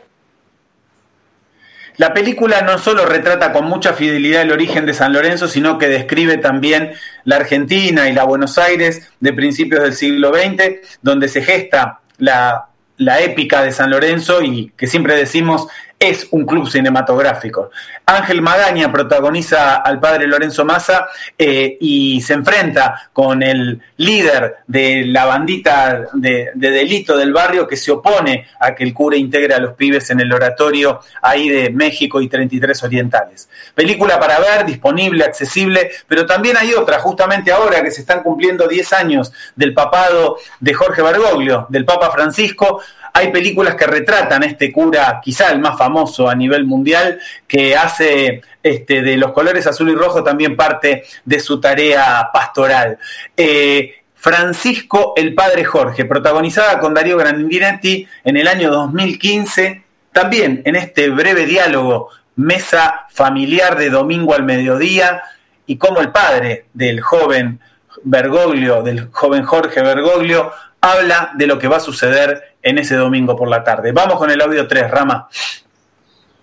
La 1.96 2.12
película 2.12 2.60
no 2.60 2.76
solo 2.76 3.06
retrata 3.06 3.50
con 3.54 3.64
mucha 3.64 3.94
fidelidad 3.94 4.42
el 4.42 4.52
origen 4.52 4.84
de 4.84 4.92
San 4.92 5.14
Lorenzo, 5.14 5.48
sino 5.48 5.78
que 5.78 5.88
describe 5.88 6.36
también 6.36 6.92
la 7.24 7.36
Argentina 7.36 8.10
y 8.10 8.12
la 8.12 8.24
Buenos 8.24 8.58
Aires 8.58 9.10
de 9.20 9.32
principios 9.32 9.82
del 9.82 9.94
siglo 9.94 10.34
XX, 10.34 10.98
donde 11.00 11.28
se 11.28 11.40
gesta 11.40 12.00
la, 12.18 12.66
la 12.98 13.20
épica 13.22 13.62
de 13.62 13.72
San 13.72 13.88
Lorenzo 13.88 14.42
y 14.42 14.70
que 14.76 14.86
siempre 14.86 15.16
decimos 15.16 15.66
es 16.00 16.28
un 16.30 16.46
club 16.46 16.66
cinematográfico. 16.66 17.70
Ángel 18.06 18.40
Magaña 18.40 18.90
protagoniza 18.90 19.76
al 19.76 20.00
padre 20.00 20.26
Lorenzo 20.26 20.64
Massa 20.64 21.08
eh, 21.36 21.76
y 21.78 22.22
se 22.22 22.32
enfrenta 22.32 23.10
con 23.12 23.42
el 23.42 23.82
líder 23.98 24.56
de 24.66 25.04
la 25.04 25.26
bandita 25.26 26.06
de, 26.14 26.52
delito 26.54 27.18
del 27.18 27.34
barrio 27.34 27.68
que 27.68 27.76
se 27.76 27.92
opone 27.92 28.46
a 28.58 28.74
que 28.74 28.82
el 28.82 28.94
cura 28.94 29.18
integre 29.18 29.52
a 29.52 29.58
los 29.58 29.74
pibes 29.74 30.08
en 30.08 30.20
el 30.20 30.32
oratorio 30.32 31.00
ahí 31.20 31.50
de 31.50 31.68
México 31.68 32.22
y 32.22 32.28
33 32.28 32.82
Orientales. 32.82 33.50
Película 33.74 34.18
para 34.18 34.40
ver, 34.40 34.64
disponible, 34.64 35.22
accesible, 35.24 35.90
pero 36.08 36.24
también 36.24 36.56
hay 36.56 36.72
otra, 36.72 36.98
justamente 36.98 37.52
ahora 37.52 37.82
que 37.82 37.90
se 37.90 38.00
están 38.00 38.22
cumpliendo 38.22 38.66
10 38.66 38.92
años 38.94 39.32
del 39.54 39.74
papado 39.74 40.38
de 40.60 40.72
Jorge 40.72 41.02
Bergoglio, 41.02 41.66
del 41.68 41.84
Papa 41.84 42.10
Francisco, 42.10 42.80
hay 43.12 43.30
películas 43.30 43.74
que 43.74 43.86
retratan 43.86 44.42
a 44.42 44.46
este 44.46 44.72
cura, 44.72 45.20
quizá 45.22 45.50
el 45.50 45.60
más 45.60 45.76
famoso 45.78 46.28
a 46.28 46.34
nivel 46.34 46.64
mundial, 46.64 47.18
que 47.46 47.76
hace 47.76 48.42
este, 48.62 49.02
de 49.02 49.16
los 49.16 49.32
colores 49.32 49.66
azul 49.66 49.90
y 49.90 49.94
rojo 49.94 50.22
también 50.22 50.56
parte 50.56 51.04
de 51.24 51.40
su 51.40 51.60
tarea 51.60 52.30
pastoral. 52.32 52.98
Eh, 53.36 53.94
Francisco 54.14 55.14
el 55.16 55.34
Padre 55.34 55.64
Jorge, 55.64 56.04
protagonizada 56.04 56.78
con 56.78 56.92
Darío 56.92 57.16
Grandinetti 57.16 58.06
en 58.22 58.36
el 58.36 58.48
año 58.48 58.70
2015, 58.70 59.82
también 60.12 60.60
en 60.66 60.76
este 60.76 61.08
breve 61.08 61.46
diálogo, 61.46 62.10
mesa 62.36 63.06
familiar 63.10 63.78
de 63.78 63.88
domingo 63.88 64.34
al 64.34 64.44
mediodía, 64.44 65.22
y 65.66 65.78
como 65.78 66.00
el 66.00 66.10
padre 66.10 66.66
del 66.74 67.00
joven 67.00 67.60
Bergoglio, 68.02 68.82
del 68.82 69.08
joven 69.10 69.44
Jorge 69.44 69.80
Bergoglio, 69.82 70.52
habla 70.80 71.32
de 71.34 71.46
lo 71.46 71.58
que 71.58 71.68
va 71.68 71.76
a 71.76 71.80
suceder 71.80 72.49
en 72.62 72.78
ese 72.78 72.96
domingo 72.96 73.36
por 73.36 73.48
la 73.48 73.64
tarde. 73.64 73.92
Vamos 73.92 74.16
con 74.18 74.30
el 74.30 74.40
audio 74.40 74.66
3, 74.66 74.90
Rama. 74.90 75.28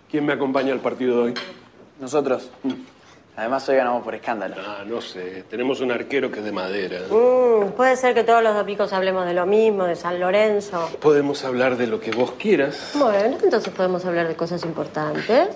¿Quién 0.09 0.25
me 0.25 0.33
acompaña 0.33 0.73
al 0.73 0.79
partido 0.79 1.17
de 1.17 1.23
hoy? 1.23 1.33
Nosotros. 1.99 2.49
Además, 3.35 3.69
hoy 3.69 3.75
ganamos 3.75 4.03
por 4.03 4.15
escándalo. 4.15 4.55
Ah, 4.57 4.83
no 4.85 4.99
sé. 4.99 5.43
Tenemos 5.47 5.79
un 5.81 5.91
arquero 5.91 6.31
que 6.31 6.39
es 6.39 6.45
de 6.45 6.51
madera. 6.51 7.01
Mm, 7.09 7.73
puede 7.73 7.95
ser 7.95 8.15
que 8.15 8.23
todos 8.23 8.41
los 8.41 8.55
domingos 8.55 8.91
hablemos 8.93 9.27
de 9.27 9.33
lo 9.33 9.45
mismo, 9.45 9.83
de 9.85 9.95
San 9.95 10.19
Lorenzo. 10.19 10.89
Podemos 10.99 11.43
hablar 11.45 11.77
de 11.77 11.85
lo 11.85 11.99
que 11.99 12.11
vos 12.11 12.31
quieras. 12.31 12.93
Bueno, 12.95 13.37
entonces 13.43 13.71
podemos 13.71 14.03
hablar 14.05 14.27
de 14.27 14.35
cosas 14.35 14.63
importantes. 14.63 15.49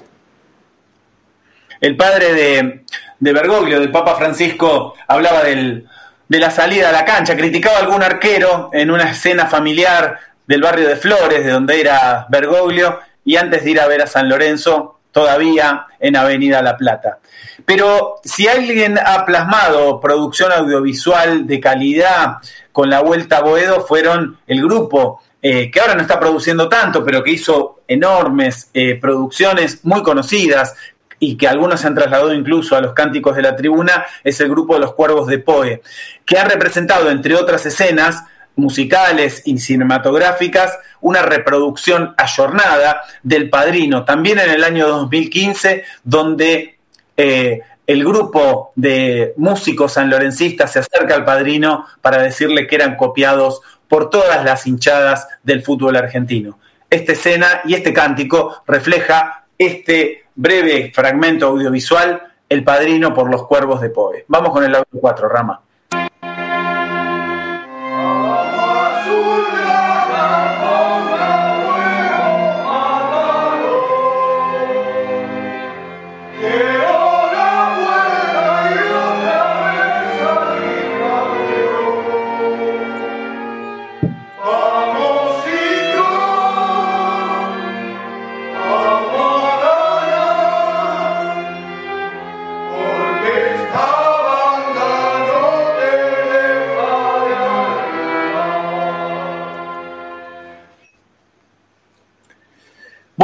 El 1.79 1.97
padre 1.97 2.33
de, 2.33 2.85
de 3.19 3.33
Bergoglio, 3.33 3.79
del 3.79 3.91
Papa 3.91 4.15
Francisco, 4.15 4.93
hablaba 5.07 5.41
del, 5.43 5.87
de 6.27 6.39
la 6.39 6.51
salida 6.51 6.89
a 6.89 6.91
la 6.91 7.03
cancha, 7.03 7.35
criticaba 7.35 7.77
a 7.77 7.79
algún 7.79 8.03
arquero 8.03 8.69
en 8.73 8.91
una 8.91 9.09
escena 9.09 9.47
familiar 9.47 10.19
del 10.51 10.61
barrio 10.61 10.89
de 10.89 10.97
Flores, 10.97 11.45
de 11.45 11.51
donde 11.51 11.79
era 11.79 12.25
Bergoglio, 12.27 12.99
y 13.23 13.37
antes 13.37 13.63
de 13.63 13.71
ir 13.71 13.79
a 13.79 13.87
ver 13.87 14.01
a 14.01 14.07
San 14.07 14.27
Lorenzo, 14.27 14.99
todavía 15.13 15.85
en 15.97 16.17
Avenida 16.17 16.61
La 16.61 16.75
Plata. 16.75 17.19
Pero 17.65 18.15
si 18.21 18.49
alguien 18.49 18.99
ha 18.99 19.25
plasmado 19.25 20.01
producción 20.01 20.51
audiovisual 20.51 21.47
de 21.47 21.61
calidad 21.61 22.39
con 22.73 22.89
la 22.89 23.01
Vuelta 23.01 23.37
a 23.37 23.43
Boedo, 23.43 23.85
fueron 23.87 24.39
el 24.45 24.61
grupo 24.61 25.21
eh, 25.41 25.71
que 25.71 25.79
ahora 25.79 25.95
no 25.95 26.01
está 26.01 26.19
produciendo 26.19 26.67
tanto, 26.67 27.01
pero 27.05 27.23
que 27.23 27.31
hizo 27.31 27.79
enormes 27.87 28.69
eh, 28.73 28.95
producciones 28.95 29.85
muy 29.85 30.03
conocidas, 30.03 30.75
y 31.17 31.37
que 31.37 31.47
algunos 31.47 31.79
se 31.79 31.87
han 31.87 31.95
trasladado 31.95 32.33
incluso 32.33 32.75
a 32.75 32.81
los 32.81 32.93
cánticos 32.93 33.37
de 33.37 33.43
la 33.43 33.55
tribuna, 33.55 34.05
es 34.21 34.41
el 34.41 34.49
grupo 34.49 34.73
de 34.73 34.81
los 34.81 34.95
Cuervos 34.95 35.27
de 35.27 35.39
Poe, 35.39 35.81
que 36.25 36.37
han 36.39 36.49
representado, 36.49 37.09
entre 37.09 37.35
otras 37.35 37.65
escenas, 37.65 38.23
musicales 38.55 39.41
y 39.45 39.57
cinematográficas, 39.57 40.77
una 40.99 41.21
reproducción 41.21 42.13
ayornada 42.17 43.01
del 43.23 43.49
Padrino, 43.49 44.05
también 44.05 44.39
en 44.39 44.49
el 44.49 44.63
año 44.63 44.87
2015, 44.87 45.83
donde 46.03 46.77
eh, 47.17 47.61
el 47.87 48.05
grupo 48.05 48.71
de 48.75 49.33
músicos 49.37 49.93
sanlorencistas 49.93 50.71
se 50.71 50.79
acerca 50.79 51.15
al 51.15 51.25
Padrino 51.25 51.85
para 52.01 52.21
decirle 52.21 52.67
que 52.67 52.75
eran 52.75 52.95
copiados 52.95 53.61
por 53.87 54.09
todas 54.09 54.45
las 54.45 54.65
hinchadas 54.67 55.27
del 55.43 55.63
fútbol 55.63 55.97
argentino. 55.97 56.59
Esta 56.89 57.13
escena 57.13 57.61
y 57.65 57.73
este 57.73 57.93
cántico 57.93 58.63
refleja 58.67 59.45
este 59.57 60.25
breve 60.35 60.91
fragmento 60.93 61.47
audiovisual, 61.47 62.21
El 62.47 62.63
Padrino 62.63 63.13
por 63.13 63.29
los 63.29 63.45
Cuervos 63.47 63.81
de 63.81 63.89
Poe. 63.89 64.25
Vamos 64.27 64.51
con 64.51 64.63
el 64.63 64.75
audio 64.75 64.99
4, 64.99 65.29
Rama. 65.29 65.61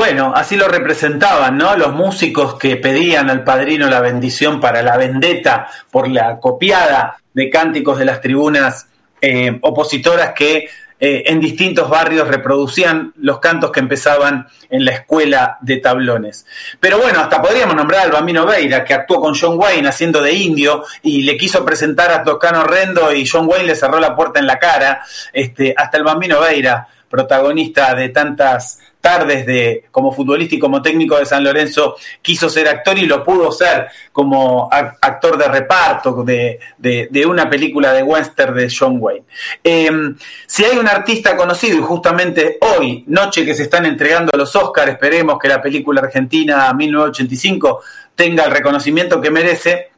Bueno, 0.08 0.32
así 0.34 0.56
lo 0.56 0.70
representaban, 0.70 1.58
¿no? 1.58 1.76
Los 1.76 1.92
músicos 1.92 2.56
que 2.56 2.78
pedían 2.78 3.30
al 3.30 3.44
padrino 3.44 3.90
la 3.90 4.00
bendición 4.00 4.62
para 4.62 4.82
la 4.82 4.96
vendetta 4.96 5.68
por 5.92 6.08
la 6.08 6.40
copiada 6.40 7.18
de 7.34 7.50
cánticos 7.50 8.00
de 8.00 8.06
las 8.06 8.22
tribunas 8.22 8.88
eh, 9.20 9.60
opositoras 9.62 10.32
que 10.32 10.70
eh, 10.98 11.24
en 11.26 11.42
distintos 11.42 11.90
barrios 11.90 12.26
reproducían 12.30 13.12
los 13.18 13.40
cantos 13.40 13.70
que 13.70 13.82
empezaban 13.82 14.48
en 14.70 14.86
la 14.86 14.92
escuela 14.92 15.58
de 15.60 15.76
tablones. 15.76 16.46
Pero 16.80 17.00
bueno, 17.00 17.20
hasta 17.20 17.42
podríamos 17.42 17.76
nombrar 17.76 18.06
al 18.06 18.12
Bambino 18.14 18.46
Veira, 18.46 18.86
que 18.86 18.94
actuó 18.94 19.20
con 19.20 19.36
John 19.38 19.60
Wayne 19.60 19.90
haciendo 19.90 20.22
de 20.22 20.32
indio 20.32 20.86
y 21.02 21.24
le 21.24 21.36
quiso 21.36 21.66
presentar 21.66 22.12
a 22.12 22.24
Toscano 22.24 22.64
Rendo 22.64 23.14
y 23.14 23.28
John 23.28 23.46
Wayne 23.46 23.68
le 23.68 23.76
cerró 23.76 24.00
la 24.00 24.16
puerta 24.16 24.40
en 24.40 24.48
la 24.48 24.58
cara. 24.58 25.02
Este, 25.34 25.74
hasta 25.76 25.98
el 25.98 26.06
Bambino 26.06 26.40
Veira, 26.40 26.88
protagonista 27.10 27.94
de 27.94 28.08
tantas 28.08 28.80
tardes 29.08 29.46
de, 29.46 29.86
como 29.90 30.12
futbolista 30.12 30.56
y 30.56 30.60
como 30.60 30.82
técnico 30.82 31.18
de 31.18 31.26
San 31.26 31.42
Lorenzo, 31.42 31.96
quiso 32.22 32.50
ser 32.50 32.68
actor 32.68 33.00
y 33.00 33.06
lo 33.06 33.24
pudo 33.24 33.54
ser 33.54 33.88
como 34.12 34.68
actor 34.70 35.38
de 35.38 35.48
reparto 35.48 36.26
de, 36.26 36.60
de, 36.78 37.26
una 37.26 37.50
película 37.50 37.94
de 37.94 38.04
western 38.04 38.54
de 38.54 38.70
John 38.70 38.98
Wayne. 39.00 39.24
Em, 39.64 40.18
si 40.46 40.66
hay 40.66 40.78
un 40.78 40.90
artista 40.90 41.38
conocido, 41.38 41.78
y 41.78 41.82
justamente 41.82 42.58
hoy, 42.60 43.06
noche 43.08 43.46
que 43.46 43.54
se 43.54 43.64
están 43.64 43.86
entregando 43.86 44.38
los 44.38 44.54
Oscars, 44.58 44.92
esperemos 44.92 45.40
que 45.40 45.48
la 45.48 45.62
película 45.62 46.02
argentina 46.02 46.74
1985 46.74 47.80
tenga 48.14 48.44
el 48.44 48.52
reconocimiento 48.52 49.22
que 49.22 49.32
merece, 49.32 49.92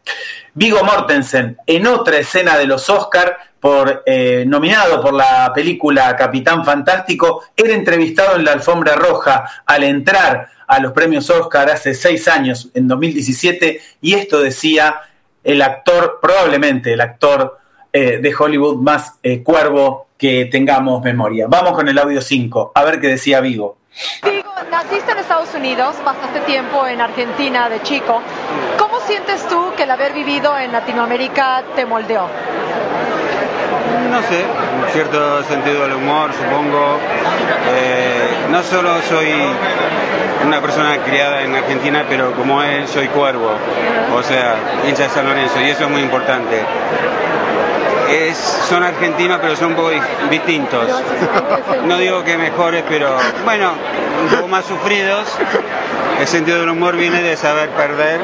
Vigo 0.53 0.83
Mortensen, 0.83 1.57
en 1.65 1.87
otra 1.87 2.19
escena 2.19 2.59
de 2.59 2.67
los 2.67 2.87
Oscars, 2.91 3.31
por, 3.59 4.03
eh, 4.05 4.43
nominado 4.47 5.01
por 5.01 5.13
la 5.13 5.51
película 5.53 6.15
Capitán 6.15 6.63
Fantástico, 6.63 7.43
era 7.55 7.73
entrevistado 7.73 8.35
en 8.35 8.45
la 8.45 8.53
alfombra 8.53 8.95
roja 8.95 9.63
al 9.65 9.83
entrar 9.83 10.49
a 10.67 10.79
los 10.79 10.91
premios 10.91 11.29
Oscar 11.29 11.69
hace 11.69 11.93
seis 11.93 12.27
años, 12.27 12.69
en 12.73 12.87
2017, 12.87 13.81
y 14.01 14.13
esto 14.13 14.39
decía 14.39 15.01
el 15.43 15.61
actor, 15.61 16.19
probablemente 16.21 16.93
el 16.93 17.01
actor 17.01 17.57
eh, 17.91 18.19
de 18.21 18.35
Hollywood 18.37 18.75
más 18.77 19.15
eh, 19.23 19.41
cuervo 19.41 20.07
que 20.17 20.45
tengamos 20.45 21.01
memoria. 21.03 21.47
Vamos 21.49 21.73
con 21.73 21.87
el 21.87 21.97
audio 21.97 22.21
5, 22.21 22.73
a 22.75 22.83
ver 22.83 23.01
qué 23.01 23.07
decía 23.07 23.41
Vigo. 23.41 23.77
Vigo, 24.23 24.51
naciste 24.69 25.11
en 25.11 25.17
Estados 25.17 25.53
Unidos, 25.55 25.95
pasaste 26.03 26.41
tiempo 26.41 26.85
en 26.85 27.01
Argentina 27.01 27.67
de 27.67 27.81
chico. 27.81 28.21
¿Cómo 28.77 28.99
sientes 29.07 29.47
tú 29.47 29.73
que 29.75 29.83
el 29.83 29.91
haber 29.91 30.13
vivido 30.13 30.55
en 30.57 30.71
Latinoamérica 30.71 31.63
te 31.75 31.85
moldeó? 31.85 32.27
No 34.09 34.21
sé, 34.23 34.45
un 34.81 34.91
cierto 34.91 35.43
sentido 35.43 35.83
del 35.83 35.93
humor, 35.93 36.31
supongo. 36.33 36.97
Eh, 37.71 38.47
no 38.49 38.63
solo 38.63 39.01
soy 39.07 39.31
una 40.45 40.61
persona 40.61 40.97
criada 41.03 41.43
en 41.43 41.55
Argentina, 41.55 42.05
pero 42.09 42.33
como 42.33 42.61
él 42.63 42.87
soy 42.87 43.07
cuervo, 43.07 43.51
o 44.15 44.23
sea, 44.23 44.55
hincha 44.87 45.03
de 45.03 45.09
San 45.09 45.25
Lorenzo, 45.25 45.61
y 45.61 45.69
eso 45.69 45.83
es 45.83 45.89
muy 45.89 46.01
importante. 46.01 46.63
Es, 48.09 48.37
son 48.67 48.83
argentinos, 48.83 49.37
pero 49.39 49.55
son 49.55 49.69
un 49.69 49.75
poco 49.75 49.91
distintos. 50.31 50.87
No 51.85 51.97
digo 51.97 52.23
que 52.23 52.37
mejores, 52.37 52.83
pero 52.89 53.15
bueno, 53.45 53.73
un 54.23 54.29
poco 54.29 54.47
más 54.47 54.65
sufridos. 54.65 55.27
El 56.19 56.27
sentido 56.27 56.59
del 56.59 56.69
humor 56.69 56.97
viene 56.97 57.21
de 57.21 57.37
saber 57.37 57.69
perder 57.69 58.19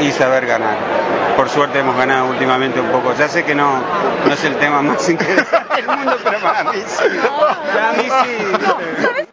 y 0.00 0.12
saber 0.12 0.46
ganar. 0.46 1.01
Por 1.36 1.48
suerte 1.48 1.78
hemos 1.80 1.96
ganado 1.96 2.26
últimamente 2.26 2.80
un 2.80 2.90
poco. 2.90 3.14
Ya 3.14 3.28
sé 3.28 3.44
que 3.44 3.54
no, 3.54 3.80
no 4.26 4.32
es 4.32 4.44
el 4.44 4.56
tema 4.56 4.82
más 4.82 5.08
interesante 5.08 5.76
del 5.76 5.86
mundo, 5.86 6.16
pero 6.22 6.38
para 6.40 6.64
mí 6.64 6.82
sí. 6.86 7.04
Para 7.74 7.92
mí 7.92 8.08
sí. 8.24 9.31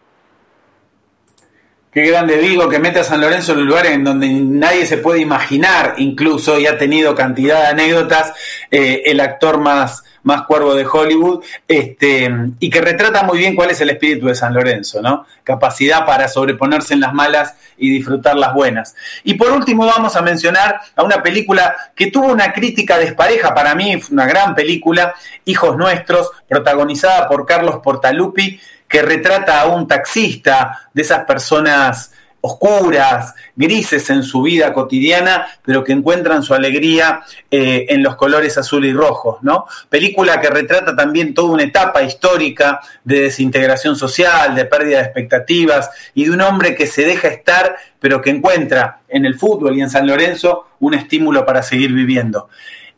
Qué 2.00 2.12
grande 2.12 2.38
digo 2.38 2.70
que 2.70 2.80
mete 2.80 3.02
a 3.02 3.04
San 3.04 3.20
Lorenzo 3.20 3.52
en 3.52 3.58
un 3.58 3.68
lugar 3.68 3.86
en 3.88 4.06
donde 4.06 4.30
nadie 4.30 4.86
se 4.86 5.00
puede 5.00 5.20
imaginar, 5.20 5.96
incluso, 5.98 6.58
y 6.58 6.66
ha 6.66 6.78
tenido 6.78 7.14
cantidad 7.14 7.60
de 7.60 7.68
anécdotas, 7.68 8.32
eh, 8.72 9.02
el 9.08 9.20
actor 9.20 9.60
más, 9.60 10.06
más 10.24 10.44
cuervo 10.44 10.76
de 10.76 10.88
Hollywood, 10.90 11.44
este, 11.68 12.34
y 12.58 12.70
que 12.70 12.80
retrata 12.80 13.24
muy 13.24 13.40
bien 13.40 13.54
cuál 13.54 13.72
es 13.72 13.82
el 13.82 13.90
espíritu 13.90 14.28
de 14.28 14.36
San 14.36 14.54
Lorenzo, 14.54 15.02
¿no? 15.02 15.26
Capacidad 15.44 16.06
para 16.06 16.30
sobreponerse 16.30 16.94
en 16.94 17.02
las 17.02 17.14
malas 17.14 17.56
y 17.78 17.90
disfrutar 17.90 18.38
las 18.38 18.54
buenas. 18.54 18.96
Y 19.26 19.34
por 19.34 19.52
último 19.52 19.86
vamos 19.86 20.16
a 20.16 20.22
mencionar 20.22 20.80
a 20.96 21.04
una 21.04 21.22
película 21.22 21.76
que 21.94 22.12
tuvo 22.12 22.28
una 22.28 22.54
crítica 22.54 22.98
despareja, 22.98 23.54
para 23.54 23.76
mí 23.76 24.00
una 24.10 24.26
gran 24.26 24.56
película, 24.56 25.16
Hijos 25.44 25.76
Nuestros, 25.76 26.32
protagonizada 26.48 27.28
por 27.28 27.46
Carlos 27.46 27.82
Portalupi, 27.84 28.58
que 28.90 29.02
retrata 29.04 29.62
a 29.62 29.68
un 29.68 29.88
taxista, 29.88 30.90
de 30.94 31.04
esas 31.04 31.24
personas 31.26 32.12
oscuras, 32.42 33.36
grises 33.56 34.10
en 34.10 34.24
su 34.24 34.42
vida 34.42 34.74
cotidiana, 34.74 35.48
pero 35.64 35.84
que 35.84 35.92
encuentran 35.92 36.42
su 36.42 36.54
alegría 36.54 37.22
eh, 37.52 37.86
en 37.90 38.02
los 38.02 38.16
colores 38.16 38.58
azul 38.58 38.86
y 38.86 38.94
rojo, 38.94 39.40
¿no? 39.42 39.66
Película 39.90 40.40
que 40.40 40.50
retrata 40.50 40.96
también 40.96 41.34
toda 41.34 41.52
una 41.52 41.64
etapa 41.64 42.02
histórica 42.02 42.80
de 43.04 43.24
desintegración 43.24 43.96
social, 43.96 44.56
de 44.56 44.66
pérdida 44.66 44.98
de 44.98 45.04
expectativas 45.04 45.90
y 46.14 46.26
de 46.26 46.32
un 46.32 46.42
hombre 46.42 46.76
que 46.76 46.88
se 46.88 47.06
deja 47.06 47.28
estar, 47.28 47.76
pero 48.00 48.22
que 48.22 48.30
encuentra 48.30 49.02
en 49.10 49.26
el 49.26 49.38
fútbol 49.38 49.78
y 49.78 49.82
en 49.82 49.90
San 49.90 50.08
Lorenzo 50.08 50.68
un 50.80 50.94
estímulo 50.94 51.46
para 51.46 51.62
seguir 51.62 51.92
viviendo. 51.92 52.48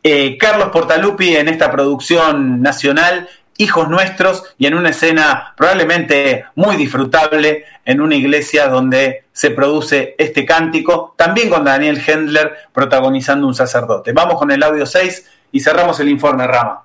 Eh, 0.03 0.35
Carlos 0.37 0.69
Portalupi 0.69 1.35
en 1.35 1.47
esta 1.47 1.71
producción 1.71 2.61
nacional 2.61 3.29
hijos 3.57 3.89
nuestros 3.89 4.43
y 4.57 4.65
en 4.65 4.73
una 4.73 4.89
escena 4.89 5.53
probablemente 5.55 6.45
muy 6.55 6.75
disfrutable 6.75 7.65
en 7.85 8.01
una 8.01 8.15
iglesia 8.15 8.67
donde 8.67 9.25
se 9.31 9.51
produce 9.51 10.15
este 10.17 10.45
cántico, 10.45 11.13
también 11.17 11.49
con 11.49 11.63
Daniel 11.63 12.01
Hendler 12.05 12.53
protagonizando 12.71 13.47
un 13.47 13.55
sacerdote. 13.55 14.13
Vamos 14.13 14.35
con 14.35 14.51
el 14.51 14.63
audio 14.63 14.85
6 14.85 15.29
y 15.51 15.59
cerramos 15.59 15.99
el 15.99 16.09
informe 16.09 16.47
Rama. 16.47 16.83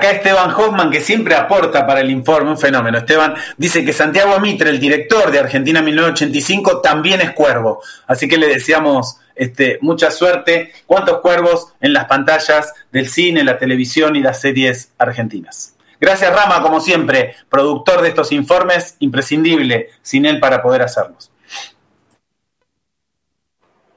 Acá 0.00 0.12
Esteban 0.12 0.50
Hoffman, 0.52 0.90
que 0.90 1.02
siempre 1.02 1.34
aporta 1.34 1.86
para 1.86 2.00
el 2.00 2.10
informe, 2.10 2.52
un 2.52 2.56
fenómeno. 2.56 2.96
Esteban 2.96 3.34
dice 3.58 3.84
que 3.84 3.92
Santiago 3.92 4.40
Mitre, 4.40 4.70
el 4.70 4.80
director 4.80 5.30
de 5.30 5.38
Argentina 5.38 5.82
1985, 5.82 6.80
también 6.80 7.20
es 7.20 7.32
cuervo. 7.32 7.82
Así 8.06 8.26
que 8.26 8.38
le 8.38 8.46
deseamos 8.46 9.18
este, 9.34 9.78
mucha 9.82 10.10
suerte. 10.10 10.72
¿Cuántos 10.86 11.20
cuervos 11.20 11.74
en 11.82 11.92
las 11.92 12.06
pantallas 12.06 12.72
del 12.90 13.10
cine, 13.10 13.44
la 13.44 13.58
televisión 13.58 14.16
y 14.16 14.20
las 14.20 14.40
series 14.40 14.90
argentinas? 14.96 15.74
Gracias 16.00 16.34
Rama, 16.34 16.62
como 16.62 16.80
siempre, 16.80 17.36
productor 17.50 18.00
de 18.00 18.08
estos 18.08 18.32
informes, 18.32 18.96
imprescindible 19.00 19.90
sin 20.00 20.24
él 20.24 20.40
para 20.40 20.62
poder 20.62 20.80
hacerlos. 20.80 21.30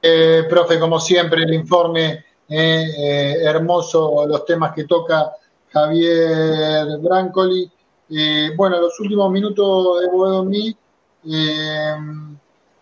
Eh, 0.02 0.44
profe, 0.50 0.78
como 0.78 1.00
siempre, 1.00 1.44
el 1.44 1.54
informe 1.54 2.26
eh, 2.46 2.84
eh, 2.98 3.36
hermoso, 3.42 4.26
los 4.26 4.44
temas 4.44 4.74
que 4.74 4.84
toca 4.84 5.32
Javier 5.74 6.86
Brancoli. 7.00 7.70
Eh, 8.08 8.50
bueno, 8.56 8.80
los 8.80 8.98
últimos 9.00 9.30
minutos 9.30 10.00
de 10.00 10.08
Boedo 10.08 10.48
eh, 10.52 11.96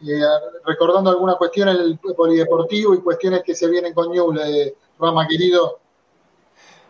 eh, 0.03 0.21
recordando 0.67 1.11
algunas 1.11 1.37
cuestiones 1.37 1.79
del 1.79 1.99
polideportivo 2.15 2.95
y 2.95 3.01
cuestiones 3.01 3.43
que 3.43 3.55
se 3.55 3.69
vienen 3.71 3.95
con 3.95 4.13
Ñuble, 4.13 4.75
Rama 4.99 5.27
querido. 5.27 5.79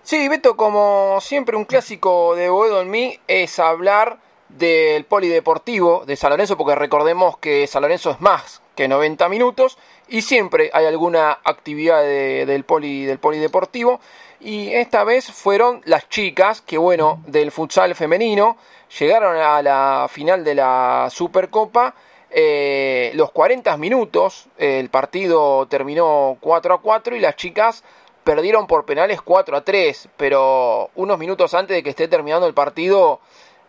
Sí, 0.03 0.29
Beto, 0.29 0.57
como 0.57 1.19
siempre 1.21 1.57
un 1.57 1.67
clásico 1.67 2.35
de 2.35 2.51
Boedo 2.51 2.83
en 2.83 3.21
es 3.29 3.61
hablar 3.61 4.19
del 4.49 5.05
polideportivo 5.05 6.03
de 6.05 6.17
San 6.17 6.33
porque 6.57 6.75
recordemos 6.75 7.39
que 7.39 7.67
San 7.69 7.85
es 7.91 8.21
más 8.21 8.61
que 8.75 8.89
90 8.89 9.29
minutos 9.29 9.79
y 10.09 10.23
siempre 10.23 10.71
hay 10.73 10.87
alguna 10.87 11.39
actividad 11.45 12.03
del, 12.03 12.65
poli, 12.65 13.05
del 13.05 13.19
polideportivo 13.19 14.01
y 14.45 14.75
esta 14.75 15.05
vez 15.05 15.31
fueron 15.31 15.83
las 15.85 16.09
chicas 16.09 16.61
que 16.61 16.77
bueno 16.77 17.23
del 17.27 17.53
futsal 17.53 17.95
femenino 17.95 18.57
llegaron 18.99 19.37
a 19.37 19.63
la 19.63 20.09
final 20.11 20.45
de 20.45 20.55
la 20.55 21.09
Supercopa. 21.11 21.95
Eh, 22.31 23.13
los 23.15 23.31
40 23.31 23.77
minutos 23.77 24.47
el 24.59 24.89
partido 24.89 25.67
terminó 25.67 26.39
4 26.41 26.75
a 26.75 26.81
4 26.81 27.15
y 27.15 27.21
las 27.21 27.37
chicas 27.37 27.85
perdieron 28.25 28.67
por 28.67 28.87
penales 28.87 29.21
4 29.21 29.57
a 29.57 29.65
3 29.65 30.09
pero 30.17 30.91
unos 30.95 31.19
minutos 31.19 31.53
antes 31.53 31.77
de 31.77 31.83
que 31.83 31.91
esté 31.91 32.09
terminando 32.09 32.47
el 32.47 32.55
partido 32.55 33.21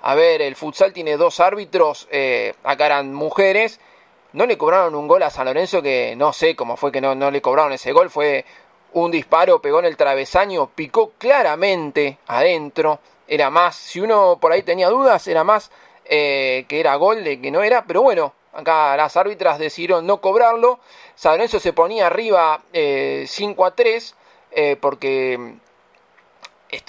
a 0.02 0.16
ver 0.16 0.42
el 0.42 0.56
futsal 0.56 0.94
tiene 0.94 1.18
dos 1.18 1.40
árbitros 1.40 2.08
eh, 2.12 2.56
acá 2.64 2.88
eran 2.88 3.14
mujeres. 3.14 3.80
No 4.32 4.48
le 4.48 4.58
cobraron 4.58 4.96
un 4.96 5.08
gol 5.08 5.22
a 5.22 5.30
San 5.30 5.46
Lorenzo 5.46 5.84
que 5.84 6.16
no 6.18 6.34
sé 6.34 6.56
cómo 6.56 6.76
fue 6.76 6.92
que 6.92 7.02
no, 7.02 7.14
no 7.14 7.30
le 7.30 7.42
cobraron 7.42 7.72
ese 7.72 7.92
gol. 7.92 8.10
Fue 8.10 8.46
un 8.94 9.12
disparo, 9.12 9.62
pegó 9.62 9.80
en 9.80 9.86
el 9.86 9.98
travesaño, 9.98 10.70
picó 10.74 11.12
claramente 11.18 12.20
adentro. 12.28 13.00
Era 13.28 13.50
más, 13.50 13.76
si 13.76 14.00
uno 14.00 14.38
por 14.40 14.52
ahí 14.52 14.64
tenía 14.64 14.90
dudas, 14.90 15.28
era 15.28 15.44
más 15.44 15.72
eh, 16.06 16.66
que 16.68 16.80
era 16.80 16.96
gol 16.96 17.24
de 17.24 17.42
que 17.42 17.52
no 17.52 17.64
era. 17.64 17.86
Pero 17.86 18.02
bueno, 18.02 18.34
acá 18.54 18.96
las 18.96 19.18
árbitras 19.18 19.60
decidieron 19.60 20.06
no 20.06 20.22
cobrarlo. 20.22 20.80
San 21.16 21.34
Lorenzo 21.34 21.60
se 21.60 21.74
ponía 21.74 22.08
arriba 22.08 22.62
eh, 22.72 23.26
5 23.28 23.66
a 23.66 23.76
3 23.76 24.16
eh, 24.52 24.78
porque 24.80 25.56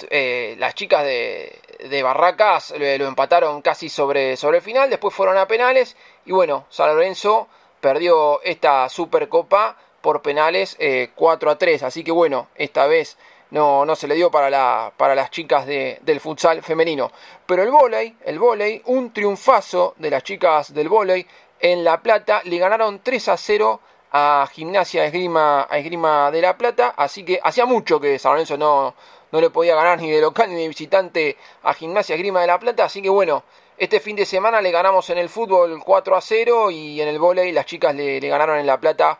eh, 0.09 0.55
las 0.57 0.75
chicas 0.75 1.03
de, 1.03 2.01
Barracas 2.03 2.73
lo, 2.77 3.07
empataron 3.07 3.61
casi 3.61 3.89
sobre, 3.89 4.37
sobre 4.37 4.57
el 4.57 4.63
final, 4.63 4.89
después 4.89 5.13
fueron 5.13 5.37
a 5.37 5.47
penales 5.47 5.95
y 6.25 6.31
bueno, 6.31 6.65
San 6.69 6.87
Lorenzo 6.87 7.47
perdió 7.81 8.41
esta 8.41 8.89
Supercopa 8.89 9.77
por 10.05 10.21
penales 10.21 10.77
4 11.15 11.49
eh, 11.49 11.51
a 11.51 11.57
3, 11.57 11.81
así 11.81 12.03
que 12.03 12.11
bueno, 12.11 12.49
esta 12.53 12.85
vez 12.85 13.17
no, 13.49 13.87
no 13.87 13.95
se 13.95 14.07
le 14.07 14.13
dio 14.13 14.29
para, 14.29 14.51
la, 14.51 14.93
para 14.95 15.15
las 15.15 15.31
chicas 15.31 15.65
de, 15.65 15.97
del 16.03 16.19
futsal 16.19 16.61
femenino. 16.61 17.11
Pero 17.47 17.63
el 17.63 17.71
vóley, 17.71 18.15
el 18.23 18.37
vóley, 18.37 18.83
un 18.85 19.11
triunfazo 19.11 19.95
de 19.97 20.11
las 20.11 20.21
chicas 20.21 20.75
del 20.75 20.89
vóley 20.89 21.25
en 21.59 21.83
La 21.83 22.03
Plata, 22.03 22.43
le 22.43 22.59
ganaron 22.59 22.99
3 23.01 23.29
a 23.29 23.35
0 23.35 23.79
a 24.11 24.47
Gimnasia 24.53 25.05
Esgrima, 25.05 25.67
Esgrima 25.71 26.29
de 26.29 26.41
La 26.43 26.55
Plata, 26.55 26.93
así 26.95 27.25
que 27.25 27.39
hacía 27.41 27.65
mucho 27.65 27.99
que 27.99 28.19
San 28.19 28.33
Lorenzo 28.33 28.59
no, 28.59 28.93
no 29.31 29.41
le 29.41 29.49
podía 29.49 29.73
ganar 29.73 29.99
ni 29.99 30.11
de 30.11 30.21
local 30.21 30.51
ni 30.51 30.61
de 30.61 30.67
visitante 30.67 31.35
a 31.63 31.73
Gimnasia 31.73 32.15
Grima 32.15 32.41
de 32.41 32.47
la 32.47 32.59
Plata, 32.59 32.85
así 32.85 33.01
que 33.01 33.09
bueno, 33.09 33.43
este 33.75 33.99
fin 33.99 34.15
de 34.15 34.25
semana 34.27 34.61
le 34.61 34.69
ganamos 34.69 35.09
en 35.09 35.17
el 35.17 35.29
fútbol 35.29 35.81
4 35.83 36.15
a 36.15 36.21
0 36.21 36.69
y 36.69 37.01
en 37.01 37.07
el 37.07 37.17
vóley 37.17 37.51
las 37.51 37.65
chicas 37.65 37.95
le, 37.95 38.19
ganaron 38.19 38.59
en 38.59 38.67
La 38.67 38.79
Plata 38.79 39.19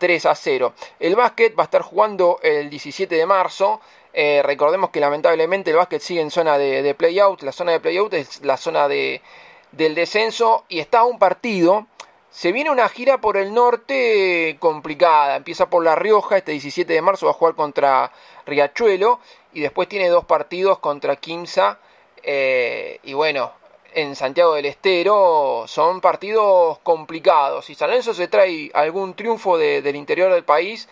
3 0.00 0.26
a 0.26 0.34
0. 0.34 0.72
El 0.98 1.14
básquet 1.14 1.56
va 1.56 1.62
a 1.62 1.66
estar 1.66 1.82
jugando 1.82 2.40
el 2.42 2.68
17 2.68 3.14
de 3.14 3.26
marzo. 3.26 3.80
Eh, 4.12 4.42
recordemos 4.44 4.90
que 4.90 4.98
lamentablemente 4.98 5.70
el 5.70 5.76
básquet 5.76 6.02
sigue 6.02 6.20
en 6.20 6.32
zona 6.32 6.58
de, 6.58 6.82
de 6.82 6.94
play-out. 6.94 7.42
La 7.42 7.52
zona 7.52 7.70
de 7.70 7.78
play-out 7.78 8.12
es 8.14 8.42
la 8.44 8.56
zona 8.56 8.88
de, 8.88 9.22
del 9.70 9.94
descenso 9.94 10.64
y 10.68 10.80
está 10.80 11.04
un 11.04 11.20
partido. 11.20 11.86
Se 12.30 12.50
viene 12.50 12.70
una 12.70 12.88
gira 12.88 13.20
por 13.20 13.36
el 13.36 13.54
norte 13.54 14.56
complicada. 14.58 15.36
Empieza 15.36 15.70
por 15.70 15.84
La 15.84 15.94
Rioja, 15.94 16.38
este 16.38 16.52
17 16.52 16.92
de 16.92 17.02
marzo 17.02 17.26
va 17.26 17.32
a 17.32 17.34
jugar 17.34 17.54
contra 17.54 18.10
Riachuelo 18.46 19.20
y 19.52 19.60
después 19.60 19.88
tiene 19.88 20.08
dos 20.08 20.24
partidos 20.24 20.78
contra 20.78 21.16
Quimsa 21.16 21.78
eh, 22.22 23.00
y 23.02 23.14
bueno, 23.14 23.52
en 23.94 24.16
Santiago 24.16 24.54
del 24.54 24.66
Estero 24.66 25.64
son 25.66 26.00
partidos 26.00 26.78
complicados. 26.80 27.66
Si 27.66 27.74
San 27.74 27.88
Lorenzo 27.88 28.14
se 28.14 28.28
trae 28.28 28.70
algún 28.74 29.14
triunfo 29.14 29.58
del 29.58 29.96
interior 29.96 30.32
del 30.32 30.44
país, 30.44 30.88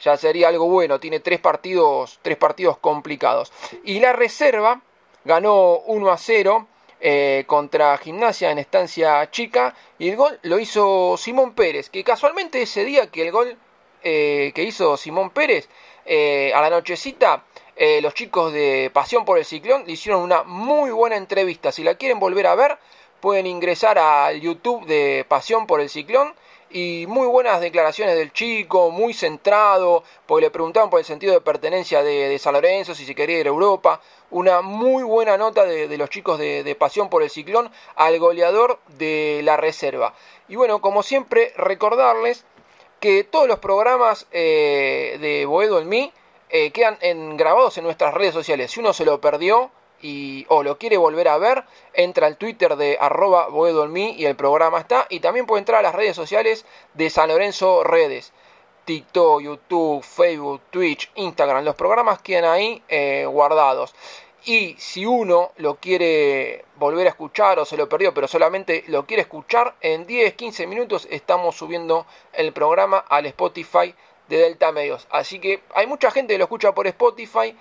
ya 0.00 0.16
sería 0.16 0.48
algo 0.48 0.66
bueno. 0.66 1.00
Tiene 1.00 1.20
tres 1.20 1.40
partidos, 1.40 2.18
tres 2.22 2.36
partidos 2.36 2.78
complicados. 2.78 3.52
Y 3.84 4.00
la 4.00 4.12
reserva 4.12 4.82
ganó 5.24 5.78
1 5.86 6.10
a 6.10 6.16
0 6.16 6.66
eh, 7.00 7.44
contra 7.46 7.96
Gimnasia 7.98 8.50
en 8.50 8.58
estancia 8.58 9.30
chica 9.30 9.74
y 9.98 10.08
el 10.10 10.16
gol 10.16 10.38
lo 10.42 10.58
hizo 10.58 11.16
Simón 11.16 11.52
Pérez, 11.54 11.90
que 11.90 12.04
casualmente 12.04 12.62
ese 12.62 12.84
día 12.84 13.10
que 13.10 13.22
el 13.22 13.32
gol 13.32 13.56
eh, 14.02 14.52
que 14.54 14.62
hizo 14.62 14.96
Simón 14.96 15.30
Pérez 15.30 15.68
a 16.06 16.60
la 16.60 16.70
nochecita 16.70 17.42
eh, 17.78 18.00
los 18.00 18.14
chicos 18.14 18.54
de 18.54 18.90
Pasión 18.92 19.26
por 19.26 19.36
el 19.36 19.44
Ciclón 19.44 19.84
hicieron 19.86 20.22
una 20.22 20.42
muy 20.44 20.90
buena 20.90 21.16
entrevista. 21.16 21.70
Si 21.72 21.84
la 21.84 21.96
quieren 21.96 22.18
volver 22.18 22.46
a 22.46 22.54
ver, 22.54 22.78
pueden 23.20 23.46
ingresar 23.46 23.98
al 23.98 24.40
YouTube 24.40 24.86
de 24.86 25.26
Pasión 25.28 25.66
por 25.66 25.82
el 25.82 25.90
Ciclón. 25.90 26.34
Y 26.70 27.04
muy 27.06 27.26
buenas 27.26 27.60
declaraciones 27.60 28.16
del 28.16 28.32
chico, 28.32 28.90
muy 28.90 29.14
centrado, 29.14 30.02
porque 30.26 30.46
le 30.46 30.50
preguntaban 30.50 30.90
por 30.90 30.98
el 30.98 31.06
sentido 31.06 31.32
de 31.32 31.40
pertenencia 31.40 32.02
de, 32.02 32.38
San 32.38 32.54
Lorenzo, 32.54 32.94
si 32.94 33.04
se 33.04 33.14
quería 33.14 33.38
ir 33.38 33.46
a 33.46 33.50
Europa. 33.50 34.00
Una 34.30 34.62
muy 34.62 35.04
buena 35.04 35.36
nota 35.36 35.64
de, 35.64 35.96
los 35.96 36.10
chicos 36.10 36.38
de, 36.38 36.76
Pasión 36.78 37.08
por 37.08 37.22
el 37.22 37.30
Ciclón 37.30 37.70
al 37.94 38.18
goleador 38.18 38.80
de 38.98 39.42
la 39.44 39.56
reserva. 39.56 40.14
Y 40.48 40.56
bueno, 40.56 40.80
como 40.80 41.02
siempre, 41.02 41.52
recordarles 41.56 42.44
que 43.00 43.22
todos 43.22 43.46
los 43.46 43.58
programas 43.58 44.26
eh, 44.32 45.18
de 45.20 45.44
Boedo 45.44 45.78
en 45.78 45.88
mí 45.88 46.12
eh, 46.48 46.70
quedan 46.70 47.36
grabados 47.36 47.78
en 47.78 47.84
nuestras 47.84 48.14
redes 48.14 48.34
sociales. 48.34 48.70
Si 48.70 48.80
uno 48.80 48.92
se 48.92 49.04
lo 49.04 49.20
perdió 49.20 49.70
y, 50.00 50.46
o 50.48 50.62
lo 50.62 50.78
quiere 50.78 50.96
volver 50.96 51.28
a 51.28 51.38
ver, 51.38 51.64
entra 51.92 52.26
al 52.26 52.36
Twitter 52.36 52.76
de 52.76 52.98
arroba 53.00 53.48
boedolmi 53.48 54.12
y 54.12 54.26
el 54.26 54.36
programa 54.36 54.80
está. 54.80 55.06
Y 55.10 55.20
también 55.20 55.46
puede 55.46 55.60
entrar 55.60 55.80
a 55.80 55.82
las 55.82 55.94
redes 55.94 56.16
sociales 56.16 56.64
de 56.94 57.10
San 57.10 57.28
Lorenzo 57.28 57.84
Redes. 57.84 58.32
TikTok, 58.84 59.42
YouTube, 59.42 60.02
Facebook, 60.02 60.62
Twitch, 60.70 61.10
Instagram. 61.16 61.64
Los 61.64 61.74
programas 61.74 62.20
quedan 62.20 62.44
ahí 62.44 62.82
eh, 62.88 63.26
guardados. 63.26 63.94
Y 64.44 64.76
si 64.78 65.04
uno 65.04 65.50
lo 65.56 65.74
quiere 65.74 66.64
volver 66.76 67.08
a 67.08 67.10
escuchar 67.10 67.58
o 67.58 67.64
se 67.64 67.76
lo 67.76 67.88
perdió, 67.88 68.14
pero 68.14 68.28
solamente 68.28 68.84
lo 68.86 69.04
quiere 69.04 69.22
escuchar, 69.22 69.74
en 69.80 70.06
10-15 70.06 70.68
minutos 70.68 71.08
estamos 71.10 71.56
subiendo 71.56 72.06
el 72.32 72.52
programa 72.52 72.98
al 72.98 73.26
Spotify 73.26 73.92
de 74.28 74.38
Delta 74.38 74.72
Medios. 74.72 75.06
Así 75.10 75.38
que 75.38 75.62
hay 75.74 75.86
mucha 75.86 76.10
gente 76.10 76.34
que 76.34 76.38
lo 76.38 76.44
escucha 76.44 76.72
por 76.72 76.86
Spotify. 76.86 77.56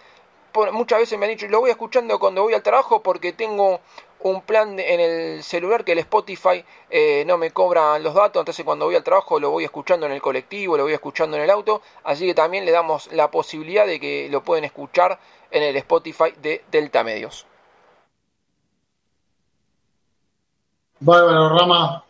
muchas 0.71 0.99
veces 0.99 1.19
me 1.19 1.25
han 1.25 1.31
dicho, 1.31 1.47
lo 1.47 1.59
voy 1.59 1.69
escuchando 1.69 2.17
cuando 2.19 2.43
voy 2.43 2.53
al 2.53 2.63
trabajo 2.63 3.01
porque 3.01 3.33
tengo 3.33 3.81
un 4.19 4.41
plan 4.41 4.79
en 4.79 4.99
el 4.99 5.43
celular 5.43 5.83
que 5.83 5.91
el 5.91 5.99
Spotify 5.99 6.63
eh, 6.89 7.23
no 7.27 7.37
me 7.37 7.51
cobra 7.51 7.99
los 7.99 8.15
datos, 8.15 8.41
entonces 8.41 8.65
cuando 8.65 8.85
voy 8.85 8.95
al 8.95 9.03
trabajo 9.03 9.39
lo 9.39 9.51
voy 9.51 9.65
escuchando 9.65 10.07
en 10.07 10.13
el 10.13 10.21
colectivo, 10.21 10.77
lo 10.77 10.83
voy 10.83 10.93
escuchando 10.93 11.37
en 11.37 11.43
el 11.43 11.49
auto, 11.51 11.81
así 12.03 12.25
que 12.25 12.33
también 12.33 12.65
le 12.65 12.71
damos 12.71 13.11
la 13.11 13.29
posibilidad 13.29 13.85
de 13.85 13.99
que 13.99 14.27
lo 14.31 14.43
pueden 14.43 14.63
escuchar 14.63 15.19
en 15.51 15.61
el 15.61 15.75
Spotify 15.75 16.33
de 16.41 16.63
Delta 16.71 17.03
Medios. 17.03 17.45
Bárbaro, 20.99 21.49
Rama. 21.49 22.03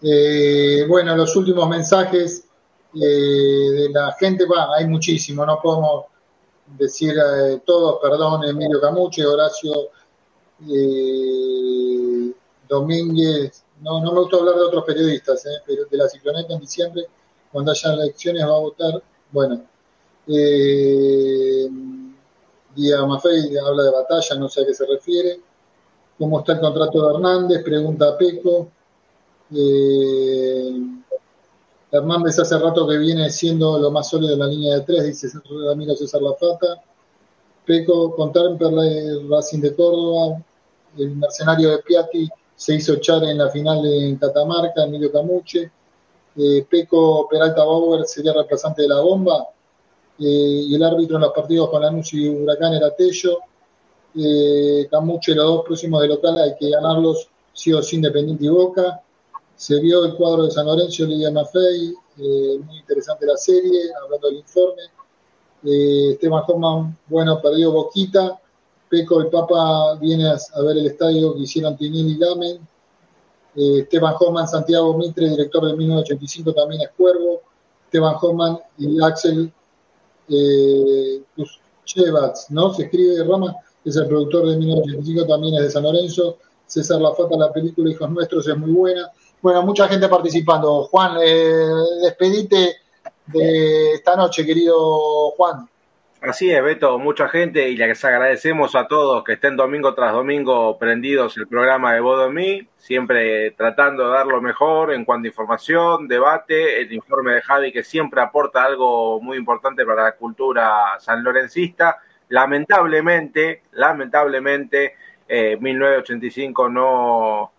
Eh, 0.00 0.84
bueno, 0.86 1.16
los 1.16 1.34
últimos 1.34 1.68
mensajes 1.68 2.47
eh, 2.94 2.98
de 2.98 3.90
la 3.90 4.12
gente, 4.12 4.44
bueno, 4.46 4.72
hay 4.72 4.86
muchísimo, 4.86 5.44
no 5.44 5.60
podemos 5.62 6.06
decir 6.66 7.14
eh, 7.14 7.60
todos, 7.64 7.98
perdón, 8.00 8.44
Emilio 8.44 8.80
Camuche, 8.80 9.24
Horacio 9.24 9.72
eh, 10.68 12.32
Domínguez, 12.68 13.64
no, 13.80 14.00
no 14.02 14.12
me 14.12 14.20
gusta 14.20 14.36
hablar 14.36 14.56
de 14.56 14.62
otros 14.62 14.84
periodistas, 14.84 15.44
pero 15.66 15.84
de 15.84 15.96
la 15.96 16.08
cicloneta 16.08 16.52
en 16.54 16.60
diciembre, 16.60 17.06
cuando 17.52 17.72
haya 17.72 17.92
elecciones 17.92 18.42
va 18.44 18.56
a 18.56 18.60
votar, 18.60 19.02
bueno, 19.30 19.62
eh, 20.26 21.68
Día 22.74 23.04
Mafei 23.04 23.56
habla 23.56 23.82
de 23.82 23.90
batalla, 23.90 24.36
no 24.36 24.48
sé 24.48 24.62
a 24.62 24.66
qué 24.66 24.74
se 24.74 24.86
refiere. 24.86 25.40
¿Cómo 26.18 26.40
está 26.40 26.52
el 26.52 26.60
contrato 26.60 27.02
de 27.02 27.14
Hernández? 27.14 27.64
Pregunta 27.64 28.16
Peco. 28.16 28.68
Eh, 29.54 30.97
Hernández 31.90 32.38
hace 32.38 32.58
rato 32.58 32.86
que 32.86 32.98
viene 32.98 33.30
siendo 33.30 33.78
lo 33.78 33.90
más 33.90 34.10
sólido 34.10 34.34
en 34.34 34.38
la 34.40 34.46
línea 34.46 34.74
de 34.74 34.80
tres, 34.82 35.04
dice 35.04 35.38
Ramiro 35.66 35.94
César 35.96 36.20
Lafata. 36.20 36.82
Peco 37.64 38.14
con 38.14 38.32
Temperley, 38.32 39.26
Racing 39.28 39.60
de 39.60 39.74
Córdoba. 39.74 40.42
El 40.96 41.16
mercenario 41.16 41.70
de 41.70 41.78
Piatti 41.78 42.28
se 42.56 42.74
hizo 42.74 42.94
echar 42.94 43.22
en 43.24 43.38
la 43.38 43.48
final 43.50 43.84
en 43.86 44.16
Catamarca, 44.16 44.84
Emilio 44.84 45.12
Camuche. 45.12 45.70
Eh, 46.36 46.66
Peco 46.68 47.26
Peralta 47.28 47.64
Bauer 47.64 48.06
sería 48.06 48.32
reemplazante 48.32 48.82
de 48.82 48.88
la 48.88 49.00
bomba. 49.00 49.48
Eh, 50.18 50.64
y 50.66 50.74
el 50.74 50.82
árbitro 50.82 51.16
en 51.16 51.22
los 51.22 51.32
partidos 51.32 51.70
con 51.70 51.82
Lanús 51.82 52.12
y 52.14 52.28
Huracán 52.28 52.74
era 52.74 52.94
Tello. 52.94 53.38
Eh, 54.14 54.88
Camuche, 54.90 55.34
los 55.34 55.44
dos 55.44 55.64
próximos 55.64 56.02
de 56.02 56.08
local 56.08 56.38
hay 56.38 56.54
que 56.58 56.70
ganarlos 56.70 57.28
sí 57.52 57.72
o 57.72 57.82
sí 57.82 57.96
Independiente 57.96 58.44
y 58.44 58.48
Boca. 58.48 59.02
Se 59.58 59.80
vio 59.80 60.04
el 60.04 60.14
cuadro 60.14 60.44
de 60.44 60.52
San 60.52 60.66
Lorenzo, 60.66 61.04
Lidia 61.04 61.32
Maffei, 61.32 61.92
eh, 62.18 62.60
muy 62.64 62.78
interesante 62.78 63.26
la 63.26 63.36
serie, 63.36 63.90
hablando 64.00 64.28
del 64.28 64.36
informe. 64.36 64.82
Eh, 65.64 66.12
Esteban 66.12 66.44
Hoffman, 66.46 66.96
bueno, 67.08 67.42
perdió 67.42 67.72
Boquita. 67.72 68.40
Peco, 68.88 69.20
el 69.20 69.26
Papa, 69.26 69.96
viene 70.00 70.28
a, 70.28 70.60
ver 70.62 70.78
el 70.78 70.86
estadio 70.86 71.34
que 71.34 71.40
hicieron 71.40 71.76
Tinini 71.76 72.12
y 72.12 72.18
Lamen. 72.18 72.68
Eh, 73.56 73.80
Esteban 73.80 74.14
Hoffman, 74.18 74.46
Santiago 74.46 74.96
Mitre, 74.96 75.28
director 75.28 75.66
de 75.66 75.76
1985, 75.76 76.54
también 76.54 76.82
es 76.82 76.90
Cuervo. 76.96 77.42
Esteban 77.86 78.14
Hoffman 78.22 78.60
y 78.78 79.02
Axel 79.02 79.52
eh, 80.28 81.20
¿no? 82.50 82.74
Se 82.74 82.84
escribe 82.84 83.24
Rama, 83.24 83.56
es 83.84 83.96
el 83.96 84.06
productor 84.06 84.50
de 84.50 84.56
1985, 84.56 85.26
también 85.26 85.54
es 85.56 85.62
de 85.62 85.70
San 85.70 85.82
Lorenzo. 85.82 86.38
César 86.64 87.00
Lafata, 87.00 87.36
la 87.36 87.52
película 87.52 87.90
Hijos 87.90 88.08
Nuestros 88.10 88.46
es 88.46 88.56
muy 88.56 88.70
buena. 88.70 89.10
Bueno, 89.40 89.62
mucha 89.62 89.86
gente 89.88 90.08
participando. 90.08 90.84
Juan, 90.84 91.16
eh, 91.22 91.64
despedite 92.02 92.76
de 93.26 93.94
esta 93.94 94.16
noche, 94.16 94.44
querido 94.44 95.30
Juan. 95.32 95.68
Así 96.20 96.50
es, 96.50 96.60
Beto, 96.64 96.98
mucha 96.98 97.28
gente 97.28 97.68
y 97.68 97.76
les 97.76 98.04
agradecemos 98.04 98.74
a 98.74 98.88
todos 98.88 99.22
que 99.22 99.34
estén 99.34 99.56
domingo 99.56 99.94
tras 99.94 100.12
domingo 100.12 100.76
prendidos 100.76 101.36
el 101.36 101.46
programa 101.46 101.94
de 101.94 102.00
Bodo 102.00 102.28
Mí, 102.28 102.68
siempre 102.76 103.52
tratando 103.52 104.08
de 104.08 104.14
dar 104.14 104.26
lo 104.26 104.40
mejor 104.42 104.92
en 104.92 105.04
cuanto 105.04 105.26
a 105.26 105.28
información, 105.28 106.08
debate, 106.08 106.80
el 106.80 106.92
informe 106.92 107.34
de 107.34 107.42
Javi 107.42 107.70
que 107.70 107.84
siempre 107.84 108.20
aporta 108.20 108.64
algo 108.64 109.20
muy 109.20 109.36
importante 109.36 109.86
para 109.86 110.02
la 110.02 110.12
cultura 110.16 110.98
sanlorencista. 110.98 111.98
Lamentablemente, 112.30 113.62
lamentablemente, 113.72 114.96
1985 115.28 116.66
eh, 116.66 116.70
no, 116.72 117.52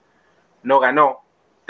no 0.64 0.80
ganó, 0.81 1.22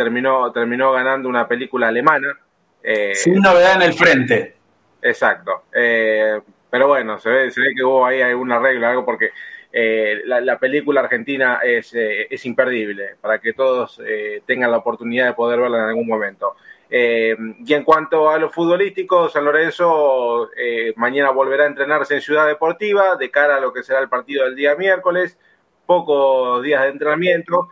terminó, 0.04 0.50
terminó 0.54 0.94
ganando 0.94 1.28
una 1.28 1.46
película 1.46 1.90
alemana. 1.90 2.40
Eh, 2.82 3.14
Sin 3.16 3.42
novedad 3.42 3.76
en 3.76 3.82
el 3.82 3.94
frente. 3.94 4.56
Exacto. 5.02 5.64
Eh, 5.74 6.40
pero 6.70 6.88
bueno, 6.88 7.20
se 7.20 7.30
ve, 7.30 7.52
se 7.52 7.60
ve 7.60 7.74
que 7.76 7.84
hubo 7.84 8.06
ahí 8.06 8.22
algún 8.22 8.50
arreglo, 8.50 8.88
algo 8.88 9.04
porque 9.04 9.32
eh, 9.74 10.22
la, 10.26 10.58
película 10.58 11.02
argentina 11.02 11.60
es, 11.62 11.94
eh, 11.94 12.28
es 12.30 12.46
imperdible 12.46 13.18
para 13.20 13.40
que 13.40 13.52
todos 13.52 14.02
eh, 14.06 14.42
tengan 14.46 14.72
la 14.72 14.78
oportunidad 14.78 15.28
de 15.28 15.34
poder 15.34 15.60
verla 15.60 15.80
en 15.80 15.90
algún 15.90 16.08
momento. 16.08 16.56
y 16.90 17.74
en 17.74 17.84
cuanto 17.84 18.30
a 18.32 18.40
lo 18.40 18.50
futbolístico, 18.50 19.28
San 19.30 19.44
Lorenzo 19.46 20.50
mañana 20.96 21.30
volverá 21.30 21.66
a 21.66 21.68
entrenarse 21.68 22.16
en 22.16 22.22
Ciudad 22.22 22.48
Deportiva 22.48 23.16
de 23.18 23.30
cara 23.30 23.58
a 23.58 23.60
lo 23.60 23.74
que 23.74 23.84
será 23.84 24.00
el 24.00 24.10
partido 24.10 24.46
del 24.46 24.56
día 24.56 24.76
miércoles, 24.76 25.38
pocos 25.86 26.64
días 26.64 26.82
de 26.84 26.90
entrenamiento. 26.90 27.70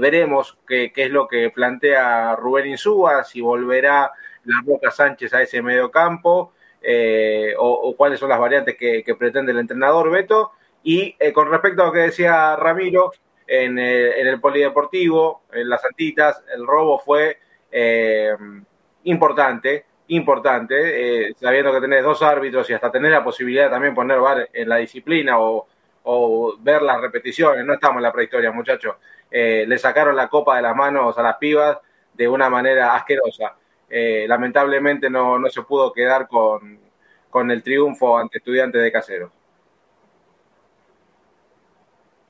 Veremos 0.00 0.56
qué, 0.66 0.92
qué, 0.94 1.04
es 1.04 1.10
lo 1.10 1.28
que 1.28 1.50
plantea 1.50 2.36
Rubén 2.36 2.66
Insúa, 2.66 3.22
si 3.24 3.40
volverá 3.40 4.10
la 4.44 4.62
Roca 4.66 4.90
Sánchez 4.90 5.34
a 5.34 5.42
ese 5.42 5.62
medio 5.62 5.90
campo 5.90 6.52
eh, 6.86 7.54
o, 7.58 7.94
cuáles 7.96 8.20
son 8.20 8.28
las 8.28 8.38
variantes 8.38 8.76
que, 8.76 9.16
pretende 9.18 9.52
el 9.52 9.58
entrenador 9.58 10.10
Beto. 10.10 10.52
Y 10.82 11.16
eh, 11.18 11.32
con 11.32 11.50
respecto 11.50 11.82
a 11.82 11.86
lo 11.86 11.92
que 11.92 12.00
decía 12.00 12.56
Ramiro, 12.56 13.12
en, 13.46 13.78
eh, 13.78 14.20
el 14.20 14.40
polideportivo, 14.40 15.42
en 15.52 15.68
las 15.68 15.84
Antitas, 15.84 16.44
el 16.54 16.66
robo 16.66 16.98
fue 16.98 17.38
importante, 19.02 19.84
importante, 20.08 21.34
sabiendo 21.40 21.72
que 21.72 21.80
tenés 21.80 22.04
dos 22.04 22.22
árbitros 22.22 22.70
y 22.70 22.72
hasta 22.72 22.92
tener 22.92 23.10
la 23.10 23.24
posibilidad 23.24 23.64
de 23.64 23.70
también 23.70 23.96
poner 23.96 24.20
VAR 24.20 24.48
en 24.52 24.68
la 24.68 24.76
disciplina 24.76 25.40
o, 25.40 25.66
o 26.04 26.56
ver 26.60 26.82
las 26.82 27.00
repeticiones, 27.00 27.64
no 27.64 27.74
estamos 27.74 27.96
en 27.96 28.02
la 28.04 28.12
prehistoria, 28.12 28.52
muchachos. 28.52 28.96
le 29.30 29.78
sacaron 29.78 30.16
la 30.16 30.28
copa 30.28 30.56
de 30.56 30.62
las 30.62 30.76
manos 30.76 31.16
a 31.18 31.22
las 31.22 31.36
pibas 31.36 31.78
de 32.14 32.28
una 32.28 32.48
manera 32.48 32.94
asquerosa. 32.94 33.54
Eh, 33.88 34.24
lamentablemente 34.26 35.10
no, 35.10 35.38
no, 35.38 35.48
se 35.50 35.62
pudo 35.62 35.92
quedar 35.92 36.26
con, 36.26 36.78
con 37.30 37.50
el 37.50 37.62
triunfo 37.62 38.18
ante 38.18 38.38
estudiantes 38.38 38.82
de 38.82 38.92
Casero. 38.92 39.30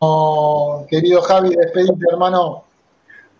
Oh, 0.01 0.87
querido 0.89 1.23
Javi, 1.23 1.55
despedite, 1.55 2.05
hermano. 2.11 2.65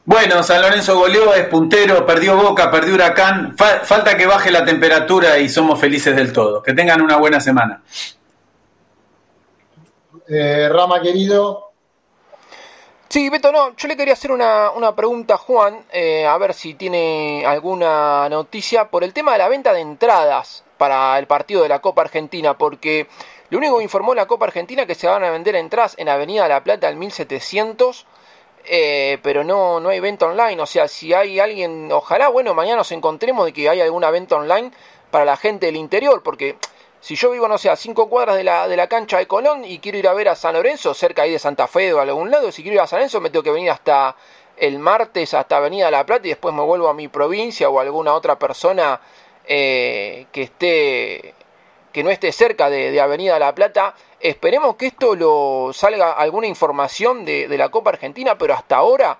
Bueno, 0.07 0.43
San 0.43 0.63
Lorenzo 0.63 0.99
goleó, 0.99 1.35
es 1.35 1.47
puntero, 1.49 2.07
perdió 2.07 2.37
Boca, 2.37 2.71
perdió 2.71 2.95
Huracán. 2.95 3.57
falta 3.57 4.17
que 4.17 4.27
baje 4.27 4.51
la 4.51 4.65
temperatura 4.65 5.39
y 5.39 5.49
somos 5.49 5.81
felices 5.81 6.15
del 6.15 6.33
todo. 6.33 6.63
Que 6.63 6.75
tengan 6.75 7.01
una 7.01 7.17
buena 7.17 7.41
semana. 7.41 7.83
Eh, 10.29 10.69
Rama, 10.71 11.01
querido. 11.01 11.71
Sí, 13.09 13.31
Beto, 13.31 13.53
no, 13.53 13.77
yo 13.77 13.87
le 13.87 13.97
quería 13.97 14.15
hacer 14.15 14.33
una, 14.33 14.97
pregunta 14.97 15.35
a 15.35 15.39
Juan, 15.39 15.85
eh, 15.93 16.27
a 16.27 16.37
ver 16.39 16.53
si 16.53 16.75
tiene 16.75 17.45
alguna 17.47 18.29
noticia 18.29 18.91
por 18.91 19.05
el 19.05 19.13
tema 19.13 19.33
de 19.33 19.39
la 19.39 19.49
venta 19.49 19.73
de 19.73 19.81
entradas 19.81 20.65
para 20.79 21.17
el 21.19 21.29
partido 21.29 21.63
de 21.63 21.69
la 21.69 21.79
Copa 21.79 22.03
Argentina, 22.03 22.59
porque 22.59 23.07
lo 23.51 23.59
único 23.59 23.79
que 23.79 23.85
informó 23.85 24.17
la 24.17 24.27
Copa 24.27 24.47
Argentina 24.47 24.85
que 24.85 24.97
se 24.97 25.07
van 25.07 25.23
a 25.23 25.31
vender 25.31 25.55
entradas 25.55 25.95
en 25.97 26.09
Avenida 26.09 26.49
La 26.49 26.65
Plata 26.65 26.89
al 26.89 26.97
1700, 26.97 28.05
eh, 28.65 29.19
pero 29.23 29.45
no, 29.45 29.79
no 29.79 29.91
hay 29.91 30.01
venta 30.01 30.27
online, 30.27 30.61
o 30.61 30.67
sea, 30.67 30.89
si 30.89 31.15
hay 31.15 31.39
alguien, 31.39 31.93
ojalá, 31.93 32.29
bueno, 32.29 32.53
mañana 32.53 32.79
nos 32.79 32.91
encontremos 32.91 33.45
de 33.47 33.53
que 33.53 33.69
hay 33.69 33.81
alguna 33.81 34.11
venta 34.11 34.35
online 34.35 34.73
para 35.13 35.25
la 35.25 35.37
gente 35.37 35.67
del 35.67 35.77
interior, 35.77 36.23
porque 36.25 36.57
si 37.05 37.17
yo 37.17 37.33
vivo, 37.33 37.47
no 37.49 37.59
sé, 37.59 37.69
a 37.69 37.77
cinco 37.77 38.09
cuadras 38.09 38.35
de 38.35 38.45
la, 38.45 38.67
de 38.67 38.79
la 38.79 38.87
cancha 38.87 39.19
de 39.19 39.27
Colón 39.27 39.63
y 39.63 39.79
quiero 39.79 39.99
ir 39.99 40.09
a 40.09 40.15
ver 40.15 40.31
a 40.31 40.35
San 40.35 40.55
Lorenzo, 40.55 40.95
cerca 40.95 41.21
ahí 41.21 41.33
de 41.33 41.39
Santa 41.39 41.67
Fe 41.67 41.93
o 41.93 41.99
a 41.99 42.03
algún 42.03 42.31
lado, 42.31 42.51
si 42.51 42.63
quiero 42.63 42.77
ir 42.77 42.81
a 42.81 42.87
San 42.87 43.01
Lorenzo 43.01 43.21
me 43.21 43.29
tengo 43.29 43.43
que 43.43 43.51
venir 43.51 43.71
hasta 43.71 44.17
el 44.57 44.79
martes, 44.79 45.35
hasta 45.35 45.59
Avenida 45.59 45.91
La 45.91 46.07
Plata 46.07 46.27
y 46.27 46.31
después 46.31 46.55
me 46.55 46.63
vuelvo 46.63 46.89
a 46.89 46.95
mi 46.95 47.09
provincia 47.09 47.69
o 47.69 47.79
a 47.79 47.83
alguna 47.83 48.15
otra 48.15 48.39
persona 48.39 49.03
eh, 49.45 50.29
que 50.33 50.45
esté 50.45 51.35
que 51.93 52.03
no 52.03 52.09
esté 52.09 52.33
cerca 52.33 52.71
de, 52.71 52.99
Avenida 52.99 53.39
La 53.39 53.55
Plata. 53.55 53.95
Esperemos 54.19 54.77
que 54.77 54.87
esto 54.87 55.15
lo 55.15 55.75
salga 55.75 56.13
alguna 56.13 56.47
información 56.47 57.27
de, 57.27 57.49
de 57.49 57.59
la 57.59 57.69
Copa 57.69 57.91
Argentina, 57.91 58.39
pero 58.39 58.55
hasta 58.55 58.77
ahora, 58.77 59.19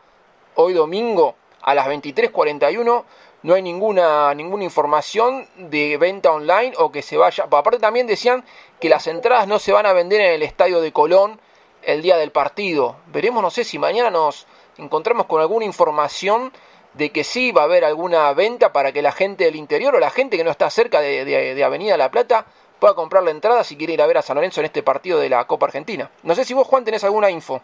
hoy 0.55 0.73
domingo 0.73 1.35
a 1.61 1.75
las 1.75 1.87
23.41, 1.87 3.05
no 3.45 3.53
hay 3.55 3.61
ninguna, 3.61 4.35
ninguna 4.35 4.65
información 4.65 5.47
de 5.57 5.99
venta 5.99 6.33
online 6.33 6.73
o 6.79 6.91
que 6.91 7.03
se 7.03 7.19
vaya. 7.19 7.45
Aparte 7.45 7.79
también 7.79 8.07
decían 8.07 8.43
que 8.81 8.89
las 8.89 9.07
entradas 9.07 9.47
no 9.47 9.59
se 9.59 9.71
van 9.71 9.85
a 9.85 9.93
vender 9.93 10.23
en 10.23 10.33
el 10.33 10.43
estadio 10.43 10.81
de 10.81 10.93
Colón 10.93 11.39
el 11.83 12.01
día 12.01 12.17
del 12.17 12.33
partido. 12.33 12.97
Veremos, 13.09 13.43
no 13.43 13.51
sé 13.51 13.63
si 13.65 13.79
mañana 13.79 14.11
nos 14.11 14.47
encontramos 14.79 15.27
con 15.27 15.43
alguna 15.43 15.67
información 15.67 16.53
de 16.95 17.11
que 17.11 17.23
sí 17.23 17.53
va 17.53 17.63
a 17.63 17.65
haber 17.65 17.85
alguna 17.85 18.33
venta 18.33 18.73
para 18.73 18.93
que 18.93 19.03
la 19.03 19.13
gente 19.13 19.45
del 19.45 19.57
interior 19.57 19.95
o 19.95 20.01
la 20.01 20.11
gente 20.11 20.39
que 20.39 20.45
no 20.45 20.51
está 20.51 20.71
cerca 20.71 21.03
de, 21.03 21.27
de 21.27 21.65
Avenida 21.65 21.99
La 21.99 22.11
Plata 22.11 22.47
pueda 22.79 22.95
comprar 22.95 23.25
la 23.25 23.31
entrada 23.31 23.63
si 23.63 23.77
quiere 23.77 23.93
ir 23.93 24.01
a 24.01 24.07
ver 24.07 24.17
a 24.17 24.23
San 24.23 24.37
Lorenzo 24.37 24.61
en 24.61 24.67
este 24.67 24.83
partido 24.83 25.19
de 25.19 25.29
la 25.29 25.47
Copa 25.47 25.67
Argentina. 25.67 26.11
No 26.23 26.35
sé 26.35 26.47
si 26.47 26.55
vos, 26.55 26.67
Juan, 26.67 26.85
tenés 26.85 27.05
alguna 27.05 27.31
info. 27.31 27.61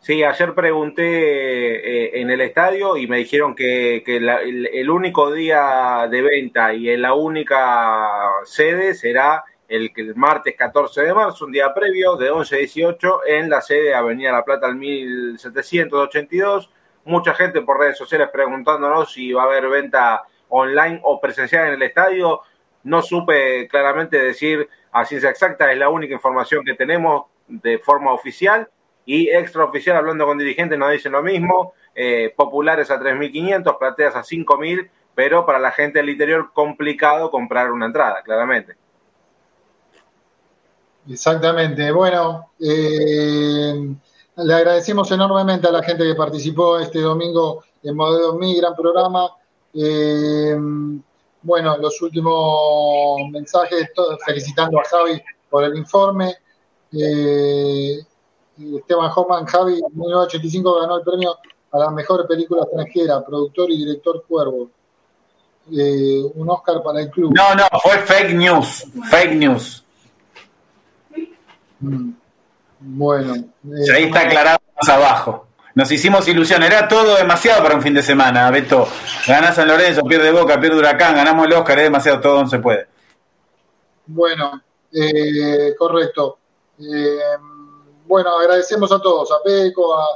Sí, 0.00 0.22
ayer 0.22 0.54
pregunté 0.54 1.02
eh, 1.04 2.20
en 2.20 2.30
el 2.30 2.40
estadio 2.40 2.96
y 2.96 3.06
me 3.08 3.18
dijeron 3.18 3.54
que, 3.54 4.02
el, 4.06 4.90
único 4.90 5.32
día 5.32 6.06
de 6.10 6.22
venta 6.22 6.72
y 6.72 6.88
en 6.88 7.02
la 7.02 7.14
única 7.14 8.08
sede 8.44 8.94
será 8.94 9.44
el, 9.68 9.92
el, 9.96 10.14
martes 10.14 10.54
14 10.56 11.02
de 11.02 11.12
marzo, 11.12 11.44
un 11.44 11.52
día 11.52 11.74
previo 11.74 12.16
de 12.16 12.30
11 12.30 12.54
a 12.54 12.58
18 12.58 13.20
en 13.26 13.50
la 13.50 13.60
sede 13.60 13.94
Avenida 13.94 14.32
La 14.32 14.44
Plata 14.44 14.66
al 14.66 14.76
1782. 14.76 16.70
Mucha 17.04 17.34
gente 17.34 17.60
por 17.62 17.78
redes 17.78 17.98
sociales 17.98 18.28
preguntándonos 18.32 19.12
si 19.12 19.32
va 19.32 19.42
a 19.42 19.46
haber 19.46 19.68
venta 19.68 20.22
online 20.48 21.00
o 21.02 21.20
presencial 21.20 21.66
en 21.68 21.74
el 21.74 21.82
estadio. 21.82 22.42
No 22.84 23.02
supe 23.02 23.66
claramente 23.68 24.22
decir 24.22 24.68
a 24.92 25.04
ciencia 25.04 25.28
exacta, 25.28 25.70
es 25.70 25.78
la 25.78 25.90
única 25.90 26.14
información 26.14 26.64
que 26.64 26.74
tenemos 26.74 27.26
de 27.48 27.78
forma 27.78 28.12
oficial 28.12 28.68
y 29.08 29.30
extraoficial, 29.30 29.96
hablando 29.96 30.26
con 30.26 30.36
dirigentes, 30.36 30.78
nos 30.78 30.92
dicen 30.92 31.12
lo 31.12 31.22
mismo, 31.22 31.72
eh, 31.94 32.34
populares 32.36 32.90
a 32.90 33.00
3.500, 33.00 33.78
plateas 33.78 34.14
a 34.14 34.22
5.000, 34.22 34.90
pero 35.14 35.46
para 35.46 35.58
la 35.58 35.70
gente 35.70 35.98
del 35.98 36.10
interior 36.10 36.50
complicado 36.52 37.30
comprar 37.30 37.72
una 37.72 37.86
entrada, 37.86 38.22
claramente. 38.22 38.76
Exactamente. 41.08 41.90
Bueno, 41.90 42.50
eh, 42.60 43.96
le 44.36 44.54
agradecemos 44.54 45.10
enormemente 45.10 45.68
a 45.68 45.72
la 45.72 45.82
gente 45.82 46.04
que 46.04 46.14
participó 46.14 46.78
este 46.78 47.00
domingo 47.00 47.64
en 47.82 47.96
Modelo 47.96 48.34
Mi, 48.34 48.58
gran 48.60 48.76
programa. 48.76 49.30
Eh, 49.72 50.54
bueno, 51.40 51.78
los 51.78 52.02
últimos 52.02 53.22
mensajes, 53.30 53.88
felicitando 54.26 54.78
a 54.78 54.84
Javi 54.84 55.18
por 55.48 55.64
el 55.64 55.78
informe. 55.78 56.36
Esteban 58.58 59.10
Hoffman, 59.14 59.46
Javi, 59.46 59.74
en 59.74 59.98
1985 59.98 60.80
ganó 60.80 60.96
el 60.98 61.04
premio 61.04 61.36
a 61.70 61.78
la 61.78 61.90
mejor 61.90 62.26
película 62.26 62.62
extranjera, 62.62 63.24
productor 63.24 63.70
y 63.70 63.78
director 63.78 64.24
Cuervo. 64.26 64.70
Eh, 65.70 66.22
un 66.34 66.48
Oscar 66.48 66.82
para 66.82 67.00
el 67.00 67.10
club. 67.10 67.32
No, 67.34 67.54
no, 67.54 67.64
fue 67.82 67.98
fake 67.98 68.34
news, 68.34 68.86
fake 69.10 69.34
news. 69.34 69.84
Mm. 71.80 72.10
Bueno. 72.80 73.34
Eh, 73.34 73.92
ahí 73.94 74.04
está 74.04 74.20
aclarado 74.20 74.58
más 74.80 74.88
abajo. 74.88 75.46
Nos 75.74 75.92
hicimos 75.92 76.26
ilusión, 76.26 76.62
era 76.62 76.88
todo 76.88 77.16
demasiado 77.16 77.62
para 77.62 77.76
un 77.76 77.82
fin 77.82 77.94
de 77.94 78.02
semana, 78.02 78.50
Beto. 78.50 78.88
Gana 79.26 79.52
San 79.52 79.68
Lorenzo, 79.68 80.02
pierde 80.02 80.32
Boca, 80.32 80.60
pierde 80.60 80.76
Huracán, 80.76 81.14
ganamos 81.14 81.46
el 81.46 81.52
Oscar, 81.52 81.78
es 81.78 81.84
demasiado, 81.84 82.20
todo 82.20 82.42
no 82.42 82.48
se 82.48 82.58
puede. 82.58 82.88
Bueno, 84.06 84.60
eh, 84.92 85.74
correcto. 85.78 86.38
Eh, 86.80 87.18
bueno, 88.08 88.36
agradecemos 88.38 88.90
a 88.90 89.00
todos, 89.00 89.30
a 89.30 89.42
Peco, 89.42 89.94
a, 89.94 90.06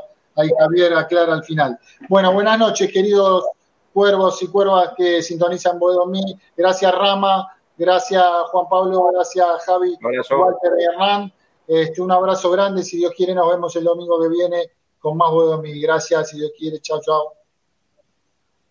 Javier 0.59 0.95
aclara 0.95 1.35
al 1.35 1.45
final. 1.45 1.79
Bueno, 2.09 2.33
buenas 2.33 2.59
noches, 2.59 2.91
queridos 2.91 3.45
cuervos 3.93 4.43
y 4.43 4.49
cuervas 4.49 4.95
que 4.97 5.23
sintonizan 5.23 5.79
Bodomí. 5.79 6.39
Gracias, 6.57 6.91
Rama. 6.91 7.55
Gracias, 7.77 8.25
Juan 8.51 8.67
Pablo. 8.71 9.11
Gracias, 9.13 9.47
Javi. 9.67 9.95
Walter 10.03 10.73
y 10.79 10.85
Hernán. 10.85 11.33
Este, 11.67 12.01
un 12.01 12.11
abrazo 12.11 12.51
grande. 12.51 12.83
Si 12.83 12.97
Dios 12.97 13.13
quiere, 13.15 13.35
nos 13.35 13.51
vemos 13.51 13.77
el 13.77 13.85
domingo 13.85 14.21
que 14.23 14.29
viene 14.29 14.71
con 14.99 15.19
más 15.19 15.31
Bodomí. 15.31 15.79
Gracias, 15.83 16.31
si 16.31 16.39
Dios 16.39 16.53
quiere. 16.57 16.81
Chao, 16.81 17.01
chao. 17.03 17.35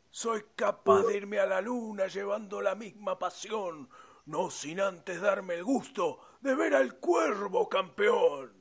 Soy 0.09 0.43
capaz 0.55 1.03
de 1.03 1.17
irme 1.17 1.39
a 1.39 1.45
la 1.45 1.61
luna 1.61 2.07
llevando 2.07 2.59
la 2.59 2.73
misma 2.73 3.19
pasión, 3.19 3.87
no 4.25 4.49
sin 4.49 4.81
antes 4.81 5.21
darme 5.21 5.53
el 5.53 5.63
gusto 5.63 6.19
de 6.41 6.55
ver 6.55 6.73
al 6.73 6.95
cuervo 6.95 7.69
campeón. 7.69 8.60